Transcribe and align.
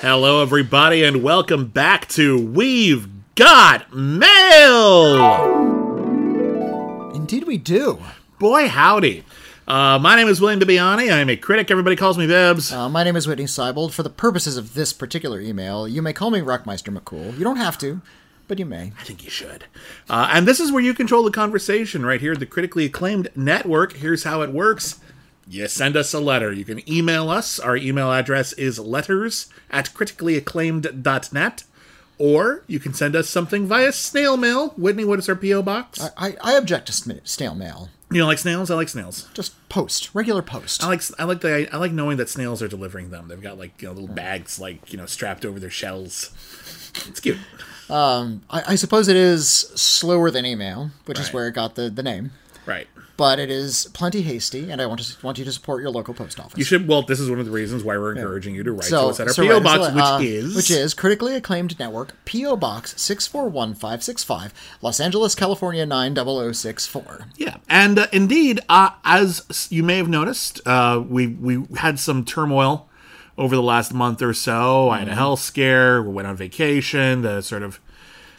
Hello, 0.00 0.40
everybody, 0.40 1.04
and 1.04 1.22
welcome 1.22 1.66
back 1.66 2.08
to 2.08 2.42
We've 2.42 3.06
Got 3.34 3.92
Mail! 3.92 5.50
Indeed, 7.14 7.44
we 7.44 7.58
do. 7.58 7.98
Boy, 8.38 8.68
howdy. 8.68 9.22
Uh, 9.68 9.98
my 9.98 10.16
name 10.16 10.28
is 10.28 10.40
William 10.40 10.60
Bibiani. 10.60 11.12
I 11.12 11.18
am 11.18 11.28
a 11.28 11.36
critic. 11.36 11.70
Everybody 11.70 11.94
calls 11.94 12.16
me 12.16 12.26
Bibbs. 12.26 12.72
Uh, 12.72 12.88
my 12.88 13.04
name 13.04 13.16
is 13.16 13.26
Whitney 13.26 13.44
Seibold. 13.44 13.92
For 13.92 14.02
the 14.02 14.08
purposes 14.08 14.56
of 14.56 14.72
this 14.72 14.94
particular 14.94 15.38
email, 15.38 15.86
you 15.86 16.00
may 16.00 16.14
call 16.14 16.30
me 16.30 16.40
Rockmeister 16.40 16.96
McCool. 16.96 17.36
You 17.36 17.44
don't 17.44 17.58
have 17.58 17.76
to, 17.78 18.00
but 18.48 18.58
you 18.58 18.64
may. 18.64 18.94
I 18.98 19.04
think 19.04 19.24
you 19.24 19.30
should. 19.30 19.66
Uh, 20.08 20.30
and 20.32 20.48
this 20.48 20.58
is 20.58 20.72
where 20.72 20.82
you 20.82 20.94
control 20.94 21.22
the 21.22 21.30
conversation 21.30 22.06
right 22.06 22.20
here 22.22 22.32
at 22.32 22.38
the 22.38 22.46
critically 22.46 22.86
acclaimed 22.86 23.28
network. 23.36 23.92
Here's 23.92 24.24
how 24.24 24.40
it 24.40 24.54
works. 24.54 25.00
You 25.46 25.68
send 25.68 25.96
us 25.96 26.14
a 26.14 26.20
letter. 26.20 26.52
You 26.52 26.64
can 26.64 26.88
email 26.90 27.30
us. 27.30 27.58
Our 27.58 27.76
email 27.76 28.10
address 28.12 28.52
is 28.54 28.78
letters 28.78 29.48
at 29.70 29.90
criticallyacclaimed.net. 29.94 31.64
Or 32.16 32.62
you 32.66 32.78
can 32.78 32.94
send 32.94 33.16
us 33.16 33.28
something 33.28 33.66
via 33.66 33.92
snail 33.92 34.36
mail. 34.36 34.68
Whitney, 34.76 35.04
what 35.04 35.18
is 35.18 35.28
our 35.28 35.34
P.O. 35.34 35.62
box? 35.62 36.00
I, 36.16 36.36
I 36.40 36.52
object 36.54 36.86
to 36.86 36.92
snail 36.92 37.54
mail. 37.56 37.88
you 38.10 38.18
don't 38.18 38.28
like 38.28 38.38
snails? 38.38 38.70
I 38.70 38.76
like 38.76 38.88
snails. 38.88 39.28
Just 39.34 39.52
post, 39.68 40.14
regular 40.14 40.42
post. 40.42 40.84
I 40.84 40.86
like 40.86 41.02
I 41.18 41.24
like 41.24 41.40
the 41.40 41.68
I 41.74 41.76
like 41.76 41.90
knowing 41.90 42.16
that 42.18 42.28
snails 42.28 42.62
are 42.62 42.68
delivering 42.68 43.10
them. 43.10 43.26
They've 43.26 43.42
got 43.42 43.58
like 43.58 43.82
you 43.82 43.88
know 43.88 43.94
little 43.94 44.14
bags 44.14 44.60
like 44.60 44.92
you 44.92 44.96
know 44.96 45.06
strapped 45.06 45.44
over 45.44 45.58
their 45.58 45.70
shells. 45.70 46.30
It's 47.08 47.18
cute. 47.18 47.38
Um, 47.90 48.42
I, 48.48 48.62
I 48.68 48.74
suppose 48.76 49.08
it 49.08 49.16
is 49.16 49.48
slower 49.48 50.30
than 50.30 50.46
email, 50.46 50.90
which 51.06 51.18
is 51.18 51.32
where 51.32 51.48
it 51.48 51.52
got 51.54 51.74
the, 51.74 51.90
the 51.90 52.02
name. 52.04 52.30
Right. 52.64 52.86
But 53.16 53.38
it 53.38 53.50
is 53.50 53.88
plenty 53.92 54.22
hasty, 54.22 54.70
and 54.70 54.82
I 54.82 54.86
want 54.86 55.00
to 55.00 55.24
want 55.24 55.38
you 55.38 55.44
to 55.44 55.52
support 55.52 55.82
your 55.82 55.90
local 55.90 56.14
post 56.14 56.40
office. 56.40 56.58
You 56.58 56.64
should. 56.64 56.88
Well, 56.88 57.02
this 57.02 57.20
is 57.20 57.30
one 57.30 57.38
of 57.38 57.46
the 57.46 57.52
reasons 57.52 57.84
why 57.84 57.96
we're 57.96 58.12
encouraging 58.12 58.54
you 58.54 58.64
to 58.64 58.72
write 58.72 58.88
to 58.88 59.00
us 59.00 59.20
at 59.20 59.28
our 59.28 59.32
so 59.32 59.46
PO 59.46 59.60
box, 59.60 59.86
so, 59.86 59.94
which 59.94 60.04
uh, 60.04 60.18
is 60.22 60.56
which 60.56 60.70
is 60.70 60.94
critically 60.94 61.36
acclaimed 61.36 61.78
network 61.78 62.14
PO 62.24 62.56
Box 62.56 63.00
six 63.00 63.26
four 63.26 63.48
one 63.48 63.74
five 63.74 64.02
six 64.02 64.24
five, 64.24 64.52
Los 64.82 64.98
Angeles, 64.98 65.34
California 65.34 65.86
nine 65.86 66.14
double 66.14 66.38
o 66.38 66.50
six 66.52 66.86
four. 66.86 67.26
Yeah, 67.36 67.58
and 67.68 67.98
uh, 67.98 68.06
indeed, 68.12 68.60
uh, 68.68 68.90
as 69.04 69.68
you 69.70 69.84
may 69.84 69.98
have 69.98 70.08
noticed, 70.08 70.60
uh, 70.66 71.02
we 71.06 71.28
we 71.28 71.66
had 71.76 72.00
some 72.00 72.24
turmoil 72.24 72.88
over 73.36 73.54
the 73.54 73.62
last 73.62 73.92
month 73.92 74.22
or 74.22 74.34
so. 74.34 74.90
I 74.90 74.98
had 75.00 75.08
a 75.08 75.14
health 75.14 75.40
scare. 75.40 76.02
We 76.02 76.12
went 76.12 76.28
on 76.28 76.36
vacation 76.36 77.22
The 77.22 77.42
sort 77.42 77.62
of 77.62 77.80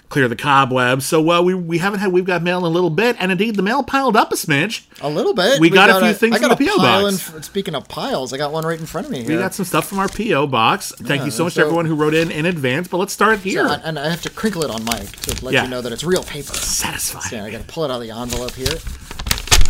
clear 0.10 0.28
the 0.28 0.36
cobwebs. 0.36 1.06
So 1.06 1.30
uh, 1.30 1.42
we 1.42 1.54
we 1.54 1.78
haven't 1.80 2.00
had 2.00 2.12
we've 2.12 2.26
got 2.26 2.44
mail 2.44 2.60
in 2.60 2.64
a 2.66 2.70
little 2.70 2.90
bit, 2.90 3.16
and 3.20 3.32
indeed 3.32 3.56
the 3.56 3.62
mail 3.62 3.84
piled 3.84 4.16
up 4.16 4.32
a 4.32 4.36
smidge. 4.36 4.86
A 5.02 5.10
little 5.10 5.34
bit. 5.34 5.60
We 5.60 5.70
got 5.70 5.90
a 5.90 6.06
few 6.06 6.14
things 6.14 6.36
I 6.36 6.40
got 6.40 6.52
in 6.60 6.66
the 6.66 6.72
a 6.72 6.76
PO 6.76 6.78
pile 6.82 7.04
box. 7.12 7.34
in- 7.34 7.44
speaking 7.44 7.76
of 7.76 7.88
piles, 7.88 8.34
I 8.34 8.38
got 8.38 8.52
one 8.52 8.66
right 8.66 8.80
in 8.80 8.86
front 8.86 9.08
of 9.08 9.12
me 9.12 9.26
We 9.26 9.36
got 9.36 9.54
some 9.54 9.66
stuff 9.66 9.88
from 9.88 10.00
our 10.00 10.08
PO 10.08 10.48
box. 10.48 10.92
Thank 10.98 11.26
you 11.26 11.32
so 11.32 11.44
much 11.46 11.56
to 11.56 11.62
everyone 11.62 11.86
who 11.86 11.96
wrote 11.96 12.14
in 12.14 12.32
in 12.32 12.46
advance. 12.46 12.88
But 12.88 12.98
let's 12.98 13.14
start 13.14 13.40
here. 13.40 13.66
and, 13.68 13.82
and 13.84 14.00
I 14.00 14.10
have 14.10 14.22
to 14.24 14.30
crinkle 14.30 14.64
it 14.64 14.70
on 14.72 14.84
mic 14.86 15.12
to 15.24 15.46
let 15.46 15.54
Yeah. 15.54 15.64
you 15.64 15.70
know 15.70 15.82
that 15.82 15.92
it's 15.92 16.04
real 16.04 16.24
paper. 16.24 16.54
Satisfying. 16.54 17.34
Yeah, 17.34 17.46
I 17.46 17.52
got 17.52 17.62
to 17.62 17.68
pull 17.68 17.84
it 17.86 17.92
out 17.92 18.02
of 18.02 18.08
the 18.08 18.12
envelope 18.12 18.54
here. 18.54 18.68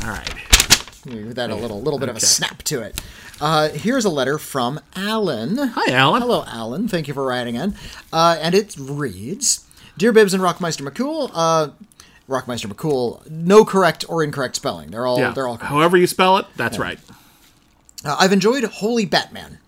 All 0.04 0.10
right. 0.12 0.30
Give 1.08 1.36
that 1.36 1.50
a 1.52 1.56
little 1.56 1.82
little 1.82 2.00
bit 2.00 2.10
of 2.10 2.16
a 2.16 2.20
snap 2.20 2.64
to 2.64 2.82
it. 2.82 3.00
Uh, 3.40 3.70
here's 3.70 4.06
a 4.06 4.10
letter 4.10 4.38
from 4.40 4.80
Alan. 4.96 5.58
Hi, 5.58 5.92
Alan. 5.94 6.22
Hello, 6.22 6.44
Alan. 6.48 6.88
Thank 6.88 7.08
you 7.08 7.14
for 7.14 7.24
writing 7.24 7.56
in. 7.56 7.76
Uh, 8.12 8.38
and 8.42 8.56
it 8.56 8.76
reads 8.80 9.66
Dear 9.98 10.12
Bibbs 10.12 10.34
and 10.34 10.44
Rockmeister 10.44 10.88
McCool, 10.88 11.32
uh, 11.34 11.70
Rockmeister 12.30 12.66
McCool, 12.72 13.30
no 13.30 13.64
correct 13.64 14.04
or 14.10 14.24
incorrect 14.24 14.56
spelling. 14.56 14.92
They're 14.92 15.06
all 15.06 15.20
Yeah. 15.20 15.32
they're 15.32 15.48
all 15.48 15.58
correct. 15.58 15.72
However 15.72 15.96
you 15.98 16.08
spell 16.08 16.38
it, 16.38 16.46
that's 16.58 16.78
right. 16.78 17.00
Uh, 18.04 18.16
I've 18.20 18.34
enjoyed 18.34 18.64
Holy 18.66 19.06
Batman, 19.06 19.60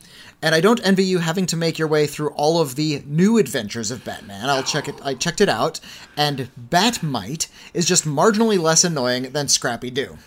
and 0.41 0.53
I 0.53 0.59
don't 0.61 0.79
envy 0.83 1.03
you 1.05 1.19
having 1.19 1.45
to 1.47 1.55
make 1.57 1.79
your 1.79 1.87
way 1.87 2.05
through 2.07 2.29
all 2.29 2.59
of 2.61 2.75
the 2.75 3.03
new 3.05 3.37
adventures 3.37 3.89
of 3.89 4.03
Batman. 4.03 4.49
I'll 4.49 4.63
check 4.63 4.87
it. 4.87 4.95
I 5.03 5.13
checked 5.13 5.39
it 5.41 5.49
out, 5.49 5.79
and 6.17 6.49
Batmite 6.69 7.47
is 7.73 7.85
just 7.85 8.05
marginally 8.05 8.59
less 8.61 8.83
annoying 8.83 9.31
than 9.31 9.47
Scrappy 9.47 9.89
Doo. 9.89 10.17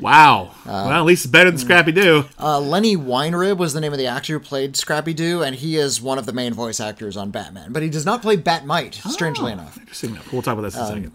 Wow. 0.00 0.52
well, 0.66 0.90
at 0.90 1.04
least 1.04 1.24
it's 1.24 1.30
better 1.30 1.50
than 1.50 1.58
Scrappy 1.58 1.92
Doo. 1.92 2.24
Uh, 2.38 2.60
Lennie 2.60 2.96
Weinrib 2.96 3.58
was 3.58 3.72
the 3.72 3.80
name 3.80 3.92
of 3.92 3.98
the 3.98 4.06
actor 4.06 4.34
who 4.34 4.40
played 4.40 4.76
Scrappy 4.76 5.14
Doo, 5.14 5.42
and 5.42 5.56
he 5.56 5.76
is 5.76 6.00
one 6.00 6.18
of 6.18 6.26
the 6.26 6.32
main 6.32 6.54
voice 6.54 6.80
actors 6.80 7.16
on 7.16 7.30
Batman. 7.30 7.72
But 7.72 7.82
he 7.82 7.90
does 7.90 8.06
not 8.06 8.22
play 8.22 8.36
Batmite, 8.36 8.94
strangely 9.10 9.52
enough. 9.52 9.78
Interesting. 9.78 10.18
We'll 10.32 10.42
talk 10.42 10.54
about 10.54 10.62
this 10.62 10.76
in 10.76 10.82
a 10.82 10.86
second. 10.86 11.12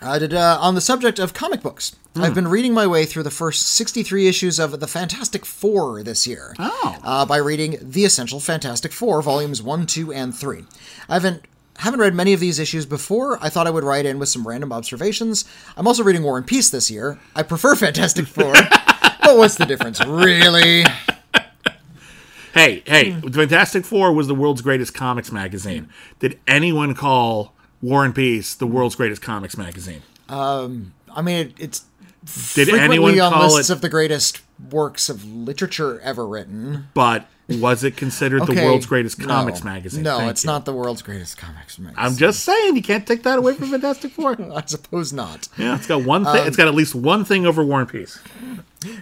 I 0.00 0.18
did, 0.18 0.34
uh, 0.34 0.58
on 0.60 0.74
the 0.74 0.80
subject 0.80 1.18
of 1.18 1.32
comic 1.32 1.62
books, 1.62 1.96
I've 2.16 2.34
been 2.34 2.48
reading 2.48 2.74
my 2.74 2.86
way 2.86 3.06
through 3.06 3.22
the 3.22 3.30
first 3.30 3.66
63 3.68 4.28
issues 4.28 4.58
of 4.58 4.78
the 4.78 4.86
Fantastic 4.86 5.44
Four 5.46 6.02
this 6.02 6.26
year. 6.26 6.54
Oh. 6.58 6.98
Uh, 7.02 7.26
by 7.26 7.38
reading 7.38 7.78
The 7.80 8.04
Essential 8.04 8.38
Fantastic 8.38 8.92
Four, 8.92 9.22
volumes 9.22 9.62
1, 9.62 9.86
2, 9.86 10.12
and 10.12 10.34
3. 10.34 10.64
I 11.08 11.14
haven't 11.14 11.44
haven't 11.78 12.00
read 12.00 12.14
many 12.14 12.32
of 12.32 12.40
these 12.40 12.58
issues 12.58 12.86
before. 12.86 13.38
I 13.42 13.48
thought 13.48 13.66
I 13.66 13.70
would 13.70 13.84
write 13.84 14.06
in 14.06 14.18
with 14.18 14.28
some 14.28 14.46
random 14.46 14.72
observations. 14.72 15.44
I'm 15.76 15.86
also 15.86 16.02
reading 16.04 16.22
War 16.22 16.36
and 16.36 16.46
Peace 16.46 16.70
this 16.70 16.90
year. 16.90 17.18
I 17.34 17.42
prefer 17.42 17.74
Fantastic 17.76 18.26
Four. 18.26 18.52
but 18.52 19.36
what's 19.36 19.56
the 19.56 19.66
difference, 19.66 20.04
really? 20.04 20.84
Hey, 22.52 22.84
hey. 22.86 23.10
Fantastic 23.20 23.84
Four 23.84 24.12
was 24.12 24.28
the 24.28 24.34
world's 24.34 24.62
greatest 24.62 24.94
comics 24.94 25.32
magazine. 25.32 25.88
Did 26.20 26.38
anyone 26.46 26.94
call 26.94 27.52
War 27.82 28.04
and 28.04 28.14
Peace 28.14 28.54
the 28.54 28.66
world's 28.66 28.94
greatest 28.94 29.20
comics 29.22 29.56
magazine? 29.56 30.02
Um, 30.28 30.94
I 31.10 31.22
mean, 31.22 31.48
it, 31.48 31.52
it's 31.58 31.80
Did 32.54 32.68
frequently 32.68 32.96
anyone 32.96 33.20
on 33.20 33.32
call 33.32 33.54
lists 33.54 33.70
it? 33.70 33.72
of 33.72 33.80
the 33.80 33.88
greatest 33.88 34.40
works 34.70 35.08
of 35.08 35.24
literature 35.24 36.00
ever 36.00 36.26
written. 36.26 36.88
but 36.94 37.26
was 37.48 37.84
it 37.84 37.96
considered 37.96 38.46
the 38.46 38.54
world's 38.54 38.86
greatest 38.86 39.18
no. 39.18 39.26
comics 39.26 39.62
magazine? 39.62 40.02
No, 40.02 40.18
Thank 40.18 40.30
it's 40.30 40.44
you. 40.44 40.50
not 40.50 40.64
the 40.64 40.72
world's 40.72 41.02
greatest 41.02 41.36
comics 41.36 41.78
magazine. 41.78 42.02
I'm 42.02 42.16
just 42.16 42.42
saying 42.42 42.76
you 42.76 42.82
can't 42.82 43.06
take 43.06 43.22
that 43.24 43.38
away 43.38 43.54
from 43.54 43.68
Fantastic 43.68 44.12
Four. 44.12 44.36
I 44.54 44.62
suppose 44.66 45.12
not. 45.12 45.48
Yeah, 45.58 45.76
it's 45.76 45.86
got 45.86 46.04
one 46.04 46.24
thing. 46.24 46.40
Um, 46.40 46.46
it's 46.46 46.56
got 46.56 46.68
at 46.68 46.74
least 46.74 46.94
one 46.94 47.24
thing 47.24 47.44
over 47.46 47.62
War 47.62 47.80
and 47.80 47.88
Peace. 47.88 48.18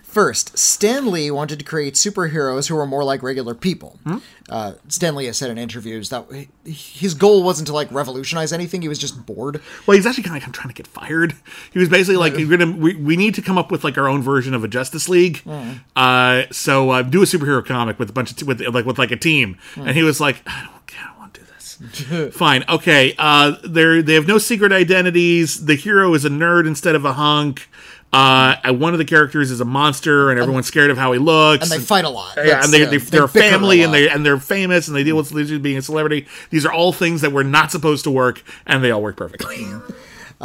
First, 0.03 0.57
Stan 0.59 1.11
Lee 1.11 1.31
wanted 1.31 1.59
to 1.59 1.65
create 1.65 1.95
superheroes 1.95 2.69
who 2.69 2.75
were 2.75 2.87
more 2.87 3.05
like 3.05 3.23
regular 3.23 3.55
people. 3.55 3.99
Hmm? 4.05 4.19
Uh, 4.49 4.75
Stan 4.89 5.15
Lee 5.15 5.27
has 5.27 5.37
said 5.37 5.51
in 5.51 5.59
interviews 5.59 6.11
that 6.11 6.27
his 6.65 7.15
goal 7.15 7.43
wasn't 7.43 7.67
to 7.69 7.73
like 7.73 7.91
revolutionize 7.91 8.53
anything; 8.53 8.83
he 8.83 8.89
was 8.89 8.99
just 8.99 9.25
bored. 9.25 9.61
Well, 9.87 9.97
he's 9.97 10.07
actually 10.07 10.25
kind 10.25 10.37
of 10.37 10.43
like, 10.43 10.47
I'm 10.47 10.53
trying 10.53 10.69
to 10.69 10.75
get 10.75 10.87
fired. 10.87 11.35
He 11.73 11.79
was 11.79 11.89
basically 11.89 12.17
like, 12.17 12.37
"You're 12.37 12.57
gonna, 12.57 12.77
we, 12.77 12.95
we 12.97 13.17
need 13.17 13.35
to 13.37 13.43
come 13.43 13.59
up 13.59 13.71
with 13.71 13.85
like 13.85 13.97
our 13.97 14.09
own 14.09 14.23
version 14.23 14.55
of 14.55 14.65
a 14.65 14.69
Justice 14.69 15.09
League. 15.09 15.39
Hmm. 15.43 15.73
Uh, 15.97 16.45
so 16.51 16.91
uh, 16.91 17.03
do 17.03 17.23
a 17.23 17.27
superhero 17.27 17.65
comic 17.65 17.99
with 17.99 18.11
a 18.11 18.13
bunch 18.13 18.31
of 18.31 18.37
t- 18.37 18.45
with 18.45 18.61
like 18.61 18.85
with 18.85 18.99
like 18.99 19.11
a 19.11 19.17
team." 19.17 19.59
Hmm. 19.75 19.83
And 19.89 19.97
he 19.97 20.03
was 20.03 20.21
like, 20.21 20.43
"I 20.47 20.63
don't, 20.65 21.01
I 21.01 21.07
don't 21.07 21.19
want 21.19 21.35
to 21.35 21.41
do 21.41 21.47
this." 21.47 22.35
Fine, 22.37 22.65
okay. 22.69 23.15
Uh, 23.19 23.57
they 23.65 24.03
they 24.03 24.15
have 24.15 24.27
no 24.27 24.39
secret 24.39 24.73
identities. 24.73 25.65
The 25.65 25.77
hero 25.77 26.15
is 26.15 26.25
a 26.25 26.31
nerd 26.31 26.67
instead 26.67 26.95
of 26.95 27.05
a 27.05 27.15
hunk. 27.15 27.69
Uh, 28.13 28.57
and 28.63 28.79
one 28.79 28.93
of 28.93 28.99
the 28.99 29.07
characters 29.07 29.51
is 29.51 29.61
a 29.61 29.65
monster, 29.65 30.31
and 30.31 30.39
everyone's 30.39 30.67
scared 30.67 30.91
of 30.91 30.99
how 30.99 31.13
he 31.13 31.19
looks. 31.19 31.71
And 31.71 31.81
they 31.81 31.85
fight 31.85 32.05
a 32.05 32.11
lot. 32.11 32.37
Yeah, 32.37 32.45
That's, 32.45 32.67
and 32.67 32.75
they, 32.75 32.85
uh, 32.85 32.91
they, 32.91 32.99
they're 32.99 33.25
a 33.25 33.29
bicker 33.29 33.49
family, 33.51 33.83
and 33.83 33.95
they 33.95 34.09
and 34.09 34.25
they're 34.25 34.39
famous, 34.39 34.87
and 34.87 34.95
they 34.97 35.03
deal 35.03 35.17
with 35.17 35.33
literally 35.33 35.59
being 35.59 35.79
a 35.79 35.83
celebrity. 35.83 36.27
These 36.51 36.67
are 36.67 36.73
all 36.73 36.93
things 36.93 37.23
that 37.23 37.33
were 37.33 37.45
not 37.45 37.71
supposed 37.71 38.05
to 38.05 38.11
work, 38.11 38.43
and 38.67 38.85
they 38.85 38.91
all 38.91 39.03
work 39.03 39.17
perfectly. 39.17 39.67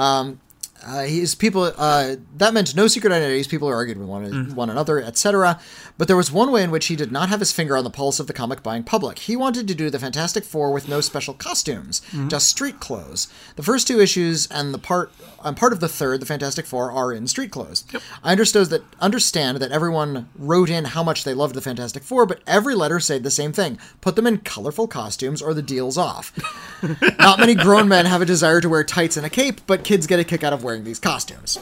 Uh, 0.85 1.01
his 1.03 1.35
people 1.35 1.71
uh, 1.77 2.15
that 2.37 2.53
meant 2.53 2.75
no 2.75 2.87
secret 2.87 3.11
identities. 3.11 3.47
People 3.47 3.67
argued 3.67 3.97
with 3.97 4.07
one, 4.07 4.29
Mm. 4.31 4.53
one 4.55 4.69
another, 4.69 5.01
etc. 5.01 5.59
But 5.97 6.07
there 6.07 6.15
was 6.17 6.31
one 6.31 6.51
way 6.51 6.63
in 6.63 6.71
which 6.71 6.85
he 6.87 6.95
did 6.95 7.11
not 7.11 7.29
have 7.29 7.39
his 7.39 7.51
finger 7.51 7.75
on 7.75 7.83
the 7.83 7.89
pulse 7.89 8.19
of 8.19 8.27
the 8.27 8.33
comic 8.33 8.61
buying 8.63 8.83
public. 8.83 9.19
He 9.19 9.35
wanted 9.35 9.67
to 9.67 9.75
do 9.75 9.89
the 9.89 9.99
Fantastic 9.99 10.43
Four 10.43 10.71
with 10.71 10.87
no 10.87 11.01
special 11.01 11.33
costumes, 11.33 12.01
Mm-hmm. 12.11 12.27
just 12.29 12.47
street 12.47 12.79
clothes. 12.79 13.27
The 13.55 13.63
first 13.63 13.87
two 13.87 13.99
issues 13.99 14.47
and 14.47 14.73
the 14.73 14.77
part 14.77 15.11
and 15.43 15.55
part 15.55 15.71
of 15.73 15.79
the 15.79 15.87
third, 15.87 16.19
the 16.19 16.25
Fantastic 16.25 16.65
Four, 16.65 16.91
are 16.91 17.13
in 17.13 17.27
street 17.27 17.51
clothes. 17.51 17.83
I 18.23 18.31
understood 18.31 18.67
that 18.69 18.83
understand 18.99 19.57
that 19.59 19.71
everyone 19.71 20.29
wrote 20.37 20.69
in 20.69 20.85
how 20.85 21.03
much 21.03 21.23
they 21.23 21.33
loved 21.33 21.55
the 21.55 21.61
Fantastic 21.61 22.03
Four, 22.03 22.25
but 22.25 22.41
every 22.47 22.75
letter 22.75 22.99
said 22.99 23.23
the 23.23 23.31
same 23.31 23.51
thing: 23.53 23.77
put 24.01 24.15
them 24.15 24.27
in 24.27 24.37
colorful 24.39 24.87
costumes, 24.87 25.41
or 25.41 25.53
the 25.53 25.61
deal's 25.61 25.97
off. 25.97 26.33
Not 27.19 27.39
many 27.39 27.55
grown 27.55 27.87
men 27.87 28.05
have 28.05 28.21
a 28.21 28.25
desire 28.25 28.61
to 28.61 28.69
wear 28.69 28.83
tights 28.83 29.17
and 29.17 29.25
a 29.25 29.29
cape, 29.29 29.61
but 29.67 29.83
kids 29.83 30.05
get 30.07 30.19
a 30.19 30.23
kick 30.23 30.43
out 30.43 30.53
of 30.53 30.63
wearing 30.67 30.83
these 30.83 30.99
costumes. 30.99 31.57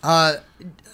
Uh, 0.00 0.36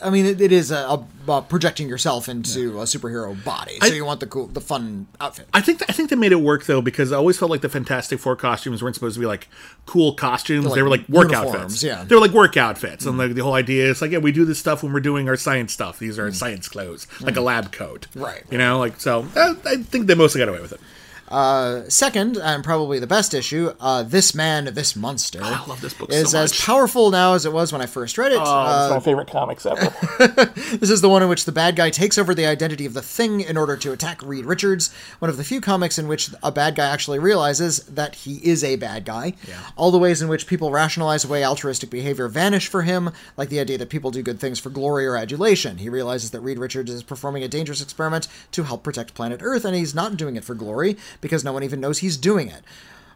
I 0.03 0.09
mean, 0.09 0.25
it, 0.25 0.41
it 0.41 0.51
is 0.51 0.71
a, 0.71 0.77
a, 0.77 1.07
uh, 1.29 1.41
projecting 1.43 1.91
yourself 1.91 2.27
into 2.27 2.81
a 2.81 2.85
superhero 2.85 3.43
body, 3.45 3.79
so 3.81 3.89
I- 3.89 3.91
you 3.95 4.05
want 4.05 4.21
the 4.21 4.27
cool, 4.27 4.47
the 4.47 4.63
fun 4.63 5.07
outfit. 5.21 5.47
I 5.53 5.61
think 5.61 5.83
I 5.89 5.93
think 5.93 6.09
they 6.09 6.17
made 6.17 6.33
it 6.33 6.41
work 6.41 6.65
though 6.65 6.81
because 6.81 7.13
I 7.13 7.17
always 7.17 7.39
felt 7.39 7.51
like 7.51 7.61
the 7.61 7.69
Fantastic 7.69 8.19
Four 8.19 8.35
costumes 8.35 8.83
weren't 8.83 8.95
supposed 8.95 9.15
to 9.17 9.21
be 9.21 9.27
like 9.27 9.49
cool 9.85 10.15
costumes. 10.15 10.65
like 10.65 10.75
they 10.75 10.83
were 10.83 10.89
like 10.89 11.07
work 11.11 11.33
outfits. 11.35 11.83
yeah. 11.83 12.03
they 12.05 12.15
were 12.15 12.21
like 12.21 12.31
work 12.31 12.57
outfits, 12.57 13.05
and 13.05 13.19
like 13.19 13.35
the 13.35 13.43
whole 13.43 13.55
idea 13.55 13.91
is 13.91 14.01
like 14.01 14.11
yeah, 14.11 14.19
we 14.19 14.33
do 14.33 14.47
this 14.47 14.59
stuff 14.59 14.83
when 14.83 14.93
we're 14.95 15.01
doing 15.01 15.29
our 15.29 15.37
science 15.37 15.75
stuff. 15.75 15.99
These 15.99 16.19
are 16.19 16.33
science 16.33 16.67
clothes, 16.69 17.07
like 17.21 17.37
a 17.37 17.43
lab 17.43 17.73
coat, 17.73 18.07
Right. 18.15 18.43
You 18.51 18.57
know, 18.57 18.79
like 18.79 18.99
so. 19.01 19.27
uh, 19.37 19.55
I 19.67 19.77
think 19.77 20.07
they 20.07 20.15
mostly 20.15 20.39
got 20.39 20.49
away 20.49 20.61
with 20.63 20.73
it. 20.73 20.81
Uh, 21.29 21.88
second, 21.88 22.37
and 22.37 22.62
probably 22.62 22.99
the 22.99 23.06
best 23.06 23.35
issue, 23.35 23.73
uh, 23.81 24.03
This 24.03 24.35
Man, 24.35 24.67
This 24.75 24.94
Monster. 24.94 25.41
I 25.43 25.65
love 25.67 25.81
this 25.81 25.94
book 25.94 26.11
Is 26.12 26.31
so 26.31 26.38
as 26.38 26.53
much. 26.53 26.61
powerful 26.62 27.11
now 27.11 27.35
as 27.35 27.47
it 27.47 27.53
was 27.53 27.73
when 27.73 27.81
I 27.81 27.87
first 27.87 28.19
read 28.19 28.32
it. 28.32 28.38
Uh, 28.38 28.88
my 28.91 29.00
favorite 29.00 29.29
comics 29.31 29.65
ever. 29.67 29.93
this 30.76 30.91
is 30.91 31.00
the 31.00 31.09
one 31.09 31.23
in 31.23 31.29
which 31.29 31.44
the 31.44 31.53
bad 31.53 31.76
guy 31.76 31.91
takes 31.91 32.19
over 32.19 32.35
the 32.35 32.47
identity 32.47 32.85
of 32.87 32.94
the 32.94 33.03
Thing 33.03 33.41
in 33.41 33.56
order 33.56 33.76
to 33.76 33.93
attack 33.93 34.23
Reed 34.23 34.44
Richards. 34.44 34.93
One 35.19 35.31
of 35.31 35.37
the 35.37 35.44
few 35.44 35.61
comics 35.61 35.99
in 35.99 36.09
which 36.09 36.31
a 36.43 36.50
bad 36.53 36.75
guy 36.75 36.87
actually 36.87 37.19
realizes 37.19 37.79
that 37.85 38.15
he 38.17 38.37
is 38.47 38.62
a 38.65 38.77
bad 38.77 39.05
guy. 39.05 39.35
Yeah. 39.49 39.61
All 39.77 39.91
the 39.91 39.99
ways 39.99 40.20
in 40.20 40.29
which 40.29 40.47
people 40.47 40.70
rationalize 40.70 41.25
away 41.25 41.44
altruistic 41.44 41.91
behavior 41.91 42.29
vanish 42.29 42.69
for 42.69 42.82
him, 42.82 43.11
like 43.37 43.49
the 43.49 43.61
idea 43.61 43.79
that 43.79 43.88
people 43.88 44.11
do 44.11 44.23
good 44.23 44.41
things 44.41 44.59
for 44.59 44.70
glory 44.70 45.06
or 45.06 45.17
adulation. 45.17 45.79
He 45.79 45.88
realizes 45.88 46.31
that 46.32 46.41
Reed 46.41 46.59
Richards 46.59 46.91
is 46.91 47.03
performing 47.03 47.43
a 47.43 47.49
dangerous 47.49 47.82
experiment 47.82 48.29
to 48.53 48.65
help 48.65 48.82
protect 48.82 49.15
planet 49.15 49.41
Earth, 49.43 49.65
and 49.65 49.75
he's 49.75 49.94
not 49.94 50.17
doing 50.17 50.37
it 50.37 50.44
for 50.44 50.55
glory 50.55 50.97
because 51.21 51.45
no 51.45 51.53
one 51.53 51.63
even 51.63 51.81
knows 51.81 51.99
he's 51.99 52.17
doing 52.17 52.49
it. 52.49 52.63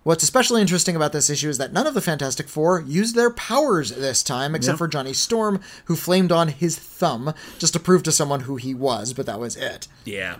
What's 0.05 0.23
especially 0.23 0.61
interesting 0.62 0.97
about 0.97 1.12
this 1.12 1.29
issue 1.29 1.49
is 1.50 1.59
that 1.59 1.73
none 1.73 1.87
of 1.87 1.93
the 1.93 2.00
Fantastic 2.00 2.49
Four 2.49 2.81
used 2.81 3.15
their 3.15 3.31
powers 3.31 3.91
this 3.91 4.23
time, 4.23 4.55
except 4.55 4.75
Yep. 4.75 4.79
for 4.79 4.89
Johnny 4.89 5.12
Storm, 5.12 5.61
who 5.87 5.97
flamed 5.97 6.33
on 6.33 6.49
his 6.49 6.77
thumb 6.79 7.35
just 7.59 7.73
to 7.75 7.81
prove 7.81 8.03
to 8.05 8.12
someone 8.12 8.41
who 8.41 8.56
he 8.56 8.73
was, 8.73 9.12
but 9.12 9.27
that 9.27 9.41
was 9.41 9.56
it. 9.56 9.87
Yeah. 10.05 10.37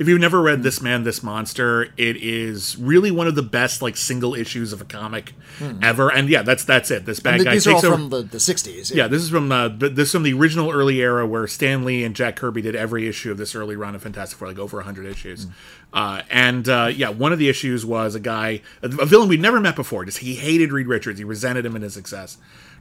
If 0.00 0.08
you've 0.08 0.18
never 0.18 0.40
read 0.40 0.62
This 0.62 0.80
Man, 0.80 1.04
This 1.04 1.22
Monster, 1.22 1.92
it 1.98 2.16
is 2.16 2.74
really 2.78 3.10
one 3.10 3.26
of 3.26 3.34
the 3.34 3.42
best 3.42 3.82
like 3.82 3.98
single 3.98 4.34
issues 4.34 4.72
of 4.72 4.80
a 4.80 4.86
comic 4.86 5.34
ever. 5.82 6.10
And 6.10 6.26
yeah, 6.30 6.40
that's 6.40 6.64
that's 6.64 6.90
it. 6.90 7.04
This 7.04 7.20
bad 7.20 7.34
Th- 7.34 7.44
guy 7.44 7.52
These 7.52 7.66
are 7.66 7.72
all 7.74 7.84
over. 7.84 7.90
from 7.96 8.08
the, 8.08 8.22
the 8.22 8.38
60s. 8.38 8.94
yeah, 8.94 9.08
this 9.08 9.20
is 9.22 9.28
from 9.28 9.52
uh, 9.52 9.68
this 9.68 10.08
is 10.08 10.12
from 10.12 10.22
the 10.22 10.32
original 10.32 10.70
early 10.70 11.02
era 11.02 11.26
where 11.26 11.46
Stan 11.46 11.84
Lee 11.84 12.02
and 12.02 12.16
Jack 12.16 12.36
Kirby 12.36 12.62
did 12.62 12.74
every 12.74 13.06
issue 13.08 13.30
of 13.30 13.36
this 13.36 13.54
early 13.54 13.76
run 13.76 13.94
of 13.94 14.02
Fantastic 14.02 14.38
Four, 14.38 14.48
like 14.48 14.58
over 14.58 14.80
hundred 14.80 15.04
issues. 15.04 15.46
Uh, 15.92 16.22
and 16.30 16.66
uh, 16.66 16.90
yeah, 16.90 17.10
one 17.10 17.34
of 17.34 17.38
the 17.38 17.50
issues 17.50 17.84
was 17.84 18.14
a 18.14 18.20
guy, 18.20 18.62
a, 18.82 18.86
a 18.86 19.04
villain 19.04 19.28
we'd 19.28 19.40
never 19.42 19.60
met 19.60 19.76
before. 19.76 20.06
Just 20.06 20.18
he 20.18 20.34
hated 20.36 20.72
Reed 20.72 20.86
Richards. 20.86 21.18
He 21.18 21.24
resented 21.24 21.66
him 21.66 21.74
and 21.74 21.84
his 21.84 21.92
success. 21.92 22.38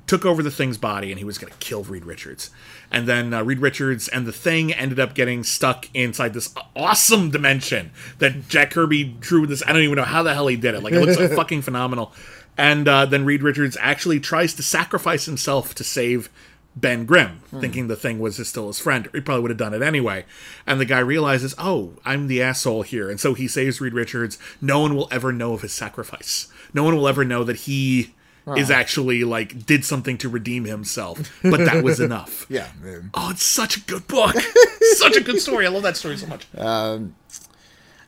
Took 0.09 0.25
over 0.25 0.41
the 0.41 0.49
Thing's 0.49 0.79
body, 0.79 1.11
and 1.11 1.19
he 1.19 1.23
was 1.23 1.37
going 1.37 1.53
to 1.53 1.59
kill 1.59 1.83
Reed 1.83 2.03
Richards. 2.03 2.49
And 2.89 3.07
then 3.07 3.31
uh, 3.31 3.43
Reed 3.43 3.59
Richards 3.59 4.07
and 4.07 4.25
the 4.25 4.31
Thing 4.31 4.73
ended 4.73 4.99
up 4.99 5.13
getting 5.13 5.43
stuck 5.43 5.87
inside 5.93 6.33
this 6.33 6.51
awesome 6.75 7.29
dimension 7.29 7.91
that 8.17 8.49
Jack 8.49 8.71
Kirby 8.71 9.03
drew. 9.03 9.45
This 9.45 9.61
I 9.67 9.71
don't 9.71 9.83
even 9.83 9.97
know 9.97 10.03
how 10.05 10.23
the 10.23 10.33
hell 10.33 10.47
he 10.47 10.55
did 10.55 10.73
it. 10.73 10.81
Like 10.81 10.93
it 10.93 10.99
looks 10.99 11.19
like 11.19 11.31
fucking 11.35 11.61
phenomenal. 11.61 12.11
And 12.57 12.87
uh, 12.87 13.05
then 13.05 13.23
Reed 13.23 13.43
Richards 13.43 13.77
actually 13.79 14.19
tries 14.19 14.55
to 14.55 14.63
sacrifice 14.63 15.25
himself 15.25 15.75
to 15.75 15.83
save 15.83 16.31
Ben 16.75 17.05
Grimm, 17.05 17.41
thinking 17.51 17.87
the 17.87 17.95
thing 17.95 18.17
was 18.17 18.47
still 18.47 18.65
his 18.65 18.79
friend. 18.79 19.07
He 19.13 19.21
probably 19.21 19.43
would 19.43 19.51
have 19.51 19.59
done 19.59 19.75
it 19.75 19.83
anyway. 19.83 20.25
And 20.65 20.81
the 20.81 20.85
guy 20.85 20.99
realizes, 20.99 21.53
oh, 21.59 21.93
I'm 22.03 22.25
the 22.25 22.41
asshole 22.41 22.81
here. 22.81 23.11
And 23.11 23.19
so 23.19 23.35
he 23.35 23.47
saves 23.47 23.79
Reed 23.79 23.93
Richards. 23.93 24.39
No 24.59 24.79
one 24.79 24.95
will 24.95 25.07
ever 25.11 25.31
know 25.31 25.53
of 25.53 25.61
his 25.61 25.71
sacrifice. 25.71 26.47
No 26.73 26.83
one 26.83 26.95
will 26.95 27.07
ever 27.07 27.23
know 27.23 27.43
that 27.43 27.57
he 27.57 28.15
is 28.57 28.71
actually 28.71 29.23
like 29.23 29.65
did 29.65 29.85
something 29.85 30.17
to 30.19 30.29
redeem 30.29 30.65
himself. 30.65 31.31
But 31.43 31.59
that 31.65 31.83
was 31.83 31.99
enough. 31.99 32.45
Yeah. 32.49 32.67
um, 32.83 33.11
Oh, 33.13 33.29
it's 33.31 33.43
such 33.43 33.77
a 33.77 33.81
good 33.81 34.07
book. 34.07 34.35
such 34.97 35.15
a 35.15 35.21
good 35.21 35.39
story. 35.39 35.65
I 35.65 35.69
love 35.69 35.83
that 35.83 35.97
story 35.97 36.17
so 36.17 36.25
much. 36.27 36.47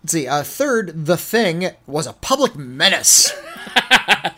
Let's 0.03 0.13
see. 0.13 0.27
Uh, 0.27 0.41
third, 0.43 1.05
The 1.05 1.17
Thing 1.17 1.69
was 1.85 2.07
a 2.07 2.13
public 2.13 2.55
menace. 2.55 3.31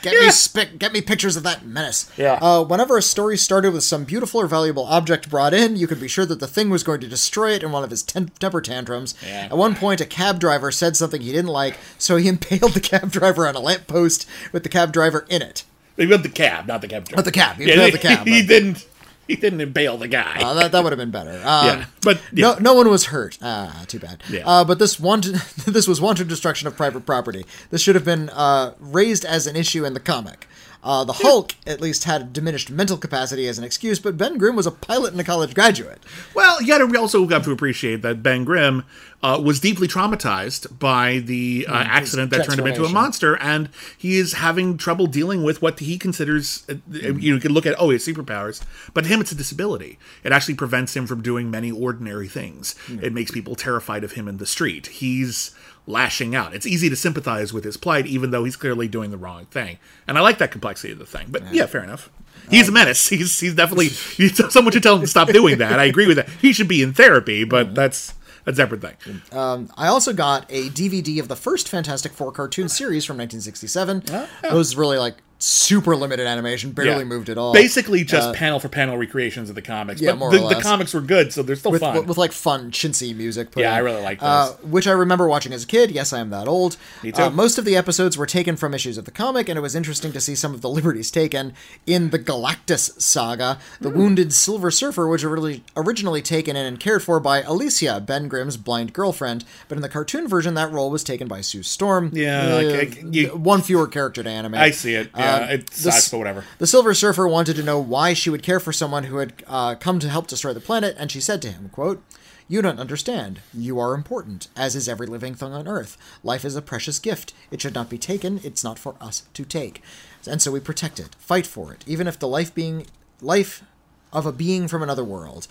Get 0.02 0.14
me 0.20 0.28
spic- 0.28 0.78
get 0.80 0.92
me 0.94 1.00
pictures 1.02 1.36
of 1.38 1.44
that 1.44 1.66
menace. 1.66 2.10
Yeah. 2.18 2.34
Uh, 2.42 2.64
whenever 2.64 2.98
a 2.98 3.02
story 3.02 3.38
started 3.38 3.72
with 3.74 3.84
some 3.84 4.04
beautiful 4.04 4.42
or 4.42 4.48
valuable 4.48 4.84
object 4.86 5.30
brought 5.30 5.54
in, 5.54 5.76
you 5.78 5.88
could 5.88 6.00
be 6.02 6.08
sure 6.10 6.26
that 6.26 6.40
the 6.42 6.48
thing 6.48 6.70
was 6.70 6.84
going 6.84 7.00
to 7.02 7.08
destroy 7.08 7.52
it 7.52 7.64
in 7.64 7.72
one 7.72 7.84
of 7.84 7.90
his 7.90 8.04
ten- 8.04 8.32
temper 8.40 8.60
tantrums. 8.62 9.16
Yeah. 9.26 9.46
At 9.52 9.58
one 9.58 9.76
point, 9.76 10.02
a 10.02 10.06
cab 10.06 10.40
driver 10.40 10.72
said 10.72 10.96
something 10.98 11.22
he 11.22 11.32
didn't 11.32 11.52
like, 11.52 11.78
so 11.98 12.18
he 12.18 12.28
impaled 12.28 12.74
the 12.74 12.80
cab 12.82 13.12
driver 13.12 13.48
on 13.48 13.56
a 13.56 13.60
lamppost 13.60 14.28
with 14.52 14.64
the 14.64 14.70
cab 14.70 14.92
driver 14.92 15.26
in 15.30 15.42
it. 15.42 15.64
He 15.98 16.06
built 16.06 16.24
the 16.24 16.30
cab, 16.30 16.68
not 16.68 16.82
the 16.82 16.88
cab 16.88 17.06
driver. 17.06 17.18
But 17.18 17.26
the 17.26 17.32
cab. 17.32 17.58
He 17.58 17.66
Yeah, 17.68 17.90
the 17.90 17.98
cab. 17.98 18.28
He 18.28 18.42
but- 18.42 18.48
didn't. 18.48 18.88
He 19.26 19.38
didn't 19.38 19.62
impale 19.62 19.98
the 19.98 20.10
guy. 20.10 20.42
Uh, 20.44 20.54
that, 20.56 20.74
that 20.74 20.84
would 20.84 20.92
have 20.92 21.00
been 21.00 21.10
better. 21.10 21.32
Um, 21.46 21.66
yeah, 21.66 21.86
but 22.02 22.22
yeah. 22.34 22.56
No, 22.56 22.58
no 22.60 22.74
one 22.74 22.90
was 22.90 23.06
hurt. 23.06 23.38
Ah, 23.42 23.86
too 23.88 23.98
bad. 23.98 24.22
Yeah. 24.30 24.46
Uh, 24.46 24.66
but 24.66 24.80
this 24.80 25.00
wanted, 25.00 25.36
this 25.66 25.88
was 25.88 26.02
wanton 26.02 26.28
destruction 26.28 26.68
of 26.68 26.76
private 26.76 27.06
property. 27.06 27.46
This 27.70 27.82
should 27.82 27.96
have 27.96 28.04
been 28.04 28.30
uh, 28.32 28.74
raised 28.82 29.24
as 29.24 29.48
an 29.48 29.56
issue 29.56 29.86
in 29.86 29.94
the 29.94 30.02
comic. 30.02 30.46
Uh, 30.84 31.04
the 31.06 31.14
Hulk 31.14 31.56
at 31.66 31.80
least 31.80 32.04
had 32.04 32.34
diminished 32.34 32.70
mental 32.70 32.98
capacity 32.98 33.48
as 33.48 33.58
an 33.58 33.64
excuse, 33.64 34.00
but 34.00 34.18
Ben 34.18 34.38
Grimm 34.38 34.56
was 34.56 34.68
a 34.68 34.72
pilot 34.72 35.14
and 35.14 35.22
a 35.22 35.24
college 35.24 35.56
graduate. 35.56 36.04
Well, 36.34 36.62
you 36.62 36.68
gotta 36.68 37.00
also 37.00 37.26
have 37.28 37.46
to 37.46 37.52
appreciate 37.52 38.02
that 38.02 38.22
Ben 38.22 38.44
Grimm 38.44 38.84
uh, 39.24 39.42
was 39.42 39.62
deeply 39.62 39.88
traumatized 39.88 40.78
by 40.80 41.20
the 41.20 41.66
uh, 41.70 41.74
accident 41.74 42.32
that 42.32 42.46
turned 42.46 42.60
him 42.60 42.68
into 42.68 42.84
a 42.84 42.90
monster, 42.90 43.38
and 43.38 43.70
he 43.98 44.18
is 44.18 44.34
having 44.34 44.78
trouble 44.78 45.08
dealing 45.08 45.44
with 45.44 45.62
what 45.62 45.80
he 45.80 45.98
considers. 45.98 46.66
Uh, 46.70 46.76
You 46.92 47.40
can 47.40 47.54
look 47.54 47.66
at 47.66 47.76
oh, 47.80 47.90
has 47.92 48.06
superpowers, 48.06 48.62
but 48.94 49.06
to 49.06 49.08
him 49.08 49.22
it's 49.22 49.32
a 49.32 49.36
disability. 49.36 49.98
It 50.24 50.34
actually 50.34 50.56
prevents 50.56 50.96
him 50.96 51.08
from 51.08 51.22
doing 51.22 51.50
many 51.50 51.72
ordinary 51.72 52.28
things. 52.28 52.76
It 53.02 53.14
makes 53.14 53.32
people 53.32 53.56
terrified 53.56 54.04
of 54.04 54.14
him 54.14 54.28
in 54.28 54.38
the 54.38 54.46
street. 54.46 54.88
He's 54.88 55.52
lashing 55.86 56.36
out. 56.36 56.54
It's 56.54 56.66
easy 56.66 56.90
to 56.90 56.96
sympathize 56.96 57.52
with 57.54 57.64
his 57.64 57.78
plight, 57.78 58.06
even 58.06 58.32
though 58.32 58.44
he's 58.44 58.56
clearly 58.56 58.88
doing 58.88 59.12
the 59.12 59.18
wrong 59.18 59.46
thing. 59.46 59.78
And 60.08 60.18
I 60.18 60.22
like 60.22 60.38
that 60.38 60.52
complexity 60.52 60.94
of 60.94 61.00
the 61.00 61.06
thing. 61.06 61.28
But 61.30 61.54
yeah, 61.54 61.66
fair 61.66 61.84
enough. 61.84 62.10
He's 62.50 62.68
a 62.68 62.72
menace. 62.72 63.08
He's 63.10 63.40
he's 63.40 63.56
definitely 63.56 63.90
someone 63.90 64.74
should 64.74 64.84
tell 64.84 64.96
him 64.96 65.02
to 65.02 65.08
stop 65.08 65.30
doing 65.30 65.60
that. 65.60 65.80
I 65.80 65.86
agree 65.86 66.08
with 66.08 66.18
that. 66.18 66.28
He 66.30 66.52
should 66.52 66.68
be 66.68 66.82
in 66.82 66.94
therapy, 66.94 67.44
but 67.46 67.74
that's 67.74 68.14
a 68.46 68.54
separate 68.54 68.82
thing. 68.82 69.22
Um, 69.32 69.70
I 69.78 69.88
also 69.88 70.12
got 70.12 70.46
a 70.50 70.68
DVD 70.70 71.20
of 71.22 71.30
the 71.30 71.38
first 71.38 71.70
Fantastic 71.70 72.12
Four 72.12 72.34
cartoon 72.34 72.68
series 72.68 73.06
from 73.06 73.16
1967. 73.18 74.04
Oh, 74.12 74.28
It 74.44 74.54
was 74.54 74.76
really 74.76 74.98
like 74.98 75.16
super 75.46 75.94
limited 75.96 76.26
animation, 76.26 76.72
barely 76.72 77.00
Yeah. 77.00 77.04
moved 77.04 77.28
at 77.30 77.38
all. 77.38 77.52
Basically, 77.52 78.06
just 78.06 78.34
panel 78.34 78.60
for 78.62 78.70
panel 78.70 78.98
recreations 78.98 79.50
of 79.50 79.56
the 79.56 79.62
comics. 79.62 80.00
yeah, 80.00 80.12
but 80.12 80.18
more 80.20 80.32
the, 80.32 80.42
or 80.42 80.54
the 80.56 80.62
comics 80.62 80.94
were 80.94 81.02
good, 81.02 81.34
so 81.34 81.44
they're 81.44 81.58
still 81.58 81.72
with, 81.72 81.82
fun. 81.82 81.98
with, 81.98 82.08
with, 82.08 82.18
like 82.18 82.32
fun 82.32 82.72
chintzy 82.72 83.14
music. 83.16 83.52
put 83.52 83.60
Yeah, 83.62 83.72
in. 83.72 83.76
I 83.76 83.80
really 83.80 84.02
like 84.02 84.20
Uh, 84.22 84.52
which 84.64 84.88
I 84.88 84.92
remember 84.92 85.28
watching 85.28 85.52
as 85.52 85.66
a 85.66 85.68
kid. 85.68 85.92
Yes, 85.92 86.14
I 86.14 86.20
am 86.20 86.30
that 86.30 86.48
old. 86.48 86.78
Me 87.04 87.12
too. 87.12 87.24
Uh, 87.24 87.30
most 87.30 87.58
of 87.58 87.66
the 87.66 87.76
episodes 87.76 88.18
were 88.18 88.26
taken 88.26 88.56
from 88.56 88.74
issues 88.74 88.98
of 88.98 89.04
the 89.04 89.12
comic, 89.12 89.50
and 89.50 89.58
it 89.58 89.62
was 89.62 89.76
interesting 89.76 90.14
to 90.14 90.22
see 90.22 90.34
some 90.36 90.54
of 90.54 90.62
the 90.62 90.70
liberties 90.70 91.12
taken 91.12 91.54
in 91.86 92.12
the 92.12 92.20
Galactus 92.20 93.02
saga. 93.02 93.58
The 93.82 93.90
Hmm. 93.90 93.98
Wounded 94.00 94.34
Silver 94.34 94.72
Surfer 94.72 95.08
was 95.08 95.26
really 95.26 95.64
originally 95.76 96.22
taken 96.22 96.56
in 96.56 96.66
and 96.66 96.80
cared 96.80 97.04
for 97.04 97.20
by 97.20 97.42
Alicia, 97.42 98.02
Ben 98.06 98.30
Grimm's 98.30 98.56
blind 98.56 98.94
girlfriend, 98.94 99.44
but 99.68 99.76
in 99.78 99.82
the 99.82 99.90
cartoon 99.90 100.28
version, 100.28 100.54
that 100.54 100.72
role 100.72 100.90
was 100.90 101.04
taken 101.04 101.28
by 101.28 101.42
Sue 101.42 101.64
Storm. 101.64 102.12
Yeah, 102.14 102.54
like, 102.56 102.66
Uh, 102.68 102.72
I- 102.80 103.04
you- 103.12 103.28
one 103.36 103.62
fewer 103.62 103.88
character 103.88 104.24
to 104.24 104.30
animate. 104.30 104.62
I 104.62 104.72
see 104.72 104.94
it. 104.96 105.10
Yeah, 105.18 105.33
Uh, 105.42 105.48
it 105.54 105.68
the 105.68 105.76
sucks, 105.76 105.98
s- 105.98 106.12
but 106.12 106.18
whatever. 106.20 106.44
The 106.60 106.68
Silver 106.68 106.94
Surfer 106.94 107.28
wanted 107.28 107.56
to 107.56 107.64
know 107.64 107.80
why 107.80 108.14
she 108.14 108.30
would 108.30 108.44
care 108.44 108.60
for 108.60 108.72
someone 108.74 109.06
who 109.06 109.18
had 109.18 109.44
uh, 109.48 109.76
come 109.76 110.00
to 110.00 110.10
help 110.10 110.28
destroy 110.28 110.54
the 110.54 110.60
planet, 110.60 110.96
and 111.00 111.12
she 111.12 111.20
said 111.22 111.42
to 111.44 111.52
him, 111.52 111.70
quote, 111.70 112.04
You 112.48 112.62
don't 112.62 112.80
understand. 112.80 113.40
You 113.54 113.80
are 113.80 113.94
important, 113.94 114.48
as 114.56 114.76
is 114.76 114.88
every 114.90 115.08
living 115.08 115.36
thing 115.36 115.54
on 115.54 115.68
Earth. 115.68 115.98
Life 116.24 116.46
is 116.46 116.56
a 116.56 116.62
precious 116.62 117.00
gift. 117.00 117.34
It 117.52 117.62
should 117.62 117.76
not 117.76 117.90
be 117.90 117.98
taken. 117.98 118.40
It's 118.44 118.64
not 118.64 118.78
for 118.80 118.96
us 119.02 119.24
to 119.34 119.46
take. 119.46 119.82
And 120.28 120.42
so 120.42 120.52
we 120.52 120.60
protect 120.60 121.00
it, 121.00 121.16
fight 121.20 121.46
for 121.48 121.74
it, 121.74 121.84
even 121.88 122.08
if 122.08 122.18
the 122.20 122.28
life 122.28 122.54
being 122.54 122.86
life 123.22 123.64
of 124.12 124.26
a 124.26 124.32
being 124.32 124.68
from 124.68 124.84
another 124.84 125.04
world, 125.04 125.48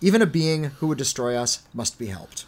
even 0.00 0.20
a 0.22 0.26
being 0.26 0.64
who 0.64 0.86
would 0.88 0.98
destroy 0.98 1.36
us, 1.36 1.62
must 1.74 1.98
be 1.98 2.06
helped. 2.06 2.44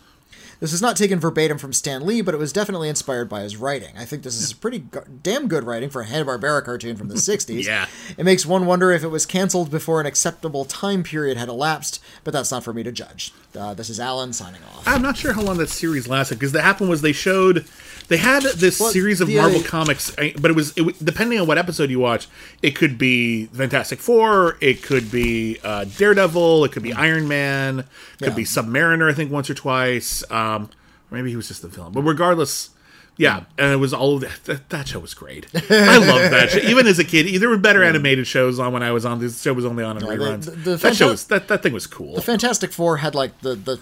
This 0.60 0.72
is 0.72 0.82
not 0.82 0.96
taken 0.96 1.20
verbatim 1.20 1.56
from 1.56 1.72
Stan 1.72 2.04
Lee, 2.04 2.20
but 2.20 2.34
it 2.34 2.38
was 2.38 2.52
definitely 2.52 2.88
inspired 2.88 3.28
by 3.28 3.42
his 3.42 3.56
writing. 3.56 3.96
I 3.96 4.04
think 4.04 4.24
this 4.24 4.40
is 4.40 4.52
pretty 4.52 4.80
go- 4.80 5.04
damn 5.22 5.46
good 5.46 5.62
writing 5.62 5.88
for 5.88 6.00
a 6.02 6.06
Hanna-Barbera 6.06 6.64
cartoon 6.64 6.96
from 6.96 7.06
the 7.08 7.14
60s. 7.16 7.64
Yeah. 7.64 7.86
It 8.16 8.24
makes 8.24 8.44
one 8.44 8.66
wonder 8.66 8.90
if 8.90 9.04
it 9.04 9.08
was 9.08 9.24
canceled 9.24 9.70
before 9.70 10.00
an 10.00 10.06
acceptable 10.06 10.64
time 10.64 11.04
period 11.04 11.36
had 11.36 11.48
elapsed, 11.48 12.02
but 12.24 12.32
that's 12.32 12.50
not 12.50 12.64
for 12.64 12.72
me 12.72 12.82
to 12.82 12.90
judge. 12.90 13.32
Uh, 13.58 13.72
this 13.74 13.88
is 13.88 14.00
Alan 14.00 14.32
signing 14.32 14.60
off. 14.74 14.82
I'm 14.86 15.00
not 15.02 15.16
sure 15.16 15.32
how 15.32 15.42
long 15.42 15.58
that 15.58 15.68
series 15.68 16.08
lasted 16.08 16.38
because 16.38 16.52
what 16.52 16.62
happened 16.64 16.90
was 16.90 17.02
they 17.02 17.12
showed 17.12 17.64
they 18.08 18.16
had 18.18 18.42
this 18.42 18.80
Well, 18.80 18.90
series 18.90 19.20
of 19.20 19.28
the- 19.28 19.36
Marvel 19.36 19.62
comics, 19.62 20.12
eh, 20.18 20.32
but 20.40 20.50
it 20.50 20.54
was 20.54 20.72
it, 20.76 21.02
depending 21.04 21.38
on 21.40 21.46
what 21.46 21.56
episode 21.58 21.88
you 21.90 21.98
watch. 22.00 22.26
It 22.62 22.72
could 22.72 22.98
be 22.98 23.46
Fantastic 23.46 24.00
Four, 24.00 24.58
it 24.60 24.82
could 24.82 25.10
be 25.10 25.58
uh, 25.62 25.84
Daredevil, 25.84 26.64
it 26.64 26.72
could 26.72 26.82
be 26.82 26.92
Iron 26.92 27.26
Man, 27.28 27.80
it 27.80 27.84
could 28.18 28.28
Yeah. 28.28 28.34
be 28.34 28.44
Submariner. 28.44 29.10
I 29.10 29.14
think 29.14 29.30
once 29.30 29.48
or 29.48 29.54
twice. 29.54 30.22
Um, 30.30 30.47
or 30.48 30.68
maybe 31.10 31.30
he 31.30 31.36
was 31.36 31.48
just 31.48 31.62
the 31.62 31.68
villain, 31.68 31.92
but 31.92 32.02
regardless. 32.02 32.70
Yeah, 33.18 33.44
and 33.58 33.72
it 33.72 33.76
was 33.76 33.92
all 33.92 34.14
of 34.14 34.20
that. 34.22 34.44
That, 34.44 34.68
that 34.70 34.88
show 34.88 35.00
was 35.00 35.12
great. 35.12 35.46
I 35.54 35.98
loved 35.98 36.32
that 36.32 36.50
show. 36.50 36.58
Even 36.60 36.86
as 36.86 36.98
a 37.00 37.04
kid, 37.04 37.40
there 37.40 37.48
were 37.50 37.58
better 37.58 37.82
animated 37.92 38.26
shows 38.26 38.58
on 38.60 38.72
when 38.72 38.82
I 38.84 38.92
was 38.92 39.04
on. 39.04 39.18
This 39.18 39.42
show 39.42 39.52
was 39.52 39.64
only 39.66 39.82
on 39.84 39.96
in 39.96 40.04
the- 40.04 40.08
reruns. 40.08 40.44
the- 40.44 40.52
the 40.52 40.76
that 40.76 40.94
show 40.96 41.08
was 41.08 41.24
that, 41.26 41.48
that 41.48 41.62
thing 41.62 41.72
was 41.72 41.86
cool. 41.88 42.14
The 42.14 42.22
Fantastic 42.22 42.72
Four 42.72 42.98
had 42.98 43.14
like 43.16 43.40
the 43.40 43.54
the 43.56 43.80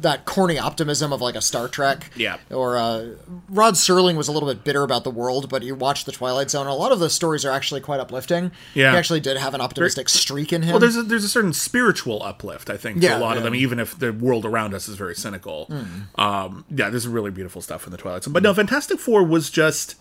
that 0.00 0.24
corny 0.24 0.58
optimism 0.58 1.12
of 1.12 1.20
like 1.20 1.36
a 1.36 1.40
Star 1.40 1.68
Trek. 1.68 2.10
Yeah. 2.16 2.38
Or 2.50 2.76
uh, 2.76 3.10
Rod 3.48 3.74
Serling 3.74 4.16
was 4.16 4.26
a 4.26 4.32
little 4.32 4.48
bit 4.48 4.64
bitter 4.64 4.82
about 4.82 5.04
the 5.04 5.10
world, 5.10 5.48
but 5.48 5.62
you 5.62 5.76
watch 5.76 6.04
the 6.04 6.12
Twilight 6.12 6.50
Zone. 6.50 6.66
A 6.66 6.74
lot 6.74 6.90
of 6.90 6.98
the 6.98 7.08
stories 7.08 7.44
are 7.44 7.52
actually 7.52 7.80
quite 7.82 8.00
uplifting. 8.00 8.50
Yeah. 8.74 8.90
He 8.90 8.98
actually 8.98 9.20
did 9.20 9.36
have 9.36 9.54
an 9.54 9.60
optimistic 9.60 10.08
streak 10.08 10.52
in 10.52 10.62
him. 10.62 10.70
Well, 10.72 10.80
there's 10.80 10.96
a, 10.96 11.02
there's 11.04 11.22
a 11.24 11.28
certain 11.28 11.52
spiritual 11.52 12.20
uplift, 12.24 12.68
I 12.68 12.76
think, 12.76 13.00
to 13.00 13.06
Yeah, 13.06 13.18
a 13.18 13.20
lot 13.20 13.36
of 13.36 13.44
yeah. 13.44 13.48
Hmm. 13.50 13.52
them, 13.52 13.54
even 13.54 13.78
if 13.78 13.96
the 13.96 14.12
world 14.12 14.44
around 14.44 14.74
us 14.74 14.88
is 14.88 14.96
very 14.96 15.14
cynical. 15.14 15.70
Um, 16.16 16.64
yeah, 16.68 16.90
there's 16.90 17.06
really 17.06 17.30
beautiful 17.30 17.62
stuff 17.62 17.86
in 17.86 17.92
the 17.92 17.96
Twilight 17.98 18.24
Zone. 18.24 18.32
But 18.32 18.42
no, 18.42 18.52
Fantastic 18.52 18.71
Four 18.98 19.24
was 19.24 19.50
just. 19.50 19.96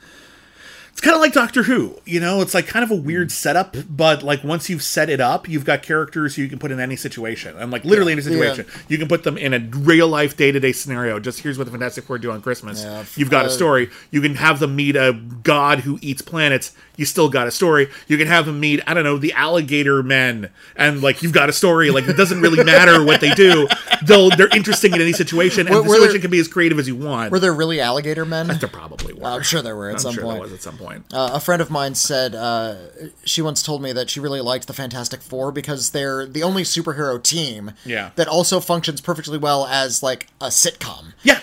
It's 1.01 1.08
kind 1.08 1.15
of 1.15 1.22
like 1.22 1.34
Doctor 1.34 1.63
Who, 1.63 2.00
you 2.05 2.20
know. 2.20 2.41
It's 2.41 2.53
like 2.53 2.67
kind 2.67 2.84
of 2.84 2.91
a 2.91 2.96
weird 2.96 3.31
setup, 3.31 3.75
but 3.89 4.22
like 4.22 4.43
once 4.43 4.70
you've 4.70 4.84
set 4.84 5.10
it 5.10 5.20
up, 5.20 5.50
you've 5.50 5.65
got 5.65 5.81
characters 5.81 6.36
who 6.36 6.43
you 6.43 6.48
can 6.48 6.60
put 6.60 6.70
in 6.70 6.79
any 6.79 6.96
situation, 6.96 7.58
and 7.58 7.72
like 7.72 7.84
literally 7.84 8.12
any 8.12 8.22
situation, 8.22 8.67
you 8.88 9.00
can 9.00 9.08
put 9.08 9.24
them 9.24 9.36
in 9.36 9.51
a 9.55 9.60
real 9.79 10.08
life 10.08 10.38
day 10.38 10.51
to 10.51 10.60
day 10.60 10.72
scenario. 10.72 11.20
Just 11.20 11.39
here's 11.39 11.58
what 11.58 11.63
the 11.63 11.72
Fantastic 11.72 12.03
Four 12.03 12.20
do 12.20 12.29
on 12.29 12.39
Christmas. 12.43 12.84
Yeah, 12.84 13.03
You've 13.15 13.31
got 13.31 13.46
a 13.46 13.48
uh, 13.48 13.51
story. 13.51 13.89
You 14.12 14.22
can 14.22 14.36
have 14.36 14.60
them 14.60 14.75
meet 14.75 14.96
a 14.96 15.20
god 15.41 15.79
who 15.79 15.98
eats 16.03 16.22
planets. 16.22 16.72
You 16.98 17.05
still 17.05 17.29
got 17.29 17.48
a 17.48 17.51
story. 17.51 17.89
You 18.08 18.20
can 18.20 18.27
have 18.27 18.46
them 18.46 18.60
meet 18.60 18.81
I 18.86 18.93
don't 18.93 19.03
know 19.03 19.17
the 19.17 19.34
alligator 19.34 20.03
men, 20.03 20.51
and 20.75 21.01
like 21.01 21.24
you've 21.24 21.34
got 21.34 21.50
a 21.50 21.53
story. 21.53 21.89
Like 21.89 22.08
it 22.08 22.15
doesn't 22.15 22.41
really 22.41 22.63
matter 22.63 23.03
what 23.03 23.22
they 23.22 23.34
do. 23.34 23.67
They'll 24.05 24.29
they're 24.29 24.55
interesting 24.55 24.93
in 24.93 25.01
any 25.01 25.13
situation, 25.13 25.65
and 25.65 25.77
Were- 25.77 25.81
the 25.81 25.89
situation 25.89 26.12
there- 26.12 26.22
can 26.22 26.29
be 26.29 26.39
as 26.39 26.48
creative 26.48 26.77
as 26.77 26.88
you 26.88 26.96
want. 26.96 27.31
Were 27.31 27.39
there 27.39 27.53
really 27.53 27.79
alligator 27.79 28.24
men? 28.24 28.50
there 28.60 28.70
probably 29.12 29.30
were. 29.32 29.36
I'm 29.38 29.44
sure 29.44 29.62
there 29.62 29.75
were 29.75 29.89
at 29.89 29.94
I'm 29.96 30.00
some 30.00 30.13
sure 30.13 30.24
point. 30.24 30.36
there 30.36 30.41
was 30.44 30.53
at 30.53 30.62
some 30.62 30.77
point. 30.77 31.06
Uh, 31.13 31.32
a 31.34 31.39
friend 31.39 31.62
of 31.62 31.70
mine 31.70 31.96
said 31.96 32.34
uh, 32.36 32.75
she 33.25 33.41
once 33.41 33.62
told 33.63 33.82
me 33.82 33.91
that 33.94 34.10
she 34.10 34.20
really 34.20 34.41
liked 34.41 34.68
the 34.68 34.74
Fantastic 34.74 35.22
Four 35.22 35.51
because 35.51 35.91
they're 35.91 36.25
the 36.25 36.44
only 36.44 36.63
superhero 36.63 37.22
team 37.22 37.72
Yeah. 37.86 38.12
that 38.15 38.27
also 38.27 38.60
functions 38.60 39.01
perfectly 39.01 39.38
well 39.38 39.65
as 39.68 40.01
like 40.03 40.27
a 40.39 40.48
sitcom. 40.48 41.13
yeah. 41.24 41.39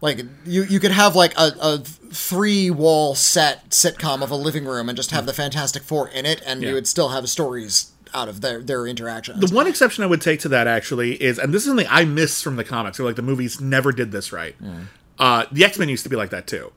Like 0.00 0.18
you, 0.44 0.64
you 0.64 0.80
could 0.80 0.90
have 0.90 1.14
like 1.14 1.32
a, 1.38 1.52
a 1.60 1.78
three 1.78 2.70
wall 2.70 3.14
set 3.14 3.70
sitcom 3.70 4.20
of 4.22 4.32
a 4.32 4.34
living 4.36 4.64
room 4.64 4.88
and 4.88 4.96
just 4.96 5.12
have 5.12 5.26
the 5.26 5.32
Fantastic 5.32 5.82
Four 5.84 6.08
in 6.08 6.26
it, 6.26 6.42
and 6.44 6.60
Yeah. 6.60 6.70
you 6.70 6.74
would 6.74 6.88
still 6.88 7.10
have 7.10 7.28
stories 7.28 7.92
out 8.12 8.28
of 8.28 8.40
their 8.40 8.60
their 8.60 8.84
interactions. 8.86 9.38
The 9.48 9.54
one 9.54 9.68
exception 9.68 10.02
I 10.02 10.08
would 10.08 10.20
take 10.20 10.40
to 10.40 10.48
that 10.48 10.66
actually 10.66 11.22
is, 11.22 11.38
and 11.38 11.54
this 11.54 11.62
is 11.62 11.68
something 11.68 11.86
I 11.88 12.04
miss 12.04 12.42
from 12.42 12.56
the 12.56 12.64
comics, 12.64 12.98
or 12.98 13.04
like 13.04 13.14
the 13.16 13.22
movies 13.22 13.60
never 13.60 13.92
did 13.92 14.10
this 14.10 14.32
right. 14.32 14.56
Uh, 15.20 15.44
the 15.52 15.64
X 15.64 15.78
Men 15.78 15.88
used 15.88 16.02
to 16.02 16.08
be 16.10 16.16
like 16.16 16.30
that 16.30 16.48
too. 16.48 16.72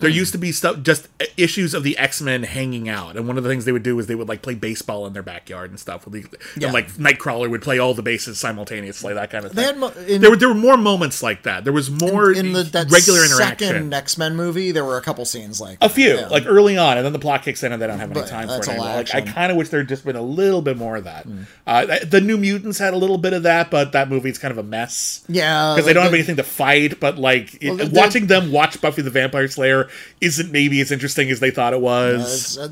There 0.00 0.10
used 0.10 0.32
to 0.32 0.38
be 0.38 0.52
stuff, 0.52 0.82
just 0.82 1.08
issues 1.36 1.74
of 1.74 1.82
the 1.82 1.96
X 1.98 2.20
Men 2.20 2.42
hanging 2.42 2.88
out, 2.88 3.16
and 3.16 3.28
one 3.28 3.36
of 3.38 3.44
the 3.44 3.48
things 3.50 3.64
they 3.64 3.72
would 3.72 3.82
do 3.82 3.98
is 3.98 4.06
they 4.06 4.14
would 4.14 4.28
like 4.28 4.42
play 4.42 4.54
baseball 4.54 5.06
in 5.06 5.12
their 5.12 5.22
backyard 5.22 5.70
and 5.70 5.78
stuff. 5.78 6.04
With 6.06 6.14
the, 6.30 6.38
Yeah. 6.56 6.68
And 6.68 6.74
like 6.74 6.88
Nightcrawler 6.94 7.48
would 7.50 7.62
play 7.62 7.78
all 7.78 7.94
the 7.94 8.02
bases 8.02 8.38
simultaneously, 8.38 9.14
that 9.14 9.30
kind 9.30 9.44
of 9.44 9.52
thing. 9.52 9.78
Mo- 9.78 9.92
in- 10.06 10.20
there 10.20 10.30
were 10.30 10.36
there 10.36 10.48
were 10.48 10.54
more 10.54 10.76
moments 10.76 11.22
like 11.22 11.42
that. 11.44 11.64
There 11.64 11.72
was 11.72 11.90
more 11.90 12.32
in 12.32 12.52
the 12.52 12.62
that 12.64 12.90
regular 12.90 13.24
interaction. 13.24 13.68
second 13.68 13.94
X 13.94 14.18
Men 14.18 14.36
movie, 14.36 14.72
there 14.72 14.84
were 14.84 14.96
a 14.96 15.02
couple 15.02 15.24
scenes 15.24 15.60
like 15.60 15.78
A 15.80 15.88
few, 15.88 16.14
yeah. 16.16 16.28
like 16.28 16.44
early 16.46 16.76
on, 16.76 16.96
and 16.96 17.04
then 17.06 17.12
the 17.12 17.18
plot 17.18 17.42
kicks 17.42 17.62
in, 17.62 17.72
and 17.72 17.80
they 17.80 17.86
don't 17.86 17.98
have 17.98 18.10
any 18.10 18.20
But 18.20 18.28
time 18.28 18.48
for 18.48 18.56
it 18.56 18.68
anymore. 18.68 18.86
Like, 18.86 19.14
I 19.14 19.20
kind 19.20 19.50
of 19.52 19.58
wish 19.58 19.68
there'd 19.68 19.88
just 19.88 20.04
been 20.04 20.16
a 20.16 20.22
little 20.22 20.62
bit 20.62 20.76
more 20.76 20.96
of 20.96 21.04
that. 21.04 21.26
Uh, 21.66 21.98
the 22.04 22.20
New 22.20 22.38
Mutants 22.38 22.78
had 22.78 22.94
a 22.94 22.96
little 22.96 23.18
bit 23.18 23.32
of 23.32 23.42
that, 23.44 23.70
but 23.70 23.92
that 23.92 24.08
movie's 24.08 24.38
kind 24.38 24.52
of 24.52 24.58
a 24.58 24.62
mess. 24.62 25.24
yeah 25.28 25.74
because 25.74 25.86
they 25.86 25.92
don't 25.92 26.04
have 26.04 26.14
anything 26.14 26.36
to 26.36 26.42
fight. 26.42 26.98
But 27.00 27.18
like 27.18 27.58
Well, 27.62 27.88
watching 27.92 28.26
them 28.26 28.50
watch 28.52 28.80
Buffy 28.80 29.02
the 29.02 29.10
Vampire 29.10 29.46
Slayer 29.48 29.88
isn't 30.20 30.50
maybe 30.52 30.80
as 30.80 30.90
interesting 30.90 31.30
as 31.30 31.40
they 31.40 31.50
thought 31.50 31.72
it 31.72 31.80
was. 31.80 32.56
It's, 32.56 32.58
uh, 32.58 32.68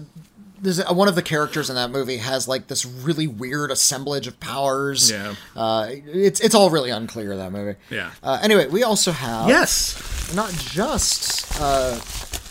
there's 0.60 0.80
uh, 0.80 0.92
one 0.92 1.08
of 1.08 1.14
the 1.14 1.22
characters 1.22 1.70
in 1.70 1.76
that 1.76 1.90
movie 1.90 2.18
has 2.18 2.48
like 2.48 2.66
this 2.66 2.84
really 2.84 3.26
weird 3.26 3.70
assemblage 3.70 4.26
of 4.26 4.38
powers. 4.40 5.10
Yeah. 5.10 5.34
uh, 5.56 5.88
it's 5.90 6.40
it's 6.40 6.54
all 6.54 6.70
really 6.70 6.90
unclear 6.90 7.36
that 7.36 7.52
movie. 7.52 7.78
Yeah. 7.90 8.10
Uh, 8.22 8.38
anyway, 8.42 8.66
we 8.66 8.82
also 8.82 9.12
have 9.12 9.48
yes, 9.48 10.34
not 10.34 10.50
just 10.52 11.60
uh, 11.60 12.00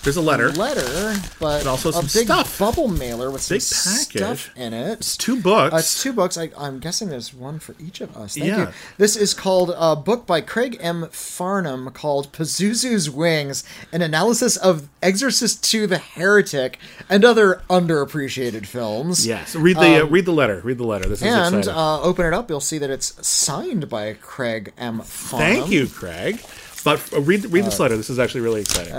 there's 0.08 0.16
a 0.16 0.22
letter. 0.22 0.52
letter, 0.54 1.20
but 1.38 1.68
also 1.68 1.90
a 1.90 1.94
some 1.94 2.04
big 2.06 2.28
stuff. 2.28 2.58
bubble 2.60 2.88
mailer 2.88 3.30
with 3.30 3.48
Big 3.50 3.60
some 3.62 3.94
package. 3.94 4.42
stuff 4.42 4.58
in 4.58 4.74
it. 4.74 4.94
It's 5.00 5.18
Two 5.18 5.42
books. 5.42 5.74
Uh, 5.74 5.78
it's 5.78 6.02
two 6.02 6.14
books. 6.14 6.38
I, 6.38 6.50
I'm 6.58 6.80
guessing 6.80 7.10
there's 7.10 7.34
one 7.34 7.60
for 7.60 7.76
each 7.78 8.00
of 8.00 8.16
us. 8.16 8.36
Thank 8.36 8.48
Yeah. 8.48 8.60
you. 8.68 8.74
This 8.98 9.18
is 9.18 9.34
called 9.34 9.74
a 9.78 9.98
book 9.98 10.26
by 10.26 10.40
Craig 10.40 10.78
M. 10.80 11.10
Farnham 11.12 11.90
called 11.92 12.32
Pazuzu's 12.32 13.10
Wings, 13.10 13.66
an 13.92 14.02
analysis 14.02 14.56
of 14.56 14.88
Exorcist 15.04 15.74
II 15.76 15.86
the 15.88 15.98
Heretic 15.98 16.80
and 17.10 17.26
other 17.26 17.62
underappreciated 17.70 18.66
films. 18.66 19.28
yes, 19.28 19.56
read 19.56 19.76
the 19.76 20.04
uh, 20.04 20.06
read 20.06 20.26
the 20.26 20.32
letter. 20.32 20.62
Read 20.64 20.78
the 20.78 20.86
letter. 20.86 21.10
This 21.10 21.22
is 21.22 21.28
And 21.28 21.68
uh, 21.68 22.02
open 22.02 22.26
it 22.26 22.34
up, 22.34 22.50
you'll 22.50 22.62
see 22.62 22.78
that 22.78 22.90
it's 22.90 23.28
signed 23.28 23.90
by 23.90 24.14
Craig 24.14 24.72
M. 24.78 25.02
Farnham. 25.02 25.56
Thank 25.60 25.70
you, 25.72 25.88
Craig. 25.88 26.40
But 26.84 27.02
uh, 27.14 27.20
read 27.20 27.44
read 27.52 27.66
this 27.66 27.80
letter. 27.82 27.98
This 27.98 28.10
is 28.10 28.18
actually 28.20 28.42
really 28.42 28.62
exciting. 28.62 28.94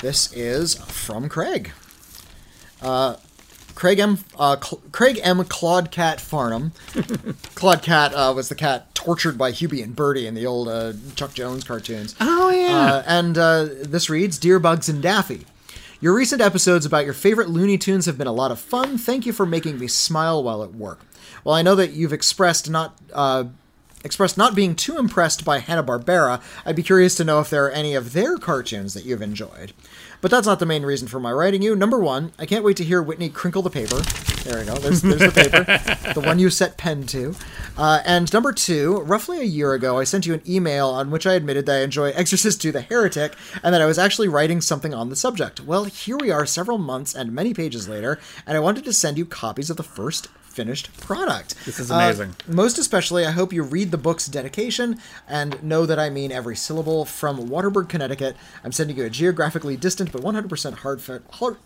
This 0.00 0.32
is 0.32 0.74
from 0.74 1.28
Craig. 1.28 1.72
Uh, 2.82 3.16
Craig 3.74 3.98
M. 3.98 4.18
Uh, 4.38 4.56
Cl- 4.60 4.82
Craig 4.92 5.20
M. 5.22 5.42
Claude 5.44 5.90
Cat 5.90 6.20
Farnham. 6.20 6.72
Claude 7.54 7.82
Cat 7.82 8.12
uh, 8.14 8.32
was 8.34 8.48
the 8.48 8.54
cat 8.54 8.94
tortured 8.94 9.36
by 9.38 9.52
Hubie 9.52 9.82
and 9.82 9.94
Bertie 9.96 10.26
in 10.26 10.34
the 10.34 10.46
old 10.46 10.68
uh, 10.68 10.92
Chuck 11.14 11.34
Jones 11.34 11.64
cartoons. 11.64 12.14
oh 12.20 12.50
yeah. 12.50 12.76
Uh, 12.94 13.02
and 13.06 13.38
uh, 13.38 13.64
this 13.82 14.08
reads 14.10 14.38
Dear 14.38 14.58
Bugs 14.58 14.88
and 14.88 15.02
Daffy. 15.02 15.46
Your 16.00 16.14
recent 16.14 16.42
episodes 16.42 16.84
about 16.84 17.04
your 17.04 17.14
favorite 17.14 17.48
Looney 17.48 17.78
Tunes 17.78 18.04
have 18.06 18.18
been 18.18 18.26
a 18.26 18.32
lot 18.32 18.50
of 18.50 18.58
fun. 18.60 18.98
Thank 18.98 19.24
you 19.24 19.32
for 19.32 19.46
making 19.46 19.78
me 19.78 19.88
smile 19.88 20.42
while 20.42 20.62
at 20.62 20.74
work. 20.74 21.00
While 21.42 21.56
I 21.56 21.62
know 21.62 21.74
that 21.74 21.92
you've 21.92 22.12
expressed 22.12 22.68
not 22.68 22.98
uh, 23.14 23.44
expressed 24.06 24.38
not 24.38 24.54
being 24.54 24.74
too 24.74 24.96
impressed 24.96 25.44
by 25.44 25.58
Hanna 25.58 25.82
Barbera, 25.82 26.40
I'd 26.64 26.76
be 26.76 26.82
curious 26.82 27.14
to 27.16 27.24
know 27.24 27.40
if 27.40 27.50
there 27.50 27.66
are 27.66 27.70
any 27.70 27.94
of 27.94 28.14
their 28.14 28.38
cartoons 28.38 28.94
that 28.94 29.04
you've 29.04 29.20
enjoyed. 29.20 29.74
But 30.22 30.30
that's 30.30 30.46
not 30.46 30.60
the 30.60 30.64
main 30.64 30.86
reason 30.86 31.08
for 31.08 31.20
my 31.20 31.32
writing 31.32 31.60
you. 31.60 31.76
Number 31.76 31.98
one, 31.98 32.32
I 32.38 32.46
can't 32.46 32.64
wait 32.64 32.78
to 32.78 32.84
hear 32.84 33.02
Whitney 33.02 33.28
crinkle 33.28 33.62
the 33.62 33.68
paper. 33.68 34.35
There 34.46 34.60
we 34.60 34.64
go. 34.64 34.74
There's, 34.76 35.02
there's 35.02 35.20
the 35.20 35.32
paper, 35.32 36.12
the 36.14 36.20
one 36.20 36.38
you 36.38 36.50
set 36.50 36.76
pen 36.76 37.04
to. 37.08 37.34
Uh, 37.76 38.00
and 38.06 38.32
number 38.32 38.52
two, 38.52 39.00
roughly 39.00 39.40
a 39.40 39.44
year 39.44 39.72
ago, 39.74 39.98
I 39.98 40.04
sent 40.04 40.24
you 40.24 40.34
an 40.34 40.42
email 40.48 40.88
on 40.88 41.10
which 41.10 41.26
I 41.26 41.34
admitted 41.34 41.66
that 41.66 41.80
I 41.80 41.82
enjoy 41.82 42.10
Exorcist 42.10 42.64
II 42.64 42.70
the 42.70 42.80
Heretic 42.80 43.34
and 43.62 43.74
that 43.74 43.82
I 43.82 43.86
was 43.86 43.98
actually 43.98 44.28
writing 44.28 44.60
something 44.60 44.94
on 44.94 45.10
the 45.10 45.16
subject. 45.16 45.60
Well, 45.60 45.84
here 45.84 46.16
we 46.16 46.30
are 46.30 46.46
several 46.46 46.78
months 46.78 47.14
and 47.14 47.32
many 47.32 47.54
pages 47.54 47.88
later, 47.88 48.20
and 48.46 48.56
I 48.56 48.60
wanted 48.60 48.84
to 48.84 48.92
send 48.92 49.18
you 49.18 49.26
copies 49.26 49.68
of 49.68 49.76
the 49.76 49.82
first 49.82 50.28
finished 50.56 50.98
product. 51.02 51.54
This 51.66 51.78
is 51.78 51.90
Uh, 51.90 51.96
amazing. 51.96 52.34
most 52.48 52.78
especially, 52.78 53.26
I 53.26 53.30
hope 53.32 53.52
you 53.52 53.62
read 53.62 53.90
the 53.90 53.98
book's 53.98 54.26
dedication 54.26 54.98
and 55.28 55.62
know 55.62 55.84
that 55.84 55.98
I 55.98 56.08
mean 56.08 56.32
every 56.32 56.56
syllable. 56.56 57.04
From 57.04 57.50
Waterbury, 57.50 57.84
Connecticut, 57.84 58.36
I'm 58.64 58.72
sending 58.72 58.96
you 58.96 59.04
a 59.04 59.10
geographically 59.10 59.76
distant 59.76 60.12
but 60.12 60.22
100% 60.22 60.76
heartfelt, 60.78 61.20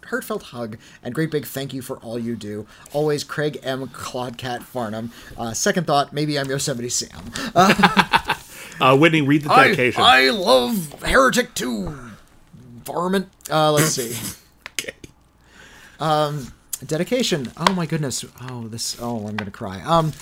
heartfelt 0.08 0.42
hug 0.42 0.76
and 1.04 1.14
great 1.14 1.30
big 1.30 1.46
thank 1.46 1.72
you 1.72 1.82
for 1.82 1.98
all 1.98 2.18
you 2.18 2.34
do. 2.34 2.66
Always, 2.92 3.24
Craig 3.24 3.58
M. 3.62 3.86
Claudecat 3.88 4.62
Farnham. 4.62 5.12
Uh, 5.36 5.52
second 5.52 5.86
thought, 5.86 6.12
maybe 6.12 6.38
I'm 6.38 6.48
Yosemite 6.48 6.88
Sam. 6.88 7.30
Uh, 8.80 8.96
Whitney, 8.96 9.20
read 9.20 9.42
the 9.42 9.50
dedication. 9.50 10.00
I, 10.02 10.28
I 10.28 10.30
love 10.30 11.02
Heretic 11.02 11.52
2. 11.54 11.94
Varmint. 12.86 13.28
Uh, 13.50 13.72
let's 13.72 13.90
see. 13.90 14.16
Okay. 14.80 14.94
Dedication. 16.86 17.52
Oh 17.58 17.74
my 17.74 17.84
goodness. 17.84 18.24
Oh, 18.40 18.66
this. 18.68 18.96
Oh, 19.00 19.26
I'm 19.26 19.36
gonna 19.36 19.50
cry. 19.50 19.82
Um, 19.82 20.14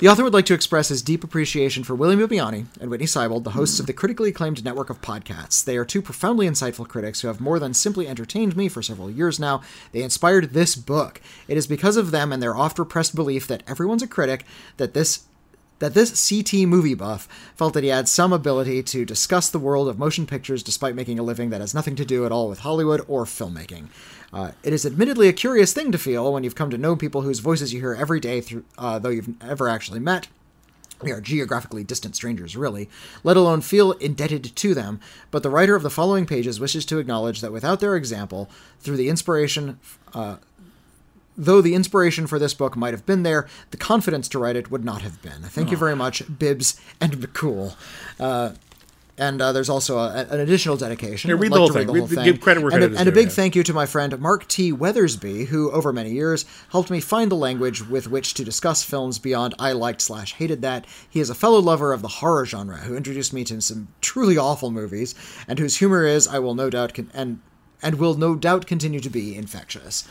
the 0.00 0.08
author 0.08 0.24
would 0.24 0.32
like 0.32 0.46
to 0.46 0.54
express 0.54 0.88
his 0.88 1.02
deep 1.02 1.22
appreciation 1.22 1.84
for 1.84 1.94
William 1.94 2.20
Bibiani 2.20 2.64
and 2.80 2.90
Whitney 2.90 3.06
Seibold, 3.06 3.44
the 3.44 3.50
hosts 3.50 3.78
of 3.78 3.86
the 3.86 3.92
critically 3.92 4.30
acclaimed 4.30 4.64
network 4.64 4.88
of 4.88 5.02
podcasts. 5.02 5.62
They 5.62 5.76
are 5.76 5.84
two 5.84 6.00
profoundly 6.00 6.48
insightful 6.48 6.88
critics 6.88 7.20
who 7.20 7.28
have 7.28 7.38
more 7.38 7.58
than 7.58 7.74
simply 7.74 8.08
entertained 8.08 8.56
me 8.56 8.70
for 8.70 8.80
several 8.80 9.10
years 9.10 9.38
now. 9.38 9.60
They 9.92 10.02
inspired 10.02 10.54
this 10.54 10.74
book. 10.74 11.20
It 11.48 11.58
is 11.58 11.66
because 11.66 11.98
of 11.98 12.12
them 12.12 12.32
and 12.32 12.42
their 12.42 12.56
oft-repressed 12.56 13.14
belief 13.14 13.46
that 13.48 13.62
everyone's 13.68 14.02
a 14.02 14.08
critic 14.08 14.46
that 14.78 14.94
this 14.94 15.26
that 15.80 15.94
this 15.94 16.28
CT 16.28 16.68
movie 16.68 16.94
buff 16.94 17.26
felt 17.56 17.74
that 17.74 17.82
he 17.82 17.88
had 17.88 18.06
some 18.06 18.32
ability 18.34 18.82
to 18.82 19.06
discuss 19.06 19.48
the 19.48 19.58
world 19.58 19.88
of 19.88 19.98
motion 19.98 20.26
pictures 20.26 20.62
despite 20.62 20.94
making 20.94 21.18
a 21.18 21.22
living 21.22 21.50
that 21.50 21.62
has 21.62 21.74
nothing 21.74 21.96
to 21.96 22.04
do 22.04 22.24
at 22.24 22.32
all 22.32 22.48
with 22.48 22.60
Hollywood 22.60 23.02
or 23.08 23.24
filmmaking. 23.24 23.86
Uh, 24.32 24.52
it 24.62 24.72
is 24.72 24.86
admittedly 24.86 25.28
a 25.28 25.32
curious 25.32 25.72
thing 25.72 25.90
to 25.92 25.98
feel 25.98 26.32
when 26.32 26.44
you've 26.44 26.54
come 26.54 26.70
to 26.70 26.78
know 26.78 26.94
people 26.94 27.22
whose 27.22 27.40
voices 27.40 27.72
you 27.72 27.80
hear 27.80 27.94
every 27.94 28.20
day, 28.20 28.40
through, 28.40 28.64
uh, 28.78 28.98
though 28.98 29.08
you've 29.08 29.42
never 29.42 29.68
actually 29.68 30.00
met. 30.00 30.28
We 31.02 31.12
are 31.12 31.20
geographically 31.20 31.82
distant 31.82 32.14
strangers, 32.14 32.56
really, 32.56 32.88
let 33.24 33.36
alone 33.36 33.62
feel 33.62 33.92
indebted 33.92 34.54
to 34.54 34.74
them. 34.74 35.00
But 35.30 35.42
the 35.42 35.50
writer 35.50 35.74
of 35.74 35.82
the 35.82 35.90
following 35.90 36.26
pages 36.26 36.60
wishes 36.60 36.84
to 36.86 36.98
acknowledge 36.98 37.40
that 37.40 37.52
without 37.52 37.80
their 37.80 37.96
example, 37.96 38.50
through 38.80 38.98
the 38.98 39.08
inspiration 39.08 39.80
uh, 40.12 40.36
though 41.36 41.62
the 41.62 41.74
inspiration 41.74 42.26
for 42.26 42.38
this 42.38 42.52
book 42.52 42.76
might 42.76 42.92
have 42.92 43.06
been 43.06 43.22
there, 43.22 43.48
the 43.70 43.76
confidence 43.76 44.28
to 44.28 44.38
write 44.38 44.56
it 44.56 44.70
would 44.70 44.84
not 44.84 45.00
have 45.00 45.22
been. 45.22 45.42
Thank 45.42 45.70
you 45.70 45.76
very 45.76 45.96
much, 45.96 46.22
Bibbs 46.38 46.78
and 47.00 47.14
McCool. 47.14 47.74
Uh, 48.18 48.50
And 49.20 49.40
uh, 49.42 49.52
there's 49.52 49.68
also 49.68 49.98
a, 49.98 50.26
an 50.30 50.40
additional 50.40 50.78
dedication. 50.78 51.28
Here, 51.28 51.36
read 51.36 51.52
like 51.52 51.56
the 51.56 51.60
whole 51.60 51.68
read 51.68 51.74
thing. 51.74 51.86
the 51.86 51.98
whole 51.98 52.08
thing. 52.08 52.24
give 52.24 52.40
credit 52.40 52.62
where 52.62 52.72
and, 52.72 52.80
credit 52.80 52.92
a, 52.92 52.94
is 52.94 53.00
and 53.00 53.08
a 53.08 53.12
big 53.12 53.26
yeah. 53.26 53.34
thank 53.34 53.54
you 53.54 53.62
to 53.62 53.74
my 53.74 53.84
friend 53.84 54.18
Mark 54.18 54.48
T. 54.48 54.72
Weathersby, 54.72 55.46
who 55.48 55.70
over 55.72 55.92
many 55.92 56.10
years 56.10 56.46
helped 56.70 56.90
me 56.90 57.00
find 57.00 57.30
the 57.30 57.36
language 57.36 57.86
with 57.86 58.08
which 58.08 58.32
to 58.34 58.44
discuss 58.44 58.82
films 58.82 59.18
beyond 59.18 59.54
I 59.58 59.72
liked 59.72 60.00
slash 60.00 60.32
hated 60.32 60.62
that. 60.62 60.86
He 61.08 61.20
is 61.20 61.28
a 61.28 61.34
fellow 61.34 61.60
lover 61.60 61.92
of 61.92 62.00
the 62.00 62.08
horror 62.08 62.46
genre 62.46 62.78
who 62.78 62.96
introduced 62.96 63.34
me 63.34 63.44
to 63.44 63.60
some 63.60 63.88
truly 64.00 64.38
awful 64.38 64.70
movies, 64.70 65.14
and 65.46 65.58
whose 65.58 65.76
humor 65.76 66.06
is, 66.06 66.26
I 66.26 66.38
will 66.38 66.54
no 66.54 66.70
doubt, 66.70 66.94
con- 66.94 67.10
and 67.12 67.40
and 67.82 67.96
will 67.96 68.14
no 68.14 68.34
doubt 68.34 68.66
continue 68.66 69.00
to 69.00 69.10
be 69.10 69.36
infectious. 69.36 70.08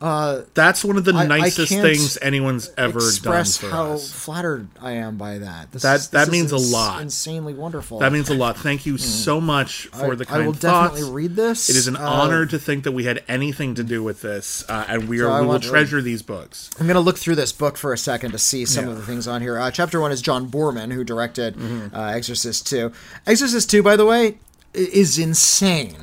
That's 0.00 0.84
one 0.84 0.96
of 0.96 1.04
the 1.04 1.14
I- 1.14 1.22
I 1.22 1.26
nicest 1.26 1.70
can't 1.70 1.82
things 1.82 2.18
anyone's 2.20 2.70
ever 2.76 2.98
Express 2.98 3.58
done 3.58 3.70
for 3.70 3.76
how 3.76 3.92
us. 3.92 4.10
flattered 4.10 4.68
I 4.80 4.92
am 4.92 5.16
by 5.16 5.38
that. 5.38 5.72
This 5.72 5.82
That- 5.82 6.00
is- 6.00 6.08
that 6.08 6.28
means 6.30 6.52
a 6.52 6.56
lot. 6.58 7.00
Insanely 7.02 7.54
wonderful. 7.54 7.98
That 8.00 8.12
means 8.12 8.28
a 8.28 8.34
lot. 8.34 8.58
Thank 8.58 8.84
you 8.86 8.98
so 8.98 9.40
much 9.40 9.88
for 9.92 10.14
the 10.16 10.24
Hmm. 10.24 10.32
I 10.32 10.36
kind 10.36 10.46
will 10.46 10.52
thoughts. 10.54 10.94
definitely 10.94 11.14
read 11.14 11.36
this. 11.36 11.68
It 11.70 11.76
is 11.76 11.88
an 11.88 11.96
Uh, 11.96 12.00
honor 12.06 12.46
to 12.46 12.58
think 12.58 12.84
that 12.84 12.92
we 12.92 13.04
had 13.04 13.22
anything 13.28 13.74
to 13.74 13.82
do 13.84 14.02
with 14.02 14.22
this, 14.22 14.64
uh, 14.68 14.84
and 14.88 15.08
we 15.08 15.20
are 15.20 15.30
I 15.30 15.40
we 15.40 15.46
will 15.46 15.60
to- 15.60 15.68
treasure 15.68 16.02
these 16.02 16.22
books. 16.22 16.70
I'm 16.78 16.86
going 16.86 16.94
to 16.94 17.00
look 17.00 17.18
through 17.18 17.36
this 17.36 17.52
book 17.52 17.76
for 17.76 17.92
a 17.92 17.98
second 17.98 18.32
to 18.32 18.38
see 18.38 18.64
some 18.64 18.84
Yeah. 18.86 18.90
of 18.92 18.96
the 18.98 19.02
things 19.02 19.26
on 19.26 19.40
here. 19.40 19.58
Uh, 19.58 19.70
chapter 19.70 20.00
one 20.00 20.12
is 20.12 20.20
John 20.20 20.48
Boorman, 20.48 20.92
who 20.92 21.04
directed 21.04 21.56
Mm-hmm. 21.56 21.96
uh, 21.96 22.08
Exorcist 22.08 22.66
2. 22.66 22.92
Exorcist 23.26 23.70
2, 23.70 23.82
by 23.82 23.96
the 23.96 24.04
way, 24.04 24.26
i- 24.26 24.34
is 24.76 25.18
insane. 25.18 25.96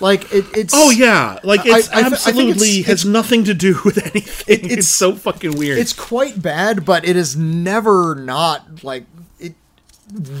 Like, 0.00 0.24
it, 0.32 0.44
it's. 0.56 0.74
Oh 0.76 0.90
yeah, 0.90 1.38
like 1.44 1.60
it's 1.64 1.88
I- 1.88 2.00
thi- 2.00 2.02
I 2.02 2.06
absolutely 2.06 2.68
it's- 2.80 2.86
has 2.86 3.04
nothing 3.04 3.44
to 3.44 3.54
do 3.54 3.80
with 3.84 3.98
anything. 3.98 4.60
It's, 4.64 4.72
it's- 4.72 4.88
so 4.88 5.14
fucking 5.14 5.56
weird. 5.56 5.78
It's 5.78 5.92
quite 5.92 6.42
bad, 6.42 6.84
but 6.84 7.04
it 7.06 7.16
is 7.16 7.36
never 7.36 8.14
not, 8.14 8.82
like, 8.82 9.04
it 9.38 9.54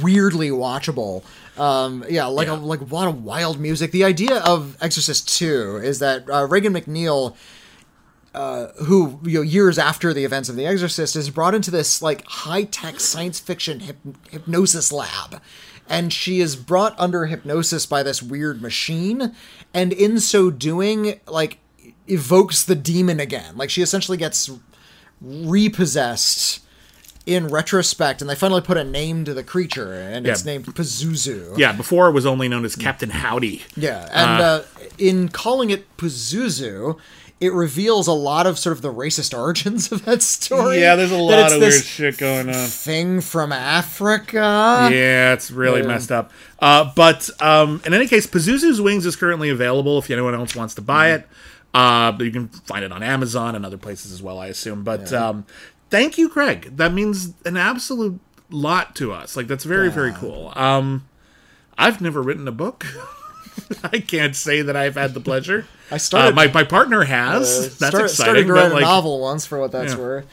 weirdly 0.02 0.50
watchable. 0.50 1.22
Um, 1.56 2.04
yeah, 2.08 2.26
like 2.26 2.48
Yeah. 2.48 2.54
a 2.54 2.56
like 2.56 2.80
a 2.80 2.84
lot 2.84 3.06
of 3.06 3.22
wild 3.22 3.60
music. 3.60 3.92
The 3.92 4.02
idea 4.04 4.38
of 4.40 4.76
Exorcist 4.80 5.28
Two 5.38 5.76
is 5.82 6.00
that 6.00 6.28
uh, 6.28 6.46
Regan 6.48 6.74
MacNeil, 6.74 7.36
uh, 8.34 8.66
who 8.84 9.20
you 9.22 9.38
know 9.38 9.42
years 9.42 9.78
after 9.78 10.12
the 10.12 10.24
events 10.24 10.48
of 10.48 10.56
The 10.56 10.66
Exorcist, 10.66 11.14
is 11.14 11.30
brought 11.30 11.54
into 11.54 11.70
this 11.70 12.02
like 12.02 12.24
high 12.26 12.64
tech 12.64 12.98
science 12.98 13.38
fiction 13.38 13.78
hyp- 13.78 14.16
hypnosis 14.30 14.90
lab, 14.90 15.40
and 15.88 16.12
she 16.12 16.40
is 16.40 16.56
brought 16.56 16.94
under 16.98 17.26
hypnosis 17.26 17.86
by 17.86 18.02
this 18.02 18.22
weird 18.22 18.60
machine, 18.62 19.34
and 19.72 19.92
in 19.92 20.20
so 20.20 20.50
doing, 20.50 21.20
like 21.26 21.58
evokes 22.06 22.62
the 22.62 22.74
demon 22.74 23.20
again. 23.20 23.56
Like 23.56 23.70
she 23.70 23.82
essentially 23.82 24.18
gets 24.18 24.50
repossessed 25.20 26.60
in 27.26 27.48
retrospect, 27.48 28.20
and 28.20 28.28
they 28.28 28.34
finally 28.34 28.60
put 28.60 28.76
a 28.76 28.84
name 28.84 29.24
to 29.24 29.32
the 29.32 29.42
creature, 29.42 29.94
and 29.94 30.26
it's 30.26 30.44
Yeah. 30.44 30.52
named 30.52 30.66
Pazuzu. 30.74 31.56
yeah, 31.56 31.72
before 31.72 32.08
it 32.08 32.12
was 32.12 32.26
only 32.26 32.48
known 32.48 32.66
as 32.66 32.76
Captain 32.76 33.08
Howdy. 33.08 33.62
Yeah, 33.76 34.08
and 34.12 34.42
uh, 34.42 34.62
in 34.98 35.28
calling 35.30 35.70
it 35.70 35.96
Pazuzu, 35.96 36.98
it 37.44 37.52
reveals 37.52 38.06
a 38.06 38.12
lot 38.12 38.46
of 38.46 38.58
sort 38.58 38.74
of 38.76 38.82
the 38.82 38.92
racist 38.92 39.36
origins 39.38 39.92
of 39.92 40.04
that 40.06 40.22
story. 40.22 40.80
Yeah, 40.80 40.96
there's 40.96 41.12
a 41.12 41.16
lot 41.16 41.52
of 41.52 41.60
weird 41.60 41.84
shit 41.84 42.18
going 42.18 42.48
on. 42.48 42.54
Thing 42.68 43.20
from 43.20 43.52
Africa. 43.52 44.88
Yeah, 44.90 45.32
it's 45.34 45.50
really 45.50 45.82
Yeah. 45.82 45.86
messed 45.88 46.10
up. 46.10 46.32
Uh, 46.58 46.90
but 46.96 47.28
um, 47.42 47.82
in 47.84 47.92
any 47.94 48.06
case, 48.06 48.26
Pazuzu's 48.26 48.80
Wings 48.80 49.04
is 49.06 49.16
currently 49.16 49.50
available 49.50 49.98
if 49.98 50.10
anyone 50.10 50.34
else 50.34 50.56
wants 50.56 50.74
to 50.76 50.82
buy 50.82 51.12
it. 51.12 51.28
Uh, 51.74 52.12
you 52.20 52.30
can 52.30 52.48
find 52.48 52.84
it 52.84 52.92
on 52.92 53.02
Amazon 53.02 53.54
and 53.54 53.66
other 53.66 53.76
places 53.78 54.12
as 54.12 54.22
well, 54.22 54.38
I 54.38 54.46
assume. 54.46 54.84
But 54.84 55.12
um, 55.12 55.44
thank 55.90 56.16
you, 56.16 56.28
Craig. 56.28 56.76
That 56.76 56.92
means 56.92 57.34
an 57.44 57.56
absolute 57.56 58.20
lot 58.50 58.94
to 58.96 59.12
us. 59.12 59.36
Like 59.36 59.48
that's 59.48 59.64
very, 59.64 59.90
very 59.90 60.12
cool. 60.12 60.52
Um, 60.56 61.06
I've 61.76 62.00
never 62.00 62.22
written 62.22 62.46
a 62.48 62.52
book. 62.52 62.86
I 63.84 64.00
can't 64.00 64.34
say 64.36 64.62
that 64.62 64.76
I've 64.76 64.94
had 64.94 65.14
the 65.14 65.20
pleasure. 65.20 65.66
I 65.90 65.98
started- 65.98 66.32
Uh, 66.32 66.34
my 66.34 66.46
my 66.48 66.64
partner 66.64 67.04
has. 67.04 67.48
Uh, 67.48 67.60
That's 67.62 67.74
start- 67.74 67.94
exciting. 68.04 68.12
Started 68.14 68.46
to 68.46 68.52
write 68.52 68.72
a 68.72 68.80
novel 68.80 69.20
once, 69.20 69.46
for 69.46 69.58
what 69.60 69.72
that's 69.72 69.92
Yeah. 69.94 69.98
worth. 69.98 70.26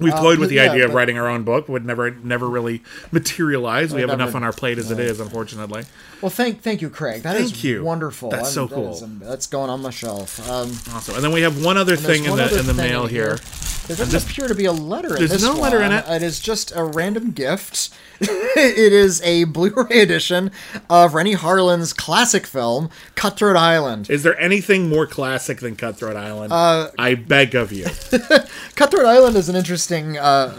We've 0.00 0.12
toyed 0.14 0.40
with 0.40 0.48
the 0.48 0.56
yeah, 0.56 0.72
idea 0.72 0.86
of 0.86 0.92
writing 0.92 1.18
our 1.18 1.28
own 1.28 1.44
book. 1.44 1.68
Would 1.68 1.86
never, 1.86 2.10
never 2.10 2.48
really 2.48 2.82
materialize. 3.12 3.94
We 3.94 4.00
have 4.00 4.10
enough 4.10 4.34
on 4.34 4.42
our 4.42 4.52
plate 4.52 4.76
as 4.78 4.90
it 4.90 4.98
is, 4.98 5.20
unfortunately. 5.20 5.84
Well, 6.20 6.30
thank 6.30 6.62
thank 6.62 6.82
you, 6.82 6.90
Craig. 6.90 7.22
That 7.22 7.36
is 7.36 7.52
Thank 7.52 7.62
you. 7.64 7.84
wonderful. 7.84 8.28
That's 8.30 8.50
so 8.52 8.66
that 8.66 8.74
cool. 8.74 8.92
is- 8.92 9.04
that's 9.20 9.46
going 9.46 9.70
on 9.70 9.82
my 9.82 9.90
shelf. 9.90 10.40
Um, 10.50 10.72
Awesome. 10.92 11.14
And 11.14 11.22
then 11.22 11.30
we 11.30 11.42
have 11.42 11.64
one 11.64 11.76
other 11.76 11.94
thing 11.94 12.24
in 12.24 12.30
one 12.30 12.38
the 12.40 12.58
in 12.58 12.66
the 12.66 12.74
mail 12.74 13.04
in 13.04 13.10
here. 13.10 13.38
There 13.86 13.96
doesn't 13.96 14.12
this- 14.12 14.24
appear 14.24 14.48
to 14.48 14.54
be 14.54 14.64
a 14.64 14.72
letter 14.72 15.08
in 15.08 15.20
this. 15.20 15.30
there's 15.30 15.42
this 15.42 15.42
no 15.42 15.60
letter 15.60 15.82
in 15.82 15.92
it. 15.92 16.04
It 16.08 16.22
is 16.22 16.40
just 16.40 16.72
a 16.74 16.82
random 16.84 17.32
gift. 17.32 17.90
it 18.20 18.92
is 18.92 19.20
a 19.22 19.44
Blu-ray 19.44 20.00
edition 20.00 20.50
of 20.88 21.12
Renny 21.14 21.32
Harlin's 21.34 21.92
classic 21.92 22.46
film, 22.46 22.88
Cutthroat 23.14 23.56
Island. 23.56 24.08
Is 24.08 24.22
there 24.22 24.38
anything 24.40 24.88
more 24.88 25.06
classic 25.06 25.58
than 25.60 25.76
Cutthroat 25.76 26.16
Island? 26.16 26.52
Uh, 26.52 26.90
I 26.98 27.14
beg 27.14 27.54
of 27.54 27.72
you. 27.72 27.84
Cutthroat 28.76 29.04
Island 29.06 29.36
is 29.36 29.48
an 29.48 29.56
interesting. 29.56 30.16
Uh, 30.16 30.50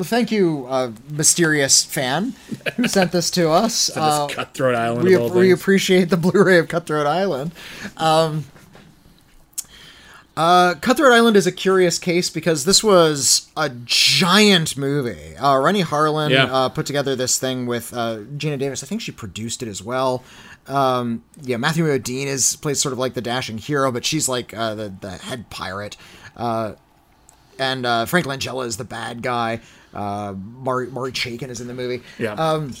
thank 0.00 0.30
you, 0.30 0.66
uh, 0.68 0.90
mysterious 1.08 1.82
fan 1.84 2.34
who 2.76 2.88
sent 2.88 3.12
this 3.12 3.30
to 3.32 3.50
us. 3.50 3.86
This 3.96 3.96
Uh, 3.96 4.26
Cutthroat 4.28 4.74
Island 4.74 5.04
we, 5.04 5.16
we 5.16 5.50
appreciate 5.52 6.10
the 6.10 6.16
Blu-ray 6.18 6.58
of 6.58 6.68
Cutthroat 6.68 7.06
Island. 7.06 7.52
Um, 7.96 8.44
uh, 10.36 10.74
Cutthroat 10.80 11.12
Island 11.12 11.36
is 11.36 11.46
a 11.46 11.52
curious 11.52 11.98
case 11.98 12.28
because 12.30 12.64
this 12.64 12.84
was 12.84 13.50
a 13.56 13.70
giant 13.70 14.76
movie. 14.76 15.34
Uh, 15.36 15.56
Renny 15.58 15.82
Harlin 15.82 16.30
Yeah. 16.30 16.44
uh, 16.44 16.68
put 16.68 16.84
together 16.86 17.16
this 17.16 17.38
thing 17.38 17.66
with 17.66 17.92
uh, 17.94 18.18
Geena 18.36 18.58
Davis. 18.58 18.82
I 18.82 18.86
think 18.86 19.00
she 19.00 19.12
produced 19.12 19.62
it 19.62 19.68
as 19.68 19.82
well. 19.82 20.22
Um, 20.66 21.22
yeah, 21.42 21.56
Matthew 21.56 21.84
Modine 21.86 22.26
is 22.26 22.56
plays 22.56 22.80
sort 22.80 22.92
of 22.92 22.98
like 22.98 23.14
the 23.14 23.20
dashing 23.22 23.58
hero, 23.58 23.90
but 23.92 24.04
she's 24.04 24.28
like 24.28 24.52
uh, 24.52 24.74
the 24.74 24.92
the 25.00 25.10
head 25.12 25.48
pirate. 25.48 25.96
Uh, 26.36 26.74
and 27.58 27.86
uh, 27.86 28.04
Frank 28.04 28.26
Langella 28.26 28.66
is 28.66 28.76
the 28.76 28.84
bad 28.84 29.22
guy. 29.22 29.60
Uh, 29.94 30.34
Maury, 30.36 30.88
Maury 30.88 31.12
Chaykin 31.12 31.48
is 31.48 31.60
in 31.60 31.68
the 31.68 31.74
movie. 31.74 32.02
Yeah. 32.18 32.32
Um, 32.34 32.74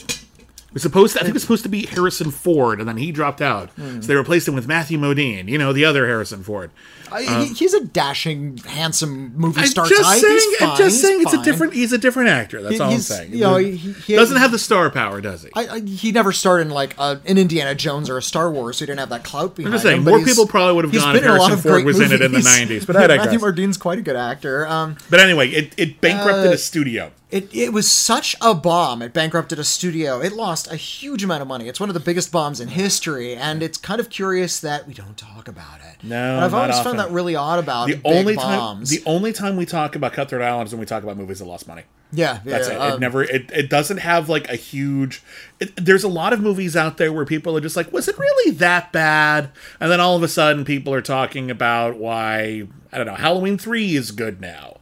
was 0.76 0.82
supposed 0.82 1.14
to, 1.14 1.20
I 1.20 1.22
think 1.22 1.30
it 1.30 1.34
was 1.34 1.42
supposed 1.42 1.62
to 1.62 1.68
be 1.70 1.86
Harrison 1.86 2.30
Ford, 2.30 2.80
and 2.80 2.88
then 2.88 2.98
he 2.98 3.10
dropped 3.10 3.40
out. 3.40 3.70
Hmm. 3.70 4.00
So 4.02 4.08
they 4.08 4.14
replaced 4.14 4.46
him 4.46 4.54
with 4.54 4.68
Matthew 4.68 4.98
Modine, 4.98 5.48
you 5.48 5.56
know, 5.58 5.72
the 5.72 5.84
other 5.84 6.06
Harrison 6.06 6.42
Ford. 6.42 6.70
I, 7.10 7.22
he- 7.22 7.54
he's 7.54 7.72
a 7.72 7.84
dashing, 7.84 8.58
handsome 8.58 9.32
movie 9.36 9.60
I'm 9.60 9.66
star 9.68 9.86
just 9.86 10.02
type. 10.02 10.20
saying, 10.20 10.52
fine. 10.58 10.68
I'm 10.70 10.76
just 10.76 11.00
saying 11.00 11.18
he's 11.20 11.32
it's 11.32 11.34
a 11.40 11.42
different 11.44 11.72
he's 11.74 11.92
a 11.92 11.98
different 11.98 12.28
actor. 12.30 12.60
That's 12.62 12.74
He- 12.74 12.80
all 12.80 12.90
I'm 12.92 12.98
saying. 12.98 13.32
you 13.32 13.40
know, 13.40 13.56
he- 13.56 13.76
he- 13.76 14.16
doesn't 14.16 14.36
have 14.38 14.50
the 14.50 14.58
star 14.58 14.90
power, 14.90 15.20
does 15.20 15.42
he? 15.44 15.50
I, 15.54 15.66
I, 15.76 15.80
he 15.80 16.10
never 16.12 16.32
starred 16.32 16.62
in 16.62 16.70
like 16.70 16.94
uh, 16.98 17.16
an 17.26 17.38
Indiana 17.38 17.74
Jones 17.74 18.10
or 18.10 18.18
a 18.18 18.22
Star 18.22 18.50
Wars, 18.50 18.76
so 18.78 18.84
he 18.84 18.86
didn't 18.86 18.98
have 19.00 19.08
that 19.10 19.22
clout 19.24 19.54
behind 19.54 19.72
just 19.72 19.84
saying, 19.84 19.98
him. 19.98 20.04
more 20.04 20.22
people 20.24 20.46
probably 20.46 20.74
would 20.74 20.84
have 20.84 20.92
gone 20.94 21.14
if 21.16 21.22
a 21.22 21.24
Harrison 21.26 21.58
Ford 21.58 21.84
was 21.84 22.00
in 22.00 22.10
it 22.12 22.20
in 22.22 22.32
the 22.32 22.38
90s, 22.40 22.86
but 22.86 22.96
I 22.96 23.00
Matthew 23.06 23.38
digress. 23.38 23.42
Modine's 23.42 23.76
quite 23.76 23.98
a 23.98 24.02
good 24.02 24.16
actor. 24.16 24.66
Um, 24.66 24.96
but 25.08 25.20
anyway, 25.20 25.48
it, 25.50 25.74
it 25.76 26.00
bankrupted 26.00 26.48
Uh, 26.50 26.54
a 26.54 26.58
studio. 26.58 27.12
It, 27.28 27.52
it 27.52 27.72
was 27.72 27.90
such 27.90 28.36
a 28.40 28.54
bomb. 28.54 29.02
It 29.02 29.12
bankrupted 29.12 29.58
a 29.58 29.64
studio. 29.64 30.20
It 30.20 30.32
lost 30.32 30.70
a 30.70 30.76
huge 30.76 31.24
amount 31.24 31.42
of 31.42 31.48
money. 31.48 31.66
It's 31.66 31.80
one 31.80 31.90
of 31.90 31.94
the 31.94 32.00
biggest 32.00 32.30
bombs 32.30 32.60
in 32.60 32.68
history, 32.68 33.34
and 33.34 33.64
it's 33.64 33.78
kind 33.78 33.98
of 34.00 34.10
curious 34.10 34.60
that 34.60 34.86
we 34.86 34.94
don't 34.94 35.16
talk 35.16 35.48
about 35.48 35.80
it. 35.80 36.04
No, 36.04 36.36
and 36.36 36.44
I've 36.44 36.54
always 36.54 36.76
often. 36.76 36.84
found 36.84 36.98
that 37.00 37.10
really 37.10 37.34
odd 37.34 37.58
about 37.58 37.88
The 37.88 38.00
only 38.04 38.36
time 38.36 38.58
bombs. 38.58 38.90
the 38.90 39.02
only 39.06 39.32
time 39.32 39.56
we 39.56 39.66
talk 39.66 39.96
about 39.96 40.12
Cutthroat 40.12 40.40
Island 40.42 40.68
is 40.68 40.72
when 40.72 40.78
we 40.80 40.86
talk 40.86 41.02
about 41.02 41.16
movies 41.16 41.40
that 41.40 41.46
lost 41.46 41.66
money. 41.66 41.82
yeah, 42.12 42.38
That's 42.44 42.68
yeah, 42.68 42.74
it. 42.74 42.88
It 42.90 42.92
um, 42.92 43.00
never. 43.00 43.24
It, 43.24 43.50
it 43.50 43.68
doesn't 43.70 43.98
have 43.98 44.28
like 44.28 44.48
a 44.48 44.54
huge. 44.54 45.20
It, 45.58 45.74
there's 45.84 46.04
a 46.04 46.08
lot 46.08 46.32
of 46.32 46.40
movies 46.40 46.76
out 46.76 46.96
there 46.96 47.12
where 47.12 47.24
people 47.24 47.56
are 47.56 47.60
just 47.60 47.76
like, 47.76 47.92
was 47.92 48.06
it 48.06 48.16
really 48.16 48.52
that 48.52 48.92
bad? 48.92 49.50
And 49.80 49.90
then 49.90 49.98
all 50.00 50.14
of 50.16 50.22
a 50.22 50.28
sudden, 50.28 50.64
people 50.64 50.94
are 50.94 51.02
talking 51.02 51.50
about 51.50 51.96
why 51.98 52.68
I 52.92 52.98
don't 52.98 53.06
know. 53.06 53.14
Halloween 53.16 53.58
three 53.58 53.96
is 53.96 54.12
good 54.12 54.40
now. 54.40 54.75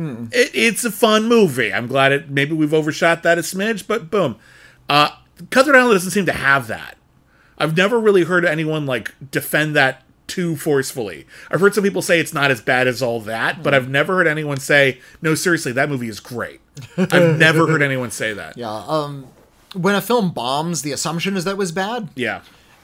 Hmm. 0.00 0.24
It, 0.32 0.50
it's 0.54 0.82
a 0.82 0.90
fun 0.90 1.28
movie. 1.28 1.74
I'm 1.74 1.86
glad 1.86 2.12
it. 2.12 2.30
Maybe 2.30 2.54
we've 2.54 2.72
overshot 2.72 3.22
that 3.22 3.36
a 3.36 3.42
smidge, 3.42 3.86
but 3.86 4.10
boom. 4.10 4.36
Uh, 4.88 5.10
Cutthroat 5.50 5.76
Island 5.76 5.92
doesn't 5.92 6.12
seem 6.12 6.24
to 6.24 6.32
have 6.32 6.68
that. 6.68 6.96
I've 7.58 7.76
never 7.76 8.00
really 8.00 8.24
heard 8.24 8.46
anyone 8.46 8.86
like 8.86 9.14
defend 9.30 9.76
that 9.76 10.02
too 10.26 10.56
forcefully. 10.56 11.26
I've 11.50 11.60
heard 11.60 11.74
some 11.74 11.84
people 11.84 12.00
say 12.00 12.18
it's 12.18 12.32
not 12.32 12.50
as 12.50 12.62
bad 12.62 12.88
as 12.88 13.02
all 13.02 13.20
that, 13.20 13.62
but 13.62 13.74
I've 13.74 13.90
never 13.90 14.16
heard 14.16 14.26
anyone 14.26 14.58
say, 14.58 15.00
"No, 15.20 15.34
seriously, 15.34 15.72
that 15.72 15.90
movie 15.90 16.08
is 16.08 16.18
great." 16.18 16.62
I've 16.96 17.12
never 17.38 17.66
heard 17.66 17.82
anyone 17.82 18.10
say 18.10 18.32
that. 18.32 18.56
Yeah. 18.56 18.72
Um, 18.72 19.26
when 19.74 19.94
a 19.94 20.00
film 20.00 20.30
bombs, 20.30 20.80
the 20.80 20.92
assumption 20.92 21.36
is 21.36 21.44
that 21.44 21.50
it 21.50 21.56
was 21.58 21.72
bad. 21.72 22.08
Yeah. 22.14 22.40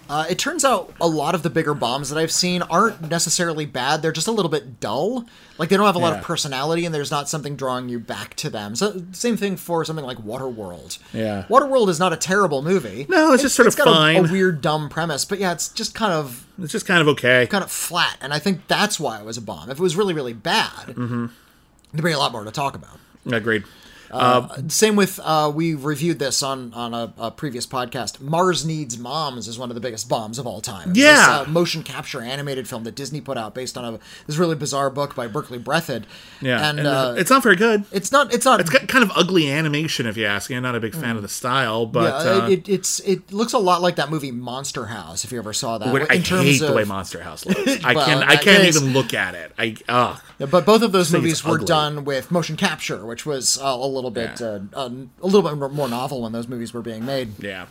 Uh, 0.09 0.25
it 0.31 0.39
turns 0.39 0.65
out 0.65 0.93
a 1.01 1.09
lot 1.09 1.35
of 1.35 1.43
the 1.43 1.51
bigger 1.51 1.75
bombs 1.75 2.11
that 2.11 2.19
I've 2.19 2.31
seen 2.31 2.63
aren't 2.63 3.11
necessarily 3.11 3.67
bad. 3.67 4.03
They're 4.03 4.13
just 4.13 4.29
a 4.29 4.33
little 4.33 4.51
bit 4.51 4.79
dull. 4.79 5.25
Like 5.59 5.69
they 5.69 5.77
don't 5.77 5.87
have 5.87 5.97
a 5.97 5.99
lot 5.99 6.13
Yeah. 6.13 6.19
of 6.21 6.25
personality, 6.25 6.85
and 6.85 6.95
there's 6.95 7.11
not 7.11 7.29
something 7.29 7.57
drawing 7.57 7.89
you 7.89 7.99
back 7.99 8.35
to 8.37 8.51
them. 8.51 8.77
So 8.77 9.03
same 9.13 9.37
thing 9.37 9.57
for 9.57 9.85
something 9.85 10.05
like 10.05 10.19
Waterworld. 10.19 10.99
Yeah. 11.13 11.45
Waterworld 11.49 11.89
is 11.89 11.99
not 11.99 12.13
a 12.13 12.17
terrible 12.17 12.63
movie. 12.63 13.07
No, 13.09 13.33
it's 13.33 13.43
just 13.43 13.57
sort 13.57 13.67
of 13.67 13.77
got 13.77 13.89
a- 13.89 13.91
fine. 13.93 14.17
A, 14.29 14.31
weird, 14.33 14.61
dumb 14.61 14.89
premise, 14.89 15.25
but 15.25 15.39
yeah, 15.39 15.53
it's 15.53 15.69
just 15.71 15.95
kind 15.95 16.13
of 16.13 16.47
It's 16.63 16.73
just 16.73 16.87
kind 16.87 17.01
of 17.01 17.09
okay. 17.09 17.47
kind 17.49 17.65
of 17.65 17.71
flat, 17.71 18.17
and 18.21 18.33
I 18.33 18.39
think 18.39 18.67
that's 18.69 19.01
why 19.01 19.19
it 19.19 19.25
was 19.25 19.37
a 19.37 19.43
bomb. 19.43 19.71
If 19.71 19.79
it 19.79 19.83
was 19.83 19.97
really, 19.97 20.15
really 20.15 20.33
bad, 20.35 20.87
Mm-hmm. 20.89 21.27
there'd 21.93 22.05
be 22.05 22.13
a 22.13 22.19
lot 22.19 22.33
more 22.33 22.45
to 22.45 22.51
talk 22.53 22.75
about. 22.77 22.99
Agreed. 23.31 23.65
Same 24.69 24.97
with 24.97 25.19
uh, 25.23 25.51
we 25.55 25.75
reviewed 25.75 26.19
this 26.19 26.43
on 26.43 26.73
on 26.75 26.95
a, 26.95 27.13
a 27.19 27.31
previous 27.31 27.67
podcast. 27.67 28.21
Mars 28.21 28.65
Needs 28.65 28.99
Moms 28.99 29.49
is 29.49 29.59
one 29.59 29.71
of 29.71 29.75
the 29.75 29.81
biggest 29.81 30.09
bombs 30.09 30.39
of 30.39 30.47
all 30.47 30.61
time. 30.61 30.91
It's 30.91 30.99
Yeah. 30.99 31.15
this, 31.41 31.49
uh, 31.49 31.51
motion 31.51 31.83
capture 31.83 32.21
animated 32.23 32.69
film 32.69 32.85
that 32.85 32.95
Disney 32.95 33.21
put 33.21 33.37
out 33.37 33.55
based 33.55 33.77
on 33.77 33.95
a 33.95 33.99
this 34.27 34.37
really 34.37 34.55
bizarre 34.57 34.91
book 34.91 35.15
by 35.15 35.27
Berkeley 35.27 35.59
Breathed. 35.59 36.07
Yeah, 36.41 36.69
and, 36.69 36.79
and 36.79 36.89
uh, 36.89 37.15
it's 37.17 37.31
not 37.31 37.43
very 37.43 37.57
good. 37.57 37.85
it's 37.93 38.13
not 38.13 38.33
it's 38.33 38.45
not 38.45 38.61
It's 38.61 38.71
got 38.71 38.89
kind 38.89 39.03
of 39.05 39.11
ugly 39.15 39.51
animation, 39.51 40.07
if 40.07 40.17
you 40.17 40.27
ask 40.27 40.51
me. 40.51 40.57
I'm 40.57 40.63
not 40.63 40.75
a 40.75 40.81
big 40.81 40.95
fan 40.95 41.17
of 41.17 41.23
the 41.23 41.29
style, 41.29 41.87
but 41.87 42.25
yeah, 42.25 42.31
uh, 42.33 42.49
it, 42.49 42.69
it's 42.69 43.01
it 43.01 43.33
looks 43.33 43.53
a 43.53 43.59
lot 43.59 43.83
like 43.83 43.97
that 43.97 44.11
movie 44.11 44.31
Monster 44.33 44.87
House. 44.87 45.25
If 45.25 45.33
you 45.33 45.39
ever 45.39 45.53
saw 45.53 45.79
that, 45.79 45.95
in 45.95 46.03
I 46.11 46.19
terms 46.21 46.43
hate 46.45 46.63
of 46.63 46.69
the 46.69 46.75
way 46.75 46.85
Monster 46.85 47.23
House 47.23 47.45
looks. 47.47 47.79
I 47.85 47.95
Well, 47.95 48.07
can 48.07 48.23
I 48.23 48.37
can't 48.37 48.63
case- 48.63 48.77
even 48.77 48.93
look 48.93 49.15
at 49.15 49.35
it. 49.35 49.53
I 49.59 49.77
ugh. 49.89 50.21
Yeah, 50.39 50.47
but 50.47 50.67
both 50.67 50.83
of 50.83 50.93
those 50.93 51.11
movies 51.13 51.43
were 51.45 51.55
ugly. 51.55 51.67
done 51.67 52.05
with 52.05 52.31
motion 52.31 52.57
capture, 52.57 53.07
which 53.07 53.25
was 53.25 53.59
uh, 53.59 53.65
a 53.65 53.87
little 53.97 54.11
bit 54.11 54.41
Yeah. 54.41 54.47
uh, 54.47 54.61
uh, 54.75 54.91
a 55.23 55.27
little 55.27 55.43
bit 55.43 55.73
more 55.73 55.89
novel 55.89 56.23
when 56.23 56.33
those 56.33 56.49
movies 56.49 56.73
were 56.73 56.83
being 56.83 57.05
made. 57.05 57.43
Yeah. 57.43 57.67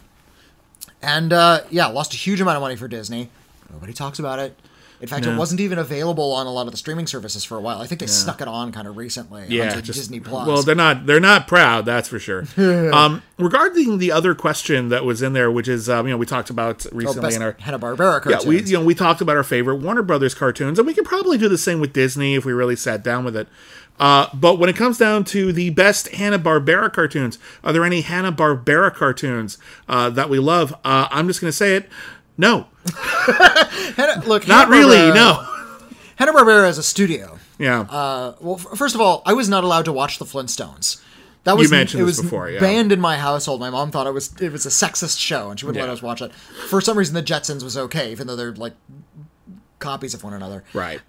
And 1.01 1.31
uh, 1.31 1.61
yeah, 1.69 1.87
lost 1.87 2.13
a 2.13 2.17
huge 2.17 2.41
amount 2.41 2.57
of 2.57 2.61
money 2.61 2.75
for 2.75 2.87
Disney. 2.87 3.29
Nobody 3.71 3.93
talks 3.93 4.19
about 4.19 4.39
it. 4.39 4.57
In 5.01 5.09
fact, 5.09 5.25
it 5.25 5.37
wasn't 5.37 5.59
even 5.59 5.77
available 5.77 6.31
on 6.31 6.47
a 6.47 6.51
lot 6.51 6.67
of 6.67 6.71
the 6.71 6.77
streaming 6.77 7.05
services 7.05 7.43
for 7.43 7.57
a 7.57 7.61
while. 7.61 7.81
I 7.81 7.85
think 7.85 7.99
they 7.99 8.07
snuck 8.07 8.39
it 8.41 8.47
on 8.47 8.71
kind 8.71 8.87
of 8.87 8.95
recently 8.95 9.45
Yeah, 9.49 9.81
just, 9.81 9.99
Disney 9.99 10.21
Plus. 10.21 10.47
Well, 10.47 10.63
they're 10.63 10.73
not 10.73 11.05
they're 11.05 11.19
not 11.19 11.47
proud, 11.47 11.85
that's 11.85 12.07
for 12.07 12.17
sure. 12.17 12.45
um, 12.93 13.21
regarding 13.37 13.97
the 13.97 14.11
other 14.13 14.33
question 14.33 14.89
that 14.89 15.03
was 15.03 15.21
in 15.21 15.33
there, 15.33 15.51
which 15.51 15.67
is 15.67 15.89
um, 15.89 16.07
you 16.07 16.13
know 16.13 16.17
we 16.17 16.25
talked 16.25 16.49
about 16.49 16.85
oh, 16.85 16.89
recently 16.95 17.21
best 17.21 17.35
in 17.35 17.41
our 17.41 17.57
Hanna 17.59 17.77
Barbera 17.77 18.21
cartoons. 18.21 18.45
yeah 18.45 18.49
we 18.49 18.63
you 18.63 18.73
know 18.79 18.85
we 18.85 18.95
talked 18.95 19.19
about 19.19 19.35
our 19.35 19.43
favorite 19.43 19.75
Warner 19.75 20.01
Brothers 20.01 20.33
cartoons, 20.33 20.79
and 20.79 20.87
we 20.87 20.93
could 20.93 21.05
probably 21.05 21.37
do 21.37 21.49
the 21.49 21.57
same 21.57 21.81
with 21.81 21.91
Disney 21.91 22.35
if 22.35 22.45
we 22.45 22.53
really 22.53 22.77
sat 22.77 23.03
down 23.03 23.25
with 23.25 23.35
it. 23.35 23.49
Uh, 23.99 24.27
but 24.33 24.59
when 24.59 24.69
it 24.69 24.75
comes 24.75 24.97
down 24.97 25.23
to 25.23 25.53
the 25.53 25.69
best 25.69 26.09
Hanna 26.09 26.37
Barbera 26.37 26.91
cartoons, 26.91 27.39
are 27.63 27.71
there 27.71 27.85
any 27.85 28.01
Hanna 28.01 28.31
Barbera 28.31 28.93
cartoons 28.93 29.57
uh, 29.87 30.09
that 30.09 30.29
we 30.29 30.37
love? 30.39 30.73
Uh, 30.83 31.07
I'm 31.11 31.27
just 31.27 31.39
going 31.39 31.49
to 31.49 31.55
say 31.55 31.75
it. 31.75 31.89
No, 32.37 32.67
Hanna, 33.95 34.21
look, 34.25 34.47
not 34.47 34.67
really. 34.67 34.97
Hanna-Barbera- 34.97 35.15
No. 35.15 35.91
Hanna 36.17 36.33
Barbera 36.33 36.69
is 36.69 36.77
a 36.77 36.83
studio. 36.83 37.37
Yeah. 37.57 37.81
Uh, 37.81 38.35
well, 38.41 38.55
f- 38.55 38.77
first 38.77 38.95
of 38.95 39.01
all, 39.01 39.21
I 39.25 39.33
was 39.33 39.47
not 39.47 39.63
allowed 39.63 39.85
to 39.85 39.93
watch 39.93 40.19
the 40.19 40.25
Flintstones. 40.25 41.01
That 41.45 41.55
was 41.57 41.69
mentioned 41.71 42.01
it 42.01 42.05
this 42.05 42.17
was 42.17 42.25
before, 42.25 42.49
yeah. 42.49 42.59
banned 42.59 42.91
in 42.91 42.99
my 42.99 43.17
household. 43.17 43.59
My 43.59 43.69
mom 43.69 43.91
thought 43.91 44.07
it 44.07 44.13
was 44.13 44.33
it 44.41 44.51
was 44.51 44.65
a 44.65 44.69
sexist 44.69 45.19
show, 45.19 45.49
and 45.51 45.59
she 45.59 45.65
wouldn't 45.65 45.85
let 45.85 45.93
us 45.93 46.01
watch 46.01 46.21
it. 46.21 46.33
For 46.33 46.81
some 46.81 46.97
reason, 46.97 47.13
the 47.13 47.21
Jetsons 47.21 47.63
was 47.63 47.77
okay, 47.77 48.11
even 48.11 48.25
though 48.27 48.35
they're 48.35 48.53
like 48.53 48.73
copies 49.79 50.13
of 50.15 50.23
one 50.23 50.33
another. 50.33 50.63
right. 50.73 50.99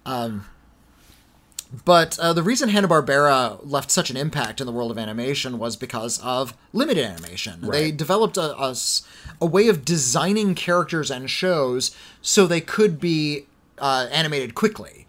But 1.85 2.17
uh, 2.19 2.33
the 2.33 2.43
reason 2.43 2.69
Hanna 2.69 2.87
Barbera 2.87 3.59
left 3.63 3.91
such 3.91 4.09
an 4.09 4.17
impact 4.17 4.61
in 4.61 4.65
the 4.67 4.71
world 4.71 4.89
of 4.91 4.97
animation 4.97 5.59
was 5.59 5.75
because 5.75 6.19
of 6.19 6.53
limited 6.73 7.03
animation. 7.05 7.59
They 7.61 7.67
Right. 7.67 7.97
developed 7.97 8.37
a, 8.37 8.75
way 9.41 9.67
of 9.67 9.83
designing 9.83 10.55
characters 10.55 11.11
and 11.11 11.29
shows 11.29 11.91
so 12.21 12.47
they 12.47 12.61
could 12.61 12.99
be 12.99 13.45
uh, 13.79 14.07
animated 14.11 14.55
quickly. 14.55 15.05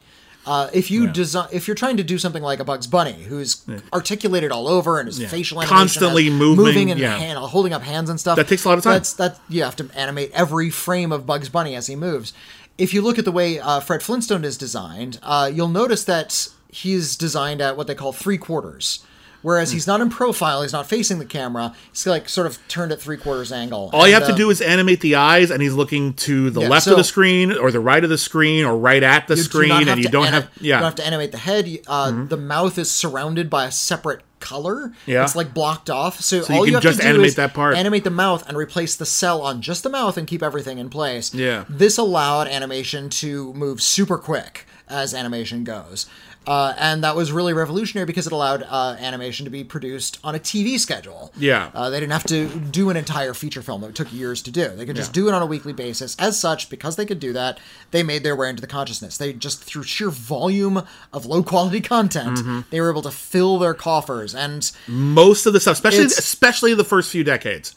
Uh, 0.47 0.71
if 0.73 0.91
you 0.91 1.07
design, 1.07 1.47
if 1.53 1.69
you're 1.69 1.75
trying 1.75 1.99
to 1.99 2.03
do 2.03 2.17
something 2.17 2.43
like 2.43 2.59
a 2.59 2.65
Bugs 2.65 2.87
Bunny, 2.87 3.25
who's 3.25 3.67
articulated 3.93 4.51
all 4.51 4.67
over 4.67 4.99
and 4.99 5.07
his 5.07 5.23
facial 5.31 5.59
animation 5.59 5.77
Constantly 5.77 6.31
moving, 6.31 6.65
moving 6.65 6.91
and 6.91 6.99
yeah. 6.99 7.19
hand, 7.19 7.39
holding 7.39 7.75
up 7.75 7.83
hands 7.83 8.09
and 8.09 8.19
stuff, 8.19 8.37
That 8.37 8.49
takes 8.49 8.65
a 8.65 8.69
lot 8.69 8.79
of 8.79 8.85
time. 8.85 8.95
That's 8.95 9.13
that 9.15 9.39
you 9.51 9.63
have 9.63 9.77
to 9.77 9.91
animate 9.95 10.31
every 10.33 10.71
frame 10.71 11.13
of 11.13 11.27
Bugs 11.27 11.51
Bunny 11.51 11.75
as 11.77 11.87
he 11.87 11.97
moves. 11.97 12.33
If 12.79 12.95
you 12.95 13.03
look 13.03 13.19
at 13.19 13.25
the 13.25 13.33
way 13.33 13.59
uh, 13.59 13.81
Fred 13.81 14.05
Flintstone 14.05 14.45
is 14.45 14.57
designed, 14.57 15.19
uh, 15.25 15.51
you'll 15.53 15.69
notice 15.69 16.05
that 16.05 16.49
he's 16.69 17.17
designed 17.17 17.61
at 17.61 17.77
what 17.77 17.89
they 17.89 17.95
call 17.97 18.13
three 18.13 18.39
quarters. 18.39 19.05
Whereas 19.43 19.71
he's 19.73 19.87
not 19.87 20.01
in 20.01 20.11
profile, 20.11 20.63
he's 20.63 20.73
not 20.73 20.89
facing 20.89 21.19
the 21.21 21.25
camera. 21.25 21.75
He's 21.93 22.07
like 22.07 22.29
sort 22.29 22.47
of 22.49 22.59
turned 22.69 22.91
at 22.91 23.01
three 23.01 23.17
quarters 23.17 23.53
angle. 23.53 23.89
All 23.93 24.07
you 24.09 24.15
And, 24.15 24.23
have 24.25 24.29
to 24.29 24.35
uh, 24.35 24.37
do 24.37 24.51
is 24.51 24.61
animate 24.61 25.01
the 25.01 25.15
eyes, 25.15 25.51
and 25.53 25.63
he's 25.63 25.75
looking 25.75 26.15
to 26.15 26.51
the 26.51 26.63
Yeah, 26.63 26.69
left 26.69 26.87
so- 26.87 26.93
of 26.93 26.99
the 26.99 27.05
screen, 27.05 27.53
or 27.53 27.71
the 27.71 27.81
right 27.81 28.03
of 28.03 28.11
the 28.11 28.19
screen, 28.19 28.65
or 28.65 28.77
right 28.77 29.03
at 29.03 29.29
the 29.29 29.37
you 29.37 29.43
screen, 29.43 29.89
and 29.89 30.03
you 30.03 30.09
don't 30.09 30.27
have 30.27 30.45
you 30.45 30.49
don't 30.51 30.65
yeah, 30.65 30.75
Mm-hmm. 30.77 30.85
have 30.85 30.95
to 30.97 31.07
animate 31.07 31.31
the 31.33 31.39
head. 31.39 31.69
You- 31.69 31.83
Uh, 31.87 32.25
The 32.27 32.37
mouth 32.37 32.79
is 32.79 32.91
surrounded 32.91 33.49
by 33.49 33.67
a 33.67 33.71
separate 33.71 34.23
color. 34.41 34.93
Yeah. 35.07 35.25
it's 35.25 35.35
like 35.37 35.53
blocked 35.53 35.91
off. 35.91 36.21
So, 36.21 36.37
you 36.37 36.43
all 36.51 36.59
you, 36.59 36.65
can 36.67 36.75
have 36.75 36.83
just 36.83 36.99
to 36.99 37.03
do 37.03 37.09
animate 37.09 37.27
is 37.29 37.35
that 37.37 37.55
part. 37.55 37.77
animate 37.77 38.05
the 38.05 38.11
mouth 38.11 38.47
and 38.49 38.57
replace 38.57 38.95
the 38.95 39.05
cell 39.07 39.43
on 39.43 39.61
just 39.63 39.83
the 39.83 39.89
mouth 39.91 40.17
and 40.17 40.27
keep 40.29 40.43
everything 40.45 40.79
in 40.79 40.91
place. 40.91 41.35
Yeah. 41.35 41.65
this 41.69 41.99
allowed 41.99 42.47
animation 42.49 43.09
to 43.11 43.53
move 43.55 43.83
super 43.83 44.17
quick 44.17 44.65
as 44.89 45.13
animation 45.13 45.65
goes. 45.65 46.07
Uh, 46.47 46.73
and 46.79 47.05
that 47.05 47.15
was 47.15 47.31
really 47.31 47.53
revolutionary 47.53 48.07
because 48.07 48.27
it 48.27 48.33
allowed 48.33 48.63
uh, 48.63 48.97
animation 49.01 49.45
to 49.45 49.51
be 49.51 49.63
produced 49.63 50.19
on 50.25 50.35
a 50.35 50.39
TV 50.39 50.79
schedule. 50.79 51.31
Yeah. 51.37 51.71
Uh, 51.75 51.91
they 51.91 52.01
didn't 52.01 52.13
have 52.13 52.25
to 52.25 52.49
do 52.49 52.89
an 52.89 52.97
entire 52.97 53.35
feature 53.35 53.61
film 53.61 53.83
that 53.83 53.95
took 53.95 54.11
years 54.11 54.41
to 54.45 54.51
do. 54.51 54.69
They 54.71 54.87
could 54.87 54.97
just 54.97 55.11
Yeah. 55.11 55.21
do 55.25 55.29
it 55.29 55.35
on 55.35 55.43
a 55.43 55.47
weekly 55.47 55.75
basis. 55.75 56.17
As 56.19 56.39
such, 56.41 56.71
because 56.71 56.97
they 56.97 57.05
could 57.05 57.21
do 57.21 57.35
that, 57.35 57.59
they 57.91 58.03
made 58.03 58.23
their 58.23 58.35
way 58.35 58.49
into 58.49 58.63
the 58.63 58.67
consciousness. 58.67 59.19
They 59.19 59.35
just, 59.35 59.63
through 59.63 59.83
sheer 59.83 60.09
volume 60.09 60.85
of 61.13 61.27
low 61.27 61.43
quality 61.43 61.83
content, 61.83 62.39
Mm-hmm. 62.39 62.61
they 62.71 62.81
were 62.81 62.91
able 62.91 63.03
to 63.03 63.11
fill 63.11 63.59
their 63.59 63.75
coffers. 63.75 64.35
And 64.35 64.71
most 64.87 65.45
of 65.45 65.53
the 65.53 65.61
stuff, 65.61 65.75
especially 65.75 66.05
especially 66.05 66.73
the 66.73 66.85
first 66.85 67.11
few 67.11 67.25
decades. 67.25 67.75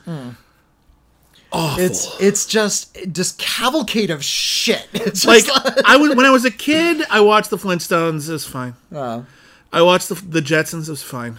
Awful. 1.54 1.84
it's 1.84 2.20
it's 2.22 2.46
just 2.46 2.96
just 3.12 3.38
cavalcade 3.38 4.10
of 4.10 4.24
shit. 4.24 4.88
It's 4.94 5.26
like 5.26 5.44
I 5.86 5.98
was 5.98 6.16
when 6.16 6.26
I 6.26 6.30
was 6.32 6.46
a 6.46 6.52
kid, 6.52 7.06
I 7.10 7.20
watched 7.22 7.50
the 7.50 7.58
Flintstones. 7.58 8.30
It 8.30 8.34
was 8.34 8.46
fine. 8.46 8.76
Oh. 8.94 9.26
I 9.74 9.82
watched 9.82 10.10
the 10.10 10.16
the 10.16 10.42
Jetsons. 10.42 10.88
It 10.88 10.92
was 10.92 11.04
fine. 11.04 11.38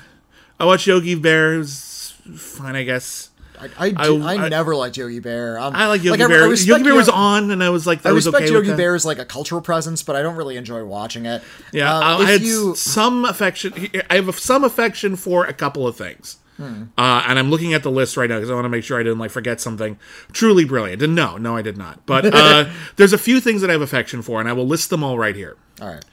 I 0.61 0.65
watched 0.65 0.87
Yogi 0.87 1.15
Bear. 1.15 1.55
It 1.55 1.59
was 1.59 2.15
fine, 2.37 2.77
I 2.77 2.83
guess. 2.83 3.31
I 3.59 3.69
I, 3.79 3.91
do, 3.91 4.23
I- 4.23 4.35
I, 4.45 4.49
never 4.49 4.75
liked 4.75 4.97
Yogi 4.97 5.21
Bear. 5.21 5.59
Um, 5.59 5.75
I 5.77 5.87
like 5.87 6.03
Yogi 6.03 6.23
I 6.23 6.27
Bear. 6.27 6.53
Yogi 6.53 6.83
Bear 6.83 6.95
was 6.95 7.09
on, 7.09 7.51
and 7.51 7.63
I 7.63 7.71
was 7.71 7.87
like, 7.87 8.03
that 8.03 8.09
I 8.09 8.13
was 8.13 8.27
respect 8.27 8.45
okay 8.47 8.53
Yogi. 8.53 8.75
Bear 8.75 8.95
as 8.95 9.05
like 9.05 9.19
a 9.19 9.25
cultural 9.25 9.61
presence, 9.61 10.03
but 10.03 10.17
I 10.17 10.23
don't 10.23 10.37
really 10.37 10.57
enjoy 10.57 10.85
watching 10.85 11.27
it. 11.27 11.43
Yeah, 11.73 11.97
I- 11.97 12.19
I 12.19 12.25
had 12.25 12.43
you 12.43 12.75
some 12.75 13.25
affection. 13.25 13.73
I 14.11 14.17
have 14.17 14.39
some 14.39 14.65
affection 14.65 15.17
for 15.17 15.45
a 15.47 15.53
couple 15.53 15.87
of 15.87 15.97
things, 15.97 16.39
Hmm. 16.63 16.83
uh, 16.97 17.25
and 17.27 17.39
I'm 17.39 17.51
looking 17.51 17.75
at 17.75 17.83
the 17.83 17.91
list 17.91 18.17
right 18.17 18.29
now 18.31 18.37
because 18.37 18.51
I 18.51 18.55
want 18.55 18.67
to 18.67 18.69
make 18.69 18.85
sure 18.85 18.99
I 19.01 19.03
didn't 19.03 19.19
like 19.19 19.33
forget 19.33 19.61
something 19.61 19.99
truly 20.33 20.65
brilliant. 20.65 21.03
And 21.03 21.15
no, 21.15 21.37
no, 21.37 21.57
I 21.57 21.63
did 21.63 21.77
not. 21.77 22.07
But 22.07 22.27
uh, 22.33 22.71
there's 22.97 23.13
a 23.13 23.19
few 23.19 23.41
things 23.41 23.61
that 23.63 23.71
I 23.71 23.73
have 23.73 23.83
affection 23.83 24.23
for, 24.23 24.39
and 24.39 24.49
I 24.49 24.53
will 24.53 24.67
list 24.67 24.91
them 24.91 25.03
all 25.03 25.19
right 25.19 25.35
here. 25.35 25.57
all 25.81 25.89
right. 25.89 26.05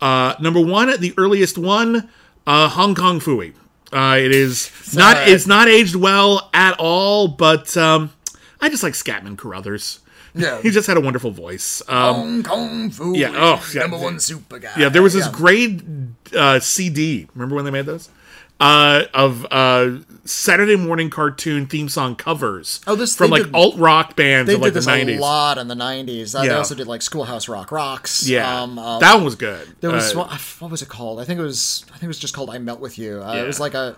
Uh, 0.00 0.34
number 0.40 0.60
one, 0.60 0.98
the 1.00 1.14
earliest 1.16 1.56
one, 1.56 2.08
uh, 2.46 2.68
Hong 2.68 2.94
Kong 2.96 3.20
Phooey. 3.20 3.54
Uh, 3.92 4.16
it 4.18 4.32
is 4.32 4.70
not 4.96 5.28
it's 5.28 5.46
not 5.46 5.68
aged 5.68 5.94
well 5.94 6.50
at 6.52 6.74
all, 6.80 7.28
but 7.28 7.76
um, 7.76 8.10
I 8.60 8.68
just 8.68 8.82
like 8.82 8.94
Scatman 8.94 9.38
Crothers. 9.38 10.00
Yeah. 10.34 10.60
he 10.62 10.70
just 10.70 10.86
had 10.88 10.96
a 10.96 11.00
wonderful 11.00 11.30
voice. 11.30 11.82
Um, 11.88 12.14
Hong 12.14 12.42
Kong 12.42 12.90
food. 12.90 13.16
yeah, 13.16 13.32
oh, 13.34 13.70
yeah. 13.74 13.82
number 13.82 13.98
one 13.98 14.18
super 14.18 14.58
guy. 14.58 14.72
Yeah, 14.78 14.88
there 14.88 15.02
was 15.02 15.12
this 15.12 15.26
Yeah. 15.26 15.32
great 15.32 15.82
uh, 16.34 16.58
CD. 16.58 17.28
Remember 17.34 17.54
when 17.54 17.64
they 17.66 17.70
made 17.70 17.86
those? 17.86 18.08
Uh, 18.62 19.06
of 19.12 19.44
uh, 19.50 19.90
Saturday 20.24 20.76
morning 20.76 21.10
cartoon 21.10 21.66
theme 21.66 21.88
song 21.88 22.14
covers. 22.14 22.80
Oh, 22.86 22.94
this- 22.94 23.16
from 23.16 23.30
like 23.32 23.42
did- 23.44 23.54
alt 23.54 23.76
rock 23.76 24.14
bands 24.14 24.46
They 24.46 24.54
of 24.54 24.60
like 24.60 24.68
did 24.68 24.74
this 24.74 24.84
the 24.84 24.92
nineties. 24.92 25.18
a 25.18 25.20
lot 25.20 25.58
in 25.58 25.66
the 25.66 25.74
'90s. 25.74 26.34
Uh, 26.34 26.42
They 26.42 26.50
also 26.50 26.76
did 26.76 26.86
like 26.86 27.02
Schoolhouse 27.02 27.48
Rock 27.48 27.72
rocks. 27.72 28.28
Yeah, 28.28 28.62
um, 28.62 28.78
uh, 28.78 29.00
that 29.00 29.14
one 29.16 29.24
was 29.24 29.34
good. 29.34 29.66
there 29.80 29.90
was 29.90 30.14
Uh, 30.14 30.18
one, 30.20 30.38
what 30.60 30.70
was 30.70 30.80
it 30.80 30.88
called? 30.88 31.18
I 31.18 31.24
think 31.24 31.40
it 31.40 31.42
was. 31.42 31.84
I 31.88 31.92
think 31.94 32.04
it 32.04 32.08
was 32.08 32.20
just 32.20 32.34
called 32.34 32.50
"I 32.50 32.58
Melt 32.58 32.78
with 32.78 32.98
You." 32.98 33.20
Uh, 33.20 33.34
Yeah. 33.34 33.42
It 33.42 33.46
was 33.48 33.58
like 33.58 33.74
a 33.74 33.96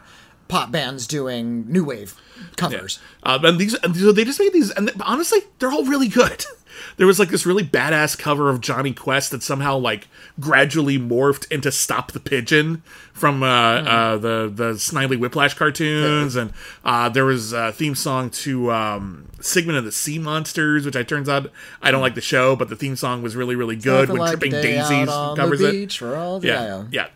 pop 0.49 0.71
bands 0.71 1.07
doing 1.07 1.67
new 1.69 1.85
wave 1.85 2.15
covers. 2.57 3.01
Uh, 3.23 3.39
and 3.43 3.59
these, 3.59 3.75
and 3.75 3.95
so 3.95 4.13
they 4.13 4.25
just 4.25 4.41
made 4.41 4.53
these, 4.55 4.71
and 4.71 4.91
honestly, 5.03 5.41
they're 5.59 5.73
all 5.73 5.85
really 5.85 6.09
good. 6.09 6.45
There 6.97 7.07
was 7.07 7.19
like 7.19 7.29
this 7.29 7.45
really 7.47 7.65
badass 7.65 8.19
cover 8.19 8.51
of 8.51 8.61
Jonny 8.61 8.93
Quest 8.93 9.31
that 9.33 9.43
somehow 9.43 9.77
like 9.79 10.09
gradually 10.41 10.99
morphed 10.99 11.51
into 11.51 11.71
"Stop 11.73 12.13
the 12.13 12.21
Pigeon" 12.21 12.83
from 13.13 13.43
uh, 13.43 13.47
uh, 13.47 14.17
the 14.17 14.51
the 14.55 14.73
Snidely 14.75 15.19
Whiplash 15.19 15.55
cartoons, 15.55 16.37
and 16.37 16.53
uh, 16.85 17.09
there 17.09 17.25
was 17.25 17.53
a 17.53 17.73
theme 17.73 17.95
song 17.95 18.31
to 18.31 18.71
um, 18.73 19.29
Sigmund 19.41 19.79
of 19.79 19.85
the 19.85 19.93
Sea 19.93 20.19
Monsters, 20.19 20.85
which 20.87 20.97
I 20.97 21.03
turns 21.03 21.29
out 21.29 21.51
I 21.83 21.91
don't 21.91 22.01
like 22.03 22.15
the 22.15 22.21
show, 22.21 22.57
but 22.57 22.69
the 22.69 22.77
theme 22.77 22.97
song 22.97 23.23
was 23.23 23.37
really 23.37 23.55
really 23.55 23.77
good 23.77 24.09
when 24.09 24.19
like 24.19 24.31
Tripping 24.39 24.53
Daisies 24.53 25.09
covers 25.37 25.61
it. 25.61 25.71
beach 25.73 25.99
for 25.99 26.17
all 26.17 26.41
the- 26.41 26.49
Yeah, 26.49 26.85
yeah, 26.91 27.07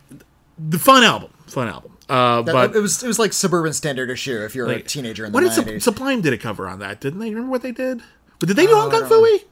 the 0.59 0.79
fun 0.79 1.03
album, 1.05 1.31
fun 1.47 1.69
album. 1.69 1.93
Uh, 2.09 2.41
That- 2.43 2.53
but 2.53 2.75
it 2.77 2.81
was 2.81 3.03
it 3.03 3.07
was 3.07 3.19
like 3.19 3.33
suburban 3.35 3.73
standard 3.75 4.09
issue 4.09 4.43
if 4.43 4.55
you're 4.55 4.71
a 4.71 4.81
teenager 4.83 5.27
in 5.27 5.33
the 5.33 5.37
what 5.37 5.45
did 5.55 5.83
Sublime 5.83 6.21
did 6.23 6.33
a 6.33 6.39
cover 6.39 6.67
on 6.67 6.79
that, 6.79 7.01
didn't 7.01 7.19
they? 7.21 7.29
Remember 7.29 7.51
what 7.51 7.61
they 7.63 7.73
did? 7.73 8.01
But 8.39 8.49
did 8.49 8.57
they 8.57 8.67
do 8.67 8.75
Hong 8.75 8.91
Kong 8.91 9.03
Phooey? 9.03 9.45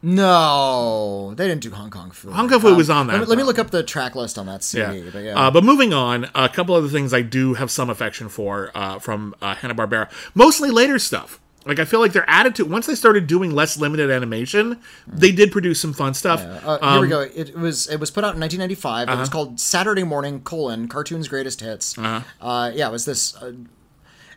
no, 0.00 1.34
they 1.36 1.48
didn't 1.48 1.62
do 1.62 1.70
Hong 1.72 1.90
Kong 1.90 2.10
food. 2.10 2.32
Hong 2.32 2.48
Kong 2.48 2.60
Phooey 2.60 2.76
was 2.76 2.88
on 2.88 3.08
Let 3.08 3.14
that, 3.14 3.20
me, 3.20 3.26
let 3.26 3.38
me 3.38 3.44
look 3.44 3.58
up 3.58 3.70
the 3.70 3.82
track 3.82 4.14
list 4.14 4.38
on 4.38 4.46
that 4.46 4.62
CD. 4.62 4.98
Yeah. 5.00 5.10
But 5.12 5.24
yeah, 5.24 5.34
Uh, 5.46 5.50
but 5.50 5.64
moving 5.64 5.92
on, 5.92 6.30
a 6.34 6.48
couple 6.48 6.74
other 6.74 6.88
things 6.88 7.12
I 7.12 7.22
do 7.22 7.54
have 7.54 7.70
some 7.70 7.90
affection 7.90 8.28
for 8.28 8.70
uh, 8.74 8.98
from 9.00 9.34
uh, 9.42 9.56
Hanna 9.56 9.74
Barbera, 9.74 10.10
mostly 10.34 10.70
later 10.70 10.98
stuff. 10.98 11.40
Like 11.66 11.80
I 11.80 11.84
feel 11.84 12.00
like 12.00 12.12
their 12.12 12.28
attitude 12.30 12.70
once 12.70 12.86
they 12.86 12.94
started 12.94 13.26
doing 13.26 13.50
less 13.50 13.76
limited 13.76 14.10
animation, 14.10 14.78
they 15.06 15.32
did 15.32 15.52
produce 15.52 15.80
some 15.80 15.92
fun 15.92 16.14
stuff. 16.14 16.40
Uh, 16.42 16.92
here 16.92 17.00
we 17.02 17.08
go. 17.08 17.20
It, 17.20 17.54
was 17.58 17.88
it 17.88 17.98
was 17.98 18.10
put 18.10 18.24
out 18.24 18.34
in 18.36 18.40
1995. 18.40 19.08
It 19.10 19.20
was 19.20 19.28
called 19.28 19.60
Saturday 19.60 20.04
Morning: 20.04 20.40
colon 20.40 20.88
Cartoons 20.88 21.28
Greatest 21.28 21.60
Hits. 21.60 21.98
Uh-huh. 21.98 22.70
yeah, 22.72 22.88
it 22.88 22.92
was 22.92 23.04
this. 23.04 23.36
Uh, 23.36 23.52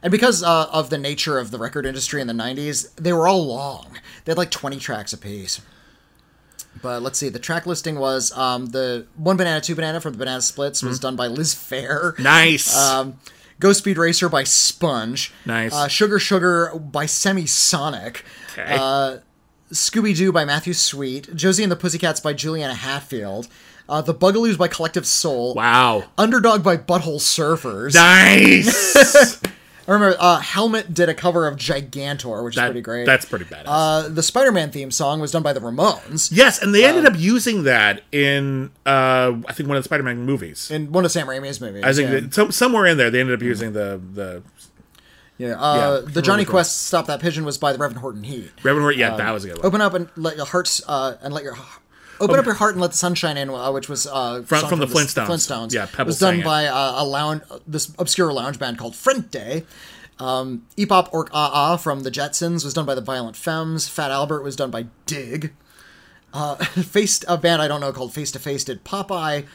and 0.03 0.11
because 0.11 0.43
uh, 0.43 0.67
of 0.71 0.89
the 0.89 0.97
nature 0.97 1.37
of 1.37 1.51
the 1.51 1.57
record 1.57 1.85
industry 1.85 2.21
in 2.21 2.27
the 2.27 2.33
90s, 2.33 2.93
they 2.95 3.13
were 3.13 3.27
all 3.27 3.45
long. 3.45 3.97
They 4.25 4.31
had 4.31 4.37
like 4.37 4.51
20 4.51 4.77
tracks 4.77 5.13
apiece. 5.13 5.61
But 6.81 7.01
let's 7.01 7.19
see. 7.19 7.29
The 7.29 7.39
track 7.39 7.65
listing 7.65 7.99
was 7.99 8.31
um, 8.37 8.67
the 8.67 9.05
One 9.15 9.37
Banana, 9.37 9.61
Two 9.61 9.75
Banana 9.75 9.99
from 9.99 10.13
the 10.13 10.17
Banana 10.19 10.41
Splits 10.41 10.81
was 10.81 10.99
done 10.99 11.15
by 11.15 11.27
Liz 11.27 11.53
Phair. 11.53 12.17
Nice. 12.17 12.75
Um, 12.75 13.19
Go 13.59 13.73
Speed 13.73 13.97
Racer 13.97 14.29
by 14.29 14.43
Sponge. 14.43 15.31
Nice. 15.45 15.73
Uh, 15.73 15.87
Sugar 15.87 16.17
Sugar 16.17 16.71
by 16.75 17.05
Semisonic. 17.05 18.21
Okay. 18.53 18.75
Uh, 18.79 19.17
Scooby 19.71 20.15
Doo 20.15 20.31
by 20.31 20.45
Matthew 20.45 20.73
Sweet. 20.73 21.35
Josie 21.35 21.63
and 21.63 21.71
the 21.71 21.75
Pussycats 21.75 22.19
by 22.19 22.33
Juliana 22.33 22.73
Hatfield. 22.73 23.47
Uh, 23.87 24.01
the 24.01 24.13
Bugaloos 24.15 24.57
by 24.57 24.67
Collective 24.67 25.05
Soul. 25.05 25.53
wow. 25.53 26.05
Underdog 26.17 26.63
by 26.63 26.77
Butthole 26.77 27.19
Surfers. 27.19 27.93
Nice. 27.93 29.39
I 29.87 29.91
remember 29.91 30.15
uh, 30.19 30.39
Helmet 30.39 30.93
did 30.93 31.09
a 31.09 31.13
cover 31.13 31.47
of 31.47 31.57
Gigantor, 31.57 32.43
which 32.43 32.55
is 32.55 32.61
pretty 32.61 32.81
great. 32.81 33.05
That's 33.05 33.25
pretty 33.25 33.45
badass. 33.45 33.63
uh, 33.65 34.09
the 34.09 34.23
Spider-Man 34.23 34.71
theme 34.71 34.91
song 34.91 35.19
was 35.19 35.31
done 35.31 35.43
by 35.43 35.53
the 35.53 35.59
Ramones 35.59 36.29
yes, 36.31 36.61
and 36.61 36.73
they 36.73 36.85
ended 36.85 37.05
up 37.05 37.17
using 37.17 37.63
that 37.63 38.03
in 38.11 38.71
uh, 38.85 39.33
I 39.47 39.53
think 39.53 39.67
one 39.69 39.77
of 39.77 39.83
the 39.83 39.87
Spider-Man 39.87 40.23
movies. 40.23 40.69
in 40.69 40.91
one 40.91 41.05
of 41.05 41.11
Sam 41.11 41.27
Raimi's 41.27 41.59
movies. 41.59 41.83
I 41.83 41.93
think 41.93 42.09
yeah. 42.11 42.19
that 42.21 42.33
some, 42.33 42.51
somewhere 42.51 42.85
in 42.85 42.97
there 42.97 43.09
they 43.09 43.19
ended 43.19 43.35
up 43.35 43.41
using 43.43 43.73
the 43.73 44.01
the 44.13 44.43
yeah. 45.37 45.59
Uh, 45.59 46.01
Yeah, 46.05 46.11
the 46.11 46.21
Jonny. 46.21 46.45
Quest 46.45 46.83
"Stop 46.87 47.07
That 47.07 47.19
Pigeon" 47.19 47.45
was 47.45 47.57
by 47.57 47.73
the 47.73 47.79
Reverend 47.79 48.01
Horton 48.01 48.23
Heat. 48.23 48.51
Reverend 48.63 48.83
Hort. 48.83 48.95
Yeah, 48.95 49.17
that 49.17 49.31
was 49.31 49.43
a 49.45 49.47
good 49.47 49.57
one. 49.57 49.65
Open 49.65 49.81
up 49.81 49.93
and 49.93 50.09
let 50.15 50.37
your 50.37 50.45
hearts 50.45 50.81
uh, 50.87 51.15
and 51.21 51.33
let 51.33 51.43
your 51.43 51.57
open 52.21 52.39
up 52.39 52.45
your 52.45 52.53
heart 52.55 52.73
and 52.73 52.81
let 52.81 52.91
the 52.91 52.97
Sunshine 52.97 53.37
in, 53.37 53.49
uh, 53.49 53.71
which 53.71 53.89
was 53.89 54.07
uh, 54.07 54.41
From- 54.43 54.67
from 54.67 54.79
the 54.79 54.85
Flintstones. 54.87 55.25
Flintstones. 55.27 55.73
Yeah, 55.73 55.85
Pebbles 55.87 56.07
was 56.07 56.19
done 56.19 56.41
by 56.41 56.65
uh, 56.67 56.93
a 57.01 57.05
lounge, 57.05 57.41
this 57.67 57.91
obscure 57.99 58.31
lounge 58.31 58.57
band 58.59 58.77
called 58.77 58.95
Frente. 58.95 59.65
Um, 60.19 60.65
Epop 60.77 61.09
Ork 61.11 61.29
Ah 61.33 61.51
Ah 61.53 61.77
from 61.77 62.03
the 62.03 62.11
Jetsons 62.11 62.63
was 62.63 62.73
done 62.73 62.85
by 62.85 62.93
the 62.95 63.01
Violent 63.01 63.35
Femmes. 63.35 63.87
Fat 63.87 64.11
Albert 64.11 64.43
was 64.43 64.55
done 64.55 64.69
by 64.71 64.85
Dig. 65.07 65.51
Uh, 66.33 66.55
Face 66.65 67.23
a 67.27 67.37
band 67.37 67.61
I 67.61 67.67
don't 67.67 67.81
know 67.81 67.91
called 67.91 68.13
Face 68.13 68.31
to 68.31 68.39
Face 68.39 68.63
did 68.63 68.83
Popeye. 68.83 69.45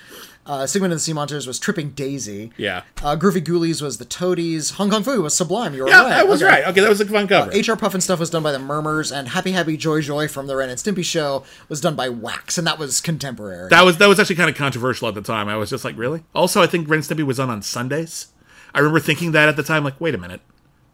Uh, 0.47 0.67
Sigmund 0.67 0.93
and 0.93 0.99
the 1.01 1.03
Sea 1.03 1.13
Monsters 1.13 1.47
was 1.47 1.59
Tripping 1.59 1.91
Daisy. 1.91 2.53
Yeah. 2.57 2.83
Uh, 3.03 3.17
Groovy 3.17 3.45
Ghoulies 3.45 3.83
was 3.83 3.99
the 3.99 4.05
Toadies. 4.05 4.71
Hong 4.73 4.91
Kong 4.91 5.03
Foo 5.03 5.21
was 5.23 5.37
Sublime. 5.37 5.75
You 5.75 5.83
were 5.83 5.89
Yeah, 5.89 6.03
right. 6.05 6.13
I 6.13 6.23
was 6.23 6.43
Okay. 6.43 6.51
right. 6.53 6.65
Okay, 6.69 6.81
that 6.81 6.89
was 6.89 7.01
a 7.01 7.07
fun 7.07 7.27
cover. 7.27 7.51
HR 7.51 7.75
Pufnstuf 7.77 8.19
was 8.21 8.31
done 8.31 8.43
by 8.45 8.53
the 8.53 8.59
Murmurs, 8.61 9.11
and 9.11 9.29
Happy 9.29 9.53
Happy 9.53 9.77
Joy 9.77 10.01
Joy 10.03 10.29
from 10.29 10.47
the 10.47 10.55
Ren 10.55 10.69
and 10.71 10.79
Stimpy 10.79 11.05
show 11.05 11.43
was 11.69 11.81
done 11.81 11.97
by 11.97 12.09
Wax, 12.09 12.59
and 12.59 12.67
that 12.67 12.79
was 12.79 13.01
contemporary. 13.01 13.69
That 13.71 13.85
was 13.85 13.99
that 13.99 14.09
was 14.09 14.21
actually 14.21 14.37
kind 14.37 14.49
of 14.49 14.57
controversial 14.57 15.09
at 15.09 15.15
the 15.15 15.23
time. 15.23 15.49
I 15.49 15.57
was 15.57 15.71
just 15.71 15.85
like, 15.85 15.99
really? 15.99 16.23
Also, 16.35 16.63
I 16.63 16.67
think 16.69 16.89
Ren 16.89 16.99
and 17.01 17.07
Stimpy 17.07 17.25
was 17.27 17.41
on 17.41 17.51
on 17.51 17.61
Sundays. 17.63 18.29
I 18.73 18.79
remember 18.79 19.01
thinking 19.01 19.33
that 19.33 19.49
at 19.49 19.57
the 19.57 19.63
time, 19.63 19.83
like, 19.85 20.01
wait 20.01 20.15
a 20.15 20.19
minute, 20.19 20.43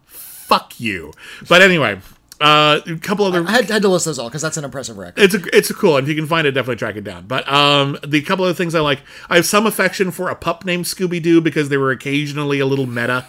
fuck 0.05 0.79
you. 0.79 1.11
But 1.47 1.61
anyway, 1.61 1.99
uh, 2.41 2.81
a 2.85 2.97
couple 2.97 3.25
other. 3.25 3.45
I 3.47 3.51
had, 3.51 3.69
had 3.69 3.81
to 3.83 3.89
list 3.89 4.05
those 4.05 4.19
all 4.19 4.29
because 4.29 4.41
that's 4.41 4.57
an 4.57 4.65
impressive 4.65 4.97
record. 4.97 5.21
It's 5.21 5.33
a 5.33 5.57
it's 5.57 5.69
a 5.69 5.73
cool, 5.73 5.97
and 5.97 6.05
if 6.05 6.09
you 6.09 6.15
can 6.15 6.27
find 6.27 6.47
it, 6.47 6.51
definitely 6.51 6.77
track 6.77 6.95
it 6.95 7.03
down. 7.03 7.25
But 7.27 7.47
um, 7.51 7.97
the 8.05 8.21
couple 8.21 8.45
other 8.45 8.53
things 8.53 8.75
I 8.75 8.79
like, 8.81 9.01
I 9.29 9.35
have 9.35 9.45
some 9.45 9.65
affection 9.65 10.11
for 10.11 10.29
a 10.29 10.35
pup 10.35 10.65
named 10.65 10.85
Scooby 10.85 11.21
Doo 11.21 11.41
because 11.41 11.69
they 11.69 11.77
were 11.77 11.91
occasionally 11.91 12.59
a 12.59 12.65
little 12.65 12.85
meta. 12.85 13.25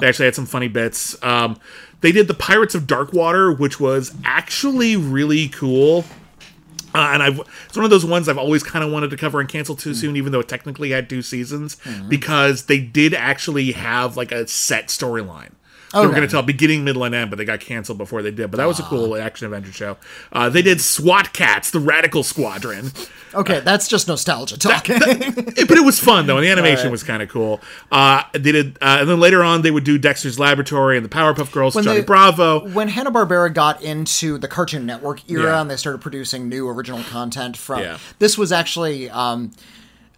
They 0.00 0.08
actually 0.08 0.26
had 0.26 0.34
some 0.34 0.46
funny 0.46 0.68
bits. 0.68 1.22
Um, 1.22 1.58
they 2.00 2.12
did 2.12 2.26
the 2.28 2.34
Pirates 2.34 2.74
of 2.74 2.84
Darkwater, 2.84 3.56
which 3.56 3.78
was 3.78 4.14
actually 4.24 4.96
really 4.96 5.48
cool. 5.48 6.04
Uh, 6.94 7.10
and 7.12 7.22
I've 7.22 7.38
it's 7.66 7.76
one 7.76 7.84
of 7.84 7.90
those 7.90 8.06
ones 8.06 8.28
I've 8.30 8.38
always 8.38 8.62
kind 8.62 8.82
of 8.82 8.90
wanted 8.90 9.10
to 9.10 9.16
cover 9.18 9.40
and 9.40 9.48
cancel 9.48 9.76
too 9.76 9.92
soon, 9.94 10.16
even 10.16 10.32
though 10.32 10.40
it 10.40 10.48
technically 10.48 10.90
had 10.90 11.08
two 11.10 11.20
seasons, 11.20 11.76
because 12.08 12.64
they 12.64 12.78
did 12.78 13.12
actually 13.12 13.72
have 13.72 14.16
like 14.16 14.32
a 14.32 14.48
set 14.48 14.86
storyline. 14.88 15.50
They 15.92 16.00
were 16.06 16.08
going 16.12 16.20
to 16.22 16.28
tell 16.28 16.42
beginning, 16.42 16.84
middle, 16.84 17.02
and 17.04 17.14
end, 17.14 17.30
but 17.30 17.36
they 17.38 17.44
got 17.44 17.60
canceled 17.60 17.96
before 17.98 18.20
they 18.22 18.30
did. 18.30 18.50
But 18.50 18.58
that 18.58 18.66
was 18.66 18.78
a 18.78 18.82
cool 18.82 19.16
action 19.16 19.46
adventure 19.46 19.72
show. 19.72 19.96
Uh, 20.32 20.48
they 20.50 20.60
did 20.62 20.80
SWAT 20.80 21.32
Kats, 21.32 21.70
the 21.70 21.80
Radical 21.80 22.22
Squadron, 22.22 22.92
Okay, 23.34 23.60
that's 23.60 23.88
just 23.88 24.08
nostalgia 24.08 24.58
talking. 24.58 24.96
It- 25.00 25.68
but 25.68 25.76
it 25.76 25.84
was 25.84 25.98
fun 26.00 26.26
though, 26.26 26.38
and 26.38 26.46
the 26.46 26.50
animation 26.52 26.90
was 26.90 27.02
kind 27.02 27.22
of 27.22 27.28
cool. 27.28 27.60
Uh, 27.92 28.22
they 28.32 28.52
did, 28.52 28.78
uh, 28.80 28.98
and 29.00 29.08
then 29.08 29.20
later 29.20 29.42
on 29.44 29.60
they 29.62 29.70
would 29.70 29.84
do 29.84 29.98
Dexter's 29.98 30.38
Laboratory 30.38 30.96
and 30.96 31.04
the 31.04 31.10
Powerpuff 31.10 31.52
Girls, 31.52 31.74
Johnny 31.74 31.86
they- 31.86 32.00
Bravo. 32.02 32.66
when 32.70 32.88
Hanna 32.88 33.10
Barbera 33.10 33.52
got 33.52 33.82
into 33.82 34.38
the 34.38 34.48
Cartoon 34.48 34.86
Network 34.86 35.28
era 35.30 35.42
Yeah. 35.44 35.60
and 35.60 35.70
they 35.70 35.76
started 35.76 36.00
producing 36.00 36.48
new 36.48 36.68
original 36.68 37.02
content 37.04 37.56
from 37.58 37.80
Yeah. 37.80 37.98
this 38.18 38.38
was 38.38 38.50
actually 38.50 39.10
um, 39.10 39.50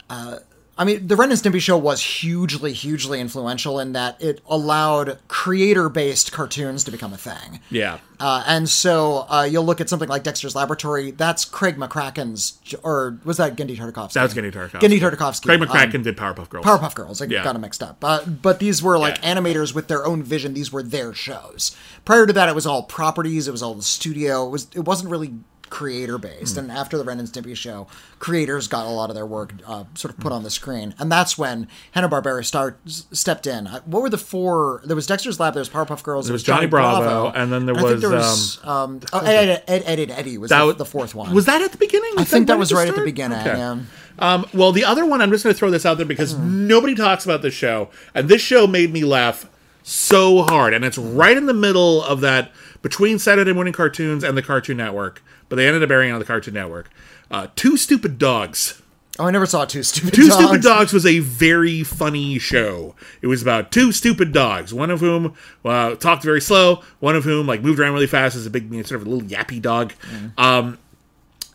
uh, 0.08 0.36
I 0.80 0.84
mean 0.84 1.06
the 1.06 1.14
Ren 1.14 1.30
and 1.30 1.38
Stimpy 1.38 1.60
show 1.60 1.76
was 1.76 2.00
hugely 2.02 2.72
hugely 2.72 3.20
influential 3.20 3.78
in 3.78 3.92
that 3.92 4.20
it 4.22 4.40
allowed 4.48 5.18
creator 5.28 5.90
based 5.90 6.32
cartoons 6.32 6.84
to 6.84 6.90
become 6.90 7.12
a 7.12 7.18
thing. 7.18 7.60
Yeah, 7.70 7.98
Uh, 8.18 8.42
and 8.46 8.66
so 8.66 9.26
uh, 9.28 9.42
you'll 9.50 9.64
look 9.66 9.82
at 9.82 9.90
something 9.90 10.08
like 10.08 10.22
Dexter's 10.22 10.54
Laboratory. 10.54 11.10
That's 11.10 11.44
Craig 11.44 11.76
McCracken's, 11.76 12.58
or 12.82 13.18
was 13.24 13.36
that 13.36 13.56
Genndy 13.56 13.76
Tartakovsky? 13.76 14.14
that 14.14 14.22
was 14.22 14.32
Genndy 14.34 14.50
Tartakovsky. 14.52 14.80
Genndy 14.80 15.00
Tartakovsky. 15.00 15.42
Craig 15.44 15.60
um, 15.62 15.68
McCracken 15.68 16.02
did 16.02 16.16
Powerpuff 16.16 16.48
Girls. 16.48 16.64
Powerpuff 16.64 16.94
Girls. 16.94 17.20
I 17.20 17.26
Yeah. 17.26 17.44
got 17.44 17.52
them 17.52 17.60
mixed 17.62 17.82
up. 17.82 18.02
Uh, 18.02 18.24
but 18.24 18.58
these 18.58 18.82
were 18.82 18.98
like 18.98 19.18
Yeah. 19.22 19.34
animators 19.34 19.74
with 19.74 19.88
their 19.88 20.06
own 20.06 20.22
vision. 20.22 20.54
These 20.54 20.72
were 20.72 20.82
their 20.82 21.12
shows. 21.12 21.76
Prior 22.06 22.26
to 22.26 22.32
that, 22.32 22.48
it 22.48 22.54
was 22.54 22.66
all 22.66 22.84
properties. 22.84 23.46
It 23.46 23.52
was 23.52 23.62
all 23.62 23.74
the 23.74 23.82
studio. 23.82 24.46
It 24.46 24.50
was. 24.50 24.66
It 24.74 24.84
wasn't 24.86 25.10
really 25.10 25.34
creator 25.70 26.18
based. 26.18 26.54
Hmm. 26.54 26.60
And 26.60 26.72
after 26.72 26.98
the 26.98 27.04
Ren 27.04 27.18
and 27.18 27.28
Stimpy 27.28 27.56
show, 27.56 27.86
creators 28.18 28.68
got 28.68 28.86
a 28.86 28.90
lot 28.90 29.08
of 29.08 29.14
their 29.16 29.24
work 29.24 29.54
uh, 29.66 29.84
sort 29.94 30.12
of 30.12 30.20
put 30.20 30.32
on 30.32 30.42
the 30.42 30.50
screen, 30.50 30.94
and 30.98 31.10
that's 31.10 31.38
when 31.38 31.68
Hanna 31.92 32.08
Barbera 32.08 32.44
start 32.44 32.78
stepped 32.86 33.46
in. 33.46 33.66
Uh, 33.66 33.80
What 33.86 34.02
were 34.02 34.10
the 34.10 34.18
four? 34.18 34.82
There 34.84 34.96
was 34.96 35.06
Dexter's 35.06 35.40
Lab. 35.40 35.54
There 35.54 35.60
was 35.60 35.70
Powerpuff 35.70 36.02
Girls. 36.02 36.26
There 36.26 36.32
was 36.32 36.42
Johnny 36.42 36.66
Bravo, 36.66 37.30
and 37.30 37.52
then 37.52 37.66
there 37.66 37.74
think 37.74 37.86
was, 37.88 38.00
there 38.00 38.10
was 38.10 38.60
um, 38.64 39.00
oh, 39.12 39.20
Ed, 39.20 39.62
Ed, 39.68 39.84
Ed, 39.86 39.98
Ed, 40.00 40.10
Eddie 40.10 40.38
was 40.38 40.50
That 40.50 40.64
the, 40.66 40.72
the 40.74 40.84
fourth 40.84 41.14
one. 41.14 41.32
Was 41.34 41.46
that 41.46 41.62
at 41.62 41.72
the 41.72 41.78
beginning? 41.78 42.12
I 42.18 42.24
think 42.24 42.48
that 42.48 42.58
was 42.58 42.72
right 42.72 42.88
at 42.88 42.94
the 42.96 43.04
beginning. 43.04 43.38
Okay. 43.38 43.56
Yeah. 43.56 43.78
Um, 44.18 44.44
well, 44.52 44.72
the 44.72 44.84
other 44.84 45.06
one, 45.06 45.22
I'm 45.22 45.30
just 45.30 45.44
going 45.44 45.54
to 45.54 45.58
throw 45.58 45.70
this 45.70 45.86
out 45.86 45.96
there 45.96 46.04
because 46.04 46.34
Hmm. 46.34 46.66
nobody 46.66 46.94
talks 46.94 47.24
about 47.24 47.40
this 47.42 47.54
show, 47.54 47.88
and 48.14 48.28
this 48.28 48.42
show 48.42 48.66
made 48.66 48.92
me 48.92 49.02
laugh 49.04 49.48
so 49.82 50.42
hard, 50.42 50.74
and 50.74 50.84
it's 50.84 50.98
right 50.98 51.36
in 51.36 51.46
the 51.46 51.54
middle 51.54 52.02
of 52.04 52.20
that 52.20 52.52
between 52.82 53.18
Saturday 53.18 53.52
morning 53.52 53.72
cartoons 53.72 54.22
and 54.22 54.36
the 54.36 54.42
Cartoon 54.42 54.76
Network, 54.76 55.22
but 55.50 55.56
they 55.56 55.66
ended 55.66 55.82
up 55.82 55.90
airing 55.90 56.10
on 56.12 56.18
the 56.18 56.24
Cartoon 56.24 56.54
Network. 56.54 56.88
Uh, 57.30 57.48
Two 57.56 57.76
Stupid 57.76 58.16
Dogs. 58.18 58.80
Oh, 59.18 59.26
I 59.26 59.30
never 59.30 59.44
saw 59.44 59.66
two 59.66 59.82
stupid. 59.82 60.14
Two 60.14 60.28
dogs. 60.28 60.34
Stupid 60.42 60.62
Dogs 60.62 60.92
was 60.94 61.04
a 61.04 61.18
very 61.18 61.82
funny 61.82 62.38
show. 62.38 62.94
It 63.20 63.26
was 63.26 63.42
about 63.42 63.70
two 63.70 63.92
stupid 63.92 64.32
dogs, 64.32 64.72
one 64.72 64.90
of 64.90 65.00
whom 65.00 65.34
uh, 65.62 65.96
talked 65.96 66.22
very 66.22 66.40
slow, 66.40 66.82
one 67.00 67.14
of 67.16 67.24
whom 67.24 67.46
like 67.46 67.60
moved 67.62 67.78
around 67.78 67.92
really 67.92 68.06
fast 68.06 68.34
as 68.34 68.46
a 68.46 68.50
big, 68.50 68.70
you 68.70 68.78
know, 68.78 68.82
sort 68.82 69.02
of 69.02 69.06
a 69.06 69.10
little 69.10 69.28
yappy 69.28 69.60
dog. 69.60 69.92
Um, 70.38 70.78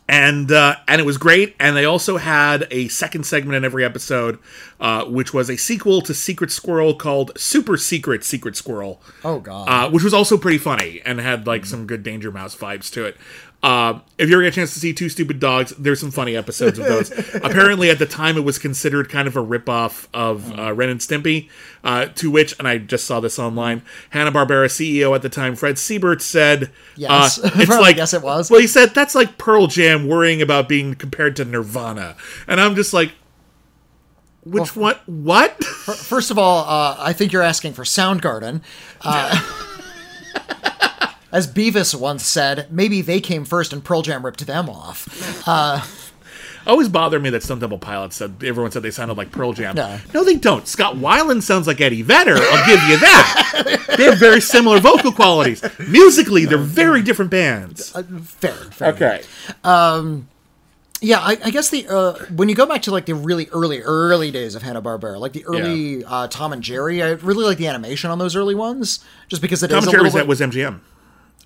and 0.08 0.52
uh, 0.52 0.76
and 0.86 1.00
it 1.00 1.04
was 1.04 1.18
great. 1.18 1.56
And 1.58 1.76
they 1.76 1.84
also 1.84 2.16
had 2.18 2.68
a 2.70 2.86
second 2.86 3.26
segment 3.26 3.56
in 3.56 3.64
every 3.64 3.84
episode, 3.84 4.38
uh, 4.78 5.04
which 5.06 5.34
was 5.34 5.50
a 5.50 5.56
sequel 5.56 6.00
to 6.02 6.14
Secret 6.14 6.52
Squirrel 6.52 6.94
called 6.94 7.32
Super 7.36 7.76
Secret 7.76 8.22
Secret 8.22 8.54
Squirrel 8.54 9.02
Oh 9.24 9.40
god. 9.40 9.68
uh, 9.68 9.90
which 9.90 10.04
was 10.04 10.14
also 10.14 10.38
pretty 10.38 10.58
funny 10.58 11.02
and 11.04 11.18
had 11.18 11.48
like 11.48 11.66
some 11.66 11.86
good 11.88 12.04
Danger 12.04 12.30
Mouse 12.30 12.54
vibes 12.54 12.92
to 12.92 13.04
it. 13.04 13.16
Uh, 13.62 13.98
if 14.16 14.28
you 14.28 14.34
ever 14.36 14.42
get 14.44 14.52
a 14.52 14.54
chance 14.54 14.74
to 14.74 14.78
see 14.80 14.92
Two 14.92 15.08
Stupid 15.08 15.40
Dogs, 15.40 15.72
there's 15.78 15.98
some 15.98 16.10
funny 16.12 16.36
episodes 16.36 16.78
of 16.78 16.84
those. 16.86 17.10
Apparently, 17.36 17.90
at 17.90 17.98
the 17.98 18.06
time, 18.06 18.36
it 18.36 18.44
was 18.44 18.58
considered 18.58 19.08
kind 19.08 19.26
of 19.26 19.36
a 19.36 19.44
ripoff 19.44 20.06
of 20.14 20.56
uh, 20.56 20.72
Ren 20.72 20.88
and 20.88 21.00
Stimpy. 21.00 21.48
Uh, 21.82 22.06
to 22.16 22.30
which, 22.30 22.56
and 22.58 22.68
I 22.68 22.78
just 22.78 23.06
saw 23.06 23.18
this 23.18 23.38
online, 23.38 23.82
Hanna 24.10 24.30
Barbera 24.30 24.66
CEO 24.66 25.14
at 25.14 25.22
the 25.22 25.28
time, 25.28 25.56
Fred 25.56 25.76
Seibert, 25.76 26.20
said, 26.20 26.70
Yes. 26.96 27.38
uh, 27.42 27.50
"It's 27.54 27.68
like 27.68 27.96
yes 27.96 28.12
it 28.14 28.22
was. 28.22 28.50
Well, 28.50 28.60
he 28.60 28.66
said 28.66 28.94
that's 28.94 29.14
like 29.14 29.36
Pearl 29.38 29.66
Jam 29.66 30.06
worrying 30.06 30.42
about 30.42 30.68
being 30.68 30.94
compared 30.94 31.34
to 31.36 31.44
Nirvana, 31.44 32.16
and 32.46 32.60
I'm 32.60 32.74
just 32.76 32.92
like, 32.92 33.12
which 34.44 34.76
one? 34.76 34.96
What? 35.06 35.62
First 35.64 36.30
of 36.30 36.38
all, 36.38 36.64
uh, 36.68 36.96
I 37.00 37.12
think 37.12 37.32
you're 37.32 37.42
asking 37.42 37.72
for 37.72 37.82
Soundgarden. 37.82 38.62
Uh, 39.00 39.62
as 41.36 41.46
Beavis 41.46 41.94
once 41.94 42.24
said, 42.24 42.66
maybe 42.70 43.02
they 43.02 43.20
came 43.20 43.44
first 43.44 43.74
and 43.74 43.84
Pearl 43.84 44.00
Jam 44.00 44.24
ripped 44.24 44.46
them 44.46 44.70
off. 44.70 45.46
always 46.66 46.88
bothered 46.88 47.22
me 47.22 47.28
that 47.28 47.42
Stone 47.42 47.60
Temple 47.60 47.78
Pilots 47.78 48.16
said 48.16 48.42
everyone 48.42 48.72
said 48.72 48.82
they 48.82 48.90
sounded 48.90 49.18
like 49.18 49.32
Pearl 49.32 49.52
Jam. 49.52 49.74
No. 49.76 49.98
No, 50.14 50.24
they 50.24 50.36
don't. 50.36 50.66
Scott 50.66 50.96
Weiland 50.96 51.42
sounds 51.42 51.66
like 51.66 51.78
Eddie 51.82 52.00
Vedder. 52.00 52.36
I'll 52.38 52.66
give 52.66 52.82
you 52.84 52.98
that. 52.98 53.84
they 53.98 54.04
have 54.04 54.18
very 54.18 54.40
similar 54.40 54.80
vocal 54.80 55.12
qualities. 55.12 55.62
Musically, 55.78 56.46
they're 56.46 56.56
very 56.56 57.02
different 57.02 57.30
bands. 57.30 57.90
Fair, 57.90 58.52
fair. 58.54 58.88
Okay. 58.94 59.22
Yeah, 61.02 61.18
I, 61.18 61.36
I 61.44 61.50
guess 61.50 61.68
the 61.68 61.86
uh, 61.86 62.14
when 62.34 62.48
you 62.48 62.54
go 62.54 62.64
back 62.64 62.80
to 62.82 62.90
like 62.90 63.04
the 63.04 63.14
really 63.14 63.48
early, 63.50 63.82
early 63.82 64.30
days 64.30 64.54
of 64.54 64.62
Hanna 64.62 64.80
Barbera, 64.80 65.20
like 65.20 65.34
the 65.34 65.44
early 65.44 66.02
uh, 66.02 66.28
Tom 66.28 66.54
and 66.54 66.62
Jerry, 66.62 67.02
I 67.02 67.10
really 67.10 67.44
like 67.44 67.58
the 67.58 67.66
animation 67.68 68.10
on 68.10 68.18
those 68.18 68.34
early 68.34 68.54
ones, 68.54 69.04
just 69.28 69.42
because 69.42 69.62
it 69.62 69.70
is 69.70 69.74
Tom 69.74 69.84
and 69.84 69.88
a 69.88 69.90
Jerry's 69.90 70.14
little 70.14 70.26
that 70.26 70.26
was 70.26 70.40
MGM. 70.40 70.80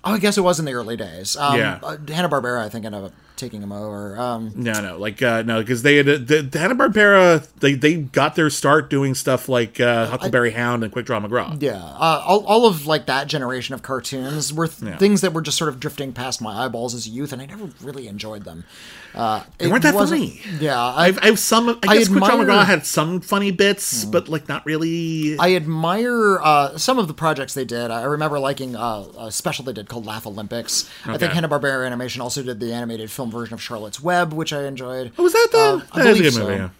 Oh, 0.03 0.13
I 0.13 0.17
guess 0.19 0.37
it 0.37 0.41
was 0.41 0.59
in 0.59 0.65
the 0.65 0.73
early 0.73 0.97
days. 0.97 1.37
Um, 1.37 1.57
Yeah. 1.57 1.79
uh, 1.83 1.97
Hanna 2.07 2.27
Barbera, 2.29 2.59
I 2.59 2.69
think, 2.69 2.85
ended 2.85 3.03
up 3.03 3.11
taking 3.37 3.61
him 3.63 3.71
over. 3.71 4.19
Um, 4.19 4.51
No, 4.55 4.73
no, 4.81 4.97
like 4.99 5.21
uh, 5.23 5.41
no, 5.43 5.61
because 5.61 5.81
they 5.83 5.95
had 5.97 6.05
the, 6.05 6.41
the 6.43 6.59
Hanna 6.59 6.75
Barbera. 6.75 7.47
They 7.59 7.73
they 7.73 7.95
got 7.95 8.35
their 8.35 8.49
start 8.51 8.89
doing 8.89 9.13
stuff 9.15 9.49
like 9.49 9.79
uh, 9.79 10.07
Huckleberry 10.07 10.51
Hound 10.51 10.83
and 10.83 10.91
Quick 10.91 11.05
Draw 11.05 11.19
McGraw. 11.21 11.59
yeah, 11.61 11.75
uh, 11.83 12.23
all, 12.25 12.43
all 12.45 12.65
of 12.67 12.85
like 12.87 13.05
that 13.07 13.27
generation 13.27 13.73
of 13.75 13.81
cartoons 13.83 14.53
were 14.53 14.67
th- 14.67 14.81
Yeah. 14.91 14.97
things 14.97 15.21
that 15.21 15.33
were 15.33 15.41
just 15.41 15.57
sort 15.57 15.69
of 15.69 15.79
drifting 15.79 16.13
past 16.13 16.41
my 16.41 16.65
eyeballs 16.65 16.93
as 16.95 17.05
a 17.07 17.09
youth, 17.09 17.31
and 17.33 17.41
I 17.41 17.45
never 17.47 17.69
really 17.81 18.07
enjoyed 18.07 18.43
them. 18.43 18.63
Uh, 19.15 19.43
They 19.57 19.67
weren't 19.67 19.83
that 19.83 19.93
funny. 19.93 20.39
Yeah, 20.59 20.79
I, 20.81 21.07
I've, 21.07 21.17
I 21.19 21.25
have 21.25 21.39
some. 21.39 21.67
I 21.69 21.77
I 21.89 21.97
guess 21.97 22.07
Quick 22.07 22.23
Draw. 22.23 22.29
McGraw 22.37 22.63
had 22.65 22.85
some 22.85 23.21
funny 23.21 23.51
bits, 23.51 24.05
but 24.05 24.29
like 24.29 24.47
not 24.47 24.65
really. 24.67 25.37
I 25.39 25.55
admire 25.55 26.39
uh, 26.41 26.77
some 26.77 26.97
of 26.99 27.07
the 27.07 27.13
projects 27.15 27.53
they 27.55 27.65
did. 27.65 27.89
I 27.91 28.03
remember 28.03 28.39
liking 28.39 28.75
uh, 28.75 29.05
a 29.17 29.31
special 29.31 29.65
they 29.65 29.73
did 29.73 29.89
called 29.91 30.05
Laff-A-Lympics. 30.05 30.89
I 31.05 31.17
think 31.17 31.33
Hanna 31.33 31.49
Barbera 31.49 31.85
Animation 31.85 32.21
also 32.21 32.41
did 32.41 32.59
the 32.59 32.73
animated 32.73 33.11
film 33.11 33.29
version 33.29 33.53
of 33.53 33.61
Charlotte's 33.61 34.01
Web, 34.01 34.33
which 34.33 34.53
I 34.53 34.63
enjoyed. 34.63 35.11
Oh, 35.17 35.23
was 35.23 35.33
that 35.33 35.49
the? 35.51 35.57
Uh, 35.57 35.81
I 35.91 36.03
that 36.03 36.07
is 36.17 36.19
a 36.19 36.23
good 36.23 36.47
movie. 36.47 36.57
so. 36.57 36.71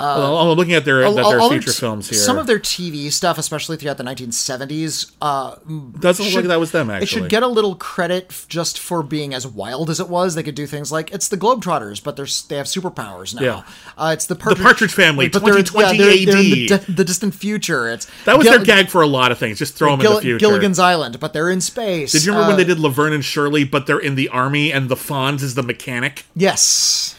Yeah. 0.00 0.16
well, 0.18 0.38
I'm 0.38 0.56
looking 0.56 0.74
at 0.74 0.84
their 0.84 1.04
all- 1.04 1.14
their 1.14 1.24
all 1.24 1.48
their 1.48 1.60
feature 1.60 1.72
t- 1.72 1.78
films 1.80 2.08
here. 2.08 2.18
Some 2.18 2.38
of 2.38 2.46
their 2.46 2.58
TV 2.58 3.10
stuff, 3.10 3.38
especially 3.38 3.76
throughout 3.76 3.96
the 3.96 4.04
1970s, 4.04 5.12
uh, 5.22 5.54
doesn't 5.98 6.24
look 6.24 6.32
should- 6.32 6.34
like 6.40 6.48
that 6.48 6.60
was 6.60 6.70
them. 6.70 6.90
Actually, 6.90 7.02
it 7.04 7.08
should 7.08 7.28
get 7.28 7.42
a 7.42 7.46
little 7.46 7.74
credit 7.74 8.26
f- 8.30 8.46
just 8.48 8.78
for 8.78 9.02
being 9.02 9.32
as 9.34 9.46
wild 9.46 9.90
as 9.90 10.00
it 10.00 10.08
was. 10.08 10.34
They 10.34 10.42
could 10.42 10.54
do 10.54 10.66
things 10.66 10.92
like 10.92 11.10
it's 11.12 11.28
the 11.28 11.36
Globetrotters, 11.36 12.02
but 12.02 12.16
they're 12.16 12.26
they 12.48 12.56
have 12.56 12.66
superpowers 12.66 13.34
now. 13.34 13.42
Yeah. 13.42 13.62
Uh, 13.96 14.10
it's 14.12 14.26
the 14.26 14.34
Partridge, 14.36 14.62
Partridge 14.62 14.92
Family, 14.92 15.28
but 15.28 15.42
they're- 15.44 15.54
2020 15.62 15.98
they're, 15.98 16.06
they're 16.06 16.36
in 16.42 16.50
the, 16.50 16.64
AD. 16.74 16.86
di- 16.86 16.92
the 16.92 17.04
distant 17.04 17.34
future. 17.34 17.88
It's 17.88 18.06
that 18.24 18.36
was 18.36 18.44
Gil- 18.46 18.56
their 18.56 18.64
gag 18.64 18.88
for 18.88 19.02
a 19.02 19.06
lot 19.06 19.32
of 19.32 19.38
things. 19.38 19.58
Just 19.58 19.74
throw 19.74 19.90
them 19.92 20.00
in 20.00 20.06
Gil- 20.06 20.14
the 20.16 20.20
future. 20.22 20.38
Gilligan's 20.38 20.78
Island, 20.78 21.18
but 21.20 21.32
they're 21.32 21.50
in 21.50 21.60
space. 21.60 22.12
Did 22.12 22.24
you 22.24 22.32
remember 22.32 22.52
Uh, 22.52 22.56
when 22.56 22.56
they 22.58 22.64
did 22.64 22.78
Laverne 22.80 23.12
and 23.12 23.24
Shirley, 23.24 23.64
but 23.64 23.86
they're 23.86 23.98
in 23.98 24.14
the 24.14 24.28
army 24.28 24.72
and 24.72 24.88
the 24.88 24.96
Fonz 24.96 25.42
is 25.42 25.54
the 25.54 25.62
mechanic? 25.62 26.24
Yes. 26.34 27.14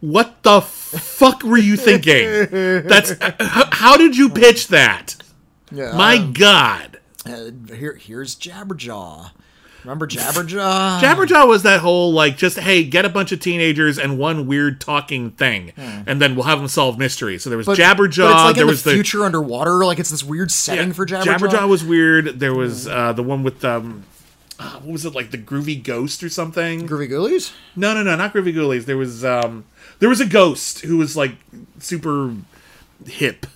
What 0.00 0.42
the 0.42 0.60
fuck 0.60 1.42
were 1.42 1.56
you 1.58 1.76
thinking? 1.76 2.82
That's 2.86 3.12
how 3.72 3.96
did 3.96 4.16
you 4.16 4.28
pitch 4.28 4.68
that? 4.68 5.16
Yeah. 5.72 5.96
My 5.96 6.18
God, 6.18 6.98
Uh, 7.26 7.50
here, 7.74 7.94
here's 7.94 8.36
Jabberjaw. 8.36 9.30
Remember 9.82 10.06
Jabberjaw? 10.06 11.00
Jabberjaw 11.00 11.48
was 11.48 11.62
that 11.62 11.80
whole 11.80 12.12
like 12.12 12.36
just 12.36 12.58
hey, 12.58 12.82
get 12.84 13.04
a 13.04 13.08
bunch 13.08 13.30
of 13.32 13.40
teenagers 13.40 13.98
and 13.98 14.18
one 14.18 14.46
weird 14.46 14.80
talking 14.80 15.30
thing, 15.30 15.72
and 15.76 16.20
then 16.20 16.34
we'll 16.34 16.44
have 16.44 16.58
them 16.58 16.68
solve 16.68 16.98
mysteries. 16.98 17.42
So 17.42 17.50
there 17.50 17.56
was 17.56 17.66
Hmm. 17.66 17.72
But- 17.72 17.78
Jabberjaw. 17.78 18.16
But 18.30 18.32
it's 18.32 18.44
like 18.44 18.54
there 18.56 18.64
in 18.64 18.68
was 18.68 18.82
the 18.82 18.92
future 18.92 19.24
underwater. 19.24 19.84
Like 19.84 19.98
it's 19.98 20.10
this 20.10 20.22
weird 20.24 20.50
setting 20.50 20.92
for 20.92 21.06
Jabberjaw. 21.06 21.24
Jabberjaw 21.38 21.68
was 21.68 21.84
weird. 21.84 22.38
There 22.40 22.54
was 22.54 22.86
uh, 22.88 23.12
the 23.12 23.22
one 23.22 23.42
with 23.44 23.64
um, 23.64 24.04
uh, 24.58 24.72
what 24.80 24.92
was 24.92 25.04
it 25.04 25.14
like 25.14 25.30
the 25.30 25.38
Groovy 25.38 25.80
Ghost 25.82 26.22
or 26.24 26.28
something? 26.30 26.88
Groovie 26.88 27.08
Goolies. 27.08 27.52
No, 27.76 27.92
no, 27.94 28.02
no, 28.02 28.14
not 28.16 28.34
Groovie 28.34 28.54
Goolies. 28.54 28.86
There 28.86 28.96
was 28.98 29.24
um, 29.24 29.64
there 29.98 30.08
was 30.08 30.20
a 30.20 30.26
ghost 30.26 30.80
who 30.80 30.96
was 30.96 31.16
like 31.16 31.32
super 31.78 32.34
hip, 33.06 33.46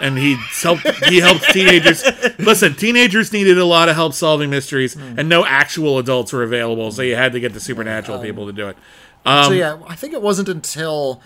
and 0.00 0.18
he 0.18 0.36
helped 0.62 0.86
he 1.06 1.18
helped 1.20 1.44
teenagers. 1.52 2.02
Listen, 2.38 2.74
teenagers 2.74 3.32
needed 3.32 3.58
a 3.58 3.64
lot 3.64 3.88
of 3.88 3.94
help 3.96 4.12
solving 4.14 4.50
mysteries, 4.50 4.96
and 4.96 5.28
no 5.28 5.44
actual 5.44 5.98
adults 5.98 6.32
were 6.32 6.42
available, 6.42 6.90
so 6.90 7.02
you 7.02 7.16
had 7.16 7.32
to 7.32 7.40
get 7.40 7.52
the 7.52 7.60
supernatural 7.60 8.18
people 8.20 8.46
to 8.46 8.52
do 8.52 8.68
it. 8.68 8.76
Um, 9.26 9.44
so 9.46 9.52
yeah, 9.52 9.78
I 9.86 9.94
think 9.94 10.14
it 10.14 10.22
wasn't 10.22 10.48
until 10.48 11.20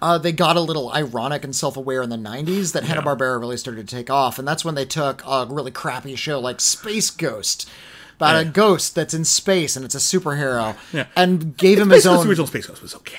uh, 0.00 0.18
they 0.18 0.32
got 0.32 0.56
a 0.56 0.60
little 0.60 0.92
ironic 0.92 1.44
and 1.44 1.54
self-aware 1.54 2.02
in 2.02 2.10
the 2.10 2.16
'90s 2.16 2.72
that 2.72 2.84
Hanna 2.84 3.02
Barbera 3.02 3.38
really 3.38 3.56
started 3.56 3.86
to 3.88 3.96
take 3.96 4.08
off, 4.10 4.38
and 4.38 4.46
that's 4.46 4.64
when 4.64 4.74
they 4.76 4.84
took 4.86 5.22
a 5.26 5.46
really 5.50 5.70
crappy 5.70 6.14
show 6.16 6.38
like 6.40 6.60
Space 6.60 7.10
Ghost. 7.10 7.68
About 8.16 8.40
a 8.40 8.44
ghost 8.44 8.94
that's 8.94 9.12
in 9.12 9.24
space 9.24 9.74
and 9.74 9.84
it's 9.84 9.96
a 9.96 9.98
superhero, 9.98 10.76
Yeah. 10.92 11.06
and 11.16 11.56
gave 11.56 11.80
him 11.80 11.90
his 11.90 12.06
own. 12.06 12.22
the 12.22 12.28
original 12.30 12.46
Space 12.46 12.64
Ghost 12.68 12.80
was 12.80 12.94
okay. 12.94 13.18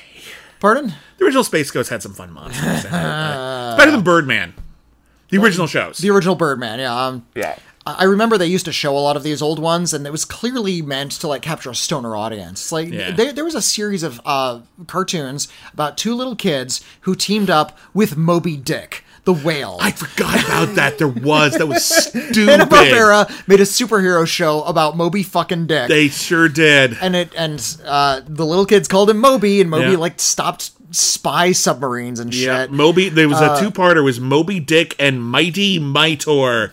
Pardon? 0.59 0.93
The 1.17 1.25
original 1.25 1.43
Space 1.43 1.71
Ghost 1.71 1.89
had 1.89 2.01
some 2.01 2.13
fun 2.13 2.31
monsters. 2.31 2.63
in 2.63 2.71
it. 2.71 2.79
It's 2.85 3.77
better 3.77 3.91
than 3.91 4.01
Birdman. 4.01 4.53
The 5.29 5.37
original 5.37 5.67
shows. 5.67 5.97
The 5.99 6.09
original 6.09 6.35
Birdman, 6.35 6.79
yeah. 6.79 6.93
Um, 7.07 7.25
yeah. 7.35 7.57
I 7.85 7.93
I 7.99 8.03
remember 8.05 8.37
they 8.37 8.47
used 8.47 8.65
to 8.65 8.71
show 8.71 8.97
a 8.97 8.99
lot 8.99 9.15
of 9.15 9.21
these 9.23 9.41
old 9.43 9.59
ones, 9.59 9.93
and 9.93 10.07
it 10.07 10.11
was 10.11 10.25
clearly 10.25 10.81
meant 10.81 11.11
to 11.13 11.27
like 11.27 11.41
capture 11.43 11.69
a 11.69 11.75
stoner 11.75 12.15
audience. 12.15 12.59
It's 12.61 12.71
Like 12.71 12.89
Yeah. 12.89 13.11
there, 13.11 13.31
there 13.31 13.45
was 13.45 13.53
a 13.55 13.61
series 13.61 14.01
of 14.01 14.19
uh, 14.25 14.61
cartoons 14.87 15.47
about 15.73 15.97
two 15.97 16.15
little 16.15 16.35
kids 16.35 16.83
who 17.01 17.13
teamed 17.15 17.49
up 17.51 17.77
with 17.93 18.17
Moby 18.17 18.57
Dick, 18.57 19.03
the 19.25 19.33
whale. 19.33 19.77
I 19.81 19.91
forgot 19.91 20.43
about 20.43 20.75
that. 20.75 20.97
There 20.97 21.07
was. 21.07 21.53
That 21.57 21.67
was 21.67 21.87
Hanna 22.13 22.29
stupid. 22.31 22.59
Barbera 22.69 23.47
made 23.47 23.59
a 23.59 23.63
superhero 23.63 24.25
show 24.27 24.63
about 24.63 24.95
Moby 24.95 25.23
fucking 25.23 25.67
Dick. 25.67 25.89
They 25.89 26.07
sure 26.07 26.47
did. 26.47 26.97
and 27.01 27.15
it 27.15 27.33
and 27.35 27.59
uh, 27.85 28.21
the 28.25 28.45
little 28.45 28.65
kids 28.65 28.87
called 28.87 29.09
him 29.09 29.17
Moby, 29.17 29.61
and 29.61 29.69
Moby 29.69 29.91
Yeah. 29.91 29.97
like 29.97 30.19
stopped 30.19 30.71
spy 30.95 31.51
submarines 31.51 32.19
and 32.19 32.33
shit. 32.33 32.43
Yeah. 32.45 32.67
Moby. 32.69 33.09
There 33.09 33.27
was 33.27 33.41
a 33.41 33.59
two-parter. 33.59 34.03
Was 34.03 34.19
Moby 34.19 34.59
Dick 34.59 34.95
and 34.99 35.21
Mighty 35.21 35.79
Mightor. 35.79 36.71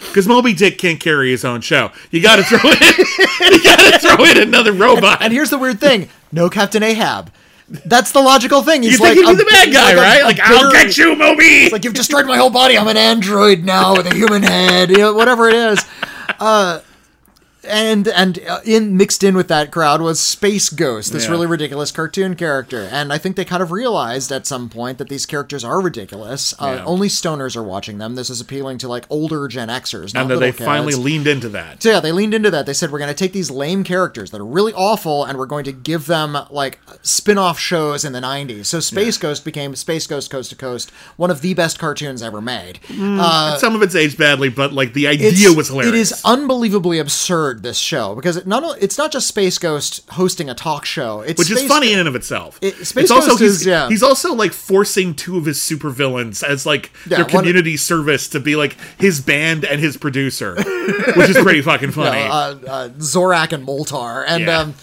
Because 0.00 0.28
Moby 0.28 0.52
Dick 0.54 0.78
can't 0.78 1.00
carry 1.00 1.30
his 1.30 1.44
own 1.44 1.60
show. 1.60 1.90
You 2.10 2.22
got 2.22 2.36
to 2.36 2.44
throw 2.44 2.70
in. 2.70 2.76
you 3.52 3.62
got 3.64 3.92
to 3.92 3.98
throw 3.98 4.24
in 4.24 4.38
another 4.38 4.72
robot. 4.72 5.20
And 5.20 5.32
here's 5.32 5.50
the 5.50 5.58
weird 5.58 5.80
thing: 5.80 6.08
no 6.32 6.48
Captain 6.48 6.82
Ahab. 6.82 7.32
That's 7.84 8.12
the 8.12 8.20
logical 8.20 8.62
thing. 8.62 8.82
He's 8.82 8.92
you 8.92 8.98
think 8.98 9.16
like 9.18 9.26
he'd 9.26 9.36
be 9.36 9.44
the 9.44 9.50
bad 9.50 9.72
guy, 9.72 9.94
like 9.94 9.96
right? 9.96 10.22
a 10.22 10.24
like 10.24 10.40
I'll 10.40 10.70
bitter- 10.72 10.84
get 10.86 10.96
you, 10.96 11.14
Moby. 11.14 11.68
like 11.70 11.84
you've 11.84 11.92
destroyed 11.94 12.26
my 12.26 12.36
whole 12.38 12.48
body. 12.50 12.78
I'm 12.78 12.88
an 12.88 12.96
android 12.96 13.62
now 13.64 13.94
with 13.96 14.06
a 14.06 14.14
human 14.14 14.42
head. 14.42 14.88
You 14.90 14.96
know, 14.98 15.12
whatever 15.14 15.48
it 15.48 15.54
is. 15.54 15.78
Uh, 16.40 16.80
and 17.64 18.06
and 18.08 18.38
uh, 18.48 18.60
in 18.64 18.96
mixed 18.96 19.22
in 19.24 19.36
with 19.36 19.48
that 19.48 19.70
crowd 19.70 20.00
was 20.00 20.20
Space 20.20 20.68
Ghost, 20.70 21.12
this 21.12 21.24
Yeah. 21.24 21.30
really 21.30 21.46
ridiculous 21.46 21.90
cartoon 21.90 22.34
character. 22.36 22.88
And 22.90 23.12
I 23.12 23.18
think 23.18 23.36
they 23.36 23.44
kind 23.44 23.62
of 23.62 23.72
realized 23.72 24.30
at 24.32 24.46
some 24.46 24.68
point 24.68 24.98
that 24.98 25.08
these 25.08 25.26
characters 25.26 25.64
are 25.64 25.80
ridiculous. 25.80 26.54
Uh, 26.58 26.76
Yeah. 26.78 26.84
Only 26.84 27.08
stoners 27.08 27.56
are 27.56 27.62
watching 27.62 27.98
them. 27.98 28.14
This 28.14 28.30
is 28.30 28.40
appealing 28.40 28.78
to 28.78 28.88
like 28.88 29.06
older 29.10 29.48
Gen 29.48 29.68
Xers, 29.68 30.14
not 30.14 30.20
and 30.20 30.28
little 30.28 30.40
they 30.40 30.52
kids. 30.52 30.64
finally 30.64 30.94
leaned 30.94 31.26
into 31.26 31.48
that. 31.50 31.82
So 31.82 31.90
yeah, 31.90 32.00
they 32.00 32.12
leaned 32.12 32.34
into 32.34 32.50
that. 32.50 32.66
They 32.66 32.72
said 32.74 32.90
we're 32.92 32.98
going 32.98 33.08
to 33.08 33.14
take 33.14 33.32
these 33.32 33.50
lame 33.50 33.84
characters 33.84 34.30
that 34.30 34.40
are 34.40 34.46
really 34.46 34.72
awful, 34.74 35.24
and 35.24 35.36
we're 35.38 35.46
going 35.46 35.64
to 35.64 35.72
give 35.72 36.06
them 36.06 36.36
like 36.50 36.78
spin-off 37.02 37.58
shows 37.58 38.04
in 38.04 38.12
the 38.12 38.20
'90s. 38.20 38.66
So 38.66 38.80
Space 38.80 39.18
Ghost 39.18 39.44
became 39.44 39.74
Space 39.74 40.06
Ghost 40.06 40.30
Coast 40.30 40.50
to 40.50 40.56
Coast, 40.56 40.90
one 41.16 41.30
of 41.30 41.40
the 41.40 41.54
best 41.54 41.78
cartoons 41.78 42.22
ever 42.22 42.40
made. 42.40 42.78
Some 42.88 43.74
of 43.74 43.82
it's 43.82 43.94
aged 43.94 44.16
badly, 44.18 44.48
but 44.48 44.72
like 44.72 44.92
the 44.94 45.06
idea 45.08 45.52
was 45.52 45.68
hilarious. 45.68 45.94
It 45.94 45.98
is 45.98 46.22
unbelievably 46.24 46.98
absurd 46.98 47.57
this 47.62 47.78
show 47.78 48.14
because 48.14 48.36
it 48.36 48.46
not 48.46 48.62
only, 48.64 48.78
it's 48.80 48.96
not 48.98 49.12
just 49.12 49.26
Space 49.28 49.58
Ghost 49.58 50.02
hosting 50.10 50.48
a 50.50 50.54
talk 50.54 50.84
show. 50.84 51.20
It's 51.20 51.38
which 51.38 51.50
is 51.50 51.58
Space- 51.58 51.68
funny 51.68 51.92
in 51.92 51.98
and 51.98 52.08
of 52.08 52.14
itself. 52.14 52.58
It- 52.62 52.74
Space 52.86 53.04
it's 53.04 53.10
also 53.10 53.30
Ghost 53.30 53.40
he's, 53.42 53.60
is- 53.60 53.66
yeah. 53.66 53.88
he's 53.88 54.02
also 54.02 54.34
like 54.34 54.52
forcing 54.52 55.14
two 55.14 55.36
of 55.38 55.44
his 55.44 55.58
supervillains 55.58 56.42
as 56.42 56.64
like 56.66 56.90
Yeah, 57.06 57.18
their 57.18 57.26
community 57.26 57.76
service 57.76 58.28
to 58.30 58.40
be 58.40 58.56
like 58.56 58.76
his 58.98 59.20
band 59.20 59.64
and 59.64 59.80
his 59.80 59.96
producer, 59.96 60.54
which 61.16 61.30
is 61.30 61.36
pretty 61.38 61.62
fucking 61.62 61.90
funny. 61.92 62.22
uh, 62.22 62.32
uh, 62.66 62.88
Zorak 62.98 63.52
and 63.52 63.66
Moltar, 63.66 64.24
and 64.26 64.44
Yeah. 64.44 64.58
um, 64.60 64.74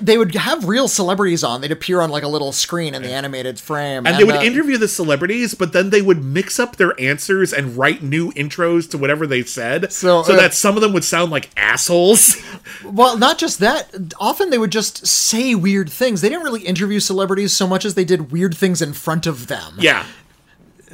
they 0.00 0.18
would 0.18 0.34
have 0.34 0.66
real 0.66 0.88
celebrities 0.88 1.42
on. 1.44 1.60
They'd 1.60 1.72
appear 1.72 2.00
on 2.00 2.10
like 2.10 2.22
a 2.22 2.28
little 2.28 2.52
screen 2.52 2.94
in 2.94 3.02
the 3.02 3.12
animated 3.12 3.58
frame, 3.58 4.06
and 4.06 4.18
they 4.18 4.24
would 4.24 4.36
uh, 4.36 4.42
interview 4.42 4.78
the 4.78 4.88
celebrities, 4.88 5.54
but 5.54 5.72
then 5.72 5.90
they 5.90 6.02
would 6.02 6.22
mix 6.24 6.58
up 6.58 6.76
their 6.76 6.98
answers 7.00 7.52
and 7.52 7.76
write 7.76 8.02
new 8.02 8.30
intros 8.32 8.90
to 8.90 8.98
whatever 8.98 9.26
they 9.26 9.42
said, 9.42 9.92
So, 9.92 10.22
so, 10.22 10.34
uh, 10.34 10.36
that 10.36 10.54
some 10.54 10.76
of 10.76 10.82
them 10.82 10.92
would 10.92 11.04
sound 11.04 11.30
like 11.30 11.50
assholes. 11.56 12.36
Well, 12.84 13.18
not 13.18 13.38
just 13.38 13.58
that. 13.60 13.90
Often 14.18 14.50
they 14.50 14.58
would 14.58 14.72
just 14.72 15.06
say 15.06 15.54
weird 15.54 15.90
things. 15.90 16.20
They 16.20 16.28
didn't 16.28 16.44
really 16.44 16.62
interview 16.62 16.98
celebrities 17.00 17.52
so 17.52 17.66
much 17.66 17.84
as 17.84 17.94
they 17.94 18.04
did 18.04 18.30
weird 18.32 18.56
things 18.56 18.80
in 18.80 18.92
front 18.92 19.26
of 19.26 19.46
them. 19.48 19.74
yeah. 19.78 20.06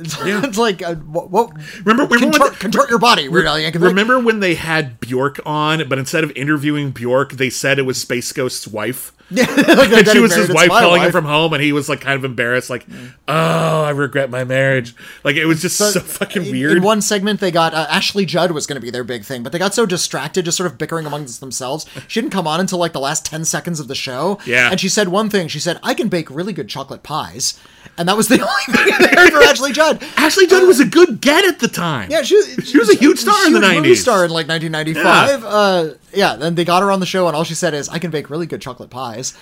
it's 0.22 0.58
like 0.58 0.82
uh, 0.82 0.94
what, 0.96 1.30
what 1.30 1.52
Remember, 1.84 1.84
remember 1.84 2.06
when 2.06 2.20
contort, 2.20 2.52
the- 2.52 2.58
contort 2.58 2.90
your 2.90 2.98
body. 2.98 3.26
Al 3.26 3.30
Yankovic. 3.56 3.82
Remember 3.82 4.18
when 4.18 4.40
they 4.40 4.54
had 4.54 4.98
Bjork 5.00 5.38
on, 5.44 5.88
but 5.88 5.98
instead 5.98 6.24
of 6.24 6.30
interviewing 6.32 6.90
Bjork, 6.90 7.32
they 7.32 7.50
said 7.50 7.78
it 7.78 7.82
was 7.82 8.00
Space 8.00 8.32
Ghost's 8.32 8.66
wife? 8.66 9.12
like 9.32 9.92
and 9.92 10.08
she 10.08 10.18
was 10.18 10.34
his 10.34 10.52
wife 10.52 10.68
calling 10.68 11.02
him 11.02 11.12
from 11.12 11.24
home, 11.24 11.52
and 11.52 11.62
he 11.62 11.72
was 11.72 11.88
like 11.88 12.00
kind 12.00 12.16
of 12.16 12.24
embarrassed, 12.24 12.68
like, 12.68 12.84
"Oh, 13.28 13.84
I 13.84 13.90
regret 13.90 14.28
my 14.28 14.42
marriage." 14.42 14.94
Like 15.22 15.36
it 15.36 15.46
was 15.46 15.62
just 15.62 15.76
so, 15.76 16.00
fucking 16.00 16.46
in, 16.46 16.52
weird. 16.52 16.76
In 16.76 16.82
one 16.82 17.00
segment, 17.00 17.38
they 17.38 17.52
got 17.52 17.72
uh, 17.72 17.86
Ashley 17.88 18.26
Judd 18.26 18.50
was 18.50 18.66
going 18.66 18.74
to 18.74 18.80
be 18.80 18.90
their 18.90 19.04
big 19.04 19.24
thing, 19.24 19.42
but 19.44 19.52
they 19.52 19.58
got 19.58 19.72
so 19.72 19.86
distracted, 19.86 20.44
just 20.44 20.56
sort 20.56 20.70
of 20.70 20.78
bickering 20.78 21.06
amongst 21.06 21.40
themselves. 21.40 21.86
She 22.08 22.20
didn't 22.20 22.32
come 22.32 22.48
on 22.48 22.58
until 22.58 22.78
like 22.78 22.92
the 22.92 23.00
last 23.00 23.24
ten 23.24 23.44
seconds 23.44 23.78
of 23.78 23.86
the 23.86 23.94
show. 23.94 24.38
Yeah. 24.46 24.70
and 24.70 24.80
she 24.80 24.88
said 24.88 25.08
one 25.08 25.30
thing. 25.30 25.46
She 25.46 25.60
said, 25.60 25.78
"I 25.82 25.94
can 25.94 26.08
bake 26.08 26.28
really 26.28 26.52
good 26.52 26.68
chocolate 26.68 27.04
pies," 27.04 27.60
and 27.96 28.08
that 28.08 28.16
was 28.16 28.26
the 28.26 28.40
only 28.40 28.76
thing 28.78 28.98
they 28.98 29.14
heard 29.14 29.30
for 29.30 29.42
Ashley 29.42 29.72
Judd. 29.72 30.02
Ashley 30.16 30.48
Judd 30.48 30.66
was 30.66 30.80
a 30.80 30.86
good 30.86 31.20
get 31.20 31.44
at 31.44 31.60
the 31.60 31.68
time. 31.68 32.10
Yeah, 32.10 32.22
she, 32.22 32.40
She 32.64 32.78
was 32.78 32.90
a 32.90 32.96
huge 32.96 33.18
star 33.18 33.46
in 33.46 33.52
the 33.52 33.60
90s. 33.60 33.96
star 33.96 34.24
in 34.24 34.30
like 34.30 34.48
1995. 34.48 35.44
Uh, 35.44 35.94
yeah, 36.12 36.36
then 36.36 36.54
they 36.54 36.64
got 36.64 36.82
her 36.82 36.90
on 36.90 37.00
the 37.00 37.06
show, 37.06 37.26
and 37.26 37.36
all 37.36 37.44
she 37.44 37.54
said 37.54 37.74
is, 37.74 37.88
"I 37.88 37.98
can 37.98 38.10
bake 38.10 38.30
really 38.30 38.46
good 38.46 38.60
chocolate 38.60 38.90
pies." 38.90 39.36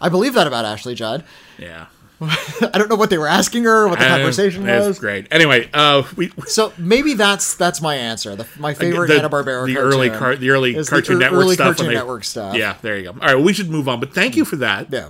I 0.00 0.08
believe 0.08 0.34
that 0.34 0.46
about 0.46 0.64
Ashley 0.64 0.94
Judd. 0.94 1.24
yeah. 1.58 1.86
I 2.20 2.70
don't 2.78 2.88
know 2.88 2.94
what 2.96 3.10
they 3.10 3.18
were 3.18 3.26
asking 3.26 3.64
her, 3.64 3.88
what 3.88 3.98
the 3.98 4.04
And 4.04 4.14
conversation 4.20 4.66
it's 4.68 4.86
was. 4.86 4.98
great. 5.00 5.26
Anyway, 5.32 5.68
uh, 5.74 6.04
we 6.16 6.32
So 6.46 6.72
maybe 6.78 7.14
that's 7.14 7.54
that's 7.56 7.82
my 7.82 7.96
answer. 7.96 8.36
The, 8.36 8.46
my 8.58 8.72
favorite 8.72 9.10
Hanna 9.10 9.28
Barbera. 9.28 9.66
the 9.66 9.78
early 9.78 10.10
car, 10.10 10.36
the 10.36 10.50
early 10.50 10.74
Cartoon 10.84 11.18
the 11.18 11.24
Network 11.24 11.42
early 11.42 11.54
stuff. 11.56 11.66
Cartoon 11.76 11.86
they- 11.88 11.94
Network 11.94 12.24
stuff. 12.24 12.54
Yeah, 12.56 12.76
there 12.82 12.96
you 12.96 13.04
go. 13.04 13.10
All 13.20 13.34
right, 13.34 13.34
we 13.44 13.52
should 13.52 13.68
move 13.68 13.88
on. 13.88 13.98
But 13.98 14.14
thank 14.14 14.36
you 14.36 14.44
for 14.44 14.56
that. 14.56 14.92
yeah. 14.92 15.08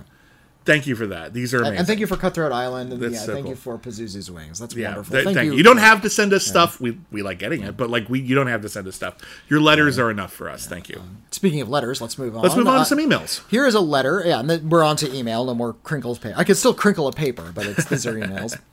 Thank 0.65 0.87
you 0.87 0.95
for 0.95 1.05
that. 1.07 1.31
These 1.33 1.53
are 1.53 1.59
amazing. 1.59 1.77
And 1.77 1.87
thank 1.87 1.99
you 1.99 2.07
for 2.07 2.17
Cutthroat 2.17 2.51
Island, 2.51 2.91
and 2.91 2.99
That's 3.01 3.13
yeah, 3.13 3.19
so 3.19 3.33
thank 3.33 3.43
cool. 3.45 3.49
you 3.51 3.55
for 3.55 3.77
Pazuzu's 3.77 4.31
Wings. 4.31 4.57
That's 4.59 4.75
Yeah, 4.75 4.87
wonderful. 4.89 5.13
th- 5.13 5.23
thank, 5.35 5.45
you. 5.45 5.53
You 5.53 5.61
don't 5.63 5.77
have 5.77 6.01
to 6.01 6.09
send 6.09 6.33
us 6.33 6.43
stuff. 6.45 6.81
We 6.81 6.97
we 7.11 7.21
like 7.21 7.37
getting 7.37 7.61
it, 7.63 7.77
but 7.77 7.89
like 7.91 8.09
we 8.09 8.19
you 8.19 8.33
don't 8.33 8.47
have 8.47 8.61
to 8.63 8.69
send 8.69 8.87
us 8.87 8.95
stuff. 8.95 9.15
Your 9.47 9.61
letters 9.61 9.99
are 9.99 10.09
enough 10.09 10.33
for 10.33 10.49
us. 10.49 10.65
Thank 10.65 10.89
you. 10.89 11.01
Speaking 11.31 11.61
of 11.61 11.69
letters, 11.69 12.01
let's 12.01 12.17
move 12.17 12.35
on. 12.35 12.41
Let's 12.41 12.55
move 12.55 12.67
on 12.67 12.77
Uh, 12.77 12.79
to 12.79 12.85
some 12.85 12.97
emails. 12.97 13.47
Here 13.49 13.67
is 13.67 13.75
a 13.75 13.79
letter. 13.79 14.23
Yeah, 14.25 14.39
and 14.39 14.49
then 14.49 14.67
we're 14.69 14.83
on 14.83 14.95
to 14.97 15.15
email. 15.15 15.45
No 15.45 15.53
more 15.53 15.73
crinkles. 15.83 16.17
Pa- 16.17 16.33
I 16.35 16.43
could 16.43 16.57
still 16.57 16.73
crinkle 16.73 17.07
a 17.07 17.13
paper, 17.13 17.51
but 17.53 17.67
it's 17.67 17.85
these 17.85 18.05
are 18.07 18.13
emails. 18.13 18.57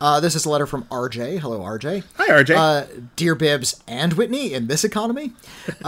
Uh, 0.00 0.20
this 0.20 0.36
is 0.36 0.44
a 0.44 0.48
letter 0.48 0.64
from 0.64 0.84
RJ. 0.84 1.40
Hello, 1.40 1.58
RJ. 1.58 2.04
Hi, 2.18 2.28
RJ. 2.28 2.54
Uh, 2.56 2.86
dear 3.16 3.34
Bibbs 3.34 3.82
and 3.88 4.12
Whitney, 4.12 4.52
in 4.54 4.68
this 4.68 4.84
economy. 4.84 5.32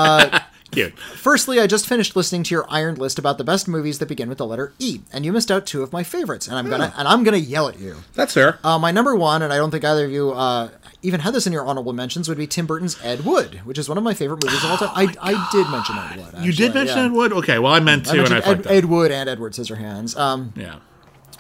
Cute. 0.71 0.99
Firstly, 0.99 1.59
I 1.59 1.67
just 1.67 1.87
finished 1.87 2.15
listening 2.15 2.43
to 2.45 2.55
your 2.55 2.67
ironed 2.69 2.99
list 2.99 3.19
about 3.19 3.39
the 3.39 3.45
best 3.45 3.67
movies 3.67 3.99
that 3.99 4.07
begin 4.07 4.29
with 4.29 4.39
the 4.39 4.47
letter 4.47 4.73
E, 4.79 5.01
and 5.13 5.25
you 5.25 5.33
missed 5.33 5.51
out 5.51 5.67
two 5.67 5.83
of 5.83 5.93
my 5.93 6.03
favorites, 6.03 6.47
and 6.47 6.57
I'm 6.57 6.69
gonna 6.71 6.93
and 6.97 7.09
I'm 7.09 7.25
gonna 7.25 7.37
yell 7.39 7.69
at 7.69 7.79
you. 7.79 7.97
That's 8.15 8.35
fair. 8.35 8.59
Uh, 8.63 8.79
my 8.79 8.91
number 8.93 9.17
one, 9.17 9.43
and 9.43 9.53
I 9.53 9.57
don't 9.57 9.71
think 9.71 9.85
either 9.85 10.05
of 10.05 10.11
you 10.13 10.31
uh, 10.31 10.69
even 11.03 11.21
had 11.21 11.35
this 11.35 11.47
in 11.47 11.53
your 11.53 11.65
honorable 11.67 11.93
mentions, 11.93 12.29
would 12.29 12.39
be 12.39 12.47
Tim 12.47 12.67
Burton's 12.67 13.03
Ed 13.03 13.25
Wood, 13.25 13.61
which 13.65 13.79
is 13.79 13.89
one 13.89 13.99
of 13.99 14.05
my 14.05 14.15
favorite 14.15 14.45
movies 14.45 14.63
of 14.63 14.71
all 14.71 14.77
time. 14.77 14.91
I, 14.95 15.15
I 15.21 15.49
did 15.51 15.69
mention 15.71 15.97
Ed 15.99 16.17
Wood. 16.35 16.45
you 16.45 16.53
did 16.53 16.75
mention 16.75 16.99
yeah. 16.99 17.05
Ed 17.07 17.13
Wood. 17.13 17.33
Okay, 17.33 17.59
well 17.59 17.73
I 17.73 17.81
meant 17.81 18.07
to, 18.07 18.21
I 18.21 18.25
and 18.25 18.35
I 18.35 18.39
Ed. 18.39 18.67
Ed 18.69 18.85
Wood 18.85 19.11
and 19.11 19.29
Edward 19.29 19.53
Scissorhands, 19.55 20.17
um, 20.19 20.53
Yeah. 20.57 20.77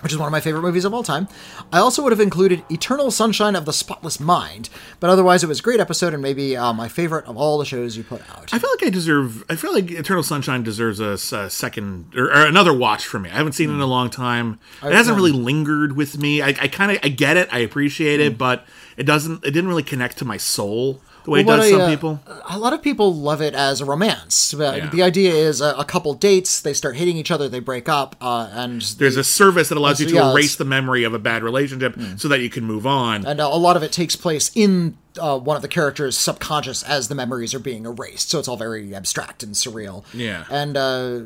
Which 0.02 0.12
is 0.12 0.18
one 0.18 0.26
of 0.26 0.32
my 0.32 0.40
favorite 0.40 0.62
movies 0.62 0.84
of 0.84 0.92
all 0.94 1.02
time. 1.02 1.28
I 1.72 1.78
also 1.78 2.02
would 2.02 2.12
have 2.12 2.20
included 2.20 2.62
Eternal 2.70 3.10
Sunshine 3.10 3.56
of 3.56 3.64
the 3.64 3.72
Spotless 3.72 4.20
Mind, 4.20 4.68
but 4.98 5.10
otherwise 5.10 5.42
it 5.42 5.46
was 5.48 5.60
a 5.60 5.62
great 5.62 5.80
episode 5.80 6.12
and 6.14 6.22
maybe 6.22 6.56
uh, 6.56 6.72
my 6.72 6.88
favorite 6.88 7.26
of 7.26 7.36
all 7.36 7.58
the 7.58 7.64
shows 7.64 7.96
you 7.96 8.02
put 8.04 8.22
out. 8.30 8.52
I 8.52 8.58
feel 8.58 8.70
like 8.70 8.84
I 8.86 8.90
deserve. 8.90 9.44
I 9.50 9.56
feel 9.56 9.72
like 9.72 9.90
Eternal 9.90 10.22
Sunshine 10.22 10.62
deserves 10.62 11.00
a 11.00 11.18
second 11.50 12.12
or, 12.16 12.24
or 12.26 12.46
another 12.46 12.72
watch 12.72 13.06
for 13.06 13.18
me. 13.18 13.30
I 13.30 13.34
haven't 13.34 13.52
seen 13.52 13.70
it 13.70 13.74
in 13.74 13.80
a 13.80 13.84
Hmm. 13.84 13.90
long 13.90 14.10
time. 14.10 14.58
It 14.82 14.92
hasn't 14.92 15.16
really 15.16 15.32
lingered 15.32 15.96
with 15.96 16.18
me. 16.18 16.42
I, 16.42 16.48
I 16.48 16.68
kind 16.68 16.92
of 16.92 16.98
I 17.02 17.08
get 17.08 17.36
it. 17.36 17.48
I 17.52 17.58
appreciate 17.58 18.20
Hmm. 18.20 18.26
it, 18.26 18.38
but 18.38 18.66
it 18.96 19.04
doesn't. 19.04 19.44
It 19.44 19.50
didn't 19.52 19.68
really 19.68 19.82
connect 19.82 20.18
to 20.18 20.24
my 20.24 20.36
soul 20.36 21.00
the 21.24 21.30
way 21.30 21.44
Well, 21.44 21.58
it 21.60 21.62
does 21.62 21.66
I, 21.66 21.70
some 21.70 21.80
uh, 21.82 21.88
people. 21.90 22.20
A 22.48 22.58
lot 22.58 22.72
of 22.72 22.82
people 22.82 23.14
love 23.14 23.40
it 23.42 23.54
as 23.54 23.80
a 23.80 23.84
romance. 23.84 24.54
Uh, 24.54 24.74
Yeah. 24.76 24.90
The 24.90 25.02
idea 25.02 25.32
is 25.32 25.60
a, 25.60 25.74
a 25.76 25.84
couple 25.84 26.14
dates, 26.14 26.60
they 26.60 26.72
start 26.74 26.96
hating 26.96 27.16
each 27.16 27.30
other, 27.30 27.48
they 27.48 27.60
break 27.60 27.88
up, 27.88 28.16
uh, 28.20 28.48
and 28.52 28.80
There's 28.82 29.16
a 29.16 29.24
service 29.24 29.68
that 29.68 29.78
allows 29.78 30.00
you 30.00 30.06
to 30.08 30.14
yeah, 30.14 30.32
erase 30.32 30.56
the 30.56 30.64
memory 30.64 31.04
of 31.04 31.14
a 31.14 31.18
bad 31.18 31.42
relationship 31.42 31.96
so 32.16 32.28
that 32.28 32.40
you 32.40 32.50
can 32.50 32.64
move 32.64 32.86
on. 32.86 33.26
and 33.26 33.40
uh, 33.40 33.48
a 33.50 33.58
lot 33.58 33.76
of 33.76 33.82
it 33.82 33.92
takes 33.92 34.16
place 34.16 34.50
in 34.54 34.96
uh, 35.18 35.38
one 35.38 35.56
of 35.56 35.62
the 35.62 35.68
characters' 35.68 36.16
subconscious 36.16 36.82
as 36.82 37.08
the 37.08 37.14
memories 37.14 37.52
are 37.54 37.58
being 37.58 37.84
erased. 37.84 38.30
So 38.30 38.38
it's 38.38 38.48
all 38.48 38.56
very 38.56 38.94
abstract 38.94 39.42
and 39.42 39.54
surreal. 39.54 40.04
Yeah. 40.14 40.44
and 40.50 40.76
uh, 40.76 41.20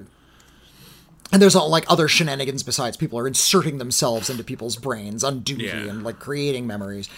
and 1.32 1.42
there's 1.42 1.56
all 1.56 1.68
like 1.68 1.84
other 1.88 2.06
shenanigans 2.06 2.62
besides 2.62 2.96
people 2.96 3.18
are 3.18 3.26
inserting 3.26 3.78
themselves 3.78 4.30
into 4.30 4.44
people's 4.44 4.76
brains 4.76 5.24
on 5.24 5.40
duty 5.40 5.64
Yeah. 5.64 5.76
and 5.88 6.04
like 6.04 6.18
creating 6.18 6.66
memories. 6.66 7.08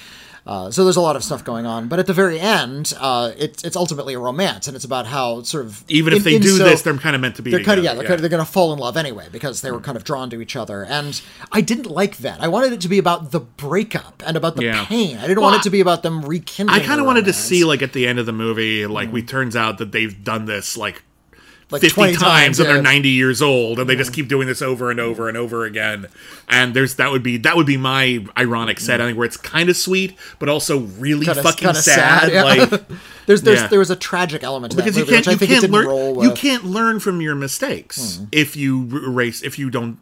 Uh, 0.46 0.70
so 0.70 0.84
there's 0.84 0.96
a 0.96 1.00
lot 1.00 1.16
of 1.16 1.24
stuff 1.24 1.42
going 1.42 1.66
on, 1.66 1.88
but 1.88 1.98
at 1.98 2.06
the 2.06 2.12
very 2.12 2.38
end, 2.38 2.94
uh, 3.00 3.32
it's 3.36 3.64
it's 3.64 3.74
ultimately 3.74 4.14
a 4.14 4.18
romance, 4.18 4.68
and 4.68 4.76
it's 4.76 4.84
about 4.84 5.04
how 5.06 5.42
sort 5.42 5.64
of 5.66 5.82
Even 5.88 6.12
if 6.12 6.18
in- 6.18 6.22
they 6.24 6.36
in 6.36 6.42
do 6.42 6.56
so- 6.56 6.62
this, 6.64 6.82
they're 6.82 6.96
kind 6.98 7.16
of 7.16 7.20
meant 7.20 7.34
to 7.36 7.42
be. 7.42 7.50
they're 7.50 7.64
kind 7.64 7.78
of 7.78 7.84
yeah, 7.84 7.94
they're, 7.94 8.02
Kind 8.04 8.14
of, 8.14 8.20
they're 8.20 8.30
going 8.30 8.44
to 8.44 8.50
fall 8.50 8.72
in 8.72 8.78
love 8.78 8.96
anyway 8.96 9.26
because 9.32 9.62
they 9.62 9.72
were 9.72 9.80
kind 9.80 9.96
of 9.96 10.04
drawn 10.04 10.30
to 10.30 10.40
each 10.40 10.54
other. 10.54 10.84
And 10.84 11.20
I 11.50 11.60
didn't 11.62 11.86
like 11.90 12.18
that. 12.18 12.40
I 12.40 12.46
wanted 12.48 12.72
it 12.72 12.80
to 12.82 12.88
be 12.88 12.98
about 12.98 13.32
the 13.32 13.40
breakup 13.40 14.22
and 14.24 14.36
about 14.36 14.54
the 14.54 14.64
Yeah. 14.64 14.84
pain. 14.84 15.16
I 15.18 15.22
didn't 15.22 15.40
Well, 15.40 15.50
want 15.50 15.60
it 15.60 15.64
to 15.64 15.70
be 15.70 15.80
about 15.80 16.04
them 16.04 16.22
rekindling. 16.24 16.80
I 16.80 16.84
kind 16.86 17.00
of 17.00 17.06
wanted 17.06 17.24
to 17.24 17.32
see 17.32 17.64
like 17.64 17.82
at 17.82 17.92
the 17.92 18.06
end 18.06 18.18
of 18.20 18.26
the 18.26 18.32
movie, 18.32 18.86
like 18.86 19.12
we 19.12 19.22
turns 19.22 19.56
out 19.56 19.78
that 19.78 19.90
they've 19.90 20.22
done 20.22 20.44
this 20.44 20.76
like 20.76 21.02
Like 21.68 21.82
50 21.82 21.94
20 21.94 22.12
times, 22.12 22.22
times, 22.22 22.60
and 22.60 22.68
they're 22.68 22.80
90 22.80 23.08
years 23.08 23.42
old 23.42 23.80
and 23.80 23.90
they 23.90 23.96
just 23.96 24.12
keep 24.12 24.28
doing 24.28 24.46
this 24.46 24.62
over 24.62 24.88
and 24.88 25.00
over 25.00 25.28
and 25.28 25.36
over 25.36 25.64
again 25.64 26.06
and 26.48 26.74
there's 26.74 26.94
that 26.94 27.10
would 27.10 27.24
be 27.24 27.38
that 27.38 27.56
would 27.56 27.66
be 27.66 27.76
my 27.76 28.24
ironic 28.38 28.78
set 28.78 29.00
ending 29.00 29.16
where 29.16 29.26
it's 29.26 29.36
kind 29.36 29.68
of 29.68 29.76
sweet 29.76 30.14
but 30.38 30.48
also 30.48 30.78
really 30.78 31.26
Kinda- 31.26 31.42
fucking 31.42 31.66
kinda 31.66 31.82
sad, 31.82 32.30
yeah. 32.32 32.44
like 32.44 32.70
there's 33.26 33.42
there's 33.42 33.62
Yeah. 33.62 33.66
there 33.66 33.80
was 33.80 33.90
a 33.90 33.96
tragic 33.96 34.44
element 34.44 34.70
to 34.72 34.76
because 34.76 34.94
that 34.94 35.00
you 35.00 35.06
can't 35.06 35.26
I 35.26 35.32
you 35.32 35.38
think 35.38 35.50
can't 35.50 35.72
learn 35.72 36.20
you 36.20 36.32
can't 36.34 36.64
learn 36.64 37.00
from 37.00 37.20
your 37.20 37.34
mistakes 37.34 38.18
hmm. 38.18 38.26
if 38.30 38.54
you 38.54 38.86
erase 39.04 39.42
if 39.42 39.58
you 39.58 39.68
don't 39.68 39.98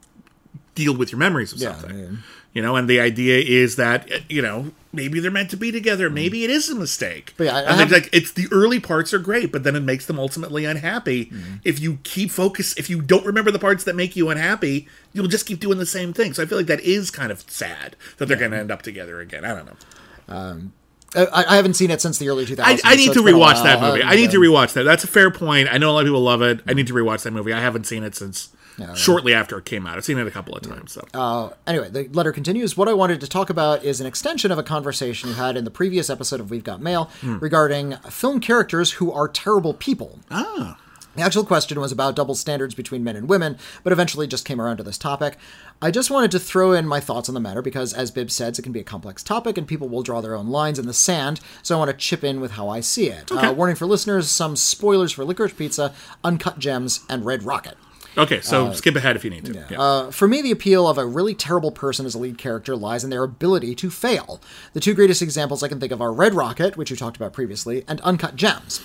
deal 0.74 0.94
with 0.94 1.12
your 1.12 1.18
memories 1.18 1.54
of 1.54 1.60
Yeah, 1.60 1.74
something 1.78 1.98
yeah. 1.98 2.08
You 2.54 2.62
know 2.62 2.76
and 2.76 2.88
the 2.88 2.98
idea 3.00 3.38
is 3.38 3.76
that 3.76 4.10
uh, 4.10 4.18
you 4.28 4.40
know 4.40 4.70
maybe 4.92 5.18
they're 5.20 5.30
meant 5.30 5.50
to 5.50 5.56
be 5.56 5.70
together 5.72 6.08
maybe 6.08 6.44
it 6.44 6.50
is 6.50 6.70
a 6.70 6.74
mistake 6.74 7.34
But 7.36 7.44
yeah, 7.48 7.56
I- 7.56 7.72
I 7.72 7.72
have- 7.74 7.90
like 7.92 8.08
it's 8.12 8.30
the 8.32 8.46
early 8.52 8.80
parts 8.80 9.12
are 9.12 9.18
great 9.18 9.50
but 9.52 9.64
then 9.64 9.74
it 9.76 9.80
makes 9.82 10.06
them 10.06 10.18
ultimately 10.18 10.64
unhappy 10.64 11.26
Mm-hmm. 11.26 11.54
if 11.64 11.80
you 11.80 11.98
keep 12.04 12.30
focus 12.30 12.74
if 12.78 12.88
you 12.88 13.02
don't 13.02 13.26
remember 13.26 13.50
the 13.50 13.58
parts 13.58 13.84
that 13.84 13.96
make 13.96 14.14
you 14.16 14.30
unhappy 14.30 14.88
you'll 15.12 15.26
just 15.26 15.44
keep 15.46 15.60
doing 15.60 15.78
the 15.78 15.86
same 15.86 16.12
thing 16.12 16.32
so 16.32 16.42
i 16.42 16.46
feel 16.46 16.56
like 16.58 16.68
that 16.68 16.80
is 16.80 17.10
kind 17.10 17.30
of 17.32 17.44
sad 17.50 17.96
that 18.18 18.26
they're 18.26 18.36
going 18.38 18.52
to 18.52 18.56
end 18.58 18.70
up 18.70 18.82
together 18.82 19.20
again 19.20 19.44
i 19.44 19.54
don't 19.54 19.66
know 19.66 20.70
I, 21.16 21.44
I 21.48 21.56
haven't 21.56 21.74
seen 21.74 21.90
it 21.92 22.00
since 22.00 22.18
the 22.18 22.28
early 22.28 22.44
2000s. 22.44 22.60
I, 22.60 22.78
I 22.84 22.96
need 22.96 23.06
so 23.06 23.12
to 23.14 23.20
it's 23.20 23.24
been 23.26 23.34
a 23.36 23.38
rewatch 23.38 23.62
that 23.62 23.80
movie. 23.80 24.02
I 24.02 24.16
need 24.16 24.32
to 24.32 24.38
rewatch 24.38 24.72
that. 24.72 24.82
That's 24.82 25.04
a 25.04 25.06
fair 25.06 25.30
point. 25.30 25.68
I 25.70 25.78
know 25.78 25.90
a 25.90 25.92
lot 25.92 26.00
of 26.00 26.06
people 26.06 26.22
love 26.22 26.42
it. 26.42 26.58
I 26.66 26.72
need 26.72 26.88
to 26.88 26.92
rewatch 26.92 27.22
that 27.22 27.30
movie. 27.30 27.52
I 27.52 27.60
haven't 27.60 27.84
seen 27.86 28.02
it 28.02 28.16
since 28.16 28.48
shortly 28.94 29.32
after 29.34 29.58
it 29.58 29.64
came 29.64 29.86
out. 29.86 29.96
I've 29.96 30.04
seen 30.04 30.18
it 30.18 30.26
a 30.26 30.30
couple 30.30 30.54
of 30.54 30.62
times. 30.62 30.92
So 30.92 31.06
Uh, 31.14 31.50
anyway, 31.66 31.90
the 31.90 32.08
letter 32.12 32.32
continues. 32.32 32.76
What 32.76 32.88
I 32.88 32.92
wanted 32.94 33.20
to 33.20 33.26
talk 33.28 33.50
about 33.50 33.84
is 33.84 34.00
an 34.00 34.06
extension 34.06 34.50
of 34.50 34.58
a 34.58 34.62
conversation 34.62 35.28
you 35.30 35.34
had 35.36 35.56
in 35.56 35.64
the 35.64 35.70
previous 35.70 36.10
episode 36.10 36.40
of 36.40 36.50
We've 36.50 36.64
Got 36.64 36.80
Mail 36.82 37.10
Hmm. 37.20 37.38
regarding 37.38 37.96
film 38.10 38.40
characters 38.40 38.92
who 38.92 39.12
are 39.12 39.28
terrible 39.28 39.74
people. 39.74 40.20
ah, 40.30 40.76
The 41.16 41.22
actual 41.22 41.44
question 41.44 41.78
was 41.78 41.92
about 41.92 42.16
double 42.16 42.34
standards 42.34 42.74
between 42.74 43.04
men 43.04 43.14
and 43.14 43.28
women, 43.28 43.56
but 43.84 43.92
eventually 43.92 44.26
just 44.26 44.44
came 44.44 44.60
around 44.60 44.78
to 44.78 44.82
this 44.82 44.98
topic. 44.98 45.38
I 45.80 45.92
just 45.92 46.10
wanted 46.10 46.32
to 46.32 46.40
throw 46.40 46.72
in 46.72 46.88
my 46.88 46.98
thoughts 46.98 47.28
on 47.28 47.34
the 47.36 47.40
matter 47.40 47.62
because, 47.62 47.92
as 47.92 48.10
Bibb 48.10 48.32
says, 48.32 48.58
it 48.58 48.62
can 48.62 48.72
be 48.72 48.80
a 48.80 48.84
complex 48.84 49.22
topic 49.22 49.56
and 49.56 49.64
people 49.64 49.88
will 49.88 50.02
draw 50.02 50.20
their 50.20 50.34
own 50.34 50.48
lines 50.48 50.76
in 50.76 50.86
the 50.86 50.92
sand, 50.92 51.38
so 51.62 51.76
I 51.76 51.78
want 51.78 51.92
to 51.92 51.96
chip 51.96 52.24
in 52.24 52.40
with 52.40 52.50
how 52.52 52.68
I 52.68 52.80
see 52.80 53.10
it. 53.10 53.30
Okay. 53.30 53.46
Uh, 53.46 53.52
warning 53.52 53.76
for 53.76 53.86
listeners 53.86 54.28
some 54.28 54.56
spoilers 54.56 55.12
for 55.12 55.24
Licorice 55.24 55.56
Pizza, 55.56 55.94
Uncut 56.24 56.58
Gems, 56.58 57.00
and 57.08 57.24
Red 57.24 57.44
Rocket. 57.44 57.76
Okay. 58.16 58.40
So 58.40 58.72
skip 58.72 58.96
ahead 58.96 59.16
if 59.16 59.24
you 59.24 59.30
need 59.30 59.44
to. 59.46 59.52
Yeah. 59.70 59.80
Uh, 59.80 60.10
for 60.10 60.26
me, 60.28 60.42
the 60.42 60.50
appeal 60.50 60.88
of 60.88 60.98
a 60.98 61.06
really 61.06 61.34
terrible 61.34 61.70
person 61.72 62.06
as 62.06 62.14
a 62.14 62.18
lead 62.18 62.38
character 62.38 62.76
lies 62.76 63.04
in 63.04 63.10
their 63.10 63.22
ability 63.24 63.74
to 63.76 63.90
fail. 63.90 64.40
The 64.72 64.80
two 64.80 64.94
greatest 64.94 65.22
examples 65.22 65.62
I 65.62 65.68
can 65.68 65.80
think 65.80 65.92
of 65.92 66.00
are 66.00 66.12
Red 66.12 66.34
Rocket, 66.34 66.76
which 66.76 66.90
you 66.90 66.96
talked 66.96 67.16
about 67.16 67.32
previously, 67.32 67.84
and 67.88 68.00
Uncut 68.02 68.36
Gems. 68.36 68.80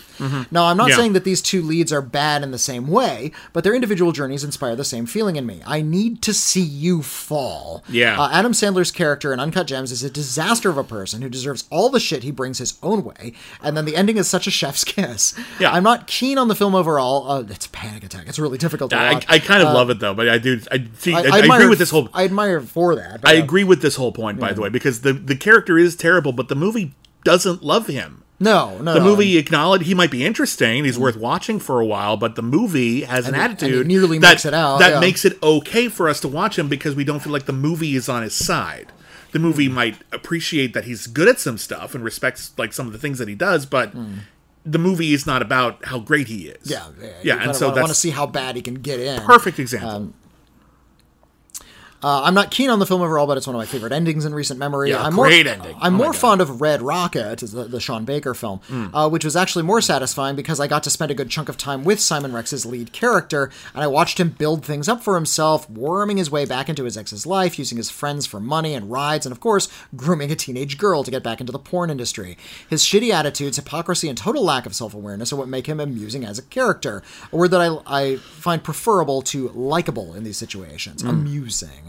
Now, 0.52 0.66
I'm 0.66 0.76
not 0.78 0.90
Mm-hmm. 0.90 0.90
Yeah. 0.90 0.96
saying 0.98 1.14
that 1.14 1.24
these 1.24 1.42
two 1.42 1.62
leads 1.62 1.94
are 1.94 2.02
bad 2.02 2.42
in 2.44 2.52
the 2.52 2.58
same 2.58 2.88
way, 2.88 3.32
but 3.54 3.64
their 3.64 3.74
individual 3.76 4.12
journeys 4.12 4.44
inspire 4.44 4.76
the 4.76 4.84
same 4.84 5.06
feeling 5.06 5.36
in 5.36 5.46
me. 5.46 5.62
I 5.66 5.82
need 5.82 6.22
to 6.24 6.34
see 6.34 6.62
you 6.62 7.02
fall. 7.04 7.84
Yeah. 7.88 8.20
Uh, 8.20 8.30
Adam 8.32 8.52
Sandler's 8.54 8.92
character 8.92 9.32
in 9.34 9.40
Uncut 9.40 9.68
Gems 9.68 9.92
is 9.92 10.04
a 10.04 10.10
disaster 10.10 10.70
of 10.70 10.78
a 10.78 10.84
person 10.84 11.22
who 11.22 11.30
deserves 11.30 11.66
all 11.70 11.90
the 11.90 12.00
shit 12.00 12.24
he 12.24 12.32
brings 12.32 12.58
his 12.58 12.78
own 12.82 13.04
way, 13.04 13.34
and 13.62 13.78
then 13.78 13.86
the 13.86 13.96
ending 13.96 14.18
is 14.18 14.28
such 14.28 14.48
a 14.48 14.52
chef's 14.52 14.84
kiss. 14.84 15.34
Yeah. 15.60 15.72
I'm 15.72 15.84
not 15.84 16.08
keen 16.08 16.38
on 16.38 16.48
the 16.48 16.56
film 16.56 16.76
overall. 16.76 17.30
Uh, 17.30 17.44
it's 17.50 17.68
a 17.68 17.70
panic 17.70 18.04
attack. 18.04 18.28
It's 18.28 18.40
really 18.40 18.58
difficult 18.58 18.90
to 18.92 18.98
I, 18.98 19.14
watch. 19.14 19.19
I 19.28 19.40
kind 19.40 19.62
of 19.64 19.74
love 19.74 19.90
it 19.90 20.00
though, 20.00 20.14
but 20.14 20.30
I 20.30 20.38
do. 20.38 20.60
I 20.72 20.86
see. 20.98 21.14
I, 21.14 21.18
I, 21.18 21.20
I 21.20 21.26
agree 21.28 21.40
admire- 21.42 21.70
with 21.70 21.80
this 21.80 21.90
whole. 21.90 22.10
I 22.14 22.24
admire 22.26 22.62
for 22.62 22.96
that. 22.96 23.22
but, 23.22 23.30
I 23.30 23.40
uh, 23.40 23.44
agree 23.44 23.64
with 23.64 23.82
this 23.82 23.96
whole 23.96 24.12
point, 24.12 24.40
by 24.40 24.54
the 24.54 24.62
way, 24.62 24.70
because 24.70 25.02
the 25.02 25.14
the 25.14 25.36
character 25.36 25.78
is 25.78 25.96
terrible, 25.96 26.32
but 26.32 26.48
the 26.48 26.56
movie 26.56 26.94
doesn't 27.24 27.64
love 27.64 27.88
him. 27.88 28.24
No, 28.42 28.78
no. 28.78 28.94
The 28.94 29.00
no. 29.00 29.06
movie 29.06 29.38
acknowledged 29.38 29.86
he 29.86 29.94
might 29.94 30.12
be 30.12 30.26
interesting. 30.26 30.86
He's 30.86 30.98
worth 30.98 31.18
watching 31.18 31.60
for 31.60 31.82
a 31.82 31.86
while, 31.86 32.16
but 32.16 32.36
the 32.38 32.42
movie 32.42 33.02
has 33.02 33.28
an 33.28 33.34
And 33.36 33.44
and 33.44 33.52
it 33.52 33.56
attitude 33.66 33.88
nearly 33.88 34.18
that 34.20 34.30
makes 34.30 34.46
it 34.46 34.54
out, 34.54 34.80
that 34.80 34.92
yeah. 34.94 35.00
makes 35.02 35.26
it 35.26 35.38
okay 35.44 35.90
for 35.90 36.08
us 36.08 36.22
to 36.22 36.30
watch 36.30 36.58
him 36.58 36.70
because 36.70 36.96
we 36.96 37.04
don't 37.04 37.20
feel 37.20 37.34
like 37.34 37.48
the 37.48 37.52
movie 37.52 37.96
is 37.96 38.08
on 38.08 38.24
his 38.24 38.34
side. 38.34 38.94
The 39.34 39.40
movie 39.40 39.68
Hmm. 39.68 39.74
might 39.76 39.98
appreciate 40.14 40.74
that 40.74 40.86
he's 40.86 41.06
good 41.06 41.28
at 41.28 41.38
some 41.40 41.58
stuff 41.58 41.94
and 41.94 42.02
respects 42.04 42.54
like 42.58 42.72
some 42.72 42.88
of 42.88 42.94
the 42.94 42.98
things 43.00 43.20
that 43.20 43.28
he 43.28 43.36
does, 43.36 43.66
but 43.66 43.92
the 44.66 44.78
movie 44.80 45.14
is 45.14 45.26
not 45.26 45.42
about 45.42 45.84
how 45.86 46.00
great 46.00 46.28
he 46.28 46.48
is. 46.48 46.70
Yeah, 46.70 46.88
yeah. 47.02 47.10
yeah, 47.24 47.44
and 47.44 47.56
so 47.56 47.70
wanna, 47.70 47.82
want 47.82 47.90
to 47.90 47.96
see 47.96 48.10
how 48.10 48.26
bad 48.26 48.56
he 48.56 48.62
can 48.62 48.76
get 48.76 49.00
in. 49.00 49.22
perfect 49.22 49.60
example. 49.60 49.90
Um, 49.90 50.14
Uh, 52.02 52.24
I'm 52.24 52.34
not 52.34 52.50
keen 52.50 52.70
on 52.70 52.80
the 52.80 52.86
film 52.86 53.02
overall, 53.02 53.28
but 53.28 53.38
it's 53.38 53.46
one 53.46 53.56
of 53.56 53.60
my 53.60 53.66
favorite 53.66 53.92
endings 53.92 54.24
in 54.26 54.34
recent 54.34 54.58
memory. 54.60 54.92
Yeah, 54.92 55.04
I'm 55.04 55.16
great 55.16 55.46
more, 55.46 55.54
ending. 55.54 55.76
I'm 55.82 55.96
Oh 55.96 55.98
more 55.98 56.14
fond 56.14 56.40
of 56.40 56.62
Red 56.62 56.82
Rocket, 56.82 57.40
the, 57.40 57.66
the 57.66 57.80
Sean 57.80 58.06
Baker 58.06 58.34
film, 58.34 58.62
uh, 58.94 59.10
which 59.10 59.26
was 59.26 59.36
actually 59.36 59.64
more 59.64 59.82
satisfying 59.82 60.36
because 60.36 60.60
I 60.60 60.68
got 60.68 60.84
to 60.84 60.90
spend 60.90 61.12
a 61.12 61.14
good 61.14 61.30
chunk 61.30 61.50
of 61.50 61.58
time 61.58 61.84
with 61.84 62.00
Simon 62.00 62.32
Rex's 62.32 62.66
lead 62.66 62.94
character, 62.94 63.52
and 63.74 63.84
I 63.84 63.88
watched 63.88 64.20
him 64.20 64.30
build 64.30 64.64
things 64.66 64.88
up 64.88 65.04
for 65.04 65.16
himself, 65.16 65.70
worming 65.70 66.18
his 66.18 66.32
way 66.32 66.46
back 66.46 66.70
into 66.70 66.86
his 66.86 66.98
ex's 66.98 67.26
life, 67.26 67.60
using 67.60 67.78
his 67.78 67.90
friends 67.90 68.26
for 68.26 68.40
money 68.40 68.74
and 68.74 68.90
rides, 68.90 69.26
and 69.26 69.34
of 69.34 69.40
course, 69.42 69.68
grooming 69.96 70.32
a 70.32 70.36
teenage 70.36 70.78
girl 70.78 71.04
to 71.04 71.12
get 71.12 71.24
back 71.24 71.42
into 71.42 71.52
the 71.52 71.60
porn 71.60 71.90
industry. 71.90 72.38
His 72.70 72.84
shitty 72.84 73.12
attitudes, 73.12 73.58
hypocrisy, 73.58 74.08
and 74.08 74.18
total 74.18 74.44
lack 74.44 74.66
of 74.66 74.74
self 74.76 74.94
awareness 74.94 75.34
are 75.34 75.36
what 75.36 75.50
make 75.50 75.68
him 75.68 75.80
amusing 75.80 76.24
as 76.24 76.40
a 76.40 76.44
character, 76.44 77.04
a 77.34 77.36
word 77.36 77.52
that 77.52 77.62
I, 77.62 77.78
I 77.86 78.16
find 78.18 78.64
preferable 78.64 79.22
to 79.24 79.50
likable 79.50 80.14
in 80.14 80.24
these 80.24 80.38
situations. 80.38 81.04
Amusing. 81.04 81.89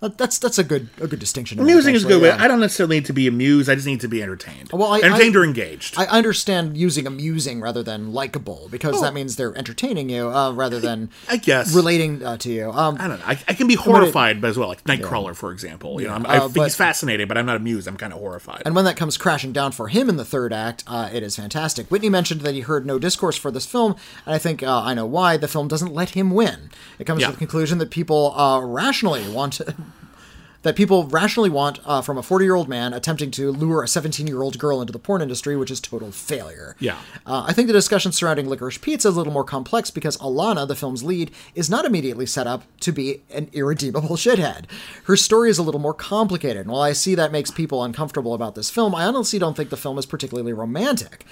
That- 0.00 0.18
That's 0.18 0.38
that's 0.38 0.58
a 0.58 0.64
good 0.64 0.88
a 1.00 1.06
good 1.06 1.18
distinction. 1.18 1.58
Amusing 1.58 1.94
is 1.94 2.04
actually, 2.04 2.20
good. 2.20 2.26
yeah. 2.36 2.42
I 2.44 2.48
don't 2.48 2.60
necessarily 2.60 2.96
need 2.96 3.06
to 3.06 3.12
be 3.12 3.26
amused. 3.26 3.68
I 3.70 3.74
just 3.74 3.86
need 3.86 4.00
to 4.00 4.08
be 4.08 4.22
entertained. 4.22 4.70
Well, 4.72 4.92
I- 4.92 5.00
entertained 5.00 5.36
I- 5.36 5.40
or 5.40 5.44
engaged. 5.44 5.98
I 5.98 6.04
understand 6.06 6.76
using 6.76 7.06
amusing 7.06 7.60
rather 7.60 7.82
than 7.82 8.12
likable 8.12 8.68
because 8.70 8.96
Oh. 8.96 9.02
that 9.02 9.14
means 9.14 9.36
they're 9.36 9.56
entertaining 9.56 10.08
you 10.10 10.28
uh, 10.28 10.52
rather 10.52 10.78
than 10.80 11.10
I 11.28 11.36
guess. 11.38 11.74
relating 11.74 12.24
uh, 12.24 12.36
to 12.38 12.50
you. 12.52 12.70
Um, 12.70 12.96
I 13.00 13.08
don't 13.08 13.18
know. 13.20 13.24
I, 13.26 13.38
I 13.48 13.54
can 13.54 13.66
be 13.66 13.74
horrified 13.74 14.44
as 14.44 14.58
well, 14.58 14.68
like 14.68 14.84
Nightcrawler, 14.84 15.34
for 15.34 15.50
example. 15.52 16.00
You 16.00 16.08
know, 16.08 16.14
I'm, 16.14 16.26
I 16.26 16.38
Uh, 16.38 16.48
think 16.48 16.64
he's 16.66 16.76
fascinating, 16.76 17.26
but 17.26 17.38
I'm 17.38 17.46
not 17.46 17.56
amused. 17.56 17.88
I'm 17.88 17.96
kind 17.96 18.12
of 18.12 18.18
horrified. 18.18 18.62
And 18.66 18.74
when 18.74 18.84
that 18.84 18.96
comes 18.96 19.16
crashing 19.16 19.52
down 19.52 19.72
for 19.72 19.88
him 19.88 20.08
in 20.08 20.16
the 20.16 20.24
third 20.24 20.52
act, 20.52 20.84
uh, 20.86 21.08
it 21.12 21.22
is 21.22 21.36
fantastic. 21.36 21.90
Whitney 21.90 22.08
mentioned 22.10 22.42
that 22.42 22.54
he 22.54 22.60
heard 22.60 22.84
no 22.86 22.98
discourse 22.98 23.36
for 23.36 23.50
this 23.50 23.66
film, 23.66 23.96
and 24.26 24.34
I 24.34 24.38
think 24.38 24.62
uh, 24.62 24.82
I 24.82 24.94
know 24.94 25.06
why. 25.06 25.36
The 25.36 25.48
film 25.48 25.68
doesn't 25.68 25.92
let 25.92 26.10
him 26.10 26.30
win. 26.30 26.70
It 26.98 27.04
comes 27.04 27.20
Yeah. 27.22 27.26
to 27.28 27.32
the 27.32 27.38
conclusion 27.38 27.78
that 27.78 27.90
people 27.90 28.38
uh, 28.38 28.60
rationally 28.60 29.28
want 29.30 29.54
to. 29.54 29.74
That 30.66 30.74
people 30.74 31.04
rationally 31.04 31.48
want 31.48 31.78
uh, 31.84 32.02
from 32.02 32.18
a 32.18 32.24
40 32.24 32.44
year 32.44 32.56
old 32.56 32.68
man 32.68 32.92
attempting 32.92 33.30
to 33.30 33.52
lure 33.52 33.84
a 33.84 33.86
17 33.86 34.26
year 34.26 34.42
old 34.42 34.58
girl 34.58 34.80
into 34.80 34.92
the 34.92 34.98
porn 34.98 35.22
industry, 35.22 35.56
which 35.56 35.70
is 35.70 35.78
total 35.78 36.10
failure. 36.10 36.74
Yeah. 36.80 36.98
Uh, 37.24 37.44
I 37.46 37.52
think 37.52 37.68
the 37.68 37.72
discussion 37.72 38.10
surrounding 38.10 38.48
Licorice 38.48 38.80
Pizza 38.80 39.06
is 39.06 39.14
a 39.14 39.16
little 39.16 39.32
more 39.32 39.44
complex 39.44 39.92
because 39.92 40.16
Alana, 40.16 40.66
the 40.66 40.74
film's 40.74 41.04
lead, 41.04 41.30
is 41.54 41.70
not 41.70 41.84
immediately 41.84 42.26
set 42.26 42.48
up 42.48 42.64
to 42.80 42.90
be 42.90 43.22
an 43.30 43.48
irredeemable 43.52 44.08
shithead. 44.16 44.64
Her 45.04 45.16
story 45.16 45.50
is 45.50 45.58
a 45.58 45.62
little 45.62 45.80
more 45.80 45.94
complicated, 45.94 46.62
and 46.62 46.70
while 46.72 46.82
I 46.82 46.94
see 46.94 47.14
that 47.14 47.30
makes 47.30 47.52
people 47.52 47.84
uncomfortable 47.84 48.34
about 48.34 48.56
this 48.56 48.68
film, 48.68 48.92
I 48.92 49.04
honestly 49.04 49.38
don't 49.38 49.56
think 49.56 49.70
the 49.70 49.76
film 49.76 49.98
is 49.98 50.06
particularly 50.06 50.52
romantic. 50.52 51.24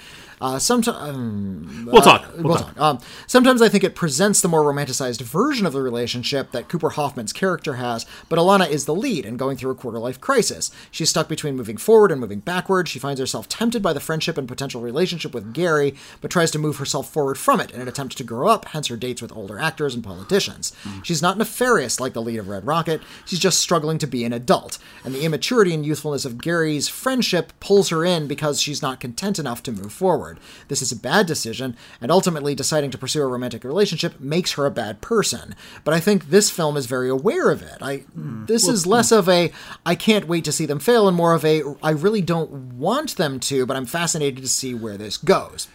Uh, 0.44 0.58
sometimes 0.58 1.86
we'll 1.86 2.02
talk. 2.02 2.30
We'll, 2.34 2.42
we'll 2.42 2.56
talk. 2.58 2.74
talk. 2.74 2.80
Um, 2.80 2.98
sometimes 3.26 3.62
I 3.62 3.70
think 3.70 3.82
it 3.82 3.94
presents 3.94 4.42
the 4.42 4.48
more 4.48 4.62
romanticized 4.62 5.22
version 5.22 5.64
of 5.64 5.72
the 5.72 5.80
relationship 5.80 6.50
that 6.50 6.68
Cooper 6.68 6.90
Hoffman's 6.90 7.32
character 7.32 7.76
has, 7.76 8.04
but 8.28 8.38
Alana 8.38 8.68
is 8.68 8.84
the 8.84 8.94
lead 8.94 9.24
and 9.24 9.38
going 9.38 9.56
through 9.56 9.70
a 9.70 9.74
quarter 9.74 9.98
life 9.98 10.20
crisis. 10.20 10.70
She's 10.90 11.08
stuck 11.08 11.30
between 11.30 11.56
moving 11.56 11.78
forward 11.78 12.12
and 12.12 12.20
moving 12.20 12.40
backward. 12.40 12.90
She 12.90 12.98
finds 12.98 13.20
herself 13.20 13.48
tempted 13.48 13.82
by 13.82 13.94
the 13.94 14.00
friendship 14.00 14.36
and 14.36 14.46
potential 14.46 14.82
relationship 14.82 15.32
with 15.32 15.54
Gary, 15.54 15.94
but 16.20 16.30
tries 16.30 16.50
to 16.50 16.58
move 16.58 16.76
herself 16.76 17.10
forward 17.10 17.38
from 17.38 17.58
it 17.58 17.70
in 17.70 17.80
an 17.80 17.88
attempt 17.88 18.18
to 18.18 18.22
grow 18.22 18.48
up, 18.48 18.66
hence 18.66 18.88
her 18.88 18.98
dates 18.98 19.22
with 19.22 19.34
older 19.34 19.58
actors 19.58 19.94
and 19.94 20.04
politicians. 20.04 20.76
She's 21.02 21.22
not 21.22 21.38
nefarious 21.38 22.00
like 22.00 22.12
the 22.12 22.20
lead 22.20 22.38
of 22.38 22.48
Red 22.48 22.66
Rocket, 22.66 23.00
she's 23.24 23.38
just 23.38 23.60
struggling 23.60 23.96
to 23.96 24.06
be 24.06 24.24
an 24.24 24.34
adult, 24.34 24.78
and 25.04 25.14
the 25.14 25.24
immaturity 25.24 25.72
and 25.72 25.86
youthfulness 25.86 26.26
of 26.26 26.36
Gary's 26.36 26.86
friendship 26.86 27.54
pulls 27.60 27.88
her 27.88 28.04
in 28.04 28.26
because 28.26 28.60
she's 28.60 28.82
not 28.82 29.00
content 29.00 29.38
enough 29.38 29.62
to 29.62 29.72
move 29.72 29.90
forward. 29.90 30.33
This 30.68 30.82
is 30.82 30.92
a 30.92 30.96
bad 30.96 31.26
decision, 31.26 31.76
and 32.00 32.10
ultimately 32.10 32.54
deciding 32.54 32.90
to 32.90 32.98
pursue 32.98 33.22
a 33.22 33.26
romantic 33.26 33.64
relationship 33.64 34.20
makes 34.20 34.52
her 34.52 34.66
a 34.66 34.70
bad 34.70 35.00
person. 35.00 35.54
But 35.84 35.94
I 35.94 36.00
think 36.00 36.28
this 36.28 36.50
film 36.50 36.76
is 36.76 36.86
very 36.86 37.08
aware 37.08 37.50
of 37.50 37.62
it. 37.62 37.78
I 37.80 37.98
hmm. 37.98 38.46
this 38.46 38.68
is 38.68 38.84
hmm. 38.84 38.90
less 38.90 39.12
of 39.12 39.28
a 39.28 39.52
I 39.84 39.94
can't 39.94 40.28
wait 40.28 40.44
to 40.44 40.52
see 40.52 40.66
them 40.66 40.80
fail 40.80 41.08
and 41.08 41.16
more 41.16 41.34
of 41.34 41.44
a 41.44 41.62
I 41.82 41.90
really 41.90 42.22
don't 42.22 42.50
want 42.74 43.16
them 43.16 43.40
to, 43.40 43.66
but 43.66 43.76
I'm 43.76 43.86
fascinated 43.86 44.42
to 44.42 44.48
see 44.48 44.74
where 44.74 44.96
this 44.96 45.16
goes. 45.16 45.68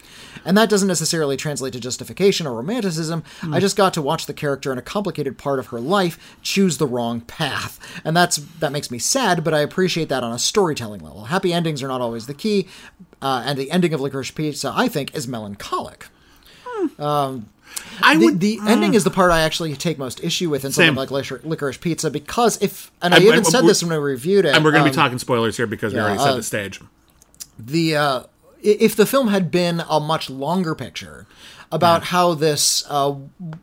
And 0.45 0.57
that 0.57 0.69
doesn't 0.69 0.87
necessarily 0.87 1.37
translate 1.37 1.73
to 1.73 1.79
justification 1.79 2.47
or 2.47 2.55
romanticism. 2.55 3.23
I 3.41 3.45
hmm. 3.45 3.59
just 3.59 3.75
got 3.75 3.93
to 3.95 4.01
watch 4.01 4.25
the 4.25 4.33
character 4.33 4.71
in 4.71 4.77
a 4.77 4.83
complicated 4.83 5.37
part 5.37 5.59
of 5.59 5.67
her 5.67 5.79
life 5.79 6.37
choose 6.41 6.77
the 6.77 6.87
wrong 6.87 7.21
path. 7.21 7.79
And 8.03 8.15
that's 8.15 8.37
that 8.59 8.71
makes 8.71 8.91
me 8.91 8.99
sad, 8.99 9.43
but 9.43 9.53
I 9.53 9.59
appreciate 9.59 10.09
that 10.09 10.23
on 10.23 10.31
a 10.31 10.39
storytelling 10.39 11.01
level. 11.01 11.25
Happy 11.25 11.53
endings 11.53 11.83
are 11.83 11.87
not 11.87 12.01
always 12.01 12.27
the 12.27 12.33
key, 12.33 12.67
uh, 13.21 13.43
and 13.45 13.57
the 13.57 13.69
ending 13.71 13.93
of 13.93 13.99
Licorice 14.01 14.31
Pizza, 14.33 14.71
I 14.75 14.87
think, 14.87 15.15
is 15.15 15.27
melancholic. 15.27 16.07
I 18.01 18.15
The, 18.17 18.25
would. 18.25 18.39
the 18.39 18.59
ending 18.65 18.93
is 18.93 19.03
the 19.03 19.09
part 19.11 19.31
I 19.31 19.41
actually 19.41 19.75
take 19.75 19.97
most 19.97 20.23
issue 20.23 20.49
with 20.49 20.65
in 20.65 20.71
Same. 20.71 20.95
something 20.95 20.99
like 21.13 21.25
Licor- 21.25 21.43
Licorice 21.43 21.79
Pizza 21.79 22.09
because 22.09 22.61
if, 22.61 22.91
and 23.01 23.13
I 23.13 23.17
I'm- 23.17 23.23
even 23.27 23.35
I'm- 23.35 23.43
said 23.45 23.65
this 23.65 23.83
when 23.83 23.91
we 23.91 23.97
reviewed 23.97 24.45
it, 24.45 24.55
and 24.55 24.63
we're 24.63 24.71
going 24.71 24.83
to 24.83 24.89
um, 24.89 24.91
be 24.91 24.95
talking 24.95 25.19
spoilers 25.19 25.57
here 25.57 25.67
because 25.67 25.93
we 25.93 25.99
already 25.99 26.17
set 26.19 26.29
uh, 26.29 26.35
the 26.35 26.43
stage. 26.43 26.79
the 27.57 27.95
uh, 27.95 28.23
if 28.61 28.95
the 28.95 29.05
film 29.05 29.27
had 29.29 29.51
been 29.51 29.83
a 29.89 29.99
much 29.99 30.29
longer 30.29 30.73
picture 30.75 31.25
about 31.71 32.05
how 32.05 32.33
this 32.33 32.83
uh, 32.89 33.15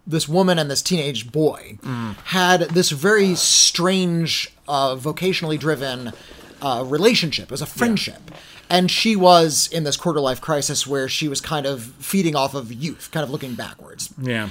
this 0.06 0.28
woman 0.28 0.58
and 0.58 0.70
this 0.70 0.82
teenage 0.82 1.32
boy 1.32 1.78
had 2.26 2.60
this 2.70 2.90
very 2.90 3.34
strange 3.34 4.52
uh, 4.68 4.94
vocationally 4.94 5.58
driven 5.58 6.12
uh, 6.62 6.84
relationship 6.86 7.46
it 7.46 7.50
was 7.50 7.60
a 7.62 7.66
friendship 7.66 8.30
and 8.68 8.90
she 8.90 9.16
was 9.16 9.68
in 9.68 9.84
this 9.84 9.96
quarter 9.96 10.20
life 10.20 10.40
crisis 10.40 10.86
where 10.86 11.08
she 11.08 11.28
was 11.28 11.40
kind 11.40 11.66
of 11.66 11.82
feeding 11.98 12.34
off 12.34 12.54
of 12.54 12.72
youth 12.72 13.10
kind 13.12 13.24
of 13.24 13.30
looking 13.30 13.54
backwards. 13.54 14.12
Yeah. 14.20 14.50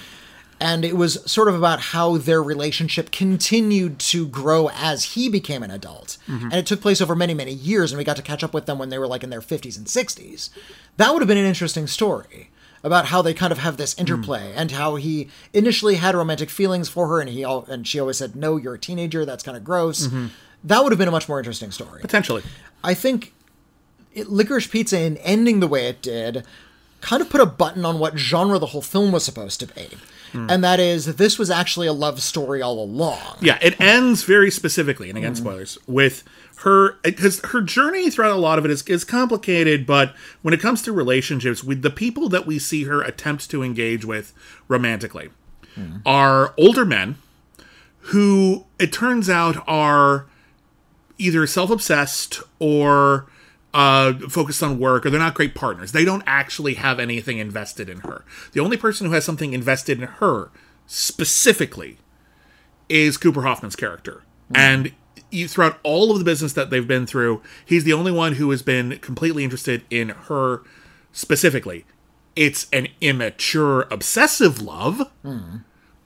and 0.60 0.86
it 0.86 0.96
was 0.96 1.30
sort 1.30 1.50
of 1.50 1.56
about 1.56 1.80
how 1.82 2.18
their 2.18 2.42
relationship 2.42 3.12
continued 3.12 4.00
to 4.00 4.26
grow 4.28 4.70
as 4.70 5.04
he 5.16 5.28
became 5.28 5.64
an 5.64 5.72
adult. 5.72 6.18
Mm-hmm. 6.30 6.46
And 6.46 6.54
it 6.54 6.66
took 6.66 6.82
place 6.82 7.02
over 7.02 7.16
many 7.16 7.34
many 7.34 7.54
years 7.54 7.92
and 7.92 7.98
we 7.98 8.04
got 8.04 8.18
to 8.18 8.22
catch 8.22 8.44
up 8.44 8.54
with 8.54 8.66
them 8.66 8.80
when 8.80 8.90
they 8.90 8.98
were 8.98 9.08
like 9.08 9.24
in 9.24 9.30
their 9.30 9.42
50s 9.42 9.78
and 9.78 9.88
60s 9.88 10.50
that 10.98 11.12
would 11.12 11.22
have 11.22 11.28
been 11.28 11.38
an 11.38 11.46
interesting 11.46 11.88
story 11.88 12.50
about 12.84 13.08
how 13.08 13.22
they 13.22 13.34
kind 13.34 13.52
of 13.52 13.58
have 13.58 13.78
this 13.78 13.94
hmm. 13.94 14.02
interplay 14.02 14.54
and 14.56 14.72
how 14.72 14.96
he 14.96 15.28
initially 15.54 15.96
had 15.96 16.16
romantic 16.16 16.50
feelings 16.50 16.88
for 16.88 17.08
her 17.08 17.20
and 17.20 17.30
he 17.30 17.44
al- 17.44 17.66
and 17.66 17.88
she 17.88 18.00
always 18.00 18.18
said 18.18 18.36
no 18.36 18.58
you're 18.58 18.76
a 18.76 18.80
teenager 18.80 19.26
that's 19.26 19.44
kind 19.44 19.58
of 19.58 19.64
gross 19.64 20.08
mm-hmm. 20.08 20.28
that 20.64 20.84
would 20.84 20.92
have 20.92 21.00
been 21.00 21.08
a 21.08 21.12
much 21.12 21.28
more 21.28 21.40
interesting 21.40 21.72
story. 21.72 22.00
Potentially. 22.02 22.44
I 22.84 22.94
think 22.94 23.34
it, 24.16 24.28
Licorice 24.32 24.68
Pizza, 24.70 25.00
in 25.00 25.18
ending 25.18 25.60
the 25.60 25.68
way 25.68 25.88
it 25.88 26.02
did, 26.02 26.44
kind 27.02 27.22
of 27.22 27.30
put 27.30 27.42
a 27.42 27.46
button 27.46 27.86
on 27.86 28.00
what 28.00 28.18
genre 28.18 28.58
the 28.58 28.68
whole 28.68 28.82
film 28.82 29.12
was 29.12 29.24
supposed 29.24 29.60
to 29.60 29.68
be. 29.68 29.90
And 30.38 30.62
that 30.66 30.82
is, 30.82 31.06
that 31.06 31.18
this 31.18 31.40
was 31.40 31.50
actually 31.50 31.88
a 31.88 31.94
love 31.94 32.22
story 32.22 32.62
all 32.62 32.84
along. 32.84 33.38
Yeah, 33.40 33.58
it 33.62 33.80
ends 33.80 34.24
very 34.24 34.52
specifically, 34.52 35.08
and 35.08 35.18
again, 35.18 35.32
Mm-hmm. 35.34 35.46
spoilers, 35.46 35.78
with 35.88 36.24
her 36.58 36.98
because 37.04 37.40
her 37.52 37.62
journey 37.62 38.10
throughout 38.10 38.32
a 38.34 38.36
lot 38.36 38.60
of 38.60 38.66
it 38.66 38.72
is, 38.72 38.82
is 38.84 39.06
complicated. 39.06 39.86
But 39.88 40.14
when 40.42 40.54
it 40.54 40.60
comes 40.60 40.82
to 40.82 40.92
relationships, 40.92 41.64
with 41.64 41.84
the 41.84 41.90
people 41.90 42.28
that 42.30 42.46
we 42.46 42.60
see 42.60 42.84
her 42.84 43.02
attempt 43.02 43.50
to 43.52 43.64
engage 43.64 44.04
with 44.04 44.34
romantically 44.68 45.30
Mm-hmm. 45.80 45.98
are 46.06 46.54
older 46.58 46.84
men 46.86 47.16
who 48.12 48.66
it 48.80 48.92
turns 48.92 49.30
out 49.30 49.64
are 49.68 50.26
either 51.18 51.48
self-obsessed 51.48 52.42
or 52.60 53.26
uh, 53.76 54.14
focused 54.30 54.64
on 54.64 54.80
work, 54.80 55.06
or 55.06 55.10
they're 55.10 55.20
not 55.20 55.34
great 55.34 55.54
partners. 55.54 55.92
They 55.92 56.06
don't 56.06 56.24
actually 56.26 56.76
have 56.76 56.98
anything 56.98 57.40
invested 57.40 57.90
in 57.90 58.00
her. 58.00 58.24
The 58.54 58.62
only 58.62 58.78
person 58.78 59.06
who 59.06 59.14
has 59.14 59.26
something 59.26 59.52
invested 59.52 60.00
in 60.00 60.08
her 60.08 60.50
specifically 60.88 61.98
is 62.88 63.18
Cooper 63.18 63.42
Hoffman's 63.42 63.76
character. 63.76 64.24
And 64.56 64.94
you, 65.30 65.50
throughout 65.50 65.80
all 65.84 66.12
of 66.12 66.20
the 66.20 66.24
business 66.24 66.54
that 66.54 66.70
they've 66.70 66.88
been 66.88 67.06
through, 67.06 67.42
he's 67.66 67.84
the 67.84 67.92
only 67.92 68.14
one 68.14 68.34
who 68.34 68.50
has 68.52 68.62
been 68.62 68.98
completely 69.00 69.44
interested 69.44 69.84
in 69.90 70.10
her 70.10 70.62
specifically. 71.12 71.86
It's 72.36 72.68
an 72.72 72.88
immature, 73.02 73.88
obsessive 73.92 74.62
love, 74.62 75.12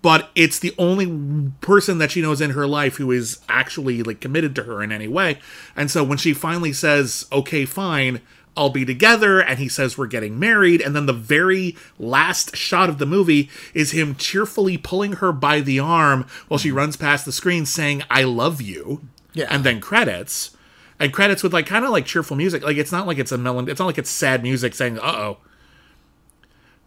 but 0.01 0.29
it's 0.35 0.59
the 0.59 0.73
only 0.77 1.51
person 1.61 1.97
that 1.97 2.11
she 2.11 2.21
knows 2.21 2.41
in 2.41 2.51
her 2.51 2.67
life 2.67 2.97
who 2.97 3.11
is 3.11 3.39
actually 3.49 4.03
like 4.03 4.21
committed 4.21 4.55
to 4.55 4.63
her 4.63 4.81
in 4.81 4.91
any 4.91 5.07
way. 5.07 5.39
And 5.75 5.91
so 5.91 6.03
when 6.03 6.17
she 6.17 6.33
finally 6.33 6.73
says, 6.73 7.25
"Okay, 7.31 7.65
fine," 7.65 8.21
I'll 8.59 8.69
be 8.69 8.83
together, 8.83 9.39
and 9.39 9.57
he 9.57 9.69
says 9.69 9.97
we're 9.97 10.07
getting 10.07 10.37
married, 10.37 10.81
and 10.81 10.95
then 10.95 11.05
the 11.05 11.13
very 11.13 11.77
last 11.97 12.57
shot 12.57 12.89
of 12.89 12.97
the 12.97 13.05
movie 13.05 13.49
is 13.73 13.91
him 13.91 14.15
cheerfully 14.15 14.77
pulling 14.77 15.13
her 15.13 15.31
by 15.31 15.61
the 15.61 15.79
arm 15.79 16.25
while 16.47 16.57
she 16.57 16.71
runs 16.71 16.97
past 16.97 17.25
the 17.25 17.31
screen 17.31 17.65
saying, 17.65 18.03
I 18.09 18.23
love 18.23 18.61
you. 18.61 19.01
Yeah. 19.33 19.47
And 19.49 19.63
then 19.63 19.79
credits. 19.79 20.57
And 20.99 21.13
credits 21.13 21.41
with 21.41 21.53
like 21.53 21.67
kind 21.67 21.85
of 21.85 21.91
like 21.91 22.05
cheerful 22.05 22.35
music. 22.35 22.61
Like 22.61 22.75
it's 22.75 22.91
not 22.91 23.07
like 23.07 23.17
it's 23.17 23.31
a 23.31 23.37
melon 23.37 23.69
it's 23.69 23.79
not 23.79 23.85
like 23.85 23.97
it's 23.97 24.09
sad 24.09 24.43
music 24.43 24.75
saying, 24.75 24.99
uh 24.99 25.03
oh. 25.15 25.37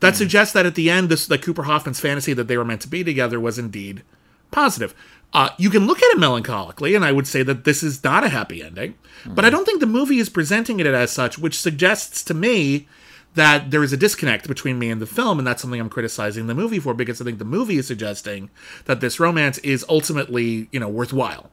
That 0.03 0.17
suggests 0.17 0.53
that 0.53 0.67
at 0.67 0.75
the 0.75 0.91
end, 0.91 1.09
this 1.09 1.27
the 1.27 1.39
Cooper 1.39 1.63
Hoffman's 1.63 2.01
fantasy 2.01 2.33
that 2.35 2.49
they 2.49 2.57
were 2.57 2.65
meant 2.65 2.83
to 2.83 2.89
be 2.89 3.03
together 3.03 3.41
was 3.41 3.59
indeed 3.59 4.03
positive. 4.51 4.95
Uh, 5.33 5.49
you 5.57 5.71
can 5.71 5.87
look 5.87 5.99
at 5.99 6.11
it 6.15 6.19
melancholically, 6.19 6.95
and 6.95 7.05
I 7.05 7.13
would 7.13 7.27
say 7.27 7.43
that 7.43 7.65
this 7.65 7.83
is 7.83 8.05
not 8.05 8.23
a 8.23 8.29
happy 8.29 8.63
ending. 8.63 8.97
But 9.25 9.45
I 9.47 9.51
don't 9.51 9.65
think 9.65 9.81
the 9.81 9.87
movie 9.87 10.19
is 10.19 10.29
presenting 10.29 10.79
it 10.79 10.87
as 10.87 11.11
such, 11.11 11.39
which 11.39 11.59
suggests 11.59 12.23
to 12.25 12.35
me 12.35 12.87
that 13.35 13.71
there 13.71 13.83
is 13.83 13.95
a 13.95 13.97
disconnect 13.97 14.47
between 14.47 14.79
me 14.79 14.91
and 14.91 15.01
the 15.01 15.07
film, 15.07 15.39
and 15.39 15.47
that's 15.47 15.63
something 15.63 15.81
I'm 15.81 15.89
criticizing 15.89 16.49
the 16.49 16.55
movie 16.55 16.79
for 16.81 16.93
because 16.93 17.19
I 17.21 17.25
think 17.25 17.39
the 17.39 17.47
movie 17.47 17.79
is 17.79 17.87
suggesting 17.87 18.51
that 18.85 19.01
this 19.01 19.19
romance 19.19 19.57
is 19.59 19.87
ultimately, 19.89 20.69
you 20.71 20.79
know, 20.81 20.89
worthwhile. 20.89 21.51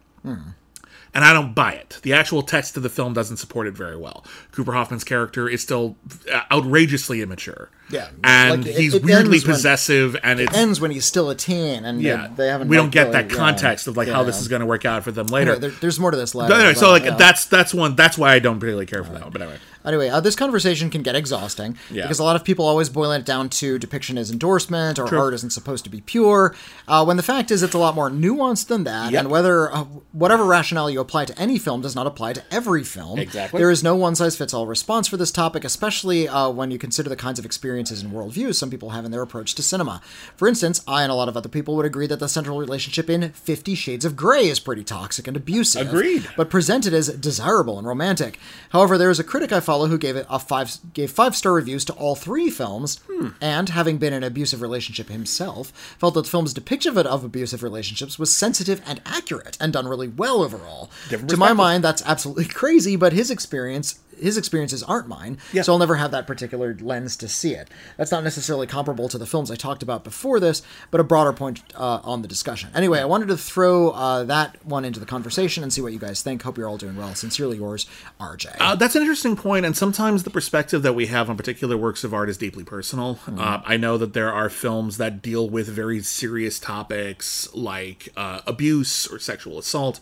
And 1.14 1.24
I 1.26 1.32
don't 1.34 1.56
buy 1.56 1.72
it. 1.74 2.00
The 2.04 2.14
actual 2.14 2.44
text 2.44 2.76
of 2.78 2.84
the 2.84 2.90
film 2.90 3.14
doesn't 3.14 3.38
support 3.38 3.66
it 3.66 3.76
very 3.76 3.96
well. 3.96 4.26
Cooper 4.52 4.74
Hoffman's 4.74 5.04
character 5.06 5.48
is 5.48 5.62
still 5.62 5.96
uh, 6.32 6.42
outrageously 6.52 7.22
immature. 7.22 7.70
Yeah. 7.92 8.10
and 8.24 8.64
Like, 8.66 8.76
he's 8.76 8.94
it 8.94 9.04
weirdly 9.04 9.38
ends 9.38 9.46
when- 9.48 9.56
possessive, 9.56 10.16
and 10.24 10.40
it's 10.40 10.56
ends 10.56 10.80
when 10.80 10.92
he's 10.92 11.06
still 11.06 11.30
a 11.30 11.36
teen, 11.36 11.86
and 11.86 12.02
yeah. 12.02 12.28
they, 12.30 12.44
they 12.44 12.48
haven't. 12.50 12.68
we 12.68 12.76
don't 12.76 12.92
get 12.92 13.08
really- 13.08 13.14
that 13.14 13.32
yeah. 13.32 13.38
context 13.38 13.88
of 13.88 13.98
like 13.98 14.08
how 14.08 14.20
Yeah. 14.22 14.26
this 14.28 14.40
is 14.42 14.48
going 14.48 14.60
to 14.62 14.66
work 14.66 14.86
out 14.86 15.04
for 15.04 15.12
them 15.12 15.28
later. 15.28 15.52
Anyway, 15.54 15.70
there, 15.70 15.80
there's 15.82 16.00
more 16.00 16.12
to 16.12 16.18
this. 16.18 16.34
But 16.34 16.52
anyway, 16.52 16.74
so 16.76 16.90
like 16.92 17.04
yeah. 17.06 17.16
that's 17.16 17.46
that's 17.46 17.74
one 17.74 17.96
that's 17.96 18.18
why 18.18 18.34
I 18.34 18.40
don't 18.40 18.60
particularly 18.60 18.86
care 18.86 19.04
for 19.04 19.14
that 19.14 19.24
one. 19.24 19.32
But 19.32 19.42
anyway, 19.42 19.58
Anyway, 19.86 20.10
uh, 20.10 20.20
this 20.20 20.36
conversation 20.36 20.90
can 20.90 21.02
get 21.04 21.16
exhausting 21.16 21.78
Yeah. 21.90 22.02
because 22.04 22.20
a 22.20 22.24
lot 22.24 22.36
of 22.36 22.44
people 22.44 22.66
always 22.66 22.90
boil 22.90 23.12
it 23.14 23.26
down 23.26 23.48
to 23.50 23.80
depiction 23.80 24.18
is 24.18 24.30
endorsement 24.30 25.00
or 25.00 25.08
True. 25.08 25.20
art 25.22 25.34
isn't 25.36 25.52
supposed 25.52 25.86
to 25.86 25.90
be 25.90 26.02
pure. 26.02 26.54
Uh, 26.86 27.06
when 27.06 27.16
the 27.16 27.24
fact 27.24 27.50
is, 27.50 27.64
it's 27.64 27.74
a 27.74 27.78
lot 27.78 27.96
more 27.96 28.10
nuanced 28.12 28.68
than 28.68 28.84
that, 28.84 29.14
Yep. 29.14 29.20
and 29.22 29.32
whether 29.32 29.74
uh, 29.74 29.86
whatever 30.12 30.44
rationale 30.44 30.90
you 30.90 31.00
apply 31.00 31.24
to 31.26 31.40
any 31.40 31.58
film 31.58 31.80
does 31.82 31.96
not 31.96 32.06
apply 32.06 32.34
to 32.34 32.44
every 32.52 32.84
film. 32.84 33.20
Exactly. 33.20 33.58
There 33.58 33.72
is 33.72 33.82
no 33.82 33.96
one 33.96 34.16
size 34.16 34.36
fits 34.36 34.54
all 34.54 34.68
response 34.68 35.08
for 35.08 35.16
this 35.16 35.32
topic, 35.32 35.64
especially 35.64 36.28
uh, 36.28 36.50
when 36.50 36.72
you 36.72 36.78
consider 36.78 37.08
the 37.08 37.16
kinds 37.16 37.40
of 37.40 37.46
experiences 37.80 38.04
and 38.04 38.14
worldviews 38.14 38.56
some 38.56 38.70
people 38.70 38.90
have 38.90 39.06
in 39.06 39.12
their 39.12 39.22
approach 39.22 39.56
to 39.56 39.64
cinema. 39.64 40.02
For 40.36 40.48
instance, 40.48 40.84
I 40.86 41.04
and 41.04 41.12
a 41.12 41.16
lot 41.16 41.30
of 41.30 41.38
other 41.38 41.48
people 41.48 41.76
would 41.76 41.86
agree 41.86 42.08
that 42.08 42.20
the 42.20 42.28
central 42.28 42.60
relationship 42.60 43.10
in 43.10 43.32
Fifty 43.32 43.74
Shades 43.74 44.04
of 44.04 44.18
Grey 44.18 44.50
is 44.50 44.60
pretty 44.60 44.84
toxic 44.84 45.28
and 45.28 45.38
abusive. 45.38 45.88
Agreed. 45.88 46.28
But 46.36 46.50
presented 46.50 46.94
as 46.94 47.08
desirable 47.08 47.78
and 47.78 47.88
romantic. 47.88 48.38
However, 48.72 48.98
there 48.98 49.10
is 49.10 49.20
a 49.20 49.24
critic 49.24 49.54
I 49.54 49.62
follow 49.62 49.88
who 49.88 49.98
gave 49.98 50.18
it 50.18 50.26
a 50.30 50.40
five 50.40 50.72
gave 50.94 51.12
five 51.12 51.36
star 51.36 51.54
reviews 51.54 51.86
to 51.86 51.94
all 51.94 52.16
three 52.16 52.50
films, 52.50 53.00
and 53.40 53.70
having 53.70 53.98
been 53.98 54.14
in 54.14 54.24
an 54.24 54.28
abusive 54.28 54.62
relationship 54.62 55.08
himself, 55.08 55.72
felt 55.98 56.16
that 56.16 56.24
the 56.24 56.30
film's 56.30 56.54
depiction 56.54 56.98
of 56.98 57.24
abusive 57.24 57.62
relationships 57.62 58.18
was 58.18 58.36
sensitive 58.36 58.82
and 58.86 59.02
accurate 59.06 59.58
and 59.60 59.74
done 59.74 59.88
really 59.88 60.08
well 60.08 60.42
overall. 60.42 60.90
To 61.10 61.38
my 61.38 61.54
mind, 61.54 61.84
that's 61.84 62.02
absolutely 62.06 62.46
crazy, 62.62 62.96
but 62.96 63.14
his 63.14 63.30
experience 63.30 64.00
his 64.22 64.38
experiences 64.38 64.84
aren't 64.84 65.08
mine, 65.08 65.38
Yeah. 65.54 65.62
so 65.64 65.74
I'll 65.74 65.80
never 65.80 65.96
have 65.96 66.12
that 66.12 66.28
particular 66.28 66.76
lens 66.80 67.16
to 67.18 67.28
see 67.28 67.54
it. 67.54 67.70
That's 67.98 68.12
not 68.12 68.24
necessarily 68.24 68.68
comparable 68.68 69.10
to 69.10 69.18
the 69.18 69.26
films 69.26 69.50
I 69.52 69.56
talked 69.56 69.84
about 69.84 70.04
before 70.04 70.40
this, 70.40 70.62
but 70.92 71.00
a 71.00 71.04
broader 71.04 71.34
point 71.34 71.62
uh, 71.76 72.00
on 72.04 72.22
the 72.22 72.28
discussion. 72.28 72.70
Anyway, 72.76 73.00
I 73.00 73.06
wanted 73.06 73.28
to 73.30 73.38
throw 73.38 73.90
uh, 73.92 74.24
that 74.26 74.64
one 74.66 74.86
into 74.86 75.00
the 75.00 75.06
conversation 75.06 75.64
and 75.64 75.72
see 75.74 75.82
what 75.82 75.94
you 75.94 76.00
guys 76.00 76.22
think. 76.22 76.44
Hope 76.44 76.58
you're 76.58 76.68
all 76.68 76.78
doing 76.78 76.96
well. 76.96 77.14
Sincerely 77.16 77.58
yours, 77.58 77.86
RJ. 78.20 78.56
Uh, 78.60 78.76
that's 78.76 78.96
an 78.96 79.02
interesting 79.02 79.36
point, 79.36 79.66
and 79.66 79.76
sometimes 79.76 80.24
the 80.24 80.30
perspective 80.30 80.82
that 80.84 80.94
we 80.94 81.08
have 81.08 81.30
on 81.30 81.38
particular 81.38 81.78
works 81.78 82.04
of 82.04 82.14
art 82.14 82.30
is 82.30 82.38
deeply 82.38 82.64
personal. 82.64 83.16
Hmm. 83.16 83.40
Uh, 83.40 83.62
I 83.66 83.78
know 83.78 83.98
that 83.98 84.14
there 84.14 84.32
are 84.34 84.50
films 84.50 84.98
that 84.98 85.22
deal 85.22 85.50
with 85.50 85.68
very 85.68 86.02
serious 86.02 86.60
topics 86.60 87.48
like 87.54 88.10
uh, 88.18 88.42
abuse 88.48 89.08
or 89.08 89.20
sexual 89.20 89.58
assault, 89.60 90.00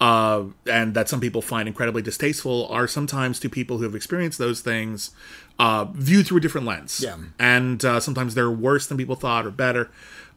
uh, 0.00 0.44
and 0.66 0.94
that 0.94 1.08
some 1.08 1.20
people 1.20 1.42
find 1.42 1.68
incredibly 1.68 2.02
distasteful, 2.02 2.66
are 2.68 2.88
sometimes 2.88 3.38
to 3.40 3.48
people 3.48 3.78
who 3.78 3.84
have 3.84 3.94
experienced 3.94 4.38
those 4.38 4.60
things 4.60 5.10
uh, 5.58 5.84
viewed 5.92 6.26
through 6.26 6.38
a 6.38 6.40
different 6.40 6.66
lens. 6.66 7.00
Yeah. 7.02 7.16
And 7.38 7.84
uh, 7.84 8.00
sometimes 8.00 8.34
they're 8.34 8.50
worse 8.50 8.86
than 8.86 8.96
people 8.96 9.16
thought 9.16 9.46
or 9.46 9.50
better. 9.50 9.90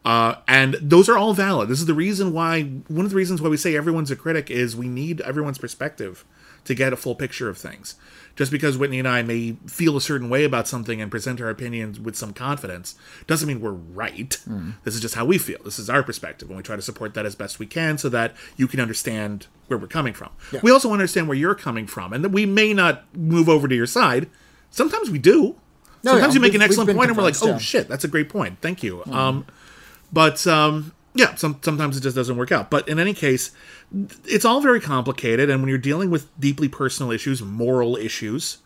Uh, 0.04 0.36
and 0.50 0.76
those 0.82 1.08
are 1.08 1.18
all 1.18 1.34
valid. 1.34 1.70
This 1.70 1.80
is 1.80 1.86
the 1.86 1.94
reason 1.94 2.34
why, 2.34 2.64
one 2.64 3.06
of 3.06 3.12
the 3.12 3.16
reasons 3.16 3.42
why 3.42 3.48
we 3.48 3.56
say 3.56 3.78
everyone's 3.78 4.12
a 4.12 4.18
critic 4.18 4.52
is 4.52 4.76
we 4.76 4.90
need 4.90 5.22
everyone's 5.22 5.58
perspective 5.58 6.26
to 6.66 6.76
get 6.76 6.92
a 6.92 6.98
full 6.98 7.16
picture 7.16 7.48
of 7.48 7.58
things. 7.58 7.96
Just 8.36 8.52
because 8.52 8.78
Whitney 8.80 8.98
and 8.98 9.08
I 9.08 9.22
may 9.22 9.58
feel 9.68 9.96
a 9.96 10.02
certain 10.02 10.28
way 10.28 10.44
about 10.44 10.68
something 10.68 11.00
and 11.00 11.12
present 11.12 11.40
our 11.40 11.50
opinions 11.50 12.00
with 12.00 12.16
some 12.16 12.34
confidence 12.34 12.96
doesn't 13.28 13.48
mean 13.48 13.62
we're 13.62 13.70
right. 13.72 14.38
This 14.84 14.96
is 14.96 15.02
just 15.02 15.14
how 15.14 15.24
we 15.26 15.38
feel. 15.38 15.60
This 15.64 15.78
is 15.78 15.88
our 15.88 16.02
perspective, 16.02 16.50
and 16.50 16.58
we 16.58 16.64
try 16.64 16.76
to 16.76 16.82
support 16.82 17.14
that 17.14 17.28
as 17.28 17.36
best 17.36 17.60
we 17.60 17.68
can 17.68 18.00
so 18.00 18.10
that 18.10 18.34
you 18.58 18.68
can 18.68 18.80
understand 18.80 19.46
where 19.68 19.78
we're 19.78 19.86
coming 19.88 20.14
from. 20.14 20.32
We 20.64 20.72
also 20.72 20.92
understand 20.92 21.28
where 21.28 21.38
you're 21.38 21.54
coming 21.54 21.86
from, 21.86 22.12
and 22.12 22.24
that 22.24 22.32
we 22.32 22.48
may 22.48 22.74
not 22.74 23.04
move 23.16 23.48
over 23.48 23.68
to 23.68 23.76
your 23.76 23.86
side. 23.86 24.30
Sometimes 24.72 25.12
we 25.12 25.20
do. 25.20 25.56
No, 26.04 26.14
Sometimes 26.14 26.34
yeah, 26.34 26.38
you 26.40 26.42
make 26.42 26.56
an 26.56 26.62
excellent 26.64 26.90
point, 26.96 27.10
and 27.10 27.18
we're 27.18 27.24
like, 27.24 27.36
"Oh 27.44 27.50
yeah. 27.50 27.58
shit, 27.60 27.88
that's 27.88 28.04
a 28.04 28.08
great 28.08 28.30
point. 28.30 28.58
Thank 28.62 28.82
you." 28.84 29.04
Um, 29.06 29.46
but 30.12 30.46
um, 30.48 30.92
yeah, 31.16 31.36
some, 31.36 31.60
sometimes 31.62 31.98
it 31.98 32.02
just 32.02 32.16
doesn't 32.16 32.38
work 32.38 32.52
out. 32.52 32.70
But 32.70 32.88
in 32.88 33.00
any 33.00 33.14
case, 33.14 33.52
it's 34.26 34.46
all 34.46 34.62
very 34.62 34.80
complicated, 34.80 35.50
and 35.50 35.62
when 35.62 35.70
you're 35.70 35.78
dealing 35.78 36.10
with 36.10 36.28
deeply 36.40 36.68
personal 36.68 37.12
issues, 37.12 37.42
moral 37.42 37.96
issues, 37.98 38.58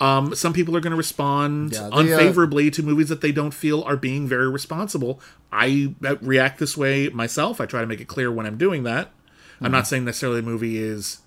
um, 0.00 0.34
some 0.34 0.54
people 0.54 0.74
are 0.74 0.80
going 0.80 0.92
to 0.92 0.96
respond 0.96 1.72
Yeah, 1.72 1.80
they, 1.80 1.86
uh, 1.88 2.00
unfavorably 2.00 2.70
to 2.70 2.82
movies 2.82 3.10
that 3.10 3.20
they 3.20 3.30
don't 3.30 3.52
feel 3.52 3.82
are 3.82 3.96
being 3.96 4.26
very 4.26 4.48
responsible. 4.48 5.20
I 5.52 5.94
uh, 6.02 6.16
react 6.22 6.58
this 6.60 6.78
way 6.78 7.10
myself. 7.10 7.60
I 7.60 7.66
try 7.66 7.82
to 7.82 7.86
make 7.86 8.00
it 8.00 8.08
clear 8.08 8.32
when 8.32 8.46
I'm 8.46 8.56
doing 8.56 8.84
that. 8.84 9.10
I'm 9.60 9.70
not 9.70 9.86
saying 9.86 10.06
necessarily 10.06 10.40
the 10.40 10.46
movie 10.46 10.78
is 10.78 11.18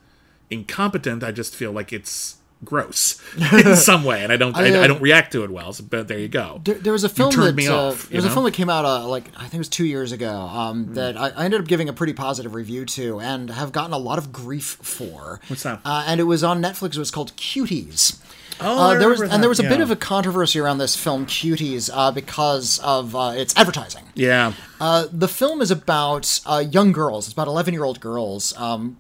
incompetent. 0.50 1.24
I 1.24 1.32
just 1.32 1.56
feel 1.56 1.72
like 1.72 1.94
it's 1.94 2.38
gross 2.64 3.22
in 3.54 3.76
some 3.76 4.04
way, 4.04 4.24
and 4.24 4.32
I 4.32 4.38
don't. 4.38 4.56
I, 4.56 4.80
I, 4.80 4.84
I 4.84 4.88
don't 4.88 5.02
react 5.02 5.32
to 5.34 5.44
it 5.44 5.52
well. 5.52 5.74
So, 5.74 5.84
but 5.84 6.08
there 6.08 6.20
you 6.20 6.28
go. 6.28 6.62
There, 6.64 6.76
there 6.76 6.94
was 6.94 7.04
a 7.04 7.10
film 7.10 7.32
that 7.36 7.56
me 7.56 7.68
uh, 7.68 7.76
off, 7.76 8.10
there 8.10 8.18
was 8.18 8.26
a 8.26 8.30
film 8.30 8.46
that 8.46 8.54
came 8.54 8.70
out 8.70 8.86
uh, 8.86 9.08
like 9.08 9.26
I 9.36 9.42
think 9.42 9.56
it 9.56 9.60
was 9.60 9.70
two 9.70 9.86
years 9.86 10.12
ago 10.12 10.32
um, 10.32 10.94
that 10.94 11.18
I, 11.18 11.30
I 11.30 11.46
ended 11.46 11.62
up 11.62 11.68
giving 11.68 11.90
a 11.90 11.94
pretty 11.94 12.14
positive 12.14 12.54
review 12.56 12.86
to 12.86 13.20
and 13.20 13.50
have 13.50 13.72
gotten 13.72 13.94
a 13.94 13.98
lot 13.98 14.18
of 14.18 14.32
grief 14.32 14.78
for. 14.82 15.40
What's 15.48 15.64
that? 15.64 15.82
Uh, 15.86 16.06
and 16.08 16.20
it 16.20 16.26
was 16.26 16.44
on 16.44 16.62
Netflix. 16.62 16.96
It 16.96 17.00
was 17.00 17.12
called 17.12 17.36
Cuties. 17.36 18.20
Oh, 18.62 18.92
Uh, 18.92 19.00
there 19.00 19.10
was 19.10 19.20
remember 19.20 19.34
and 19.34 19.44
there 19.44 19.50
was 19.50 19.60
a 19.60 19.64
bit 19.64 19.82
of 19.82 19.90
a 19.92 19.96
controversy 19.96 20.60
around 20.60 20.78
this 20.78 20.96
film 20.96 21.26
Cuties 21.26 21.90
uh, 21.92 22.12
because 22.12 22.80
of 22.80 23.16
uh, 23.16 23.34
its 23.36 23.56
advertising. 23.58 24.04
Yeah. 24.16 24.54
Uh, 24.80 25.08
the 25.12 25.28
film 25.28 25.62
is 25.62 25.72
about 25.72 26.40
uh, 26.46 26.64
young 26.70 26.92
girls. 26.92 27.26
It's 27.28 27.34
about 27.34 27.48
11 27.48 27.74
year 27.74 27.84
old 27.84 28.00
girls 28.00 28.56
um, 28.58 28.98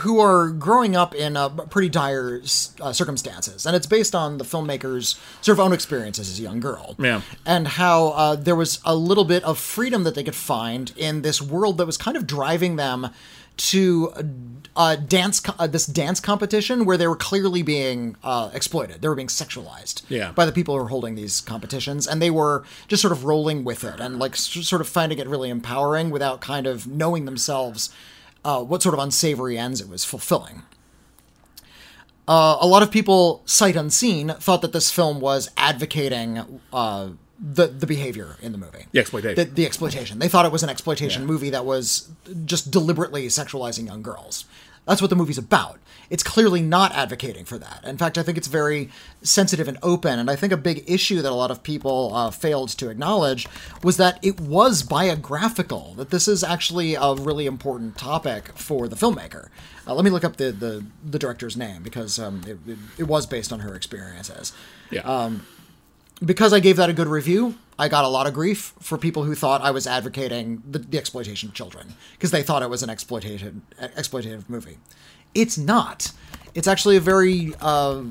who 0.00 0.20
are 0.20 0.48
growing 0.50 0.94
up 0.96 1.14
in 1.14 1.36
uh, 1.36 1.48
pretty 1.48 1.88
dire 1.88 2.40
uh, 2.80 2.92
circumstances. 2.92 3.66
And 3.66 3.74
it's 3.74 3.86
based 3.86 4.14
on 4.14 4.38
the 4.38 4.44
filmmaker's 4.44 5.18
sort 5.40 5.56
of 5.58 5.60
own 5.60 5.72
experiences 5.72 6.30
as 6.30 6.38
a 6.38 6.42
young 6.42 6.60
girl. 6.60 6.94
Yeah. 6.98 7.22
And 7.46 7.66
how 7.68 8.08
uh, 8.08 8.36
there 8.36 8.56
was 8.56 8.80
a 8.84 8.94
little 8.94 9.24
bit 9.24 9.42
of 9.44 9.58
freedom 9.58 10.04
that 10.04 10.14
they 10.14 10.24
could 10.24 10.34
find 10.34 10.92
in 10.96 11.22
this 11.22 11.40
world 11.40 11.78
that 11.78 11.86
was 11.86 11.96
kind 11.96 12.16
of 12.16 12.26
driving 12.26 12.76
them 12.76 13.08
to 13.56 14.12
uh, 14.76 14.94
dance 14.94 15.40
co- 15.40 15.54
uh, 15.58 15.66
this 15.66 15.84
dance 15.84 16.20
competition 16.20 16.84
where 16.84 16.96
they 16.96 17.08
were 17.08 17.16
clearly 17.16 17.62
being 17.62 18.14
uh, 18.22 18.50
exploited. 18.54 19.02
They 19.02 19.08
were 19.08 19.16
being 19.16 19.26
sexualized 19.26 20.02
Yeah. 20.08 20.30
by 20.30 20.46
the 20.46 20.52
people 20.52 20.76
who 20.76 20.82
were 20.82 20.88
holding 20.90 21.16
these 21.16 21.40
competitions, 21.40 22.06
and 22.06 22.22
they 22.22 22.30
were 22.30 22.62
just 22.86 23.02
sort 23.02 23.10
of 23.10 23.24
rolling 23.24 23.64
with 23.64 23.82
it 23.82 23.98
and 23.98 24.18
like 24.20 24.32
s- 24.34 24.42
sort 24.68 24.80
of 24.80 24.88
finding 24.88 25.18
it 25.18 25.26
really 25.26 25.50
empowering 25.50 26.10
without 26.10 26.40
kind 26.40 26.68
of 26.68 26.86
knowing 26.86 27.24
themselves 27.24 27.90
uh, 28.44 28.62
what 28.62 28.82
sort 28.82 28.94
of 28.94 29.00
unsavory 29.00 29.58
ends 29.58 29.80
it 29.80 29.88
was 29.88 30.04
fulfilling. 30.04 30.62
Uh, 32.26 32.58
a 32.60 32.66
lot 32.66 32.82
of 32.82 32.90
people, 32.90 33.42
sight 33.46 33.74
unseen, 33.74 34.28
thought 34.38 34.60
that 34.60 34.72
this 34.72 34.90
film 34.90 35.18
was 35.20 35.50
advocating 35.56 36.60
uh, 36.72 37.08
the 37.40 37.66
the 37.68 37.86
behavior 37.86 38.36
in 38.42 38.52
the 38.52 38.58
movie, 38.58 38.84
The 38.92 38.98
exploitation. 39.00 39.36
the, 39.36 39.44
the 39.50 39.64
exploitation. 39.64 40.18
They 40.18 40.28
thought 40.28 40.44
it 40.44 40.52
was 40.52 40.62
an 40.62 40.68
exploitation 40.68 41.24
movie 41.24 41.50
that 41.50 41.64
was 41.64 42.10
just 42.44 42.70
deliberately 42.70 43.26
sexualizing 43.28 43.86
young 43.86 44.02
girls. 44.02 44.44
That's 44.86 45.00
what 45.00 45.08
the 45.08 45.16
movie's 45.16 45.38
about. 45.38 45.78
It's 46.10 46.22
clearly 46.22 46.62
not 46.62 46.92
advocating 46.94 47.44
for 47.44 47.58
that. 47.58 47.84
In 47.84 47.98
fact, 47.98 48.16
I 48.16 48.22
think 48.22 48.38
it's 48.38 48.46
very 48.46 48.88
sensitive 49.22 49.68
and 49.68 49.76
open. 49.82 50.18
And 50.18 50.30
I 50.30 50.36
think 50.36 50.52
a 50.52 50.56
big 50.56 50.84
issue 50.86 51.20
that 51.20 51.30
a 51.30 51.34
lot 51.34 51.50
of 51.50 51.62
people 51.62 52.14
uh, 52.14 52.30
failed 52.30 52.70
to 52.78 52.88
acknowledge 52.88 53.46
was 53.82 53.98
that 53.98 54.18
it 54.22 54.40
was 54.40 54.82
biographical. 54.82 55.94
That 55.98 56.08
this 56.10 56.26
is 56.26 56.42
actually 56.42 56.94
a 56.94 57.14
really 57.14 57.44
important 57.46 57.98
topic 57.98 58.48
for 58.56 58.88
the 58.88 58.96
filmmaker. 58.96 59.48
Uh, 59.86 59.94
let 59.94 60.04
me 60.04 60.10
look 60.10 60.24
up 60.24 60.36
the 60.36 60.50
the, 60.52 60.84
the 61.04 61.18
director's 61.18 61.56
name 61.56 61.82
because 61.82 62.18
um, 62.18 62.42
it, 62.46 62.58
it, 62.66 62.78
it 62.98 63.04
was 63.04 63.26
based 63.26 63.52
on 63.52 63.60
her 63.60 63.74
experiences 63.74 64.52
Yeah. 64.90 65.30
because 66.24 66.52
I 66.52 66.60
gave 66.60 66.76
that 66.76 66.90
a 66.90 66.92
good 66.92 67.06
review, 67.06 67.56
I 67.78 67.88
got 67.88 68.04
a 68.04 68.08
lot 68.08 68.26
of 68.26 68.34
grief 68.34 68.74
for 68.80 68.98
people 68.98 69.22
who 69.24 69.34
thought 69.34 69.60
I 69.62 69.70
was 69.70 69.86
advocating 69.86 70.62
the, 70.68 70.80
the 70.80 70.98
exploitation 70.98 71.48
of 71.48 71.54
children 71.54 71.94
because 72.12 72.30
they 72.32 72.42
thought 72.42 72.62
it 72.62 72.70
was 72.70 72.82
an 72.82 72.90
exploitation 72.90 73.62
exploitative 73.80 74.48
movie. 74.48 74.78
It's 75.38 75.56
not. 75.56 76.10
It's 76.52 76.66
actually 76.66 76.96
a 76.96 77.00
very 77.00 77.54
uh, 77.60 78.02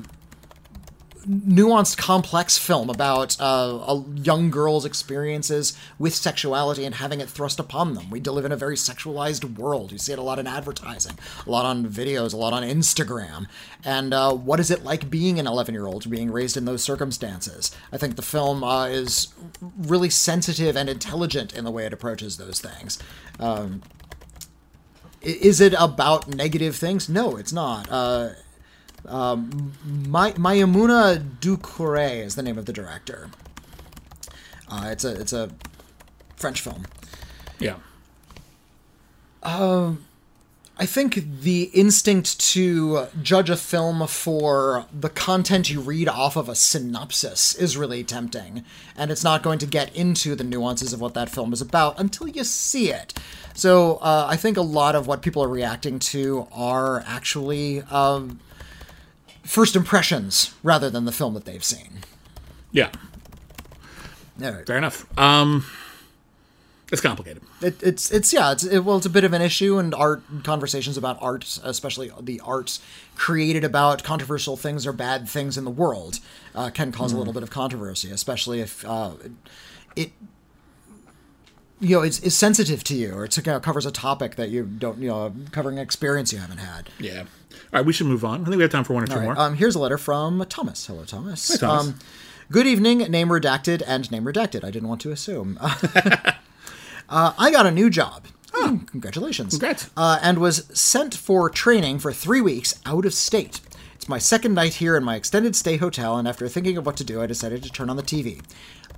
nuanced, 1.28 1.98
complex 1.98 2.56
film 2.56 2.88
about 2.88 3.38
uh, 3.38 3.44
a 3.86 4.04
young 4.14 4.50
girl's 4.50 4.86
experiences 4.86 5.76
with 5.98 6.14
sexuality 6.14 6.86
and 6.86 6.94
having 6.94 7.20
it 7.20 7.28
thrust 7.28 7.60
upon 7.60 7.92
them. 7.92 8.08
We 8.08 8.20
live 8.20 8.46
in 8.46 8.52
a 8.52 8.56
very 8.56 8.76
sexualized 8.76 9.58
world. 9.58 9.92
You 9.92 9.98
see 9.98 10.12
it 10.12 10.18
a 10.18 10.22
lot 10.22 10.38
in 10.38 10.46
advertising, 10.46 11.18
a 11.46 11.50
lot 11.50 11.66
on 11.66 11.86
videos, 11.86 12.32
a 12.32 12.38
lot 12.38 12.54
on 12.54 12.62
Instagram. 12.62 13.46
And 13.84 14.14
uh, 14.14 14.32
what 14.32 14.58
is 14.58 14.70
it 14.70 14.82
like 14.82 15.10
being 15.10 15.38
an 15.38 15.46
11 15.46 15.74
year 15.74 15.86
old, 15.86 16.08
being 16.08 16.30
raised 16.30 16.56
in 16.56 16.64
those 16.64 16.82
circumstances? 16.82 17.76
I 17.92 17.98
think 17.98 18.16
the 18.16 18.22
film 18.22 18.64
uh, 18.64 18.86
is 18.86 19.28
really 19.76 20.08
sensitive 20.08 20.78
and 20.78 20.88
intelligent 20.88 21.52
in 21.54 21.64
the 21.64 21.70
way 21.70 21.84
it 21.84 21.92
approaches 21.92 22.38
those 22.38 22.58
things. 22.62 22.98
Um, 23.38 23.82
is 25.22 25.60
it 25.60 25.74
about 25.78 26.28
negative 26.28 26.76
things? 26.76 27.08
No, 27.08 27.36
it's 27.36 27.52
not. 27.52 27.88
Uh, 27.90 28.30
um, 29.06 29.72
My 30.08 30.32
Maïmouna 30.32 31.18
Doucouré 31.40 32.24
is 32.24 32.34
the 32.34 32.42
name 32.42 32.58
of 32.58 32.66
the 32.66 32.72
director. 32.72 33.30
Uh, 34.70 34.88
it's 34.90 35.04
a 35.04 35.18
it's 35.20 35.32
a 35.32 35.50
French 36.36 36.60
film. 36.60 36.84
yeah. 37.58 37.76
I 40.80 40.86
think 40.86 41.40
the 41.40 41.64
instinct 41.74 42.38
to 42.52 43.06
judge 43.20 43.50
a 43.50 43.56
film 43.56 44.06
for 44.06 44.86
the 44.92 45.08
content 45.08 45.68
you 45.68 45.80
read 45.80 46.08
off 46.08 46.36
of 46.36 46.48
a 46.48 46.54
synopsis 46.54 47.56
is 47.56 47.76
really 47.76 48.04
tempting, 48.04 48.64
and 48.96 49.10
it's 49.10 49.24
not 49.24 49.42
going 49.42 49.58
to 49.58 49.66
get 49.66 49.94
into 49.96 50.36
the 50.36 50.44
nuances 50.44 50.92
of 50.92 51.00
what 51.00 51.14
that 51.14 51.30
film 51.30 51.52
is 51.52 51.60
about 51.60 51.98
until 51.98 52.28
you 52.28 52.44
see 52.44 52.90
it. 52.90 53.12
So 53.54 53.96
uh, 53.96 54.26
I 54.30 54.36
think 54.36 54.56
a 54.56 54.62
lot 54.62 54.94
of 54.94 55.08
what 55.08 55.20
people 55.20 55.42
are 55.42 55.48
reacting 55.48 55.98
to 55.98 56.46
are 56.52 57.02
actually 57.06 57.82
um, 57.82 58.38
first 59.42 59.74
impressions 59.74 60.54
rather 60.62 60.88
than 60.90 61.06
the 61.06 61.12
film 61.12 61.34
that 61.34 61.44
they've 61.44 61.64
seen. 61.64 62.04
Yeah, 62.70 62.90
All 64.40 64.52
right. 64.52 64.64
fair 64.64 64.78
enough. 64.78 65.06
Um, 65.18 65.64
it's 66.90 67.00
complicated. 67.00 67.42
It, 67.60 67.82
it's 67.82 68.10
it's 68.10 68.32
yeah 68.32 68.52
it's 68.52 68.64
it, 68.64 68.80
well 68.80 68.96
it's 68.96 69.06
a 69.06 69.10
bit 69.10 69.24
of 69.24 69.32
an 69.32 69.42
issue 69.42 69.78
and 69.78 69.94
art 69.94 70.22
conversations 70.42 70.96
about 70.96 71.18
art 71.20 71.58
especially 71.62 72.10
the 72.20 72.40
arts 72.40 72.80
created 73.14 73.64
about 73.64 74.02
controversial 74.02 74.56
things 74.56 74.86
or 74.86 74.92
bad 74.92 75.28
things 75.28 75.58
in 75.58 75.64
the 75.64 75.70
world 75.70 76.20
uh, 76.54 76.70
can 76.70 76.90
cause 76.92 77.12
a 77.12 77.18
little 77.18 77.32
bit 77.32 77.42
of 77.42 77.50
controversy 77.50 78.10
especially 78.10 78.60
if 78.60 78.86
uh, 78.86 79.12
it 79.96 80.12
you 81.80 81.96
know 81.96 82.02
it's, 82.02 82.20
it's 82.20 82.34
sensitive 82.34 82.82
to 82.84 82.94
you 82.94 83.12
or 83.12 83.24
it 83.24 83.36
you 83.36 83.42
know, 83.42 83.60
covers 83.60 83.84
a 83.84 83.92
topic 83.92 84.36
that 84.36 84.48
you 84.48 84.64
don't 84.64 84.98
you 84.98 85.08
know 85.08 85.34
covering 85.52 85.78
an 85.78 85.82
experience 85.82 86.32
you 86.32 86.38
haven't 86.38 86.58
had 86.58 86.88
Yeah. 86.98 87.24
All 87.70 87.80
right, 87.80 87.84
we 87.84 87.92
should 87.92 88.06
move 88.06 88.24
on. 88.24 88.42
I 88.42 88.44
think 88.44 88.56
we 88.56 88.62
have 88.62 88.70
time 88.70 88.84
for 88.84 88.94
one 88.94 89.02
or 89.02 89.06
two 89.06 89.16
right, 89.16 89.24
more. 89.24 89.38
Um, 89.38 89.54
here's 89.54 89.74
a 89.74 89.78
letter 89.78 89.98
from 89.98 90.42
Thomas. 90.48 90.86
Hello, 90.86 91.04
Thomas. 91.04 91.58
Thomas. 91.58 91.88
Um, 91.88 91.98
good 92.50 92.66
evening, 92.66 92.98
name 92.98 93.28
redacted 93.28 93.82
and 93.86 94.10
name 94.10 94.24
redacted. 94.24 94.64
I 94.64 94.70
didn't 94.70 94.88
want 94.88 95.02
to 95.02 95.10
assume. 95.10 95.58
uh, 97.08 97.32
I 97.38 97.50
got 97.50 97.66
a 97.66 97.70
new 97.70 97.90
job. 97.90 98.26
Mm, 98.52 98.86
Congratulations. 98.88 99.52
Congrats. 99.52 99.90
Uh, 99.96 100.18
and 100.22 100.38
was 100.38 100.66
sent 100.78 101.14
for 101.14 101.48
training 101.50 101.98
for 101.98 102.12
three 102.12 102.40
weeks 102.40 102.80
out 102.86 103.04
of 103.06 103.14
state. 103.14 103.60
It's 103.94 104.08
my 104.08 104.18
second 104.18 104.54
night 104.54 104.74
here 104.74 104.96
in 104.96 105.04
my 105.04 105.16
extended 105.16 105.54
stay 105.56 105.76
hotel, 105.76 106.16
and 106.16 106.26
after 106.26 106.48
thinking 106.48 106.76
of 106.76 106.86
what 106.86 106.96
to 106.98 107.04
do, 107.04 107.20
I 107.20 107.26
decided 107.26 107.62
to 107.62 107.70
turn 107.70 107.90
on 107.90 107.96
the 107.96 108.02
TV. 108.02 108.42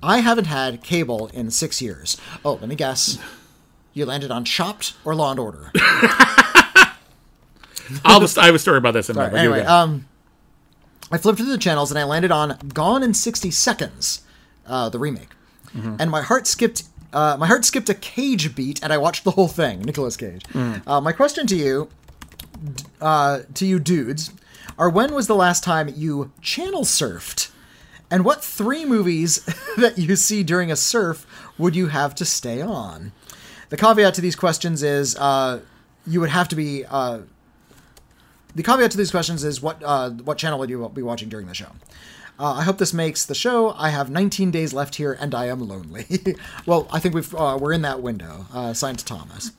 I 0.03 0.19
haven't 0.19 0.45
had 0.45 0.83
cable 0.83 1.27
in 1.33 1.51
six 1.51 1.81
years. 1.81 2.17
Oh, 2.43 2.53
let 2.53 2.67
me 2.67 2.75
guess. 2.75 3.19
You 3.93 4.05
landed 4.05 4.31
on 4.31 4.45
Chopped 4.45 4.93
or 5.03 5.13
Law 5.13 5.31
and 5.31 5.39
Order? 5.39 5.71
I'll 8.05 8.21
just, 8.21 8.37
I 8.37 8.45
have 8.45 8.55
a 8.55 8.59
story 8.59 8.77
about 8.77 8.93
this 8.93 9.09
in 9.09 9.17
a 9.17 9.19
minute. 9.19 9.37
anyway, 9.37 9.61
um, 9.61 10.07
I 11.11 11.17
flipped 11.17 11.39
through 11.39 11.49
the 11.51 11.57
channels 11.57 11.91
and 11.91 11.99
I 11.99 12.05
landed 12.05 12.31
on 12.31 12.57
Gone 12.73 13.03
in 13.03 13.13
60 13.13 13.51
Seconds, 13.51 14.21
uh, 14.65 14.87
the 14.89 14.99
remake. 14.99 15.29
And 15.73 16.11
my 16.11 16.21
heart 16.21 16.47
skipped. 16.47 16.83
Uh, 17.13 17.35
my 17.39 17.47
heart 17.47 17.65
skipped 17.65 17.89
a 17.89 17.93
Cage 17.93 18.55
beat, 18.55 18.81
and 18.83 18.93
I 18.93 18.97
watched 18.97 19.23
the 19.23 19.31
whole 19.31 19.47
thing. 19.47 19.81
Nicolas 19.81 20.15
Cage. 20.17 20.43
Uh, 20.87 21.01
my 21.01 21.11
question 21.11 21.45
to 21.47 21.55
you, 21.55 21.89
uh, 23.01 23.39
to 23.53 23.65
you 23.65 23.79
dudes, 23.79 24.31
are 24.77 24.89
when 24.89 25.13
was 25.13 25.27
the 25.27 25.35
last 25.35 25.63
time 25.63 25.93
you 25.95 26.31
channel 26.41 26.83
surfed? 26.83 27.51
And 28.09 28.25
what 28.25 28.43
three 28.43 28.83
movies 28.85 29.43
that 29.77 29.97
you 29.97 30.15
see 30.15 30.43
during 30.43 30.71
a 30.71 30.75
surf 30.75 31.25
would 31.57 31.75
you 31.75 31.87
have 31.87 32.13
to 32.15 32.25
stay 32.25 32.61
on? 32.61 33.11
The 33.69 33.77
caveat 33.77 34.13
to 34.15 34.21
these 34.21 34.35
questions 34.35 34.83
is 34.83 35.15
uh, 35.15 35.61
you 36.05 36.19
would 36.19 36.29
have 36.29 36.49
to 36.49 36.55
be 36.55 36.83
uh, 36.85 37.19
the 38.55 38.63
caveat 38.63 38.91
to 38.91 38.97
these 38.97 39.11
questions 39.11 39.43
is 39.43 39.61
what 39.61 39.81
uh, 39.83 40.09
what 40.09 40.37
channel 40.37 40.59
would 40.59 40.69
you 40.69 40.89
be 40.93 41.01
watching 41.01 41.29
during 41.29 41.47
the 41.47 41.53
show? 41.53 41.71
Uh, 42.41 42.53
I 42.53 42.63
hope 42.63 42.79
this 42.79 42.91
makes 42.91 43.23
the 43.23 43.35
show. 43.35 43.75
I 43.77 43.91
have 43.91 44.09
19 44.09 44.49
days 44.49 44.73
left 44.73 44.95
here, 44.95 45.13
and 45.13 45.35
I 45.35 45.45
am 45.45 45.59
lonely. 45.59 46.07
well, 46.65 46.87
I 46.91 46.99
think 46.99 47.13
we've 47.13 47.33
uh, 47.35 47.55
we're 47.61 47.71
in 47.71 47.83
that 47.83 48.01
window. 48.01 48.47
Uh, 48.51 48.73
signed 48.73 49.05
Thomas. 49.05 49.51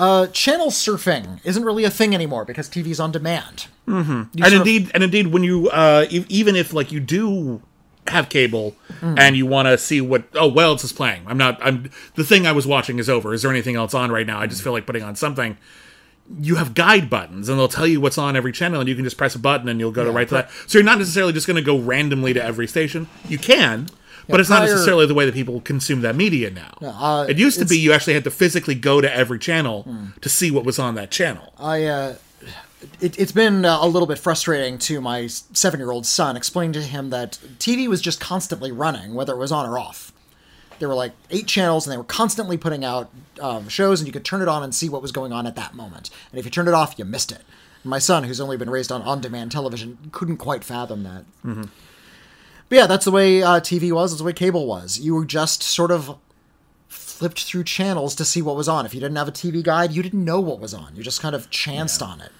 Uh, 0.00 0.26
channel 0.26 0.66
surfing 0.66 1.38
isn't 1.44 1.62
really 1.62 1.84
a 1.84 1.90
thing 1.90 2.12
anymore 2.12 2.44
because 2.44 2.68
TV's 2.68 2.98
on 2.98 3.12
demand. 3.12 3.68
Mm-hmm. 3.86 4.42
and 4.42 4.54
indeed, 4.54 4.90
and 4.94 5.04
indeed, 5.04 5.28
when 5.28 5.44
you 5.44 5.68
uh, 5.70 6.06
e- 6.10 6.26
even 6.28 6.56
if 6.56 6.72
like 6.72 6.90
you 6.90 6.98
do 6.98 7.62
have 8.08 8.28
cable 8.28 8.74
and 9.00 9.36
you 9.36 9.46
want 9.46 9.68
to 9.68 9.78
see 9.78 10.00
what 10.00 10.24
oh 10.34 10.48
what 10.48 10.64
else 10.64 10.82
is 10.82 10.92
playing, 10.92 11.22
I'm 11.28 11.38
not. 11.38 11.64
I'm 11.64 11.88
the 12.16 12.24
thing 12.24 12.48
I 12.48 12.52
was 12.52 12.66
watching 12.66 12.98
is 12.98 13.08
over. 13.08 13.32
Is 13.32 13.42
there 13.42 13.50
anything 13.52 13.76
else 13.76 13.94
on 13.94 14.10
right 14.10 14.26
now? 14.26 14.40
I 14.40 14.48
just 14.48 14.62
feel 14.62 14.72
like 14.72 14.86
putting 14.86 15.04
on 15.04 15.14
something. 15.14 15.56
You 16.40 16.56
have 16.56 16.74
guide 16.74 17.10
buttons, 17.10 17.48
and 17.48 17.58
they'll 17.58 17.68
tell 17.68 17.86
you 17.86 18.00
what's 18.00 18.18
on 18.18 18.36
every 18.36 18.52
channel, 18.52 18.80
and 18.80 18.88
you 18.88 18.94
can 18.94 19.04
just 19.04 19.16
press 19.16 19.34
a 19.34 19.38
button, 19.38 19.68
and 19.68 19.78
you'll 19.78 19.92
go 19.92 20.04
to 20.04 20.10
right 20.10 20.28
to 20.28 20.34
that. 20.34 20.50
So 20.66 20.78
you're 20.78 20.84
not 20.84 20.98
necessarily 20.98 21.32
just 21.32 21.46
going 21.46 21.56
to 21.56 21.62
go 21.62 21.78
randomly 21.78 22.32
to 22.34 22.42
every 22.42 22.66
station. 22.66 23.08
You 23.28 23.38
can, 23.38 23.88
but 24.28 24.40
it's 24.40 24.48
not 24.50 24.62
necessarily 24.62 25.06
the 25.06 25.14
way 25.14 25.26
that 25.26 25.34
people 25.34 25.60
consume 25.60 26.00
that 26.02 26.16
media 26.16 26.50
now. 26.50 26.76
uh, 26.80 27.26
it 27.28 27.38
used 27.38 27.58
to 27.58 27.64
be 27.66 27.76
you 27.78 27.92
actually 27.92 28.14
had 28.14 28.24
to 28.24 28.30
physically 28.30 28.74
go 28.74 29.00
to 29.00 29.14
every 29.14 29.38
channel 29.38 29.86
to 30.20 30.28
see 30.28 30.50
what 30.50 30.64
was 30.64 30.78
on 30.78 30.94
that 30.94 31.10
channel. 31.10 31.52
I 31.58 31.84
uh, 31.84 32.14
it, 33.00 33.18
it's 33.18 33.32
been 33.32 33.64
uh, 33.64 33.78
a 33.80 33.86
little 33.88 34.06
bit 34.06 34.18
frustrating 34.18 34.78
to 34.78 35.00
my 35.00 35.26
seven 35.26 35.80
year 35.80 35.90
old 35.90 36.06
son 36.06 36.36
explaining 36.36 36.72
to 36.74 36.82
him 36.82 37.10
that 37.10 37.38
TV 37.58 37.88
was 37.88 38.00
just 38.00 38.20
constantly 38.20 38.72
running, 38.72 39.14
whether 39.14 39.32
it 39.32 39.38
was 39.38 39.52
on 39.52 39.68
or 39.68 39.78
off. 39.78 40.12
There 40.82 40.88
were 40.88 40.96
like 40.96 41.12
eight 41.30 41.46
channels, 41.46 41.86
and 41.86 41.92
they 41.92 41.96
were 41.96 42.02
constantly 42.02 42.56
putting 42.56 42.84
out 42.84 43.08
um, 43.40 43.68
shows, 43.68 44.00
and 44.00 44.08
you 44.08 44.12
could 44.12 44.24
turn 44.24 44.42
it 44.42 44.48
on 44.48 44.64
and 44.64 44.74
see 44.74 44.88
what 44.88 45.00
was 45.00 45.12
going 45.12 45.32
on 45.32 45.46
at 45.46 45.54
that 45.54 45.74
moment. 45.76 46.10
And 46.32 46.40
if 46.40 46.44
you 46.44 46.50
turned 46.50 46.66
it 46.66 46.74
off, 46.74 46.98
you 46.98 47.04
missed 47.04 47.30
it. 47.30 47.42
My 47.84 48.00
son, 48.00 48.24
who's 48.24 48.40
only 48.40 48.56
been 48.56 48.68
raised 48.68 48.90
on 48.90 49.00
on 49.02 49.20
demand 49.20 49.52
television, 49.52 49.96
couldn't 50.10 50.38
quite 50.38 50.64
fathom 50.64 51.04
that. 51.04 51.24
But 52.68 52.76
yeah, 52.76 52.86
that's 52.88 53.04
the 53.04 53.12
way 53.12 53.44
uh, 53.44 53.60
TV 53.60 53.92
was. 53.92 54.10
That's 54.10 54.18
the 54.18 54.24
way 54.24 54.32
cable 54.32 54.66
was. 54.66 54.98
You 54.98 55.14
were 55.14 55.24
just 55.24 55.62
sort 55.62 55.92
of 55.92 56.18
flipped 56.88 57.44
through 57.44 57.62
channels 57.62 58.16
to 58.16 58.24
see 58.24 58.42
what 58.42 58.56
was 58.56 58.68
on. 58.68 58.84
If 58.84 58.92
you 58.92 58.98
didn't 58.98 59.18
have 59.18 59.28
a 59.28 59.32
TV 59.32 59.62
guide, 59.62 59.92
you 59.92 60.02
didn't 60.02 60.24
know 60.24 60.40
what 60.40 60.58
was 60.58 60.74
on. 60.74 60.96
You 60.96 61.04
just 61.04 61.22
kind 61.22 61.36
of 61.36 61.48
chanced 61.48 62.02
on 62.02 62.20
it. 62.20 62.32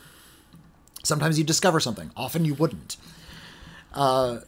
Sometimes 1.05 1.39
you'd 1.39 1.47
discover 1.47 1.79
something. 1.79 2.11
Often 2.17 2.45
you 2.45 2.55
wouldn't. 2.55 2.97
Uh, 3.95 4.39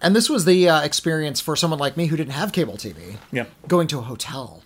and 0.00 0.14
this 0.14 0.28
was 0.28 0.44
the 0.44 0.68
uh, 0.68 0.82
experience 0.82 1.40
for 1.40 1.56
someone 1.56 1.78
like 1.78 1.96
me 1.96 2.06
who 2.06 2.16
didn't 2.16 2.32
have 2.32 2.52
cable 2.52 2.74
TV. 2.74 3.16
Yeah. 3.32 3.46
Going 3.66 3.88
to 3.88 3.98
a 3.98 4.02
hotel. 4.02 4.62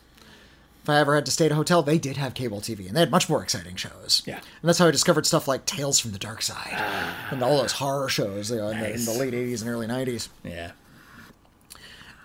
If 0.82 0.88
I 0.88 0.98
ever 0.98 1.14
had 1.14 1.24
to 1.26 1.30
stay 1.30 1.46
at 1.46 1.52
a 1.52 1.54
hotel, 1.54 1.82
they 1.84 1.96
did 1.96 2.16
have 2.16 2.34
cable 2.34 2.60
TV, 2.60 2.88
and 2.88 2.96
they 2.96 3.00
had 3.00 3.10
much 3.12 3.28
more 3.28 3.40
exciting 3.40 3.76
shows. 3.76 4.22
Yeah. 4.26 4.38
And 4.38 4.44
that's 4.68 4.80
how 4.80 4.88
I 4.88 4.90
discovered 4.90 5.26
stuff 5.26 5.46
like 5.46 5.64
Tales 5.64 6.00
from 6.00 6.10
the 6.10 6.18
Dark 6.18 6.42
Side 6.42 6.72
and 7.30 7.40
all 7.40 7.58
those 7.58 7.72
horror 7.72 8.08
shows 8.08 8.50
you 8.50 8.56
know, 8.56 8.68
in, 8.68 8.80
the, 8.80 8.94
in 8.94 9.04
the 9.04 9.12
late 9.12 9.32
80s 9.32 9.60
and 9.60 9.70
early 9.70 9.86
90s 9.86 10.28
Yeah. 10.42 10.72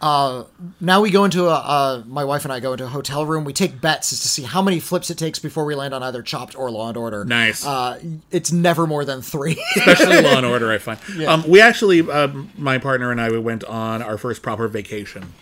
Now 0.01 1.01
we 1.01 1.09
go 1.11 1.23
into 1.25 1.45
a 1.45 1.53
uh, 1.55 2.03
my 2.05 2.23
wife 2.23 2.43
and 2.45 2.51
I 2.53 2.59
go 2.59 2.73
into 2.73 2.85
a 2.85 2.89
hotel 2.89 3.25
room. 3.25 3.43
We 3.43 3.53
take 3.53 3.81
bets 3.81 4.13
as 4.13 4.21
to 4.21 4.27
see 4.27 4.43
how 4.43 4.61
many 4.61 4.79
flips 4.79 5.09
it 5.09 5.17
takes 5.17 5.39
before 5.39 5.65
we 5.65 5.75
land 5.75 5.93
on 5.93 6.03
either 6.03 6.21
Chopped 6.21 6.57
or 6.57 6.69
Law 6.71 6.89
and 6.89 6.97
Order. 6.97 7.25
Nice. 7.25 7.65
Uh, 7.65 7.99
it's 8.31 8.51
never 8.51 8.85
more 8.87 9.05
than 9.05 9.21
three. 9.21 9.63
especially 9.75 10.21
Law 10.21 10.37
and 10.37 10.45
Order. 10.45 10.71
I 10.71 10.77
find. 10.77 10.99
Um, 11.27 11.43
we 11.47 11.59
actually, 11.59 12.09
um, 12.09 12.51
my 12.57 12.77
partner 12.77 13.11
and 13.11 13.19
I, 13.19 13.29
we 13.29 13.39
went 13.39 13.63
on 13.65 14.01
our 14.01 14.17
first 14.17 14.41
proper 14.41 14.67
vacation 14.67 15.33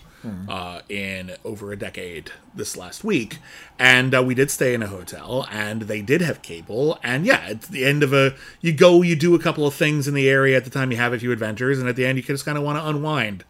uh, 0.48 0.80
in 0.88 1.32
over 1.44 1.70
a 1.70 1.76
decade 1.76 2.30
this 2.54 2.76
last 2.76 3.04
week, 3.04 3.38
and 3.78 4.14
uh, 4.14 4.22
we 4.22 4.34
did 4.34 4.50
stay 4.50 4.74
in 4.74 4.82
a 4.82 4.86
hotel, 4.88 5.46
and 5.50 5.82
they 5.82 6.02
did 6.02 6.20
have 6.20 6.42
cable, 6.42 6.98
and 7.02 7.24
yeah, 7.24 7.46
it's 7.48 7.68
the 7.68 7.84
end 7.84 8.02
of 8.02 8.12
a. 8.12 8.34
You 8.60 8.72
go, 8.72 9.02
you 9.02 9.14
do 9.14 9.34
a 9.34 9.38
couple 9.38 9.66
of 9.66 9.74
things 9.74 10.08
in 10.08 10.14
the 10.14 10.28
area 10.28 10.56
at 10.56 10.64
the 10.64 10.70
time. 10.70 10.90
You 10.90 10.96
have 10.96 11.12
a 11.12 11.18
few 11.18 11.30
adventures, 11.30 11.78
and 11.78 11.88
at 11.88 11.94
the 11.96 12.04
end, 12.06 12.18
you 12.18 12.24
just 12.24 12.44
kind 12.44 12.58
of 12.58 12.64
want 12.64 12.78
to 12.78 12.86
unwind, 12.88 13.44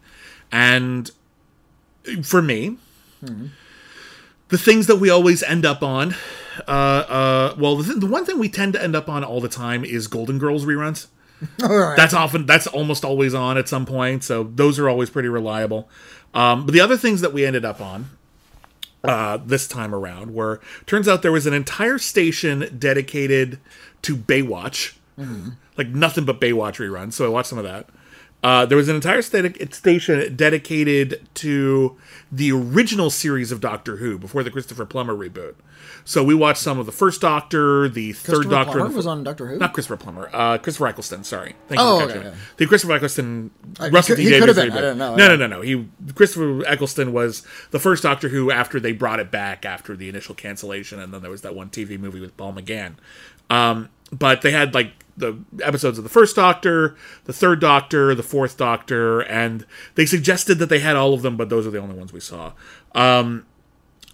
and 0.51 1.11
for 2.23 2.41
me. 2.41 2.77
The 4.49 4.57
things 4.57 4.87
that 4.87 4.95
we 4.97 5.09
always 5.09 5.43
end 5.43 5.65
up 5.65 5.83
on, 5.83 6.15
uh, 6.67 6.71
uh, 6.71 7.55
well, 7.59 7.75
the, 7.75 7.83
th- 7.83 7.99
the 7.99 8.05
one 8.05 8.25
thing 8.25 8.39
we 8.39 8.47
tend 8.47 8.73
to 8.73 8.81
end 8.81 8.95
up 8.95 9.09
on 9.09 9.23
all 9.23 9.41
the 9.41 9.49
time 9.49 9.83
is 9.83 10.07
Golden 10.07 10.39
Girls 10.39 10.65
reruns 10.65 11.07
all 11.63 11.75
right. 11.77 11.95
that's 11.97 12.13
often 12.13 12.45
that's 12.45 12.65
almost 12.65 13.05
always 13.05 13.33
on 13.35 13.57
at 13.59 13.67
some 13.69 13.85
point 13.85 14.23
so 14.23 14.43
those 14.55 14.79
are 14.79 14.89
always 14.89 15.07
pretty 15.09 15.29
reliable 15.29 15.87
um, 16.33 16.65
but 16.65 16.71
the 16.71 16.79
other 16.79 16.97
things 16.97 17.21
that 17.21 17.31
we 17.31 17.45
ended 17.45 17.63
up 17.63 17.79
on 17.79 18.09
uh, 19.03 19.37
this 19.45 19.67
time 19.67 19.93
around 19.93 20.33
were 20.33 20.59
turns 20.87 21.07
out 21.07 21.21
there 21.21 21.31
was 21.31 21.45
an 21.45 21.53
entire 21.53 21.99
station 21.99 22.75
dedicated 22.79 23.59
to 24.01 24.15
baywatch 24.15 24.95
like 25.77 25.89
nothing 25.89 26.25
but 26.25 26.41
baywatch 26.41 26.77
reruns 26.77 27.13
so 27.13 27.23
i 27.25 27.29
watched 27.29 27.49
some 27.49 27.59
of 27.59 27.63
that 27.63 27.87
uh, 28.43 28.65
there 28.65 28.77
was 28.77 28.87
an 28.87 28.95
entire 28.95 29.21
sta- 29.21 29.49
station 29.71 30.35
dedicated 30.35 31.27
to 31.35 31.97
the 32.31 32.51
original 32.51 33.09
series 33.09 33.51
of 33.51 33.59
Doctor 33.61 33.97
Who 33.97 34.17
before 34.17 34.43
the 34.43 34.51
Christopher 34.51 34.85
Plummer 34.85 35.15
reboot. 35.15 35.55
So 36.05 36.23
we 36.23 36.33
watched 36.35 36.61
some 36.61 36.79
of 36.79 36.85
the 36.85 36.91
first 36.91 37.19
Doctor, 37.19 37.89
the 37.89 38.13
third 38.13 38.25
Christopher 38.35 38.49
Doctor, 38.49 38.79
Plummer 38.79 38.95
was 38.95 39.07
on 39.07 39.23
Doctor 39.23 39.47
Who. 39.47 39.57
not 39.57 39.73
Christopher 39.73 39.97
Plummer. 39.97 40.29
Uh, 40.31 40.57
Christopher 40.57 40.87
Eccleston. 40.87 41.23
Sorry. 41.23 41.55
Thank 41.67 41.81
Oh, 41.81 42.03
okay, 42.05 42.19
okay. 42.19 42.33
The 42.57 42.65
Christopher 42.67 42.93
Eccleston. 42.93 43.51
he 43.79 43.89
Russell 43.89 44.15
could- 44.15 44.21
T 44.23 44.29
he 44.31 44.39
could 44.39 44.47
have 44.49 44.55
been. 44.55 44.71
I 44.71 44.81
don't 44.81 44.97
know. 44.97 45.15
No, 45.15 45.27
no, 45.29 45.35
no, 45.35 45.47
no. 45.47 45.61
He 45.61 45.87
Christopher 46.15 46.65
Eccleston 46.65 47.11
was 47.13 47.43
the 47.71 47.79
first 47.79 48.03
Doctor 48.03 48.29
Who 48.29 48.51
after 48.51 48.79
they 48.79 48.91
brought 48.93 49.19
it 49.19 49.31
back 49.31 49.65
after 49.65 49.95
the 49.97 50.07
initial 50.09 50.35
cancellation, 50.35 50.99
and 50.99 51.13
then 51.13 51.21
there 51.21 51.31
was 51.31 51.41
that 51.41 51.55
one 51.55 51.69
TV 51.69 51.99
movie 51.99 52.19
with 52.21 52.37
Paul 52.37 52.53
McGann. 52.53 52.93
Um, 53.49 53.89
but 54.11 54.41
they 54.41 54.51
had 54.51 54.73
like 54.73 54.91
the 55.17 55.37
episodes 55.63 55.97
of 55.97 56.03
the 56.03 56.09
first 56.09 56.35
Doctor, 56.35 56.95
the 57.25 57.33
third 57.33 57.59
Doctor, 57.59 58.13
the 58.15 58.23
fourth 58.23 58.55
Doctor, 58.55 59.21
and 59.21 59.65
they 59.95 60.05
suggested 60.05 60.59
that 60.59 60.69
they 60.69 60.79
had 60.79 60.95
all 60.95 61.13
of 61.13 61.23
them, 61.23 61.35
but 61.35 61.49
those 61.49 61.65
are 61.67 61.71
the 61.71 61.79
only 61.79 61.95
ones 61.95 62.13
we 62.13 62.19
saw. 62.19 62.53
Um, 62.93 63.45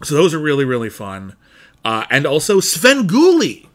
so 0.01 0.16
those 0.16 0.34
are 0.34 0.39
really 0.39 0.66
really 0.66 0.89
fun, 0.89 1.36
uh, 1.86 2.06
and 2.10 2.26
also 2.26 2.60
Svengoolie 2.60 3.68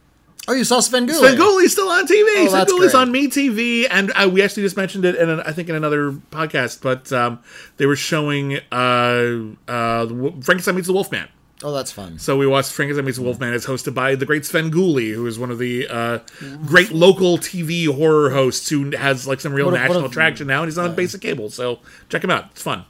Oh, 0.48 0.54
you 0.54 0.64
saw 0.64 0.80
Sven 0.80 1.06
Gulli. 1.06 1.36
Svengoolie's 1.36 1.72
still 1.72 1.90
on 1.90 2.06
TV. 2.06 2.24
Oh, 2.38 2.50
that's 2.50 2.72
Svengoolie's 2.72 2.94
on 2.94 3.12
Me 3.12 3.28
TV, 3.28 3.86
and 3.90 4.10
uh, 4.14 4.30
we 4.32 4.42
actually 4.42 4.62
just 4.62 4.78
mentioned 4.78 5.04
it 5.04 5.14
in, 5.14 5.28
an, 5.28 5.40
I 5.40 5.52
think, 5.52 5.68
in 5.68 5.74
another 5.74 6.12
podcast. 6.12 6.80
But 6.80 7.12
um, 7.12 7.40
they 7.76 7.84
were 7.84 7.96
showing 7.96 8.58
uh, 8.72 9.54
uh, 9.68 10.06
Frankenstein 10.40 10.74
meets 10.74 10.86
the 10.86 10.94
Wolfman. 10.94 11.28
Oh, 11.64 11.72
that's 11.72 11.90
fun. 11.90 12.18
So 12.20 12.36
we 12.36 12.46
watched 12.46 12.70
Frankenstein 12.72 13.04
meets 13.04 13.18
Wolfman. 13.18 13.52
It's 13.52 13.66
hosted 13.66 13.92
by 13.92 14.14
the 14.14 14.24
great 14.24 14.42
Svengoolie, 14.44 15.12
who 15.12 15.26
is 15.26 15.38
one 15.40 15.50
of 15.50 15.58
the 15.58 15.88
uh, 15.88 16.18
great 16.64 16.92
local 16.92 17.36
TV 17.36 17.92
horror 17.92 18.30
hosts 18.30 18.68
who 18.68 18.90
has 18.96 19.26
like 19.26 19.40
some 19.40 19.52
real 19.52 19.66
What 19.66 19.74
national 19.74 20.04
a- 20.04 20.08
traction 20.08 20.46
now, 20.46 20.62
and 20.62 20.68
he's 20.68 20.78
on 20.78 20.94
basic 20.94 21.20
cable. 21.20 21.50
So 21.50 21.80
check 22.08 22.22
him 22.22 22.30
out. 22.30 22.46
It's 22.52 22.62
fun. 22.62 22.84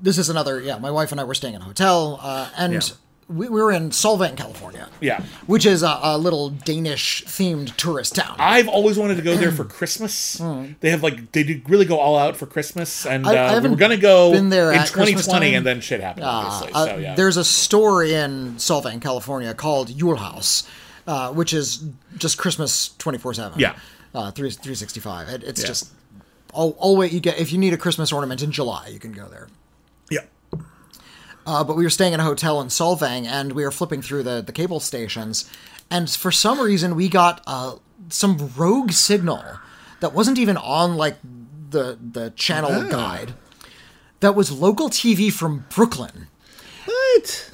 This 0.00 0.18
is 0.18 0.28
another. 0.28 0.60
Yeah, 0.60 0.78
my 0.78 0.90
wife 0.90 1.10
and 1.12 1.20
I 1.20 1.24
were 1.24 1.34
staying 1.34 1.54
in 1.54 1.60
a 1.62 1.64
hotel, 1.64 2.20
uh, 2.22 2.48
and 2.56 2.72
Yeah. 2.74 2.80
We, 3.28 3.48
we 3.48 3.60
were 3.62 3.70
in 3.72 3.90
Solvang, 3.90 4.36
California. 4.36 4.88
Yeah. 5.00 5.22
Which 5.46 5.66
is 5.66 5.82
a, 5.82 5.98
a 6.02 6.18
little 6.18 6.50
Danish 6.50 7.24
themed 7.26 7.76
tourist 7.76 8.14
town. 8.14 8.36
I've 8.38 8.68
always 8.68 8.98
wanted 8.98 9.16
to 9.16 9.22
go 9.22 9.36
there 9.36 9.52
for 9.52 9.64
Christmas. 9.78 10.40
They 10.80 10.90
have 10.90 11.02
like 11.02 11.32
they 11.32 11.42
do 11.42 11.60
really 11.68 11.84
go 11.84 11.98
all 11.98 12.16
out 12.18 12.36
for 12.36 12.46
Christmas, 12.46 13.06
and. 13.06 13.26
I- 13.26 13.32
I 13.34 13.38
uh, 13.38 13.48
we 13.50 13.54
haven't 13.54 13.70
were 13.72 13.76
gonna 13.76 13.96
go 13.96 14.32
been 14.32 14.48
there 14.48 14.72
in 14.72 14.78
2020, 14.80 15.54
and 15.54 15.66
then 15.66 15.80
shit 15.80 16.00
happened. 16.00 16.24
Obviously, 16.24 16.72
Uh, 16.74 16.86
so 16.86 16.96
yeah. 16.96 17.14
There's 17.14 17.36
a 17.36 17.44
store 17.44 18.02
in 18.04 18.54
Solvang, 18.56 19.00
California 19.00 19.52
called 19.54 19.88
Julhaus, 19.90 20.66
uh, 21.06 21.32
which 21.32 21.52
is 21.52 21.84
just 22.16 22.38
Christmas 22.38 22.90
24 22.98 23.34
7. 23.34 23.58
Yeah. 23.60 23.76
Uh, 24.14 24.30
3, 24.30 24.50
365. 24.50 25.28
It, 25.28 25.42
it's 25.44 25.60
Yeah. 25.60 25.66
just 25.66 25.92
all, 26.54 26.74
always 26.78 27.12
you 27.12 27.20
get 27.20 27.38
if 27.38 27.52
you 27.52 27.58
need 27.58 27.74
a 27.74 27.76
Christmas 27.76 28.10
ornament 28.12 28.42
in 28.42 28.50
July, 28.52 28.88
you 28.88 28.98
can 28.98 29.12
go 29.12 29.26
there. 29.28 29.48
Uh, 31.48 31.64
but 31.64 31.76
we 31.76 31.82
were 31.84 31.88
staying 31.90 32.12
in 32.12 32.20
a 32.20 32.24
hotel 32.24 32.60
in 32.60 32.68
Solvang, 32.68 33.24
and 33.26 33.52
we 33.52 33.64
were 33.64 33.70
flipping 33.70 34.02
through 34.02 34.22
the, 34.22 34.42
the 34.42 34.52
cable 34.52 34.80
stations, 34.80 35.50
and 35.90 36.10
for 36.10 36.30
some 36.30 36.60
reason 36.60 36.94
we 36.94 37.08
got 37.08 37.40
uh, 37.46 37.76
some 38.10 38.50
rogue 38.56 38.92
signal 38.92 39.42
that 40.00 40.12
wasn't 40.12 40.36
even 40.38 40.58
on 40.58 40.96
like 40.96 41.16
the 41.70 41.98
the 42.12 42.30
channel 42.36 42.70
Oh. 42.72 42.88
guide. 42.90 43.32
That 44.20 44.34
was 44.34 44.50
local 44.52 44.90
TV 44.90 45.32
from 45.32 45.64
Brooklyn. 45.74 46.26
What? 46.84 47.50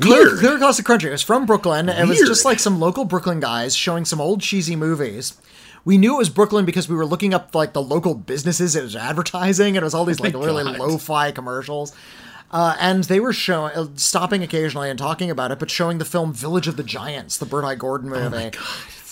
Clear, 0.00 0.36
clear 0.38 0.54
across 0.54 0.76
the 0.78 0.82
country. 0.82 1.10
It 1.10 1.12
was 1.12 1.22
from 1.22 1.44
Brooklyn. 1.46 1.88
It 1.90 2.06
was 2.08 2.18
just 2.20 2.44
like 2.46 2.58
some 2.58 2.78
local 2.80 3.04
Brooklyn 3.04 3.40
guys 3.40 3.76
showing 3.76 4.04
some 4.06 4.20
old 4.20 4.40
cheesy 4.40 4.76
movies. 4.76 5.34
We 5.84 5.98
knew 5.98 6.14
it 6.14 6.18
was 6.18 6.30
Brooklyn 6.30 6.64
because 6.64 6.88
we 6.88 6.94
were 6.96 7.04
looking 7.04 7.34
up 7.34 7.54
like 7.54 7.74
the 7.74 7.82
local 7.82 8.14
businesses 8.14 8.74
it 8.76 8.82
was 8.82 8.96
advertising, 8.96 9.76
and 9.76 9.82
it 9.82 9.84
was 9.84 9.92
all 9.94 10.06
these 10.06 10.20
like 10.26 10.32
really 10.32 10.64
lo-fi 10.64 11.30
commercials. 11.32 11.92
Uh, 12.54 12.76
and 12.78 13.02
they 13.04 13.18
were 13.18 13.32
showing, 13.32 13.74
uh, 13.74 13.88
stopping 13.96 14.44
occasionally 14.44 14.88
and 14.88 14.96
talking 14.96 15.28
about 15.28 15.50
it, 15.50 15.58
but 15.58 15.68
showing 15.68 15.98
the 15.98 16.04
film 16.04 16.32
Village 16.32 16.68
of 16.68 16.76
the 16.76 16.84
Giants, 16.84 17.36
the 17.36 17.46
I. 17.64 17.74
Gordon 17.74 18.08
movie. 18.08 18.52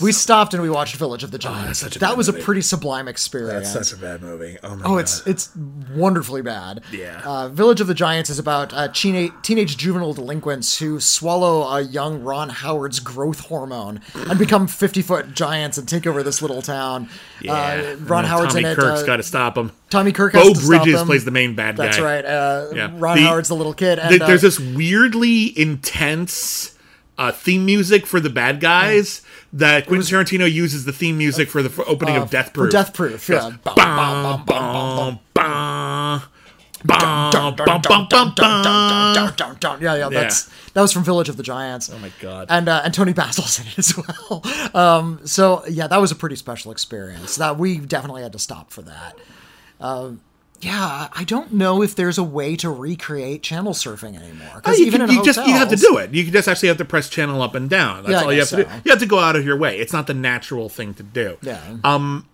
We 0.03 0.13
stopped 0.13 0.53
and 0.55 0.63
we 0.63 0.69
watched 0.71 0.97
Village 0.97 1.23
of 1.25 1.31
the 1.31 1.39
Giants. 1.39 1.79
such 1.81 1.97
a 1.97 1.99
that 2.01 2.17
was 2.17 2.29
a 2.29 2.33
pretty 2.33 2.61
sublime 2.63 3.09
experience. 3.09 3.73
That's 3.73 3.93
a 3.93 3.97
bad 3.97 4.23
movie. 4.23 4.59
Oh 4.63 4.77
my 4.77 4.85
Oh, 4.87 4.97
it's 4.99 5.27
it's 5.27 5.51
wonderfully 5.95 6.43
bad. 6.43 6.83
Yeah. 6.93 7.23
Uh, 7.25 7.49
Village 7.49 7.81
of 7.81 7.87
the 7.87 7.95
Giants 7.95 8.29
is 8.31 8.39
about 8.39 8.73
uh, 8.75 8.89
teenage 8.89 9.33
teenage 9.43 9.77
juvenile 9.77 10.15
delinquents 10.15 10.79
who 10.79 11.01
swallow 11.01 11.63
a 11.63 11.81
young 11.81 12.23
Ron 12.23 12.49
Howard's 12.49 13.01
growth 13.01 13.41
hormone 13.41 14.01
and 14.15 14.39
become 14.39 14.67
fifty 14.67 15.03
foot 15.03 15.33
giants 15.35 15.79
and 15.79 15.89
take 15.89 16.07
over 16.07 16.23
this 16.23 16.43
little 16.43 16.63
town. 16.63 17.09
yeah. 17.41 17.53
Uh, 17.53 17.97
Ron 18.05 18.25
Howard's 18.25 18.55
Tommy 18.55 18.65
in 18.67 18.73
it. 18.73 18.77
Kirk's 18.79 19.03
uh, 19.03 19.07
got 19.07 19.17
to 19.19 19.23
stop 19.23 19.57
him. 19.57 19.73
Tommy 19.91 20.13
Kirk 20.13 20.33
has 20.33 20.43
Beau 20.47 20.55
to 20.55 20.59
stop 20.61 20.83
Bridges 20.85 21.03
plays 21.03 21.25
the 21.25 21.31
main 21.31 21.55
bad 21.55 21.77
guy. 21.77 21.85
That's 21.87 22.01
right. 22.01 22.25
Uh, 22.25 22.69
Yeah. 22.75 22.91
Ron 22.97 23.19
The- 23.19 23.23
Howard's 23.25 23.49
the 23.49 23.57
little 23.57 23.75
kid. 23.75 23.99
And, 23.99 24.09
Th- 24.11 24.23
uh, 24.23 24.27
There's 24.27 24.43
this 24.43 24.59
weirdly 24.59 25.57
intense 25.59 26.77
uh, 27.19 27.31
theme 27.31 27.67
music 27.67 28.07
for 28.07 28.19
the 28.21 28.31
bad 28.31 28.59
guys 28.61 29.21
that 29.53 29.87
Quentin 29.87 30.07
Tarantino 30.07 30.51
uses 30.51 30.85
the 30.85 30.93
theme 30.93 31.19
music 31.19 31.49
for 31.49 31.63
the 31.63 31.85
opening 31.85 32.17
of 32.17 32.23
uh, 32.25 32.27
Death 32.27 32.53
Proof. 32.53 32.73
Death 32.73 32.95
Proof, 32.95 33.29
yeah. 33.29 33.51
Bum, 33.63 33.75
bum, 33.75 34.45
bum, 34.47 35.21
yeah, 39.81 39.95
yeah, 39.95 40.09
that's 40.09 40.49
yeah. 40.49 40.55
that 40.75 40.83
was 40.83 40.93
from 40.93 41.05
Village 41.05 41.29
of 41.29 41.37
the 41.37 41.43
Giants. 41.43 41.91
Oh 41.93 41.99
my 41.99 42.11
god! 42.21 42.49
And 42.51 42.69
uh, 42.69 42.83
and 42.85 42.93
Toni 42.93 43.13
Basil's 43.13 43.61
in 43.61 43.67
it 43.67 43.79
as 43.79 43.97
well. 43.97 44.43
Um, 44.75 45.21
so 45.27 45.65
yeah, 45.69 45.87
that 45.87 46.01
was 46.01 46.13
a 46.13 46.15
pretty 46.15 46.37
special 46.37 46.73
experience. 46.73 47.37
That 47.37 47.59
we 47.59 47.79
definitely 47.79 48.23
had 48.23 48.33
to 48.33 48.39
stop 48.39 48.71
for 48.71 48.83
that. 48.83 49.19
Um, 49.81 50.23
yeah, 50.63 51.09
I 51.13 51.25
don't 51.25 51.53
know 51.53 51.83
if 51.83 51.97
there's 51.97 52.19
a 52.19 52.23
way 52.23 52.55
to 52.57 52.71
recreate 52.71 53.43
channel 53.43 53.73
surfing 53.73 54.17
anymore. 54.17 54.63
Oh, 54.65 54.73
you, 54.73 54.87
even 54.87 55.05
can- 55.07 55.11
you 55.11 55.25
just 55.25 55.45
you 55.45 55.53
have 55.55 55.69
to 55.71 55.77
do 55.77 55.99
it. 55.99 56.15
You 56.15 56.31
just 56.31 56.47
actually 56.47 56.69
have 56.69 56.79
to 56.79 56.85
press 56.85 57.09
channel 57.09 57.43
up 57.43 57.57
and 57.57 57.69
down. 57.69 58.05
That's 58.05 58.13
Yeah, 58.13 58.23
all 58.23 58.33
you 58.33 58.39
have 58.39 58.49
to 58.51 58.57
do. 58.57 58.71
You 58.85 58.91
have 58.93 59.01
to 59.01 59.07
go 59.07 59.19
out 59.19 59.35
of 59.35 59.45
your 59.45 59.57
way. 59.57 59.79
It's 59.81 59.93
not 59.93 60.07
the 60.07 60.15
natural 60.15 60.69
thing 60.69 60.95
to 60.95 61.03
do. 61.03 61.37
Yeah. 61.43 61.61
Um, 61.83 62.29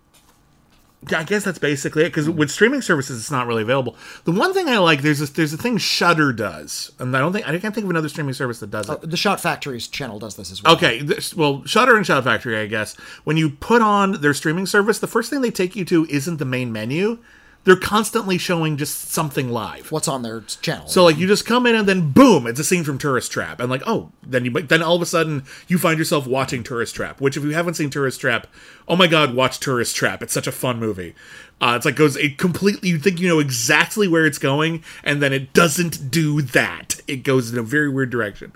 yeah, 1.09 1.21
I 1.21 1.23
guess 1.23 1.43
that's 1.43 1.57
basically 1.57 2.03
it. 2.03 2.09
Because 2.09 2.27
hmm. 2.27 2.35
with 2.35 2.51
streaming 2.51 2.83
services, 2.83 3.19
it's 3.19 3.31
not 3.31 3.47
really 3.47 3.63
available. 3.63 3.95
The 4.25 4.31
one 4.31 4.53
thing 4.53 4.69
I 4.69 4.77
like 4.77 5.01
there's 5.01 5.17
this, 5.17 5.31
there's 5.31 5.53
a 5.53 5.57
thing 5.57 5.79
Shudder 5.79 6.31
does, 6.31 6.91
and 6.99 7.17
I 7.17 7.19
don't 7.19 7.33
think 7.33 7.47
I 7.47 7.57
can't 7.57 7.73
think 7.73 7.85
of 7.85 7.89
another 7.89 8.09
streaming 8.09 8.33
service 8.33 8.59
that 8.59 8.69
does 8.69 8.91
oh, 8.91 8.93
it. 8.93 9.09
the 9.09 9.17
Shout! 9.17 9.39
Factory's 9.39 9.87
channel 9.87 10.19
does 10.19 10.35
this 10.35 10.51
as 10.51 10.61
well. 10.61 10.75
Okay, 10.75 11.01
this, 11.01 11.33
well, 11.33 11.65
Shudder 11.65 11.97
and 11.97 12.05
Shot 12.05 12.23
Factory, 12.25 12.57
I 12.57 12.67
guess. 12.67 12.95
When 13.23 13.37
you 13.37 13.49
put 13.49 13.81
on 13.81 14.21
their 14.21 14.35
streaming 14.35 14.67
service, 14.67 14.99
the 14.99 15.07
first 15.07 15.31
thing 15.31 15.41
they 15.41 15.49
take 15.49 15.75
you 15.75 15.83
to 15.85 16.05
isn't 16.11 16.37
the 16.37 16.45
main 16.45 16.71
menu. 16.71 17.17
They're 17.65 17.75
constantly 17.75 18.37
showing 18.37 18.77
just 18.77 19.11
something 19.11 19.49
live. 19.51 19.91
What's 19.91 20.07
on 20.07 20.21
their 20.23 20.41
channel? 20.41 20.87
So 20.87 21.03
like 21.03 21.17
you 21.17 21.27
just 21.27 21.45
come 21.45 21.65
in 21.65 21.75
and 21.75 21.87
then 21.87 22.11
boom, 22.11 22.47
it's 22.47 22.59
a 22.59 22.63
scene 22.63 22.83
from 22.83 22.97
Tourist 22.97 23.31
Trap, 23.31 23.59
and 23.59 23.69
like 23.69 23.83
oh, 23.85 24.11
then 24.23 24.45
you 24.45 24.51
then 24.51 24.81
all 24.81 24.95
of 24.95 25.01
a 25.01 25.05
sudden 25.05 25.43
you 25.67 25.77
find 25.77 25.99
yourself 25.99 26.25
watching 26.25 26.63
Tourist 26.63 26.95
Trap. 26.95 27.19
Which 27.19 27.35
if 27.35 27.43
you 27.43 27.51
haven't 27.51 27.73
seen 27.73 27.89
Tourist 27.89 28.21
Trap, 28.21 28.47
oh 28.87 28.95
my 28.95 29.07
god, 29.07 29.35
watch 29.35 29.59
Tourist 29.59 29.95
Trap. 29.95 30.23
It's 30.23 30.33
such 30.33 30.47
a 30.47 30.51
fun 30.51 30.79
movie. 30.79 31.15
Uh, 31.61 31.73
it's 31.75 31.85
like 31.85 31.95
goes 31.95 32.15
it 32.15 32.37
completely. 32.37 32.89
You 32.89 32.99
think 32.99 33.19
you 33.19 33.27
know 33.27 33.39
exactly 33.39 34.07
where 34.07 34.25
it's 34.25 34.39
going, 34.39 34.83
and 35.03 35.21
then 35.21 35.33
it 35.33 35.51
doesn't 35.53 36.09
do 36.09 36.41
that. 36.41 37.01
It 37.07 37.23
goes 37.23 37.51
in 37.51 37.59
a 37.59 37.63
very 37.63 37.89
weird 37.89 38.09
direction. 38.09 38.53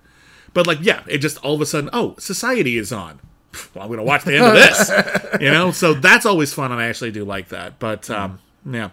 But 0.53 0.65
like 0.65 0.79
yeah, 0.81 1.03
it 1.07 1.17
just 1.17 1.37
all 1.43 1.55
of 1.55 1.61
a 1.61 1.65
sudden 1.65 1.89
oh, 1.91 2.15
Society 2.19 2.77
is 2.77 2.93
on. 2.93 3.19
Well, 3.73 3.83
I'm 3.83 3.89
gonna 3.89 4.03
watch 4.03 4.23
the 4.23 4.37
end 4.37 4.45
of 4.45 4.53
this, 4.53 4.91
you 5.41 5.51
know. 5.51 5.71
So 5.71 5.93
that's 5.93 6.25
always 6.25 6.53
fun, 6.53 6.71
and 6.71 6.79
I 6.79 6.85
actually 6.85 7.11
do 7.11 7.25
like 7.25 7.49
that. 7.49 7.77
But 7.77 8.09
um, 8.09 8.39
yeah, 8.66 8.89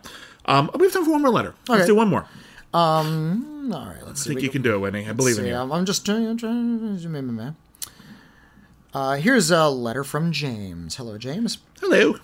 um, 0.46 0.70
we 0.74 0.86
have 0.86 0.92
time 0.92 1.04
for 1.04 1.12
one 1.12 1.22
more 1.22 1.30
letter. 1.30 1.54
Let's 1.68 1.86
do 1.86 1.94
one 1.94 2.08
more. 2.08 2.26
All 3.72 3.86
right, 3.86 4.04
let's 4.06 4.22
I 4.22 4.24
see. 4.24 4.30
think 4.30 4.42
you 4.42 4.48
can 4.50 4.62
do 4.62 4.74
it, 4.74 4.78
Whitney. 4.78 5.08
I 5.08 5.12
believe 5.12 5.38
in 5.38 5.46
you. 5.46 5.54
I'm, 5.54 5.72
I'm 5.72 5.84
just 5.84 6.04
trying. 6.06 6.36
trying 6.36 7.54
uh, 8.92 9.16
here's 9.16 9.50
a 9.50 9.68
letter 9.68 10.02
from 10.02 10.32
James. 10.32 10.96
Hello, 10.96 11.16
James. 11.18 11.58
Hello. 11.80 12.16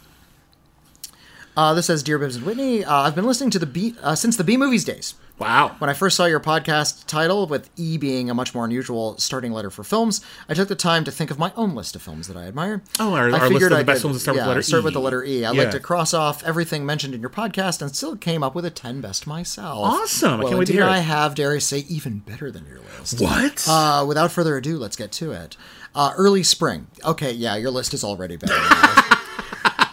Uh, 1.56 1.74
this 1.74 1.86
says, 1.86 2.02
"Dear 2.02 2.18
Bibbs 2.18 2.36
and 2.36 2.44
Whitney, 2.44 2.84
uh, 2.84 2.94
I've 2.94 3.14
been 3.14 3.26
listening 3.26 3.50
to 3.50 3.58
the 3.58 3.66
B 3.66 3.94
uh, 4.02 4.14
since 4.14 4.36
the 4.36 4.44
B 4.44 4.56
movies 4.56 4.84
days. 4.84 5.14
Wow. 5.38 5.76
When 5.78 5.90
I 5.90 5.92
first 5.92 6.16
saw 6.16 6.24
your 6.24 6.40
podcast 6.40 7.04
title, 7.06 7.46
with 7.46 7.68
E 7.76 7.98
being 7.98 8.30
a 8.30 8.34
much 8.34 8.54
more 8.54 8.64
unusual 8.64 9.18
starting 9.18 9.52
letter 9.52 9.70
for 9.70 9.84
films, 9.84 10.22
I 10.48 10.54
took 10.54 10.68
the 10.68 10.74
time 10.74 11.04
to 11.04 11.10
think 11.10 11.30
of 11.30 11.38
my 11.38 11.52
own 11.56 11.74
list 11.74 11.94
of 11.94 12.00
films 12.00 12.26
that 12.28 12.38
I 12.38 12.44
admire. 12.46 12.82
Oh, 12.98 13.12
our- 13.12 13.28
I 13.30 13.40
our 13.40 13.48
figured 13.48 13.72
I 13.74 13.82
best 13.82 14.00
could- 14.00 14.08
films 14.08 14.22
start 14.22 14.36
with 14.36 14.40
yeah, 14.40 14.44
the 14.44 14.48
letter 14.48 14.62
start 14.62 14.82
E. 14.82 14.84
with 14.84 14.94
the 14.94 15.00
letter 15.00 15.22
E. 15.24 15.44
I 15.44 15.52
Yeah. 15.52 15.62
like 15.62 15.70
to 15.72 15.80
cross 15.80 16.14
off 16.14 16.42
everything 16.42 16.86
mentioned 16.86 17.14
in 17.14 17.20
your 17.20 17.28
podcast, 17.28 17.82
and 17.82 17.94
still 17.94 18.16
came 18.16 18.42
up 18.42 18.54
with 18.54 18.64
a 18.64 18.70
ten 18.70 19.02
best 19.02 19.26
myself. 19.26 19.78
Awesome. 19.84 20.40
I 20.40 20.44
can't 20.44 20.58
wait 20.58 20.66
to 20.68 20.72
hear. 20.72 20.84
I 20.84 20.98
have, 20.98 21.34
dare 21.34 21.52
I 21.52 21.58
say, 21.58 21.80
even 21.88 22.20
better 22.20 22.50
than 22.50 22.64
your 22.66 22.78
list. 22.98 23.20
What? 23.20 23.66
Uh, 23.68 24.04
without 24.08 24.32
further 24.32 24.56
ado, 24.56 24.78
let's 24.78 24.96
get 24.96 25.12
to 25.12 25.32
it. 25.32 25.56
Uh, 25.94 26.12
early 26.16 26.42
spring. 26.44 26.86
Okay, 27.04 27.32
yeah, 27.32 27.56
your 27.56 27.70
list 27.70 27.92
is 27.92 28.02
already 28.02 28.36
better. 28.36 28.54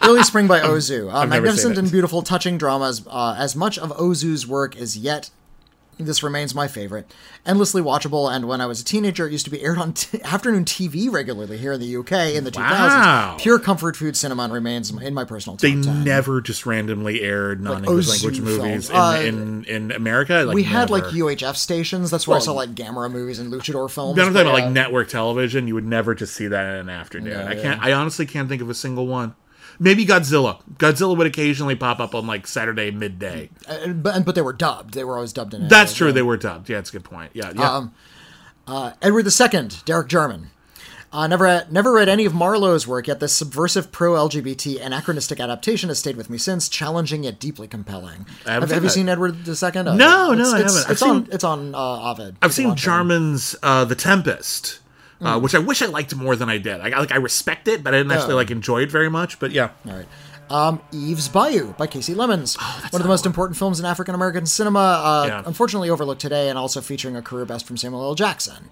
Early 0.04 0.24
Spring 0.24 0.48
by 0.48 0.60
Ozu. 0.60 1.14
Uh, 1.14 1.26
magnificent 1.26 1.78
and 1.78 1.92
beautiful, 1.92 2.22
touching 2.22 2.58
dramas. 2.58 3.06
Uh, 3.08 3.36
as 3.38 3.56
much 3.56 3.78
of 3.78 3.92
Ozu's 3.92 4.48
work 4.48 4.76
as 4.76 4.98
yet, 4.98 5.30
this 5.98 6.24
remains 6.24 6.56
my 6.56 6.68
favorite. 6.68 7.14
Endlessly 7.46 7.82
watchable, 7.82 8.34
and 8.34 8.48
when 8.48 8.62
I 8.62 8.66
was 8.66 8.82
a 8.82 8.86
teenager, 8.86 9.28
it 9.28 9.32
used 9.32 9.46
to 9.46 9.52
be 9.52 9.62
aired 9.62 9.78
on 9.78 9.94
t- 9.94 10.22
afternoon 10.24 10.66
TV 10.66 11.12
regularly 11.12 11.58
here 11.58 11.74
in 11.74 11.80
the 11.80 11.98
UK 11.98 12.36
in 12.36 12.44
the 12.44 12.52
2000s. 12.52 13.40
Pure 13.40 13.60
comfort 13.60 13.96
food 13.96 14.18
cinema 14.18 14.48
remains 14.50 14.90
in 14.90 15.14
my 15.14 15.24
personal 15.24 15.58
top 15.58 15.62
they 15.62 15.80
10. 15.80 16.04
never 16.04 16.42
just 16.42 16.66
randomly 16.66 17.22
aired 17.22 17.62
non-English 17.62 18.08
Ozu 18.08 18.24
language 18.24 18.42
movies 18.42 18.90
in. 18.90 18.96
Uh, 18.96 19.22
in, 19.24 19.66
in 19.66 19.92
America. 19.92 20.44
Like, 20.46 20.56
we 20.56 20.64
had 20.64 20.90
like. 20.90 21.04
UHF 21.04 21.56
stations. 21.56 22.10
That's 22.10 22.28
where 22.28 22.38
I 22.38 22.40
saw 22.40 22.54
like 22.54 22.74
Gamera 22.74 23.12
movies 23.12 23.38
and 23.38 23.54
luchador 23.54 23.90
films. 23.90 24.18
I'm 24.18 24.26
talking 24.34 24.42
about 24.42 24.58
yeah. 24.58 24.66
like 24.66 24.72
network 24.72 25.10
television. 25.10 25.68
You 25.68 25.76
would 25.76 25.86
never 25.86 26.16
just 26.16 26.34
see 26.34 26.48
that 26.48 26.74
in 26.74 26.76
an 26.76 26.90
afternoon. 26.90 27.48
I 27.48 27.56
can't. 27.56 27.82
I 27.82 27.94
honestly 27.94 28.26
can't 28.26 28.50
think 28.50 28.62
of 28.62 28.70
a 28.70 28.74
single 28.74 29.06
one. 29.06 29.36
Maybe 29.80 30.06
Godzilla. 30.06 30.62
Godzilla 30.78 31.18
would 31.18 31.28
occasionally 31.28 31.76
pop 31.76 32.00
up 32.00 32.14
on 32.16 32.28
like 32.28 32.48
Saturday 32.48 32.92
midday. 32.92 33.50
Uh, 33.68 33.90
but, 33.90 34.26
but 34.26 34.36
they 34.36 34.42
were 34.42 34.54
dubbed. 34.54 34.94
They 34.94 35.04
were 35.04 35.16
always 35.16 35.34
dubbed 35.34 35.54
in. 35.54 35.68
That's 35.68 35.94
true. 35.94 36.12
They 36.12 36.22
were 36.22 36.38
dubbed. 36.38 36.70
Yeah, 36.70 36.78
that's 36.78 36.90
a 36.90 36.94
good 36.94 37.04
point. 37.04 37.32
Yeah, 37.34 37.52
yeah. 37.56 37.90
Um, 38.68 38.94
Edward 39.02 39.26
II, 39.28 39.70
Derek 39.86 40.08
Jarman. 40.08 40.50
Uh, 41.12 41.28
never, 41.28 41.64
never 41.70 41.92
read 41.94 42.10
any 42.10 42.26
of 42.26 42.34
Marlowe's 42.34 42.88
work, 42.88 43.08
yet 43.08 43.20
this 43.20 43.36
subversive 43.36 43.92
pro-LGBT 43.92 44.84
anachronistic 44.84 45.40
adaptation 45.40 45.90
has 45.90 46.00
stayed 46.00 46.16
with 46.16 46.28
me 46.28 46.40
since, 46.40 46.68
challenging 46.68 47.24
yet 47.24 47.40
deeply 47.40 47.68
compelling. 47.68 48.26
Haven't 48.48 48.72
Have, 48.72 48.84
you 48.84 48.90
seen 48.90 49.08
Edward 49.08 49.48
II? 49.48 49.54
Uh, 49.54 49.94
No, 49.94 50.34
no, 50.34 50.42
it's, 50.42 50.52
I 50.54 50.60
it's, 50.62 50.74
haven't. 50.74 50.86
I've 50.86 50.92
It's 50.92 51.02
on, 51.04 51.26
seen- 51.26 51.34
it's 51.34 51.44
on 51.44 51.76
uh, 51.76 52.12
Ovid. 52.12 52.36
I've 52.42 52.52
seen 52.52 52.64
can 52.64 52.70
watch 52.72 52.80
it. 52.80 52.86
Jarman's 52.86 53.56
uh, 53.62 53.86
The 53.86 53.94
Tempest, 53.94 54.80
uh, 55.24 55.40
which 55.40 55.56
I 55.56 55.60
wish 55.60 55.82
I 55.82 55.86
liked 55.88 56.16
more 56.16 56.36
than 56.36 56.50
I 56.50 56.58
did. 56.58 56.82
I 56.82 56.90
like 57.00 57.12
I 57.12 57.18
respect 57.18 57.68
it, 57.68 57.84
but 57.84 57.94
I 57.94 57.98
didn't 57.98 58.12
actually 58.12 58.36
like 58.36 58.52
enjoy 58.52 58.82
it 58.84 58.92
very 58.92 59.10
much. 59.10 59.40
But 59.40 59.52
yeah, 59.52 59.70
All 59.88 59.94
right. 59.96 60.08
Um, 60.50 60.82
Eve's 60.92 61.30
Bayou 61.30 61.74
by 61.74 61.88
Kasi 61.88 62.14
Lemmons. 62.14 62.58
One 62.92 63.02
of 63.02 63.04
the 63.04 63.08
most 63.10 63.26
important 63.26 63.58
films 63.58 63.80
in 63.80 63.86
African 63.86 64.14
American 64.14 64.46
cinema, 64.46 64.80
uh, 64.80 65.26
Yeah. 65.28 65.44
unfortunately 65.46 65.90
overlooked 65.90 66.22
today, 66.22 66.50
and 66.50 66.60
also 66.60 66.82
featuring 66.82 67.16
a 67.16 67.22
career 67.22 67.46
best 67.46 67.66
from 67.66 67.78
Samuel 67.78 68.04
L. 68.04 68.14
Jackson. 68.16 68.70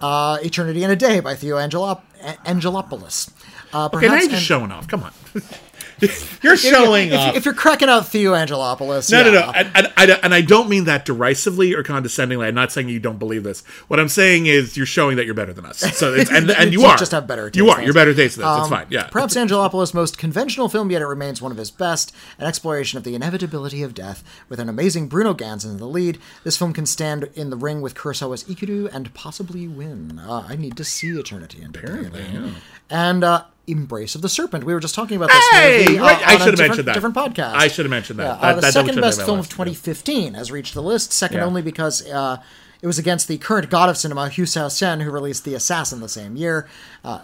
Uh, 0.00 0.38
Eternity 0.42 0.82
and 0.84 0.92
a 0.92 0.96
Day 0.96 1.20
by 1.20 1.34
Theo 1.34 1.56
Angelop- 1.56 2.02
Angelopoulos. 2.44 3.30
Uh, 3.72 3.86
okay, 3.86 4.06
now 4.06 4.12
perhaps 4.12 4.22
you're 4.24 4.30
just 4.32 4.44
showing 4.44 4.70
off. 4.72 4.86
Come 4.88 5.02
on, 5.02 5.12
you're 6.42 6.56
showing 6.56 7.08
if, 7.08 7.14
off. 7.18 7.36
if 7.36 7.44
you're 7.44 7.54
cracking 7.54 7.88
out 7.88 8.08
Theo 8.08 8.32
Angelopoulos, 8.32 9.10
No, 9.10 9.22
no, 9.24 9.32
yeah. 9.32 9.40
no. 9.40 9.52
And, 9.52 9.70
and, 9.74 9.92
and, 9.96 10.20
and 10.22 10.34
I 10.34 10.40
don't 10.40 10.68
mean 10.68 10.84
that 10.84 11.04
derisively 11.04 11.74
or 11.74 11.82
condescendingly. 11.82 12.46
I'm 12.46 12.54
not 12.54 12.72
saying 12.72 12.88
you 12.88 13.00
don't 13.00 13.18
believe 13.18 13.42
this. 13.42 13.62
What 13.88 13.98
I'm 14.00 14.08
saying 14.08 14.46
is 14.46 14.76
you're 14.76 14.86
showing 14.86 15.16
that 15.16 15.26
you're 15.26 15.34
better 15.34 15.52
than 15.52 15.64
us. 15.66 15.78
So 15.96 16.14
it's, 16.14 16.30
and, 16.30 16.50
and 16.50 16.72
you 16.72 16.78
You 16.82 16.86
are. 16.86 16.96
just 16.96 17.10
have 17.12 17.26
better 17.26 17.50
You 17.52 17.70
are. 17.70 17.82
You're 17.82 17.92
better 17.94 18.14
taste 18.14 18.36
than 18.36 18.44
us. 18.46 18.56
That's 18.58 18.64
Um, 18.72 18.78
fine. 18.78 18.86
Yeah. 18.90 19.08
Perhaps 19.08 19.34
Angelopoulos' 19.34 19.92
most 19.94 20.16
conventional 20.18 20.68
film, 20.68 20.90
yet 20.90 21.02
it 21.02 21.06
remains 21.06 21.42
one 21.42 21.50
of 21.52 21.58
his 21.58 21.70
best, 21.70 22.14
an 22.38 22.46
exploration 22.46 22.96
of 22.98 23.04
the 23.04 23.14
inevitability 23.14 23.82
of 23.82 23.94
death, 23.94 24.22
with 24.48 24.60
an 24.60 24.68
amazing 24.68 25.08
Bruno 25.08 25.34
Ganz 25.34 25.64
in 25.64 25.76
the 25.78 25.86
lead. 25.86 26.18
This 26.44 26.56
film 26.56 26.72
can 26.72 26.86
stand 26.86 27.28
in 27.34 27.50
the 27.50 27.56
ring 27.56 27.80
with 27.80 27.94
Kurosawa's 27.94 28.44
Ikiru 28.44 28.88
and 28.94 29.12
possibly 29.14 29.66
win. 29.66 30.18
Uh, 30.24 30.44
I 30.48 30.54
need 30.56 30.76
to 30.76 30.84
see 30.84 31.08
Eternity 31.08 31.62
in 31.62 31.70
Apparently, 31.70 32.22
yeah. 32.32 32.50
And 32.90 33.24
uh, 33.24 33.44
Embrace 33.68 34.14
of 34.14 34.22
the 34.22 34.28
Serpent. 34.28 34.64
We 34.64 34.72
were 34.74 34.80
just 34.80 34.94
talking 34.94 35.16
about 35.16 35.30
this 35.30 35.48
Hey, 35.52 35.84
movie 35.86 35.98
right, 36.00 36.26
I 36.26 36.38
should 36.38 36.58
have 36.58 36.58
mentioned 36.58 36.88
that. 36.88 36.94
Different 36.94 37.14
podcast. 37.14 37.52
I 37.54 37.68
should 37.68 37.84
have 37.84 37.90
mentioned 37.90 38.18
that. 38.18 38.24
Yeah, 38.24 38.40
That- 38.40 38.52
uh, 38.52 38.54
the 38.56 38.60
that 38.62 38.72
second 38.72 39.00
best 39.00 39.18
film 39.22 39.38
of 39.38 39.46
list, 39.46 39.52
yeah. 39.52 39.64
2015 39.64 40.34
has 40.34 40.50
reached 40.50 40.74
the 40.74 40.82
list, 40.82 41.12
second 41.12 41.38
Yeah. 41.38 41.44
only 41.44 41.62
because 41.62 42.06
uh, 42.08 42.38
it 42.82 42.86
was 42.86 42.98
against 42.98 43.28
the 43.28 43.38
current 43.38 43.70
god 43.70 43.88
of 43.88 43.96
cinema, 43.96 44.28
Hou 44.30 44.42
Hsiao-hsien, 44.42 45.02
who 45.02 45.10
released 45.10 45.44
The 45.44 45.54
Assassin 45.54 46.00
the 46.00 46.08
same 46.08 46.36
year. 46.36 46.66
Uh, 47.04 47.20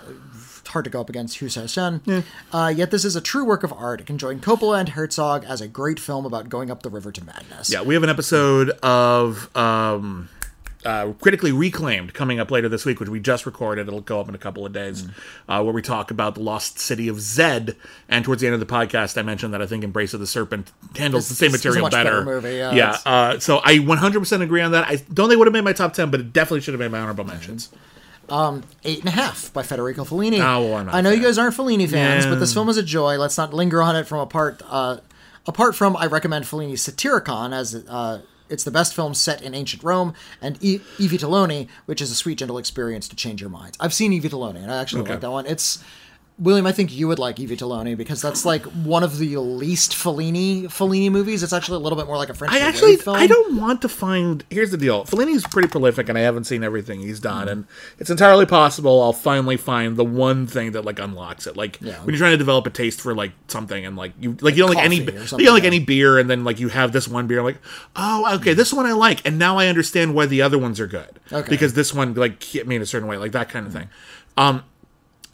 hard 0.68 0.84
to 0.84 0.90
go 0.90 1.00
up 1.00 1.08
against 1.10 1.38
Hou 1.38 1.46
Hsiao-hsien. 1.46 2.24
Uh, 2.52 2.72
yet 2.74 2.90
this 2.90 3.04
is 3.04 3.14
a 3.14 3.20
true 3.20 3.44
work 3.44 3.62
of 3.62 3.72
art. 3.72 4.00
It 4.00 4.06
can 4.06 4.18
join 4.18 4.40
Coppola 4.40 4.80
and 4.80 4.88
Herzog 4.90 5.44
as 5.44 5.60
a 5.60 5.68
great 5.68 6.00
film 6.00 6.24
about 6.26 6.48
going 6.48 6.70
up 6.70 6.82
the 6.82 6.90
river 6.90 7.12
to 7.12 7.24
madness. 7.24 7.70
Yeah, 7.70 7.82
we 7.82 7.94
have 7.94 8.02
an 8.02 8.08
episode 8.10 8.70
of 8.82 9.54
um, 9.56 10.28
uh, 10.84 11.12
critically 11.20 11.50
reclaimed 11.52 12.12
coming 12.14 12.38
up 12.40 12.50
later 12.50 12.68
this 12.68 12.84
week, 12.84 13.00
which 13.00 13.08
we 13.08 13.20
just 13.20 13.46
recorded. 13.46 13.88
It'll 13.88 14.00
go 14.00 14.20
up 14.20 14.28
in 14.28 14.34
a 14.34 14.38
couple 14.38 14.64
of 14.66 14.72
days, 14.72 15.06
uh, 15.48 15.62
where 15.62 15.72
we 15.72 15.82
talk 15.82 16.10
about 16.10 16.34
the 16.34 16.40
lost 16.42 16.78
city 16.78 17.08
of 17.08 17.20
Zed. 17.20 17.76
And 18.08 18.24
towards 18.24 18.40
the 18.40 18.46
end 18.48 18.54
of 18.54 18.60
the 18.60 18.66
podcast, 18.66 19.16
I 19.18 19.22
mentioned 19.22 19.54
that 19.54 19.62
I 19.62 19.66
think 19.66 19.82
Embrace 19.84 20.14
of 20.14 20.20
the 20.20 20.26
Serpent 20.26 20.70
handles 20.96 21.28
the 21.28 21.34
same 21.34 21.46
It's- 21.54 21.56
it's 21.56 21.64
a 21.64 21.68
material 21.68 21.90
better 21.90 22.10
better. 22.10 22.24
movie, 22.24 22.56
yeah, 22.56 22.72
yeah. 22.72 22.98
Uh, 23.06 23.38
so 23.38 23.60
I 23.64 23.78
100% 23.78 24.42
agree 24.42 24.60
on 24.60 24.72
that. 24.72 24.84
I 24.86 24.96
don't 25.12 25.28
think 25.28 25.32
it 25.32 25.38
would 25.38 25.46
have 25.46 25.52
made 25.54 25.64
my 25.64 25.72
top 25.72 25.94
10, 25.94 26.10
but 26.10 26.20
it 26.20 26.32
definitely 26.32 26.60
should 26.60 26.74
have 26.74 26.80
made 26.80 26.90
my 26.90 26.98
honorable 27.00 27.24
mentions. 27.24 27.70
Eight 28.84 29.00
and 29.00 29.08
a 29.08 29.10
Half 29.10 29.52
by 29.52 29.62
Federico 29.62 30.04
Fellini. 30.04 30.40
Oh, 30.40 30.66
well, 30.72 30.88
I 30.90 31.00
know 31.02 31.10
a 31.10 31.14
you 31.14 31.22
guys 31.22 31.36
aren't 31.38 31.54
Fellini 31.56 31.88
fans, 31.88 32.24
Yeah. 32.24 32.30
but 32.30 32.40
this 32.40 32.54
film 32.54 32.68
is 32.68 32.76
a 32.78 32.82
joy. 32.82 33.18
Let's 33.18 33.36
not 33.36 33.52
linger 33.52 33.82
on 33.82 33.96
it 33.96 34.06
from 34.06 34.20
apart. 34.20 34.62
Uh, 34.68 34.98
apart 35.46 35.74
from, 35.74 35.94
I 35.96 36.06
recommend 36.06 36.46
Fellini's 36.46 36.82
Satyricon 36.88 37.52
as 37.52 37.74
uh, 37.74 38.20
it's 38.48 38.64
the 38.64 38.70
best 38.70 38.94
film 38.94 39.14
set 39.14 39.42
in 39.42 39.54
ancient 39.54 39.82
Rome, 39.82 40.14
and 40.40 40.58
E, 40.62 40.80
e 40.98 41.08
Vitelloni, 41.08 41.68
which 41.86 42.00
is 42.00 42.10
a 42.10 42.14
sweet, 42.14 42.38
gentle 42.38 42.58
experience 42.58 43.08
to 43.08 43.16
change 43.16 43.40
your 43.40 43.50
minds. 43.50 43.76
I've 43.80 43.94
seen 43.94 44.12
E 44.12 44.20
Vitelloni, 44.20 44.56
and 44.62 44.70
I 44.70 44.76
actually 44.80 45.02
Okay. 45.02 45.12
like 45.12 45.20
that 45.20 45.30
one. 45.30 45.46
It's 45.46 45.82
William, 46.36 46.66
I 46.66 46.72
think 46.72 46.92
you 46.92 47.06
would 47.06 47.20
like 47.20 47.38
E 47.38 47.46
Vitelloni 47.46 47.96
because 47.96 48.20
that's 48.20 48.44
like 48.44 48.64
one 48.64 49.04
of 49.04 49.18
the 49.18 49.36
least 49.36 49.92
Fellini 49.92 50.64
Fellini 50.64 51.08
movies. 51.08 51.44
It's 51.44 51.52
actually 51.52 51.76
a 51.76 51.78
little 51.78 51.96
bit 51.96 52.06
more 52.06 52.16
like 52.16 52.28
a 52.28 52.34
French 52.34 52.52
I 52.52 52.58
actually, 52.58 52.96
film. 52.96 53.16
I 53.16 53.28
don't 53.28 53.56
want 53.56 53.82
to 53.82 53.88
find. 53.88 54.44
Here's 54.50 54.72
the 54.72 54.76
deal: 54.76 55.04
Fellini's 55.04 55.46
pretty 55.46 55.68
prolific, 55.68 56.08
and 56.08 56.18
I 56.18 56.22
haven't 56.22 56.44
seen 56.44 56.64
everything 56.64 57.00
he's 57.00 57.20
done. 57.20 57.48
And 57.48 57.66
it's 58.00 58.10
entirely 58.10 58.46
possible 58.46 59.00
I'll 59.00 59.12
finally 59.12 59.56
find 59.56 59.96
the 59.96 60.04
one 60.04 60.48
thing 60.48 60.72
that 60.72 60.84
like 60.84 60.98
unlocks 60.98 61.46
it. 61.46 61.56
Like 61.56 61.80
Yeah. 61.80 61.98
when 62.00 62.08
you're 62.08 62.18
trying 62.18 62.32
to 62.32 62.36
develop 62.36 62.66
a 62.66 62.70
taste 62.70 63.00
for 63.00 63.14
like 63.14 63.30
something, 63.46 63.86
and 63.86 63.96
like 63.96 64.12
you 64.18 64.36
like 64.40 64.56
you 64.56 64.64
don't 64.66 64.74
like 64.74 64.84
any 64.84 64.96
you 64.96 65.04
don't 65.12 65.30
like 65.32 65.62
yeah. 65.62 65.68
any 65.68 65.78
beer, 65.78 66.18
and 66.18 66.28
then 66.28 66.42
like 66.42 66.58
you 66.58 66.66
have 66.68 66.90
this 66.90 67.06
one 67.06 67.28
beer, 67.28 67.44
like 67.44 67.58
oh 67.94 68.34
okay, 68.38 68.54
this 68.54 68.72
one 68.72 68.86
I 68.86 68.92
like, 68.92 69.24
and 69.24 69.38
now 69.38 69.58
I 69.58 69.68
understand 69.68 70.16
why 70.16 70.26
the 70.26 70.42
other 70.42 70.58
ones 70.58 70.80
are 70.80 70.88
good. 70.88 71.20
Okay. 71.32 71.48
because 71.48 71.74
this 71.74 71.94
one 71.94 72.12
like 72.14 72.42
hit 72.42 72.66
me 72.66 72.74
in 72.74 72.82
a 72.82 72.86
certain 72.86 73.06
way, 73.06 73.18
like 73.18 73.30
that 73.32 73.50
kind 73.50 73.68
of 73.68 73.72
thing. 73.72 73.88
Um, 74.36 74.64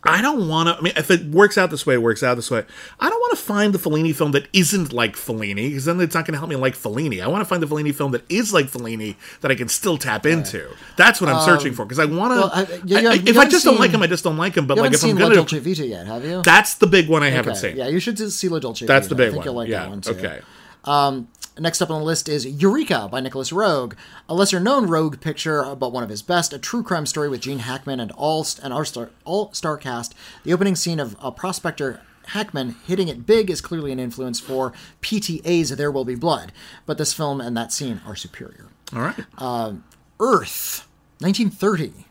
I 0.02 0.22
don't 0.22 0.48
want 0.48 0.68
to. 0.68 0.76
I 0.76 0.80
mean, 0.80 0.94
if 0.96 1.10
it 1.10 1.26
works 1.26 1.58
out 1.58 1.70
this 1.70 1.84
way, 1.84 1.94
it 1.94 2.02
works 2.02 2.22
out 2.22 2.34
this 2.36 2.50
way. 2.50 2.64
I 2.98 3.10
don't 3.10 3.20
want 3.20 3.32
to 3.36 3.42
find 3.42 3.74
the 3.74 3.78
Fellini 3.78 4.14
film 4.14 4.32
that 4.32 4.48
isn't 4.52 4.92
like 4.94 5.14
Fellini, 5.14 5.68
because 5.68 5.84
then 5.84 6.00
it's 6.00 6.14
not 6.14 6.24
going 6.24 6.32
to 6.32 6.38
help 6.38 6.48
me 6.48 6.56
like 6.56 6.74
Fellini. 6.74 7.22
I 7.22 7.28
want 7.28 7.42
to 7.42 7.44
find 7.44 7.62
the 7.62 7.66
Fellini 7.66 7.94
film 7.94 8.12
that 8.12 8.24
is 8.30 8.52
like 8.52 8.66
Fellini 8.66 9.16
that 9.42 9.50
I 9.50 9.54
can 9.54 9.68
still 9.68 9.98
tap 9.98 10.24
into. 10.24 10.68
That's 10.96 11.20
what 11.20 11.28
I'm 11.28 11.36
um, 11.36 11.44
searching 11.44 11.74
for, 11.74 11.84
because 11.84 11.98
I 11.98 12.06
want 12.06 12.32
to. 12.32 12.40
well, 12.40 12.50
I- 12.52 12.60
you- 12.60 12.80
you 12.84 13.08
haven't- 13.10 13.28
if 13.28 13.36
I 13.36 13.46
just 13.46 13.64
don't 13.64 13.78
like 13.78 13.90
him, 13.90 14.02
I 14.02 14.06
just 14.06 14.24
don't 14.24 14.38
like 14.38 14.54
him. 14.56 14.66
But 14.66 14.78
like, 14.78 14.92
if 14.92 15.02
I'm 15.02 15.08
seen 15.10 15.16
La 15.16 15.22
gonna, 15.22 15.34
Dolce 15.34 15.58
Vita 15.58 15.86
yet, 15.86 16.06
have 16.06 16.24
you? 16.24 16.40
that's 16.42 16.74
the 16.76 16.86
big 16.86 17.08
one 17.08 17.22
I 17.22 17.28
haven't 17.30 17.56
seen. 17.56 17.76
Yeah, 17.76 17.88
you 17.88 18.00
should 18.00 18.18
see 18.32 18.48
La 18.48 18.58
Dolce 18.58 18.86
that's 18.86 19.06
Vita. 19.06 19.14
the 19.14 19.14
big 19.16 19.28
I 19.28 19.30
think 19.32 19.36
one. 19.38 19.44
you'll 19.44 19.54
like 19.54 19.68
yeah. 19.68 19.80
that 19.80 19.90
one 19.90 20.00
too. 20.00 20.10
Okay. 20.12 20.40
Um, 20.84 21.28
Next 21.60 21.82
up 21.82 21.90
on 21.90 22.00
the 22.00 22.06
list 22.06 22.26
is 22.26 22.46
Eureka 22.46 23.06
by 23.12 23.20
Nicolas 23.20 23.50
Roeg, 23.50 23.92
a 24.30 24.34
lesser-known 24.34 24.86
Roeg 24.86 25.20
picture, 25.20 25.74
but 25.74 25.92
one 25.92 26.02
of 26.02 26.08
his 26.08 26.22
best, 26.22 26.54
a 26.54 26.58
true 26.58 26.82
crime 26.82 27.04
story 27.04 27.28
with 27.28 27.42
Gene 27.42 27.58
Hackman 27.58 28.00
and 28.00 28.10
all 28.12 28.46
an 28.62 28.72
all-star, 28.72 29.10
all-star 29.26 29.76
cast. 29.76 30.14
The 30.42 30.54
opening 30.54 30.74
scene 30.74 30.98
of 30.98 31.16
a 31.20 31.30
prospector 31.30 32.00
Hackman 32.28 32.76
hitting 32.86 33.08
it 33.08 33.26
big 33.26 33.50
is 33.50 33.60
clearly 33.60 33.92
an 33.92 33.98
influence 33.98 34.40
for 34.40 34.72
PTA's 35.02 35.68
There 35.76 35.90
Will 35.90 36.06
Be 36.06 36.14
Blood, 36.14 36.50
but 36.86 36.96
this 36.96 37.12
film 37.12 37.42
and 37.42 37.54
that 37.58 37.74
scene 37.74 38.00
are 38.06 38.16
superior. 38.16 38.68
All 38.94 39.02
right. 39.02 39.18
Uh, 39.36 39.74
Earth, 40.18 40.88
1930, 41.18 42.06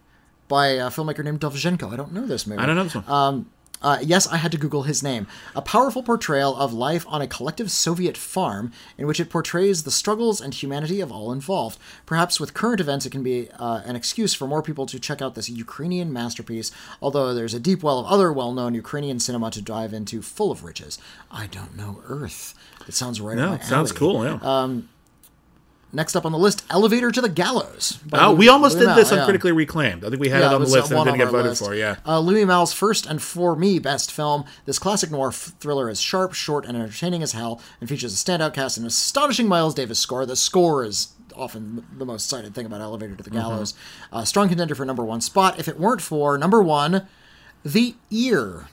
by 0.47 0.68
a 0.68 0.89
filmmaker 0.91 1.24
named 1.24 1.39
Dovzhenko. 1.39 1.91
I 1.91 1.95
don't 1.95 2.14
know 2.14 2.28
this 2.28 2.45
movie. 2.45 2.62
I 2.62 2.68
don't 2.68 2.76
know 2.76 2.84
this 2.84 2.93
one. 2.93 3.06
Uh, 3.82 3.99
yes, 4.01 4.27
I 4.27 4.38
had 4.38 4.51
to 4.51 4.57
Google 4.57 4.84
his 4.84 5.01
name. 5.01 5.27
A 5.55 5.61
powerful 5.61 6.03
portrayal 6.03 6.55
of 6.55 6.73
life 6.73 7.05
on 7.07 7.21
a 7.21 7.27
collective 7.27 7.71
Soviet 7.71 8.17
farm 8.17 8.71
in 8.97 9.07
which 9.07 9.19
it 9.19 9.30
portrays 9.30 9.84
the 9.84 9.91
struggles 9.91 10.41
and 10.41 10.53
humanity 10.53 10.99
of 10.99 11.11
all 11.11 11.32
involved. 11.32 11.80
Perhaps 12.05 12.39
with 12.39 12.53
current 12.53 12.82
events, 12.82 13.05
it 13.05 13.11
can 13.11 13.23
be 13.23 13.49
uh, 13.57 13.82
an 13.86 13.95
excuse 13.95 14.34
for 14.34 14.47
more 14.47 14.61
people 14.61 14.86
to 14.86 14.99
check 14.99 15.21
out 15.21 15.36
this 15.36 15.49
Ukrainian 15.49 16.11
masterpiece, 16.11 16.71
although 17.01 17.34
there's 17.34 17.53
a 17.53 17.59
deep 17.59 17.82
well 17.82 17.99
of 17.99 18.05
other 18.07 18.34
well 18.34 18.53
known 18.53 18.73
Ukrainian 18.73 19.19
cinema 19.19 19.51
to 19.51 19.61
dive 19.61 19.93
into 19.93 20.21
full 20.21 20.51
of 20.51 20.63
riches. 20.63 20.97
I 21.32 21.47
don't 21.47 21.77
know 21.77 22.01
Earth. 22.05 22.53
It 22.88 22.93
sounds 22.93 23.21
right 23.21 23.38
up 23.38 23.43
no, 23.43 23.49
my 23.49 23.55
it 23.55 23.63
sounds 23.63 23.91
cool. 23.91 24.23
Yeah. 24.25 24.39
uh, 24.41 24.69
Next 25.92 26.16
up 26.16 26.24
on 26.24 26.32
the 26.32 26.38
list, 26.38 26.64
Elevator 26.70 27.10
to 27.10 27.20
the 27.20 27.30
Gallows. 27.30 27.98
oh, 28.14 28.28
Louis- 28.30 28.36
we 28.38 28.48
almost 28.48 28.76
Louis 28.78 28.86
did 28.86 28.96
this 28.96 29.10
Malle, 29.10 29.14
on 29.14 29.22
yeah. 29.22 29.26
critically 29.26 29.52
reclaimed. 29.52 30.06
I 30.06 30.10
think 30.10 30.22
we 30.22 30.30
had 30.30 30.42
Yeah, 30.42 30.52
it 30.52 30.54
on 30.54 30.62
the 30.62 30.68
list 30.68 30.92
and 30.92 31.04
didn't 31.04 31.18
get 31.18 31.30
voted 31.32 31.46
list. 31.48 31.64
for. 31.66 31.74
Yeah. 31.74 31.96
Uh, 32.06 32.20
Louis 32.20 32.46
Malle's 32.46 32.74
first 32.74 33.08
and 33.08 33.20
for 33.20 33.56
me 33.56 33.80
best 33.80 34.12
film. 34.12 34.46
This 34.66 34.78
classic 34.78 35.10
noir 35.10 35.30
f- 35.30 35.54
thriller 35.60 35.90
is 35.90 36.00
sharp, 36.00 36.34
short, 36.34 36.66
and 36.68 36.78
entertaining 36.78 37.24
as 37.24 37.32
hell, 37.32 37.60
and 37.82 37.90
features 37.90 38.14
a 38.14 38.18
standout 38.24 38.54
cast 38.54 38.78
and 38.78 38.84
an 38.84 38.88
astonishing 38.90 39.48
Miles 39.48 39.74
Davis 39.74 39.98
score. 39.98 40.28
The 40.28 40.36
score 40.36 40.86
is 40.86 41.08
often 41.36 41.84
the 41.98 42.06
most 42.06 42.30
cited 42.30 42.54
thing 42.54 42.68
about 42.68 42.82
Elevator 42.82 43.16
to 43.16 43.24
the 43.24 43.30
Mm-hmm. 43.32 43.40
Gallows. 43.40 43.74
Uh, 44.14 44.24
strong 44.26 44.48
contender 44.48 44.76
for 44.76 44.86
number 44.86 45.04
one 45.04 45.22
spot. 45.22 45.58
If 45.60 45.68
it 45.68 45.80
weren't 45.80 46.02
for 46.02 46.38
number 46.38 46.62
one, 46.62 47.08
The 47.66 47.96
Ear. 48.12 48.68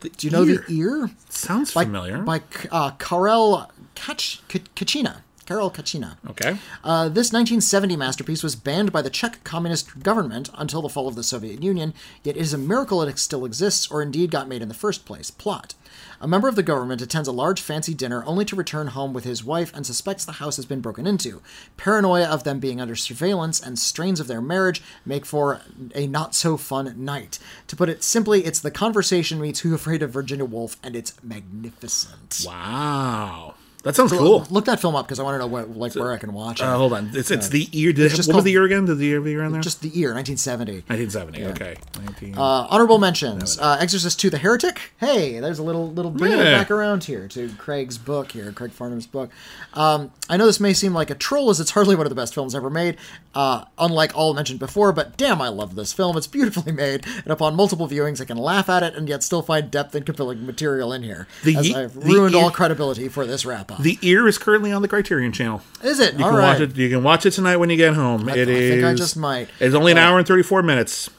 Do 0.00 0.10
you 0.20 0.30
know 0.30 0.44
Ear. 0.44 0.64
The 0.68 0.74
Ear? 0.76 1.10
Sounds 1.28 1.72
By, 1.72 1.84
familiar. 1.84 2.18
By 2.18 2.42
uh, 2.70 2.90
Karel 3.00 3.68
Kach- 3.96 4.40
Kachyňa. 4.76 5.22
Karel 5.46 5.70
Kachyňa. 5.70 6.16
okay. 6.30 6.56
Uh, 6.82 7.08
this 7.08 7.32
1970 7.32 7.96
masterpiece 7.96 8.42
was 8.42 8.56
banned 8.56 8.92
by 8.92 9.02
the 9.02 9.10
Czech 9.10 9.42
communist 9.44 10.02
government 10.02 10.50
until 10.54 10.82
the 10.82 10.88
fall 10.88 11.08
of 11.08 11.14
the 11.14 11.22
Soviet 11.22 11.62
Union, 11.62 11.94
yet 12.22 12.36
it 12.36 12.40
is 12.40 12.52
a 12.52 12.58
miracle 12.58 13.02
it 13.02 13.18
still 13.18 13.44
exists 13.44 13.90
or 13.90 14.02
indeed 14.02 14.30
got 14.30 14.48
made 14.48 14.62
in 14.62 14.68
the 14.68 14.74
first 14.74 15.04
place. 15.04 15.30
Plot. 15.30 15.74
A 16.20 16.26
member 16.26 16.48
of 16.48 16.56
the 16.56 16.62
government 16.62 17.02
attends 17.02 17.28
a 17.28 17.32
large 17.32 17.60
fancy 17.60 17.92
dinner 17.92 18.24
only 18.24 18.44
to 18.46 18.56
return 18.56 18.88
home 18.88 19.12
with 19.12 19.24
his 19.24 19.44
wife 19.44 19.72
and 19.74 19.86
suspects 19.86 20.24
the 20.24 20.32
house 20.32 20.56
has 20.56 20.66
been 20.66 20.80
broken 20.80 21.06
into. 21.06 21.42
Paranoia 21.76 22.24
of 22.24 22.44
them 22.44 22.58
being 22.60 22.80
under 22.80 22.96
surveillance 22.96 23.60
and 23.60 23.78
strains 23.78 24.20
of 24.20 24.26
their 24.26 24.40
marriage 24.40 24.82
make 25.04 25.26
for 25.26 25.60
a 25.94 26.06
not 26.06 26.34
so 26.34 26.56
fun 26.56 27.04
night. 27.04 27.38
To 27.68 27.76
put 27.76 27.88
it 27.88 28.02
simply, 28.02 28.44
it's 28.44 28.60
the 28.60 28.70
conversation 28.70 29.40
meets 29.40 29.60
Who 29.60 29.74
Afraid 29.74 30.02
of 30.02 30.10
Virginia 30.10 30.44
Woolf, 30.44 30.76
and 30.82 30.96
it's 30.96 31.22
magnificent. 31.22 32.44
Wow. 32.46 33.54
That 33.84 33.94
sounds 33.94 34.12
cool. 34.12 34.46
Look 34.50 34.64
that 34.64 34.80
film 34.80 34.96
up 34.96 35.06
because 35.06 35.20
I 35.20 35.22
want 35.22 35.34
to 35.34 35.38
know 35.40 35.46
what, 35.46 35.76
like 35.76 35.94
where 35.94 36.10
I 36.12 36.16
can 36.16 36.32
watch 36.32 36.60
it. 36.60 36.64
Uh, 36.64 36.76
hold 36.76 36.94
on. 36.94 37.10
It's 37.12 37.30
it's 37.30 37.48
the 37.50 37.68
ear. 37.72 37.92
Did 37.92 38.06
it, 38.10 38.16
just 38.16 38.28
what 38.28 38.36
was 38.36 38.44
the 38.44 38.50
year 38.50 38.64
again? 38.64 38.86
Did 38.86 38.96
the 38.96 39.04
year 39.04 39.26
year 39.28 39.44
on 39.44 39.52
there? 39.52 39.60
Just 39.60 39.82
the 39.82 39.88
year, 39.88 40.14
1970. 40.14 40.84
1970. 40.88 41.44
Okay. 41.52 41.76
19... 42.02 42.34
Uh, 42.38 42.40
honorable 42.70 42.98
mentions: 42.98 43.58
uh, 43.58 43.76
Exorcist 43.78 44.24
II 44.24 44.30
The 44.30 44.38
Heretic. 44.38 44.92
Hey, 44.96 45.38
there's 45.38 45.58
a 45.58 45.62
little 45.62 45.90
little 45.92 46.10
bringing 46.10 46.38
it 46.38 46.44
Yeah. 46.44 46.58
back 46.58 46.70
around 46.70 47.04
here 47.04 47.28
to 47.28 47.50
Craig's 47.58 47.98
book 47.98 48.32
here, 48.32 48.50
Craig 48.52 48.70
Farnham's 48.72 49.06
book. 49.06 49.30
Um, 49.74 50.12
I 50.30 50.38
know 50.38 50.46
this 50.46 50.60
may 50.60 50.72
seem 50.72 50.94
like 50.94 51.10
a 51.10 51.14
troll, 51.14 51.50
as 51.50 51.60
it's 51.60 51.72
hardly 51.72 51.94
one 51.94 52.06
of 52.06 52.10
the 52.10 52.16
best 52.16 52.32
films 52.32 52.54
ever 52.54 52.70
made, 52.70 52.96
uh, 53.34 53.66
unlike 53.78 54.16
all 54.16 54.32
mentioned 54.32 54.60
before. 54.60 54.92
But 54.92 55.18
damn, 55.18 55.42
I 55.42 55.48
love 55.48 55.74
this 55.74 55.92
film. 55.92 56.16
It's 56.16 56.26
beautifully 56.26 56.72
made, 56.84 57.04
and 57.24 57.28
upon 57.28 57.54
multiple 57.54 57.86
viewings, 57.86 58.18
I 58.18 58.24
can 58.24 58.38
laugh 58.38 58.70
at 58.70 58.82
it 58.82 58.94
and 58.94 59.10
yet 59.10 59.22
still 59.22 59.42
find 59.42 59.70
depth 59.70 59.94
and 59.94 60.06
compelling 60.06 60.46
material 60.46 60.90
in 60.90 61.02
here. 61.02 61.26
The 61.42 61.56
as 61.58 61.74
I've 61.74 61.96
ruined 61.96 62.34
ear- 62.34 62.40
all 62.44 62.50
credibility 62.50 63.10
for 63.10 63.26
this 63.26 63.44
wrap 63.44 63.70
up. 63.70 63.73
The 63.80 63.98
Ear 64.02 64.26
is 64.28 64.38
currently 64.38 64.72
on 64.72 64.82
the 64.82 64.88
Criterion 64.88 65.32
Channel. 65.32 65.62
Is 65.82 66.00
it? 66.00 66.14
You 66.18 66.24
All 66.24 66.30
can 66.30 66.38
right. 66.38 66.52
watch 66.52 66.60
it. 66.60 66.76
You 66.76 66.88
can 66.88 67.02
watch 67.02 67.26
it 67.26 67.32
tonight 67.32 67.56
when 67.56 67.70
you 67.70 67.76
get 67.76 67.94
home. 67.94 68.28
I 68.28 68.36
It 68.36 68.48
is. 68.48 68.70
think 68.72 68.84
I 68.84 68.94
just 68.94 69.16
might. 69.16 69.48
It's 69.60 69.74
only 69.74 69.92
an 69.92 69.98
hour 69.98 70.18
and 70.18 70.26
thirty 70.26 70.42
four 70.42 70.62
minutes. 70.62 71.10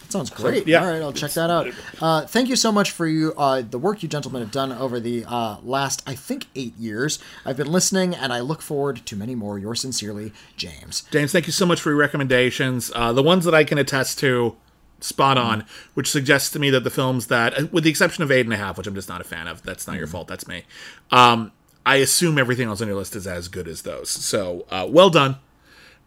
That 0.00 0.12
sounds 0.12 0.30
great. 0.30 0.66
yeah. 0.68 0.84
All 0.84 0.90
right, 0.92 1.02
I'll 1.02 1.12
check 1.12 1.32
that 1.32 1.50
out. 1.50 1.68
Uh, 2.00 2.26
thank 2.26 2.48
you 2.48 2.56
so 2.56 2.70
much 2.70 2.90
for 2.92 3.06
you 3.06 3.32
uh, 3.36 3.62
the 3.62 3.78
work 3.78 4.02
you 4.02 4.08
gentlemen 4.08 4.42
have 4.42 4.50
done 4.52 4.70
over 4.72 5.00
the 5.00 5.24
uh, 5.26 5.56
last, 5.62 6.02
I 6.06 6.14
think, 6.14 6.46
eight 6.54 6.76
years. 6.76 7.18
I've 7.44 7.56
been 7.56 7.72
listening, 7.72 8.14
and 8.14 8.32
I 8.32 8.40
look 8.40 8.62
forward 8.62 9.04
to 9.06 9.16
many 9.16 9.34
more. 9.34 9.58
Yours 9.58 9.80
sincerely, 9.80 10.32
James. 10.56 11.02
James, 11.10 11.32
thank 11.32 11.46
you 11.46 11.52
so 11.52 11.66
much 11.66 11.80
for 11.80 11.90
your 11.90 11.98
recommendations. 11.98 12.92
Uh, 12.94 13.12
the 13.12 13.22
ones 13.22 13.44
that 13.44 13.54
I 13.54 13.64
can 13.64 13.78
attest 13.78 14.18
to, 14.20 14.54
spot 15.00 15.36
on, 15.36 15.64
which 15.94 16.08
suggests 16.10 16.50
to 16.50 16.58
me 16.58 16.70
that 16.70 16.84
the 16.84 16.90
films 16.90 17.26
that, 17.26 17.58
uh, 17.58 17.66
with 17.72 17.84
the 17.84 17.90
exception 17.90 18.22
of 18.22 18.30
Eight 18.30 18.46
and 18.46 18.52
a 18.52 18.56
Half, 18.56 18.78
which 18.78 18.86
I'm 18.86 18.94
just 18.94 19.08
not 19.08 19.20
a 19.20 19.24
fan 19.24 19.48
of, 19.48 19.62
that's 19.62 19.86
not 19.86 19.96
your 19.96 20.06
fault, 20.06 20.28
that's 20.28 20.46
me. 20.46 20.64
Um, 21.10 21.50
I 21.86 21.96
assume 21.96 22.38
everything 22.38 22.68
else 22.68 22.80
on 22.80 22.88
your 22.88 22.96
list 22.96 23.14
is 23.14 23.26
as 23.26 23.48
good 23.48 23.68
as 23.68 23.82
those. 23.82 24.10
So, 24.10 24.66
uh, 24.70 24.86
well 24.88 25.10
done. 25.10 25.36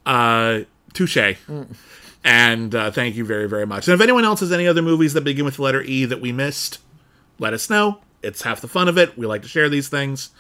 Uh, 0.06 0.62
touche. 0.94 1.18
And 2.24 2.76
uh, 2.76 2.92
thank 2.92 3.16
you 3.16 3.24
very, 3.24 3.48
very 3.48 3.66
much. 3.66 3.88
And 3.88 3.96
if 3.96 4.02
anyone 4.02 4.26
else 4.26 4.40
has 4.42 4.52
any 4.52 4.68
other 4.68 4.82
movies 4.82 5.14
that 5.14 5.24
begin 5.24 5.46
with 5.46 5.58
the 5.58 5.62
letter 5.62 5.82
E 5.82 6.06
that 6.06 6.20
we 6.20 6.32
missed, 6.32 6.80
let 7.40 7.54
us 7.54 7.70
know. 7.70 8.00
It's 8.24 8.42
half 8.42 8.60
the 8.62 8.68
fun 8.68 8.88
of 8.88 8.98
it. 8.98 9.18
We 9.18 9.28
like 9.28 9.44
to 9.44 9.48
share 9.48 9.70
these 9.70 9.88
things. 9.88 10.32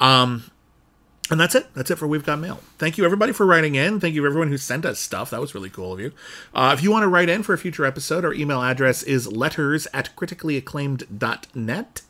Um, 0.00 0.44
and 1.30 1.40
that's 1.40 1.54
it. 1.54 1.72
That's 1.74 1.90
it 1.90 1.96
for 1.96 2.06
We've 2.06 2.24
Got 2.24 2.38
Mail. 2.38 2.60
Thank 2.78 2.98
you, 2.98 3.04
everybody, 3.04 3.32
for 3.32 3.46
writing 3.46 3.74
in. 3.74 3.98
Thank 3.98 4.14
you, 4.14 4.24
everyone 4.26 4.48
who 4.48 4.58
sent 4.58 4.84
us 4.84 4.98
stuff. 5.00 5.30
That 5.30 5.40
was 5.40 5.54
really 5.54 5.70
cool 5.70 5.92
of 5.92 6.00
you. 6.00 6.12
Uh, 6.54 6.74
if 6.76 6.82
you 6.82 6.90
want 6.90 7.02
to 7.02 7.08
write 7.08 7.28
in 7.28 7.42
for 7.42 7.54
a 7.54 7.58
future 7.58 7.84
episode, 7.84 8.24
our 8.24 8.34
email 8.34 8.62
address 8.62 9.02
is 9.02 9.30
letters 9.32 9.86
at 9.94 10.14
criticallyacclaimed.net. 10.16 12.02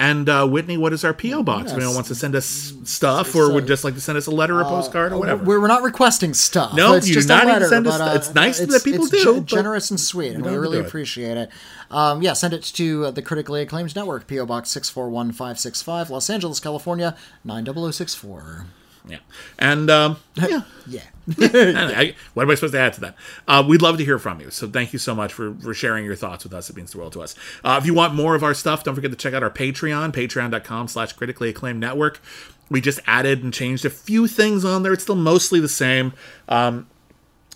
And 0.00 0.30
uh, 0.30 0.48
Whitney, 0.48 0.78
what 0.78 0.94
is 0.94 1.04
our 1.04 1.12
P.O. 1.12 1.42
box? 1.42 1.72
If 1.72 1.76
anyone 1.76 1.94
wants 1.94 2.08
to 2.08 2.14
send 2.14 2.34
us 2.34 2.72
stuff 2.84 3.34
or 3.36 3.52
would 3.52 3.66
just 3.66 3.84
like 3.84 3.92
to 3.94 4.00
send 4.00 4.16
us 4.16 4.26
a 4.26 4.30
letter 4.30 4.58
or 4.58 4.64
postcard 4.64 5.12
or 5.12 5.18
whatever. 5.18 5.44
We're, 5.44 5.60
we're 5.60 5.68
not 5.68 5.82
requesting 5.82 6.32
stuff. 6.32 6.72
No, 6.72 6.94
it's 6.94 7.06
you 7.06 7.12
just 7.12 7.28
do 7.28 7.34
not 7.34 7.44
a 7.44 7.48
letter. 7.48 7.68
send 7.68 7.86
us 7.86 7.98
but, 7.98 8.10
uh, 8.10 8.14
it's 8.14 8.34
nice 8.34 8.58
that 8.60 8.82
people 8.82 9.04
it's 9.04 9.22
do, 9.22 9.34
but 9.34 9.44
generous 9.44 9.90
and 9.90 10.00
sweet, 10.00 10.28
and 10.28 10.38
we 10.38 10.44
don't 10.44 10.52
have 10.54 10.56
to 10.56 10.60
really 10.60 10.78
it. 10.78 10.86
appreciate 10.86 11.36
it. 11.36 11.50
Um, 11.90 12.22
yeah, 12.22 12.32
send 12.32 12.54
it 12.54 12.62
to 12.62 13.04
uh, 13.04 13.10
the 13.10 13.20
critically 13.20 13.60
acclaimed 13.60 13.94
network, 13.94 14.26
PO 14.26 14.46
Box 14.46 14.70
six 14.70 14.88
four 14.88 15.10
one 15.10 15.32
five 15.32 15.60
six 15.60 15.82
five, 15.82 16.08
Los 16.08 16.30
Angeles, 16.30 16.60
California 16.60 17.14
nine 17.44 17.64
double 17.64 17.82
zero 17.82 17.90
six 17.90 18.14
four. 18.14 18.64
Yeah. 19.08 19.18
And 19.58 19.90
um, 19.90 20.16
yeah. 20.36 20.62
Yeah. 20.86 21.02
I- 21.38 22.14
what 22.34 22.42
am 22.44 22.50
I 22.50 22.54
supposed 22.54 22.74
to 22.74 22.80
add 22.80 22.92
to 22.94 23.00
that? 23.00 23.16
Uh, 23.46 23.64
we'd 23.66 23.82
love 23.82 23.98
to 23.98 24.04
hear 24.04 24.18
from 24.18 24.40
you. 24.40 24.50
So 24.50 24.68
thank 24.68 24.92
you 24.92 24.98
so 24.98 25.14
much 25.14 25.32
for, 25.32 25.54
for 25.54 25.72
sharing 25.74 26.04
your 26.04 26.16
thoughts 26.16 26.44
with 26.44 26.52
us. 26.52 26.68
It 26.70 26.76
means 26.76 26.92
the 26.92 26.98
world 26.98 27.12
to 27.14 27.22
us. 27.22 27.34
Uh, 27.64 27.78
if 27.80 27.86
you 27.86 27.94
want 27.94 28.14
more 28.14 28.34
of 28.34 28.42
our 28.42 28.54
stuff, 28.54 28.84
don't 28.84 28.94
forget 28.94 29.10
to 29.10 29.16
check 29.16 29.34
out 29.34 29.42
our 29.42 29.50
Patreon, 29.50 30.12
patreon.com 30.12 30.88
slash 30.88 31.12
critically 31.12 31.48
acclaimed 31.50 31.80
network. 31.80 32.20
We 32.68 32.80
just 32.80 33.00
added 33.06 33.42
and 33.42 33.52
changed 33.52 33.84
a 33.84 33.90
few 33.90 34.26
things 34.26 34.64
on 34.64 34.82
there. 34.82 34.92
It's 34.92 35.02
still 35.02 35.16
mostly 35.16 35.60
the 35.60 35.68
same. 35.68 36.12
Um, 36.48 36.88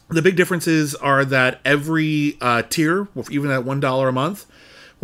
the 0.09 0.23
big 0.23 0.37
differences 0.37 0.95
are 0.95 1.25
that 1.25 1.61
every 1.65 2.37
uh, 2.41 2.63
tier, 2.63 3.09
even 3.31 3.51
at 3.51 3.63
$1 3.65 4.09
a 4.09 4.13
month, 4.13 4.47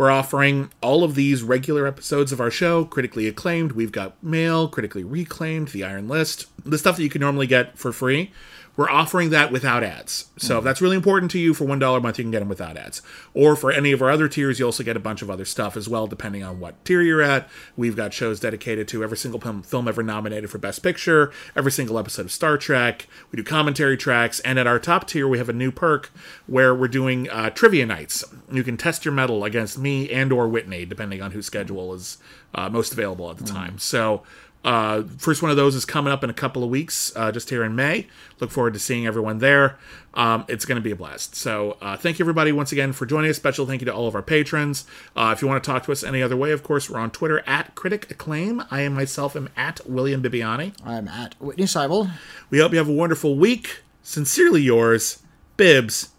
we're 0.01 0.09
offering 0.09 0.71
all 0.81 1.03
of 1.03 1.13
these 1.13 1.43
regular 1.43 1.85
episodes 1.85 2.31
of 2.31 2.41
our 2.41 2.49
show, 2.49 2.83
critically 2.83 3.27
acclaimed. 3.27 3.73
We've 3.73 3.91
got 3.91 4.15
mail, 4.23 4.67
critically 4.67 5.03
reclaimed, 5.03 5.67
the 5.67 5.83
Iron 5.83 6.07
List, 6.07 6.47
the 6.65 6.79
stuff 6.79 6.97
that 6.97 7.03
you 7.03 7.09
can 7.09 7.21
normally 7.21 7.45
get 7.45 7.77
for 7.77 7.93
free. 7.93 8.31
We're 8.77 8.89
offering 8.89 9.31
that 9.31 9.51
without 9.51 9.83
ads. 9.83 10.29
So 10.37 10.59
if 10.59 10.63
that's 10.63 10.81
really 10.81 10.95
important 10.95 11.31
to 11.31 11.39
you, 11.39 11.53
for 11.53 11.65
$1 11.65 11.97
a 11.97 11.99
month, 11.99 12.17
you 12.17 12.23
can 12.23 12.31
get 12.31 12.39
them 12.39 12.49
without 12.49 12.77
ads. 12.77 13.01
Or 13.33 13.55
for 13.55 13.71
any 13.71 13.91
of 13.91 14.01
our 14.01 14.09
other 14.09 14.27
tiers, 14.27 14.59
you 14.59 14.65
also 14.65 14.83
get 14.83 14.95
a 14.95 14.99
bunch 14.99 15.21
of 15.21 15.29
other 15.29 15.45
stuff 15.45 15.75
as 15.75 15.89
well, 15.89 16.07
depending 16.07 16.43
on 16.43 16.59
what 16.59 16.83
tier 16.85 17.01
you're 17.01 17.21
at. 17.21 17.49
We've 17.75 17.95
got 17.95 18.13
shows 18.13 18.39
dedicated 18.39 18.87
to 18.89 19.03
every 19.03 19.17
single 19.17 19.39
film, 19.39 19.87
ever 19.87 20.03
nominated 20.03 20.49
for 20.49 20.57
Best 20.57 20.81
Picture, 20.83 21.31
every 21.55 21.71
single 21.71 21.99
episode 21.99 22.25
of 22.25 22.31
Star 22.31 22.57
Trek. 22.57 23.07
We 23.31 23.37
do 23.37 23.43
commentary 23.43 23.97
tracks. 23.97 24.39
And 24.41 24.57
at 24.57 24.67
our 24.67 24.79
top 24.79 25.07
tier, 25.07 25.27
we 25.27 25.37
have 25.37 25.49
a 25.49 25.53
new 25.53 25.71
perk 25.71 26.09
where 26.47 26.73
we're 26.73 26.87
doing 26.87 27.29
uh, 27.29 27.49
trivia 27.49 27.85
nights. 27.85 28.23
You 28.51 28.63
can 28.63 28.77
test 28.77 29.03
your 29.03 29.13
mettle 29.13 29.43
against 29.43 29.77
me 29.77 30.09
and 30.09 30.31
or 30.31 30.47
Whitney, 30.47 30.85
depending 30.85 31.21
on 31.21 31.31
whose 31.31 31.45
schedule 31.45 31.93
is 31.93 32.17
uh, 32.55 32.69
most 32.69 32.93
available 32.93 33.29
at 33.29 33.37
the 33.37 33.45
time. 33.45 33.77
So 33.79 34.23
uh, 34.63 35.03
first 35.17 35.41
one 35.41 35.49
of 35.49 35.57
those 35.57 35.75
is 35.75 35.85
coming 35.85 36.13
up 36.13 36.23
in 36.23 36.29
a 36.29 36.33
couple 36.33 36.63
of 36.63 36.69
weeks, 36.69 37.11
uh, 37.15 37.31
just 37.31 37.49
here 37.49 37.63
in 37.63 37.75
May. 37.75 38.07
Look 38.39 38.51
forward 38.51 38.73
to 38.73 38.79
seeing 38.79 39.07
everyone 39.07 39.39
there. 39.39 39.77
Um, 40.13 40.45
it's 40.47 40.65
going 40.65 40.75
to 40.75 40.81
be 40.81 40.91
a 40.91 40.95
blast. 40.95 41.35
So 41.35 41.77
uh, 41.81 41.97
thank 41.97 42.19
you 42.19 42.23
everybody 42.23 42.51
once 42.51 42.71
again 42.71 42.93
for 42.93 43.05
joining 43.05 43.29
us. 43.29 43.37
Special 43.37 43.65
thank 43.65 43.81
you 43.81 43.85
to 43.85 43.93
all 43.93 44.07
of 44.07 44.15
our 44.15 44.21
patrons. 44.21 44.85
Uh, 45.15 45.31
if 45.35 45.41
you 45.41 45.47
want 45.47 45.63
to 45.63 45.69
talk 45.69 45.83
to 45.85 45.91
us 45.91 46.03
any 46.03 46.21
other 46.21 46.37
way, 46.37 46.51
of 46.51 46.63
course, 46.63 46.89
we're 46.89 46.99
on 46.99 47.11
Twitter 47.11 47.41
at 47.47 47.73
Critic 47.75 48.11
Acclaim. 48.11 48.63
I 48.69 48.81
am 48.81 48.93
myself 48.93 49.35
am 49.35 49.49
at 49.55 49.81
William 49.89 50.21
Bibbiani. 50.21 50.73
I'm 50.85 51.07
at 51.07 51.35
Witney 51.39 51.63
Seibold. 51.63 52.11
We 52.49 52.59
hope 52.59 52.71
you 52.71 52.77
have 52.77 52.89
a 52.89 52.93
wonderful 52.93 53.35
week. 53.35 53.81
Sincerely 54.03 54.61
yours, 54.61 55.23
Bibbs 55.57 56.09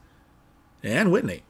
and 0.83 1.13
Whitney. 1.13 1.43